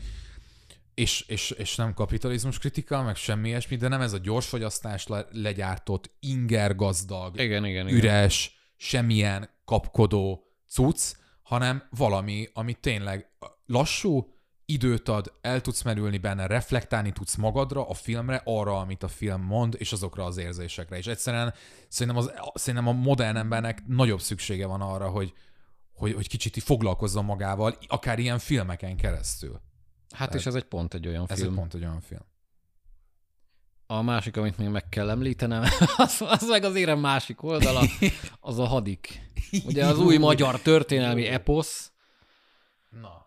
és, 0.94 1.24
és, 1.26 1.50
és 1.50 1.76
nem 1.76 1.94
kapitalizmus 1.94 2.58
kritika, 2.58 3.02
meg 3.02 3.16
semmi 3.16 3.48
ilyesmi, 3.48 3.76
de 3.76 3.88
nem 3.88 4.00
ez 4.00 4.12
a 4.12 4.18
gyorsfogyasztás 4.18 5.06
le, 5.06 5.26
legyártott, 5.32 6.10
ingergazdag, 6.20 7.40
Igen, 7.40 7.64
igen, 7.64 7.88
igen. 7.88 7.98
üres, 7.98 8.58
semmilyen 8.76 9.48
kapkodó 9.64 10.44
cucc, 10.68 11.12
hanem 11.42 11.82
valami, 11.90 12.48
ami 12.52 12.74
tényleg 12.74 13.30
lassú, 13.66 14.32
időt 14.72 15.08
ad, 15.08 15.32
el 15.40 15.60
tudsz 15.60 15.82
merülni 15.82 16.18
benne, 16.18 16.46
reflektálni 16.46 17.12
tudsz 17.12 17.34
magadra, 17.34 17.88
a 17.88 17.94
filmre, 17.94 18.40
arra, 18.44 18.78
amit 18.78 19.02
a 19.02 19.08
film 19.08 19.42
mond, 19.42 19.74
és 19.78 19.92
azokra 19.92 20.24
az 20.24 20.36
érzésekre. 20.36 20.96
És 20.96 21.06
egyszerűen 21.06 21.54
szerintem, 21.88 22.22
az, 22.22 22.32
szerintem 22.54 22.88
a 22.88 23.00
modern 23.00 23.36
embernek 23.36 23.86
nagyobb 23.86 24.20
szüksége 24.20 24.66
van 24.66 24.80
arra, 24.80 25.08
hogy, 25.08 25.32
hogy, 25.92 26.14
hogy 26.14 26.28
kicsit 26.28 26.62
foglalkozzon 26.62 27.24
magával, 27.24 27.76
akár 27.86 28.18
ilyen 28.18 28.38
filmeken 28.38 28.96
keresztül. 28.96 29.60
Hát 30.10 30.28
Tehát 30.28 30.34
és 30.34 30.46
ez 30.46 30.54
egy 30.54 30.64
pont 30.64 30.94
egy 30.94 31.06
olyan 31.06 31.26
ez 31.28 31.36
film. 31.36 31.40
Ez 31.40 31.52
egy 31.52 31.58
pont 31.58 31.74
egy 31.74 31.82
olyan 31.82 32.00
film. 32.00 32.22
A 33.86 34.02
másik, 34.02 34.36
amit 34.36 34.58
még 34.58 34.68
meg 34.68 34.88
kell 34.88 35.10
említenem, 35.10 35.62
az, 35.96 36.16
az 36.20 36.48
meg 36.48 36.64
az 36.64 36.74
érem 36.74 36.98
másik 36.98 37.42
oldala, 37.42 37.82
az 38.40 38.58
a 38.58 38.66
hadik. 38.66 39.30
Ugye 39.64 39.86
az 39.86 39.98
új 39.98 40.16
magyar 40.16 40.60
történelmi 40.60 41.26
eposz. 41.26 41.92
Na. 43.00 43.26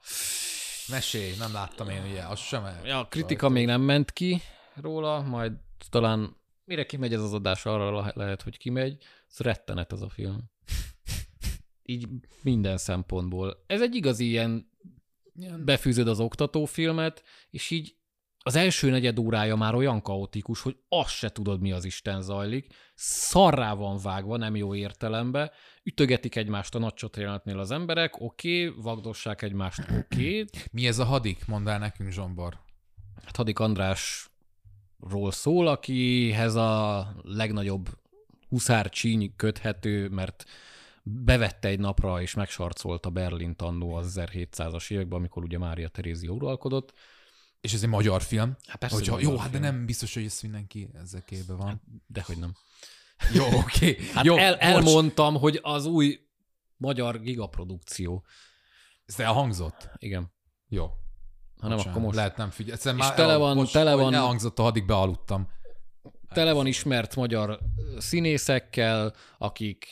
Mesélj, 0.89 1.35
nem 1.38 1.53
láttam 1.53 1.89
én 1.89 2.03
ugye, 2.11 2.22
az 2.22 2.39
sem 2.39 2.65
el. 2.65 2.85
Ja, 2.85 2.99
a 2.99 3.07
kritika 3.07 3.49
még 3.49 3.65
nem 3.65 3.81
ment 3.81 4.11
ki 4.11 4.41
róla, 4.76 5.22
majd 5.22 5.53
talán 5.89 6.35
mire 6.65 6.85
kimegy 6.85 7.14
ez 7.14 7.22
az 7.22 7.34
adás, 7.34 7.65
arra 7.65 8.11
lehet, 8.15 8.41
hogy 8.41 8.57
kimegy. 8.57 9.03
Ez 9.30 9.38
rettenet 9.38 9.91
az 9.91 10.01
a 10.01 10.10
film. 10.10 10.43
Így 11.84 12.07
minden 12.41 12.77
szempontból. 12.77 13.64
Ez 13.68 13.81
egy 13.81 13.95
igazi 13.95 14.26
ilyen, 14.26 14.69
ilyen 15.35 15.65
befűzöd 15.65 16.07
az 16.07 16.19
oktatófilmet, 16.19 17.23
és 17.49 17.69
így 17.69 17.95
az 18.45 18.56
első 18.56 18.90
negyed 18.90 19.20
órája 19.20 19.56
már 19.56 19.76
olyan 19.76 20.02
kaotikus, 20.02 20.61
hogy 20.61 20.78
azt 20.90 21.14
se 21.15 21.30
tudod, 21.30 21.61
mi 21.61 21.72
az 21.72 21.86
Isten 21.86 22.22
zajlik. 22.22 22.74
Szarrá 22.95 23.74
van 23.74 23.98
vágva, 24.03 24.38
nem 24.38 24.56
jó 24.56 24.76
értelembe. 24.76 25.52
Ütögetik 25.84 26.36
egymást 26.36 26.76
a 26.76 26.80
nagy 26.80 26.94
az 27.45 27.72
emberek, 27.72 28.22
oké, 28.22 28.68
okay, 28.68 28.82
vagdossák 28.82 29.41
egymást, 29.41 29.80
oké. 29.80 30.41
Okay. 30.41 30.45
Mi 30.72 30.88
ez 30.88 30.99
a 30.99 31.03
hadik? 31.06 31.45
Mondd 31.45 31.68
el 31.68 31.80
nekünk, 31.80 32.11
Zsombor. 32.11 32.60
Hát 33.26 33.36
Hadik 33.36 33.60
Andrásról 33.60 35.32
szól, 35.32 35.68
akihez 35.68 36.56
a 36.56 37.07
legnagyobb 37.22 37.90
huszár 38.49 38.90
csíny 38.90 39.34
köthető, 39.36 40.10
mert 40.10 40.45
bevette 41.03 41.68
egy 41.68 41.80
napra 41.80 42.22
és 42.22 42.34
megsarcolta 42.34 43.10
Berlin 43.10 43.56
annó 43.57 43.94
az 43.94 44.20
1700-as 44.20 44.91
években, 44.91 45.20
amikor 45.20 45.44
ugye 45.44 45.57
Mária 45.57 45.88
Terézia 45.88 46.32
uralkodott 46.32 46.94
és 47.64 47.73
ez 47.73 47.84
egy 47.84 47.90
magyar 47.90 48.22
film. 48.22 48.57
Hát 48.68 48.77
persze, 48.77 48.95
Hogyha, 48.95 49.19
jó, 49.19 49.38
hát 49.38 49.52
de 49.52 49.60
nem 49.60 49.85
biztos, 49.85 50.14
hogy 50.14 50.26
ezt 50.26 50.41
mindenki 50.41 50.90
ezzel 51.02 51.23
képbe 51.23 51.53
van. 51.53 51.68
Hát, 51.68 51.81
dehogy 52.07 52.38
nem. 52.38 52.56
Jó, 53.34 53.45
oké. 53.45 53.57
Okay. 53.91 54.07
Hát 54.14 54.26
jó, 54.26 54.38
el, 54.38 54.56
elmondtam, 54.56 55.35
hogy 55.35 55.60
az 55.61 55.85
új 55.85 56.19
magyar 56.77 57.22
gigaprodukció. 57.22 58.26
Ez 59.06 59.19
elhangzott? 59.19 59.90
Igen. 59.98 60.31
Jó. 60.68 60.90
Ha 61.60 61.68
nem, 61.68 61.77
akkor 61.77 62.02
most. 62.02 62.15
Lehet 62.15 62.38
nem 62.38 62.49
figyelj. 62.49 62.77
És 62.84 62.91
már 62.95 63.14
tele 63.14 63.35
van, 63.35 63.56
most, 63.56 63.72
tele 63.72 63.95
van, 63.95 64.14
elhangzott, 64.14 64.60
a 64.60 64.61
hadig 64.61 64.85
bealudtam. 64.85 65.48
Tele 66.34 66.53
van 66.53 66.65
ismert 66.65 67.15
magyar 67.15 67.60
színészekkel, 67.98 69.14
akik 69.38 69.88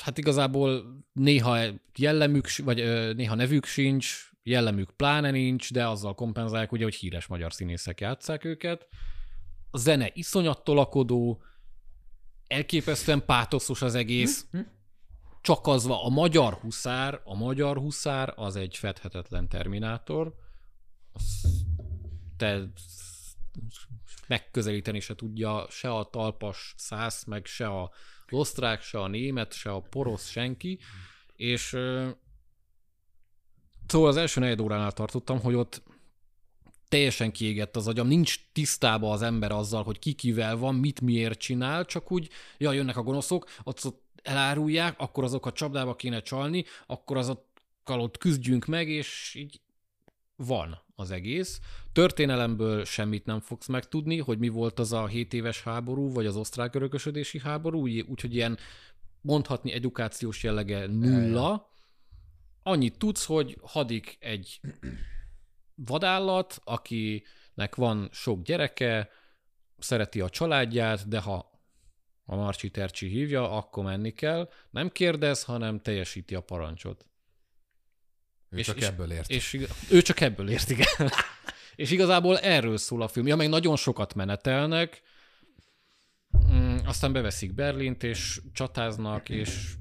hát 0.00 0.18
igazából 0.18 0.84
néha 1.12 1.58
jellemük, 1.96 2.56
vagy 2.56 2.76
néha 3.16 3.34
nevük 3.34 3.64
sincs, 3.64 4.31
jellemük 4.42 4.90
pláne 4.90 5.30
nincs, 5.30 5.72
de 5.72 5.86
azzal 5.88 6.14
kompenzálják, 6.14 6.72
ugye, 6.72 6.84
hogy 6.84 6.94
híres 6.94 7.26
magyar 7.26 7.52
színészek 7.52 8.00
játszák 8.00 8.44
őket. 8.44 8.88
A 9.70 9.78
zene 9.78 10.10
iszonyat 10.12 10.64
tolakodó, 10.64 11.42
elképesztően 12.46 13.24
pátoszos 13.24 13.82
az 13.82 13.94
egész. 13.94 14.46
Hm? 14.50 14.56
Hm? 14.56 14.62
Csak 15.40 15.66
az 15.66 15.86
van, 15.86 16.04
a 16.04 16.08
magyar 16.08 16.54
huszár, 16.54 17.20
a 17.24 17.34
magyar 17.34 17.78
huszár 17.78 18.32
az 18.36 18.56
egy 18.56 18.76
fedhetetlen 18.76 19.48
terminátor. 19.48 20.34
te 22.36 22.72
megközelíteni 24.28 25.00
se 25.00 25.14
tudja 25.14 25.66
se 25.70 25.94
a 25.94 26.04
talpas 26.04 26.74
szász, 26.76 27.24
meg 27.24 27.46
se 27.46 27.66
a 27.66 27.90
osztrák, 28.30 28.82
se 28.82 29.00
a 29.00 29.06
német, 29.06 29.52
se 29.52 29.70
a 29.70 29.80
porosz, 29.80 30.30
senki. 30.30 30.78
És 31.36 31.76
Szóval 33.86 34.08
az 34.08 34.16
első 34.16 34.40
negyed 34.40 34.60
óránál 34.60 34.92
tartottam, 34.92 35.40
hogy 35.40 35.54
ott 35.54 35.82
teljesen 36.88 37.32
kiégett 37.32 37.76
az 37.76 37.88
agyam, 37.88 38.06
nincs 38.06 38.36
tisztába 38.52 39.10
az 39.10 39.22
ember 39.22 39.52
azzal, 39.52 39.82
hogy 39.82 39.98
ki 39.98 40.12
kivel 40.12 40.56
van, 40.56 40.74
mit 40.74 41.00
miért 41.00 41.38
csinál, 41.38 41.84
csak 41.84 42.12
úgy, 42.12 42.28
ja, 42.58 42.72
jönnek 42.72 42.96
a 42.96 43.02
gonoszok, 43.02 43.48
ott, 43.62 43.94
elárulják, 44.22 45.00
akkor 45.00 45.24
azok 45.24 45.46
a 45.46 45.52
csapdába 45.52 45.96
kéne 45.96 46.20
csalni, 46.20 46.64
akkor 46.86 47.16
azokkal 47.16 48.00
ott 48.00 48.18
küzdjünk 48.18 48.66
meg, 48.66 48.88
és 48.88 49.34
így 49.38 49.60
van 50.36 50.78
az 50.94 51.10
egész. 51.10 51.60
Történelemből 51.92 52.84
semmit 52.84 53.24
nem 53.26 53.40
fogsz 53.40 53.66
megtudni, 53.66 54.18
hogy 54.18 54.38
mi 54.38 54.48
volt 54.48 54.78
az 54.78 54.92
a 54.92 55.06
7 55.06 55.32
éves 55.32 55.62
háború, 55.62 56.12
vagy 56.12 56.26
az 56.26 56.36
osztrák 56.36 56.74
örökösödési 56.74 57.38
háború, 57.38 57.88
úgyhogy 57.88 58.34
ilyen 58.34 58.58
mondhatni 59.20 59.72
edukációs 59.72 60.42
jellege 60.42 60.86
nulla, 60.86 61.71
annyit 62.62 62.98
tudsz, 62.98 63.24
hogy 63.24 63.58
hadik 63.62 64.16
egy 64.20 64.60
vadállat, 65.74 66.60
akinek 66.64 67.74
van 67.74 68.08
sok 68.12 68.42
gyereke, 68.42 69.10
szereti 69.78 70.20
a 70.20 70.28
családját, 70.28 71.08
de 71.08 71.20
ha 71.20 71.60
a 72.24 72.36
Marcsi 72.36 72.70
Tercsi 72.70 73.08
hívja, 73.08 73.50
akkor 73.50 73.84
menni 73.84 74.12
kell. 74.12 74.50
Nem 74.70 74.88
kérdez, 74.88 75.44
hanem 75.44 75.80
teljesíti 75.80 76.34
a 76.34 76.40
parancsot. 76.40 77.06
Ő 78.48 78.58
és, 78.58 78.66
csak 78.66 78.76
és, 78.76 78.86
ebből 78.86 79.12
ért. 79.12 79.30
És, 79.30 79.52
és, 79.52 79.68
ő 79.90 80.02
csak 80.02 80.20
ebből 80.20 80.50
ért, 80.50 80.70
igen. 80.70 80.86
és 81.74 81.90
igazából 81.90 82.38
erről 82.38 82.76
szól 82.76 83.02
a 83.02 83.08
film. 83.08 83.26
Ja, 83.26 83.36
meg 83.36 83.48
nagyon 83.48 83.76
sokat 83.76 84.14
menetelnek, 84.14 85.02
mm, 86.52 86.76
aztán 86.84 87.12
beveszik 87.12 87.54
Berlint, 87.54 88.02
és 88.02 88.40
csatáznak, 88.52 89.28
és 89.28 89.74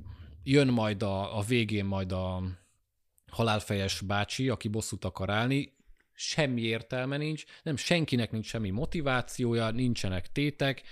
jön 0.44 0.68
majd 0.68 1.03
a, 1.03 1.38
a 1.38 1.41
végén 1.41 1.86
majd 1.86 2.12
a, 2.12 2.44
halálfejes 3.32 4.02
bácsi, 4.02 4.49
aki 4.49 4.68
bosszút 4.68 5.06
akar 5.06 5.30
állni, 5.30 5.74
semmi 6.14 6.62
értelme 6.62 7.18
nincs, 7.18 7.44
nem 7.64 7.76
senkinek 7.76 8.32
nincs 8.32 8.45
semmi 8.45 8.70
motivációja, 8.70 9.72
nincsenek 9.72 10.32
tétek, 10.32 10.84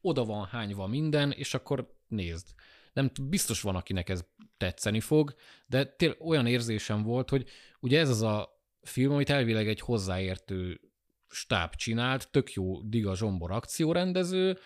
oda 0.00 0.24
van 0.24 0.46
hányva 0.46 0.86
minden, 0.86 1.30
és 1.30 1.54
akkor 1.54 1.96
nézd. 2.08 2.46
Nem 2.92 3.10
biztos 3.22 3.60
van, 3.60 3.76
akinek 3.76 4.08
ez 4.08 4.24
tetszeni 4.56 5.00
fog, 5.00 5.34
de 5.66 5.84
tényleg 5.84 6.20
olyan 6.20 6.46
érzésem 6.46 7.02
volt, 7.02 7.30
hogy 7.30 7.48
ugye 7.80 7.98
ez 7.98 8.08
az 8.08 8.22
a 8.22 8.62
film, 8.82 9.12
amit 9.12 9.30
elvileg 9.30 9.68
egy 9.68 9.80
hozzáértő 9.80 10.80
stáb 11.28 11.74
csinált, 11.74 12.30
tök 12.30 12.52
jó 12.52 12.82
Diga 12.82 13.16
Zsombor 13.16 13.50
akciórendező, 13.50 14.58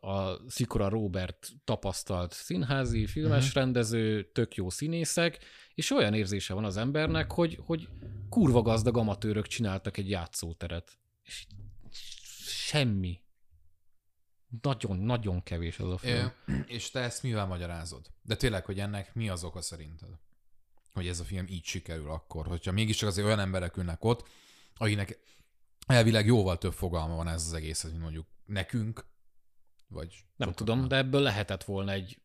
a 0.00 0.48
Szikora 0.50 0.88
Robert 0.88 1.48
tapasztalt 1.64 2.32
színházi, 2.32 3.06
filmes 3.06 3.46
uh-huh. 3.46 3.62
rendező, 3.62 4.30
tök 4.32 4.54
jó 4.54 4.70
színészek, 4.70 5.38
és 5.74 5.90
olyan 5.90 6.14
érzése 6.14 6.54
van 6.54 6.64
az 6.64 6.76
embernek, 6.76 7.32
hogy, 7.32 7.58
hogy 7.66 7.88
kurva 8.28 8.62
gazdag 8.62 8.96
amatőrök 8.96 9.46
csináltak 9.46 9.96
egy 9.96 10.10
játszóteret. 10.10 10.98
És 11.22 11.46
semmi. 12.44 13.20
Nagyon-nagyon 14.62 15.42
kevés 15.42 15.78
az 15.78 15.90
a 15.90 15.98
film. 15.98 16.32
É, 16.46 16.52
és 16.66 16.90
te 16.90 17.00
ezt 17.00 17.22
mivel 17.22 17.46
magyarázod? 17.46 18.10
De 18.22 18.36
tényleg, 18.36 18.64
hogy 18.64 18.80
ennek 18.80 19.14
mi 19.14 19.28
az 19.28 19.44
oka 19.44 19.60
szerinted? 19.60 20.08
Hogy 20.92 21.06
ez 21.06 21.20
a 21.20 21.24
film 21.24 21.46
így 21.48 21.64
sikerül 21.64 22.10
akkor, 22.10 22.46
hogyha 22.46 22.72
mégiscsak 22.72 23.08
azért 23.08 23.26
olyan 23.26 23.38
emberek 23.38 23.76
ülnek 23.76 24.04
ott, 24.04 24.28
akinek 24.74 25.18
elvileg 25.86 26.26
jóval 26.26 26.58
több 26.58 26.72
fogalma 26.72 27.14
van 27.14 27.28
ez 27.28 27.46
az 27.46 27.52
egész, 27.52 27.82
mint 27.82 28.00
mondjuk 28.00 28.26
nekünk, 28.44 29.04
vagy 29.90 30.24
nem 30.36 30.52
tudom, 30.52 30.88
de 30.88 30.96
ebből 30.96 31.20
lehetett 31.20 31.64
volna 31.64 31.92
egy 31.92 32.20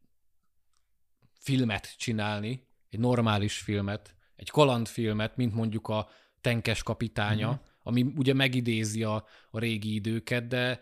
filmet 1.39 1.97
csinálni, 1.97 2.67
egy 2.89 2.99
normális 2.99 3.57
filmet, 3.57 4.15
egy 4.35 4.49
kalandfilmet, 4.49 5.35
mint 5.35 5.53
mondjuk 5.53 5.87
a 5.87 6.09
Tenkes 6.41 6.83
kapitánya, 6.83 7.49
uh-huh. 7.49 7.63
ami 7.83 8.13
ugye 8.15 8.33
megidézi 8.33 9.03
a, 9.03 9.25
a 9.51 9.59
régi 9.59 9.93
időket, 9.93 10.47
de 10.47 10.81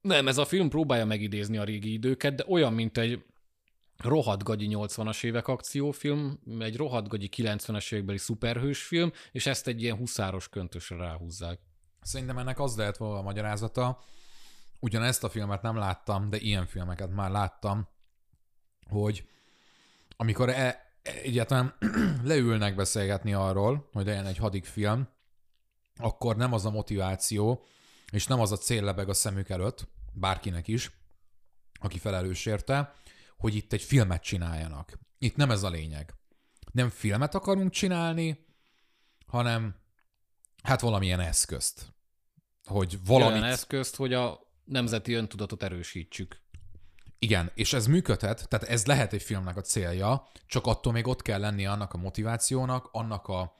nem, 0.00 0.28
ez 0.28 0.38
a 0.38 0.44
film 0.44 0.68
próbálja 0.68 1.04
megidézni 1.04 1.56
a 1.56 1.64
régi 1.64 1.92
időket, 1.92 2.34
de 2.34 2.44
olyan, 2.48 2.72
mint 2.72 2.98
egy 2.98 3.24
rohadt 3.96 4.42
gagyi 4.42 4.68
80-as 4.70 5.24
évek 5.24 5.48
akciófilm, 5.48 6.38
egy 6.58 6.76
rohadt 6.76 7.08
gagyi 7.08 7.28
90-es 7.36 7.92
évekbeli 7.92 8.18
szuperhősfilm, 8.18 9.12
és 9.32 9.46
ezt 9.46 9.66
egy 9.66 9.82
ilyen 9.82 9.96
huszáros 9.96 10.48
köntösre 10.48 10.96
ráhúzzák. 10.96 11.60
Szerintem 12.00 12.38
ennek 12.38 12.60
az 12.60 12.76
lehet 12.76 12.96
volna 12.96 13.18
a 13.18 13.22
magyarázata, 13.22 14.04
ugyanezt 14.80 15.24
a 15.24 15.28
filmet 15.28 15.62
nem 15.62 15.76
láttam, 15.76 16.30
de 16.30 16.36
ilyen 16.36 16.66
filmeket 16.66 17.14
már 17.14 17.30
láttam, 17.30 17.88
hogy 18.88 19.28
amikor 20.16 20.48
e, 20.48 20.92
egyáltalán 21.02 21.74
leülnek 22.24 22.74
beszélgetni 22.74 23.32
arról, 23.34 23.88
hogy 23.92 24.06
legyen 24.06 24.26
egy 24.26 24.36
hadik 24.36 24.64
film, 24.64 25.08
akkor 25.96 26.36
nem 26.36 26.52
az 26.52 26.66
a 26.66 26.70
motiváció, 26.70 27.64
és 28.10 28.26
nem 28.26 28.40
az 28.40 28.52
a 28.52 28.56
cél 28.56 28.82
lebeg 28.82 29.08
a 29.08 29.14
szemük 29.14 29.48
előtt, 29.48 29.88
bárkinek 30.12 30.68
is, 30.68 30.90
aki 31.80 31.98
felelős 31.98 32.46
érte, 32.46 32.94
hogy 33.36 33.54
itt 33.54 33.72
egy 33.72 33.82
filmet 33.82 34.22
csináljanak. 34.22 34.98
Itt 35.18 35.36
nem 35.36 35.50
ez 35.50 35.62
a 35.62 35.70
lényeg. 35.70 36.14
nem 36.72 36.90
filmet 36.90 37.34
akarunk 37.34 37.70
csinálni, 37.70 38.46
hanem 39.26 39.76
hát 40.62 40.80
valamilyen 40.80 41.20
eszközt. 41.20 41.94
Hogy 42.64 42.98
valamit... 43.04 43.42
Olyan 43.42 43.52
eszközt, 43.52 43.96
hogy 43.96 44.12
a 44.12 44.45
nemzeti 44.66 45.12
öntudatot 45.12 45.62
erősítsük. 45.62 46.44
Igen, 47.18 47.50
és 47.54 47.72
ez 47.72 47.86
működhet, 47.86 48.48
tehát 48.48 48.68
ez 48.68 48.86
lehet 48.86 49.12
egy 49.12 49.22
filmnek 49.22 49.56
a 49.56 49.60
célja, 49.60 50.28
csak 50.46 50.66
attól 50.66 50.92
még 50.92 51.06
ott 51.06 51.22
kell 51.22 51.40
lennie 51.40 51.70
annak 51.70 51.92
a 51.92 51.98
motivációnak, 51.98 52.88
annak 52.92 53.28
a 53.28 53.56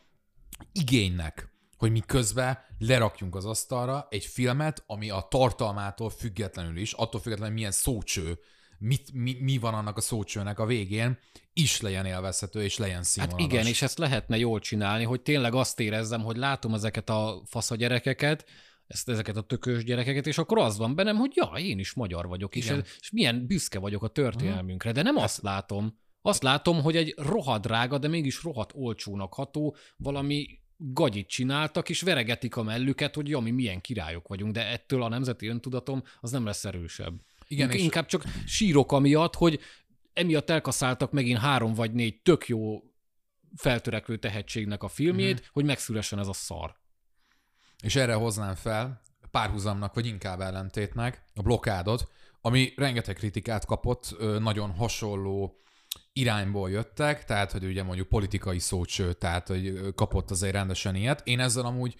igénynek, 0.72 1.54
hogy 1.76 1.90
mi 1.90 2.00
közben 2.00 2.58
lerakjunk 2.78 3.34
az 3.34 3.44
asztalra 3.44 4.06
egy 4.10 4.24
filmet, 4.24 4.84
ami 4.86 5.10
a 5.10 5.26
tartalmától 5.30 6.10
függetlenül 6.10 6.76
is, 6.76 6.92
attól 6.92 7.20
függetlenül 7.20 7.54
milyen 7.54 7.70
szócső, 7.70 8.38
mit, 8.78 9.12
mi, 9.12 9.36
mi 9.40 9.58
van 9.58 9.74
annak 9.74 9.96
a 9.96 10.00
szócsőnek 10.00 10.58
a 10.58 10.66
végén, 10.66 11.18
is 11.52 11.80
legyen 11.80 12.06
élvezhető, 12.06 12.62
és 12.62 12.78
legyen 12.78 13.02
színvonalas. 13.02 13.42
Hát 13.42 13.52
igen, 13.52 13.66
és 13.66 13.82
ezt 13.82 13.98
lehetne 13.98 14.36
jól 14.36 14.58
csinálni, 14.58 15.04
hogy 15.04 15.20
tényleg 15.22 15.54
azt 15.54 15.80
érezzem, 15.80 16.22
hogy 16.22 16.36
látom 16.36 16.74
ezeket 16.74 17.10
a 17.10 17.42
gyerekeket, 17.76 18.44
ezt, 18.86 19.08
ezeket 19.08 19.36
a 19.36 19.40
tökös 19.40 19.84
gyerekeket, 19.84 20.26
és 20.26 20.38
akkor 20.38 20.58
az 20.58 20.76
van 20.76 20.94
bennem, 20.94 21.16
hogy 21.16 21.32
ja, 21.34 21.52
én 21.58 21.78
is 21.78 21.92
magyar 21.92 22.26
vagyok, 22.26 22.56
és, 22.56 22.72
és 23.00 23.10
milyen 23.10 23.46
büszke 23.46 23.78
vagyok 23.78 24.02
a 24.02 24.08
történelmünkre, 24.08 24.92
de 24.92 25.02
nem 25.02 25.16
azt 25.16 25.42
látom. 25.42 25.98
Azt 26.22 26.42
látom, 26.42 26.82
hogy 26.82 26.96
egy 26.96 27.14
rohadrága, 27.16 27.98
de 27.98 28.08
mégis 28.08 28.42
rohadt 28.42 28.72
olcsónak 28.74 29.34
ható 29.34 29.76
valami 29.96 30.46
gagyit 30.76 31.28
csináltak, 31.28 31.88
és 31.88 32.00
veregetik 32.00 32.56
a 32.56 32.62
mellüket, 32.62 33.14
hogy 33.14 33.28
ja, 33.28 33.38
mi 33.38 33.50
milyen 33.50 33.80
királyok 33.80 34.28
vagyunk, 34.28 34.52
de 34.52 34.66
ettől 34.66 35.02
a 35.02 35.08
nemzeti 35.08 35.46
öntudatom 35.46 36.02
az 36.20 36.30
nem 36.30 36.44
lesz 36.44 36.64
erősebb. 36.64 37.20
Igen, 37.48 37.70
és... 37.70 37.82
Inkább 37.82 38.06
csak 38.06 38.24
sírok 38.46 38.92
amiatt, 38.92 39.34
hogy 39.34 39.60
emiatt 40.12 40.50
elkaszáltak 40.50 41.12
megint 41.12 41.38
három 41.38 41.74
vagy 41.74 41.92
négy 41.92 42.22
tök 42.22 42.48
jó 42.48 42.82
feltörekvő 43.56 44.16
tehetségnek 44.16 44.82
a 44.82 44.88
filmjét, 44.88 45.32
uh-huh. 45.32 45.48
hogy 45.52 45.64
megszülessen 45.64 46.18
ez 46.18 46.28
a 46.28 46.32
szar. 46.32 46.76
És 47.82 47.96
erre 47.96 48.14
hoznám 48.14 48.54
fel 48.54 49.00
párhuzamnak, 49.30 49.94
vagy 49.94 50.06
inkább 50.06 50.40
ellentétnek 50.40 51.24
a 51.34 51.42
blokádot, 51.42 52.08
ami 52.40 52.72
rengeteg 52.76 53.14
kritikát 53.14 53.64
kapott, 53.64 54.16
nagyon 54.38 54.70
hasonló 54.70 55.60
irányból 56.12 56.70
jöttek, 56.70 57.24
tehát, 57.24 57.52
hogy 57.52 57.64
ugye 57.64 57.82
mondjuk 57.82 58.08
politikai 58.08 58.58
szócső, 58.58 59.12
tehát, 59.12 59.48
hogy 59.48 59.94
kapott 59.94 60.30
azért 60.30 60.52
rendesen 60.52 60.94
ilyet. 60.94 61.20
Én 61.24 61.40
ezzel 61.40 61.64
amúgy 61.64 61.96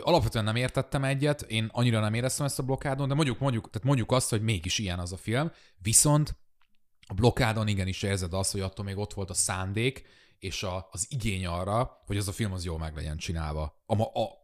alapvetően 0.00 0.44
nem 0.44 0.56
értettem 0.56 1.04
egyet, 1.04 1.42
én 1.42 1.68
annyira 1.72 2.00
nem 2.00 2.14
éreztem 2.14 2.46
ezt 2.46 2.58
a 2.58 2.62
blokádon, 2.62 3.08
de 3.08 3.14
mondjuk, 3.14 3.38
mondjuk, 3.38 3.70
tehát 3.70 3.86
mondjuk 3.86 4.12
azt, 4.12 4.30
hogy 4.30 4.42
mégis 4.42 4.78
ilyen 4.78 4.98
az 4.98 5.12
a 5.12 5.16
film, 5.16 5.50
viszont 5.78 6.36
a 7.06 7.14
blokádon 7.14 7.68
igenis 7.68 8.02
érzed 8.02 8.32
azt, 8.32 8.52
hogy 8.52 8.60
attól 8.60 8.84
még 8.84 8.96
ott 8.96 9.14
volt 9.14 9.30
a 9.30 9.34
szándék, 9.34 10.02
és 10.38 10.62
a, 10.62 10.88
az 10.90 11.06
igény 11.10 11.46
arra, 11.46 12.02
hogy 12.06 12.16
az 12.16 12.28
a 12.28 12.32
film 12.32 12.52
az 12.52 12.64
jól 12.64 12.78
meg 12.78 12.94
legyen 12.94 13.16
csinálva. 13.16 13.82
A, 13.86 14.02
a, 14.02 14.37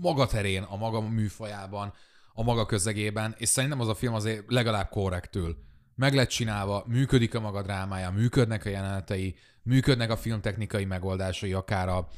maga 0.00 0.26
terén, 0.26 0.62
a 0.62 0.76
maga 0.76 1.00
műfajában, 1.00 1.92
a 2.34 2.42
maga 2.42 2.66
közegében, 2.66 3.34
és 3.38 3.48
szerintem 3.48 3.80
az 3.80 3.88
a 3.88 3.94
film 3.94 4.14
azért 4.14 4.44
legalább 4.46 4.88
korrektül 4.88 5.56
meg 5.94 6.14
lett 6.14 6.28
csinálva, 6.28 6.84
működik 6.86 7.34
a 7.34 7.40
maga 7.40 7.62
drámája, 7.62 8.10
működnek 8.10 8.64
a 8.64 8.68
jelenetei, 8.68 9.36
működnek 9.62 10.10
a 10.10 10.16
filmtechnikai 10.16 10.84
megoldásai, 10.84 11.52
akár 11.52 11.88
a 11.88 12.08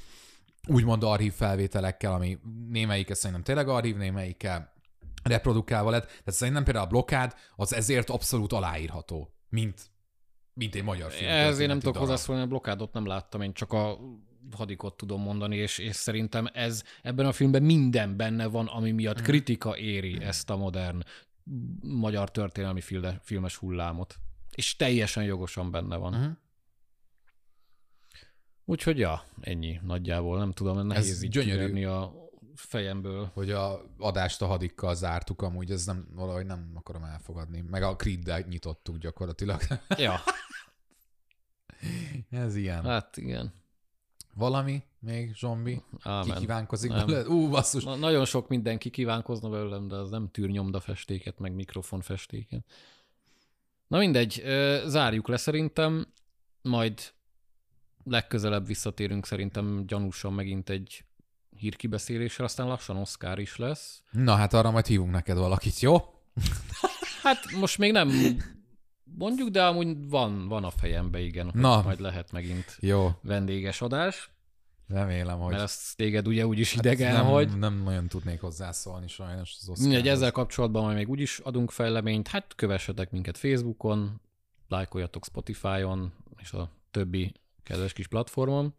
úgymond 0.69 1.03
archív 1.03 1.33
felvételekkel, 1.33 2.13
ami 2.13 2.39
némelyike 2.69 3.15
szerintem 3.15 3.43
tényleg 3.43 3.69
archív, 3.69 3.97
némelyike 3.97 4.73
reprodukálva 5.23 5.91
lett. 5.91 6.07
Tehát 6.07 6.33
szerintem 6.33 6.65
például 6.65 6.85
a 6.85 6.89
blokkád 6.89 7.35
az 7.57 7.75
ezért 7.75 8.11
abszolút 8.11 8.53
aláírható, 8.53 9.35
mint, 9.49 9.91
mint 10.55 10.75
egy 10.75 10.85
magyar 10.85 11.11
film. 11.11 11.31
Ez 11.31 11.59
én 11.59 11.69
nem 11.69 11.79
tudok 11.79 11.97
hozzászólni, 11.97 12.43
a 12.43 12.47
blokkádot 12.47 12.93
nem 12.93 13.07
láttam, 13.07 13.41
én 13.41 13.53
csak 13.53 13.73
a 13.73 13.99
hadikot 14.57 14.97
tudom 14.97 15.23
mondani, 15.23 15.57
és, 15.57 15.79
és 15.79 15.97
szerintem 15.97 16.49
ez 16.53 16.83
ebben 17.03 17.27
a 17.27 17.33
filmben 17.33 17.63
minden 17.63 18.17
benne 18.17 18.47
van, 18.47 18.67
ami 18.67 18.91
miatt 18.91 19.17
mhm. 19.17 19.25
kritika 19.25 19.77
éri 19.77 20.23
ezt 20.23 20.51
a 20.51 20.57
modern 20.57 21.03
magyar 21.81 22.31
történelmi 22.31 22.81
filmes 23.23 23.57
hullámot. 23.57 24.17
És 24.55 24.77
teljesen 24.77 25.25
jogosan 25.25 25.71
benne 25.71 25.97
van. 25.97 26.15
Uh-huh. 26.15 26.33
Úgyhogy 28.65 28.99
ja, 28.99 29.25
ennyi 29.41 29.81
nagyjából. 29.83 30.39
Nem 30.39 30.53
tudom, 30.53 30.87
nehéz 30.87 31.11
ez 31.11 31.23
így 31.23 31.31
gyönyörű. 31.31 31.85
a 31.85 32.13
fejemből. 32.55 33.31
Hogy 33.35 33.51
a 33.51 33.83
adást 33.99 34.43
a 34.43 34.47
hadikkal 34.47 34.95
zártuk, 34.95 35.43
amúgy 35.43 35.71
ez 35.71 35.85
nem, 35.85 36.09
valahogy 36.15 36.47
nem 36.47 36.71
akarom 36.75 37.05
elfogadni. 37.05 37.61
Meg 37.61 37.83
a 37.83 37.97
creed 37.97 38.49
nyitottuk 38.49 38.97
gyakorlatilag. 38.97 39.61
Ja. 39.97 40.21
ez 42.31 42.57
ilyen. 42.57 42.85
Hát 42.85 43.17
igen. 43.17 43.53
Valami 44.35 44.83
még, 44.99 45.35
zombi? 45.35 45.83
Ámen. 46.03 46.35
Kikívánkozik 46.35 46.91
nem. 46.91 47.07
belőle? 47.07 47.29
Ú, 47.29 47.49
basszus. 47.49 47.85
Na, 47.85 47.95
nagyon 47.95 48.25
sok 48.25 48.49
minden 48.49 48.79
kikívánkozna 48.79 49.49
belőlem, 49.49 49.89
de 49.89 49.97
az 49.97 50.11
nem 50.11 50.31
tűr 50.31 50.49
nyomdafestéket, 50.51 51.39
meg 51.39 51.55
mikrofonfestéket. 51.55 52.65
Na 53.87 53.99
mindegy, 53.99 54.43
zárjuk 54.87 55.29
le 55.29 55.37
szerintem, 55.37 56.07
majd 56.63 57.13
legközelebb 58.05 58.67
visszatérünk 58.67 59.27
szerintem 59.27 59.87
gyanúsan 59.87 60.33
megint 60.33 60.71
egy 60.71 61.05
hírkibeszélésre, 61.57 62.45
aztán 62.45 62.67
lassan 62.67 62.97
Oscar 62.97 63.39
is 63.39 63.57
lesz. 63.57 64.03
Na 64.11 64.35
hát 64.35 64.53
arra 64.55 64.71
majd 64.71 64.87
hívunk 64.87 65.11
neked 65.11 65.37
valakit, 65.37 65.81
jó? 65.81 65.97
hát 67.23 67.51
most 67.61 67.79
még 67.79 67.93
nem 67.93 68.11
mondjuk, 69.19 69.49
de 69.49 69.65
amúgy 69.65 70.09
van, 70.09 70.49
van 70.49 70.65
a 70.65 70.71
fejembe, 70.71 71.21
igen, 71.21 71.51
hogy 71.51 71.61
Na, 71.61 71.83
majd 71.83 72.01
lehet 72.01 72.33
megint 72.33 72.77
jó. 72.81 73.11
vendéges 73.23 73.81
adás. 73.81 74.31
Remélem, 74.89 75.39
hogy... 75.39 75.51
Mert 75.51 75.63
ezt 75.63 75.97
téged 75.97 76.27
ugye 76.27 76.47
úgyis 76.47 76.75
hát 76.75 76.85
idegen, 76.85 77.13
nem, 77.13 77.25
hogy... 77.25 77.59
Nem 77.59 77.83
nagyon 77.83 78.09
tudnék 78.09 78.41
hozzászólni 78.41 79.09
sajnos 79.09 79.57
az 79.67 79.81
Mindegy, 79.81 80.09
ezzel 80.09 80.31
kapcsolatban 80.31 80.83
majd 80.83 80.97
még 80.97 81.09
úgyis 81.09 81.39
adunk 81.39 81.71
fejleményt. 81.71 82.29
Hát 82.29 82.55
kövessetek 82.55 83.11
minket 83.11 83.39
Facebookon, 83.39 84.21
lájkoljatok 84.69 85.25
Spotify-on, 85.25 86.13
és 86.41 86.53
a 86.53 86.71
többi 86.91 87.33
kedves 87.63 87.93
kis 87.93 88.07
platformon. 88.07 88.75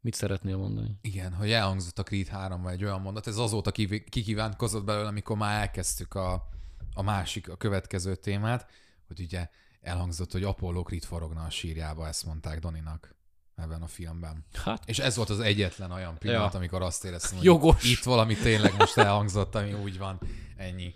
Mit 0.00 0.14
szeretnél 0.14 0.56
mondani? 0.56 0.98
Igen, 1.00 1.32
hogy 1.32 1.50
elhangzott 1.50 1.98
a 1.98 2.02
Creed 2.02 2.26
3 2.26 2.66
egy 2.66 2.84
olyan 2.84 3.00
mondat, 3.00 3.26
ez 3.26 3.36
azóta 3.36 3.70
kikívánkozott 3.70 4.84
belőle, 4.84 5.08
amikor 5.08 5.36
már 5.36 5.60
elkezdtük 5.60 6.14
a, 6.14 6.48
a 6.94 7.02
másik, 7.02 7.48
a 7.48 7.56
következő 7.56 8.14
témát, 8.14 8.70
hogy 9.16 9.24
ugye 9.24 9.48
elhangzott, 9.80 10.32
hogy 10.32 10.44
Apollo 10.44 10.82
Creed 10.82 11.04
forogna 11.04 11.44
a 11.44 11.50
sírjába, 11.50 12.08
ezt 12.08 12.24
mondták 12.24 12.58
Doninak 12.58 13.14
ebben 13.56 13.82
a 13.82 13.86
filmben. 13.86 14.44
Hát. 14.52 14.88
És 14.88 14.98
ez 14.98 15.16
volt 15.16 15.30
az 15.30 15.40
egyetlen 15.40 15.90
olyan 15.90 16.18
pillanat, 16.18 16.52
ja. 16.52 16.58
amikor 16.58 16.82
azt 16.82 17.04
éreztem, 17.04 17.36
hogy 17.36 17.46
Jogos. 17.46 17.90
itt 17.90 18.02
valami 18.02 18.34
tényleg 18.34 18.76
most 18.76 18.96
elhangzott, 18.96 19.54
ami 19.54 19.72
úgy 19.72 19.98
van. 19.98 20.20
Ennyi. 20.56 20.94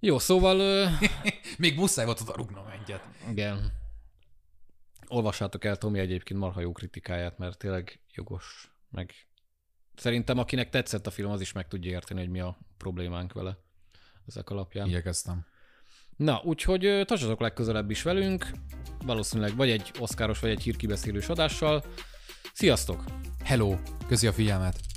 Jó, 0.00 0.18
szóval... 0.18 0.58
Ö... 0.58 0.86
Még 1.58 1.76
muszáj 1.76 2.04
volt 2.04 2.20
oda 2.20 2.32
rugnom 2.36 2.66
egyet. 2.66 3.08
Igen. 3.30 3.72
Olvassátok 5.08 5.64
el 5.64 5.76
Tomi 5.76 5.98
egyébként 5.98 6.40
marha 6.40 6.60
jó 6.60 6.72
kritikáját, 6.72 7.38
mert 7.38 7.58
tényleg 7.58 8.00
jogos. 8.14 8.72
Meg 8.90 9.12
szerintem 9.96 10.38
akinek 10.38 10.70
tetszett 10.70 11.06
a 11.06 11.10
film, 11.10 11.30
az 11.30 11.40
is 11.40 11.52
meg 11.52 11.68
tudja 11.68 11.90
érteni, 11.90 12.20
hogy 12.20 12.30
mi 12.30 12.40
a 12.40 12.58
problémánk 12.76 13.32
vele 13.32 13.58
ezek 14.26 14.50
alapján. 14.50 14.86
Igyekeztem. 14.86 15.46
Na, 16.16 16.40
úgyhogy 16.44 17.02
tartsatok 17.04 17.40
legközelebb 17.40 17.90
is 17.90 18.02
velünk, 18.02 18.46
valószínűleg 19.06 19.56
vagy 19.56 19.70
egy 19.70 19.90
oszkáros, 19.98 20.40
vagy 20.40 20.50
egy 20.50 20.62
hírkibeszélős 20.62 21.28
adással. 21.28 21.84
Sziasztok! 22.52 23.04
Hello! 23.44 23.76
Köszi 24.06 24.26
a 24.26 24.32
figyelmet! 24.32 24.93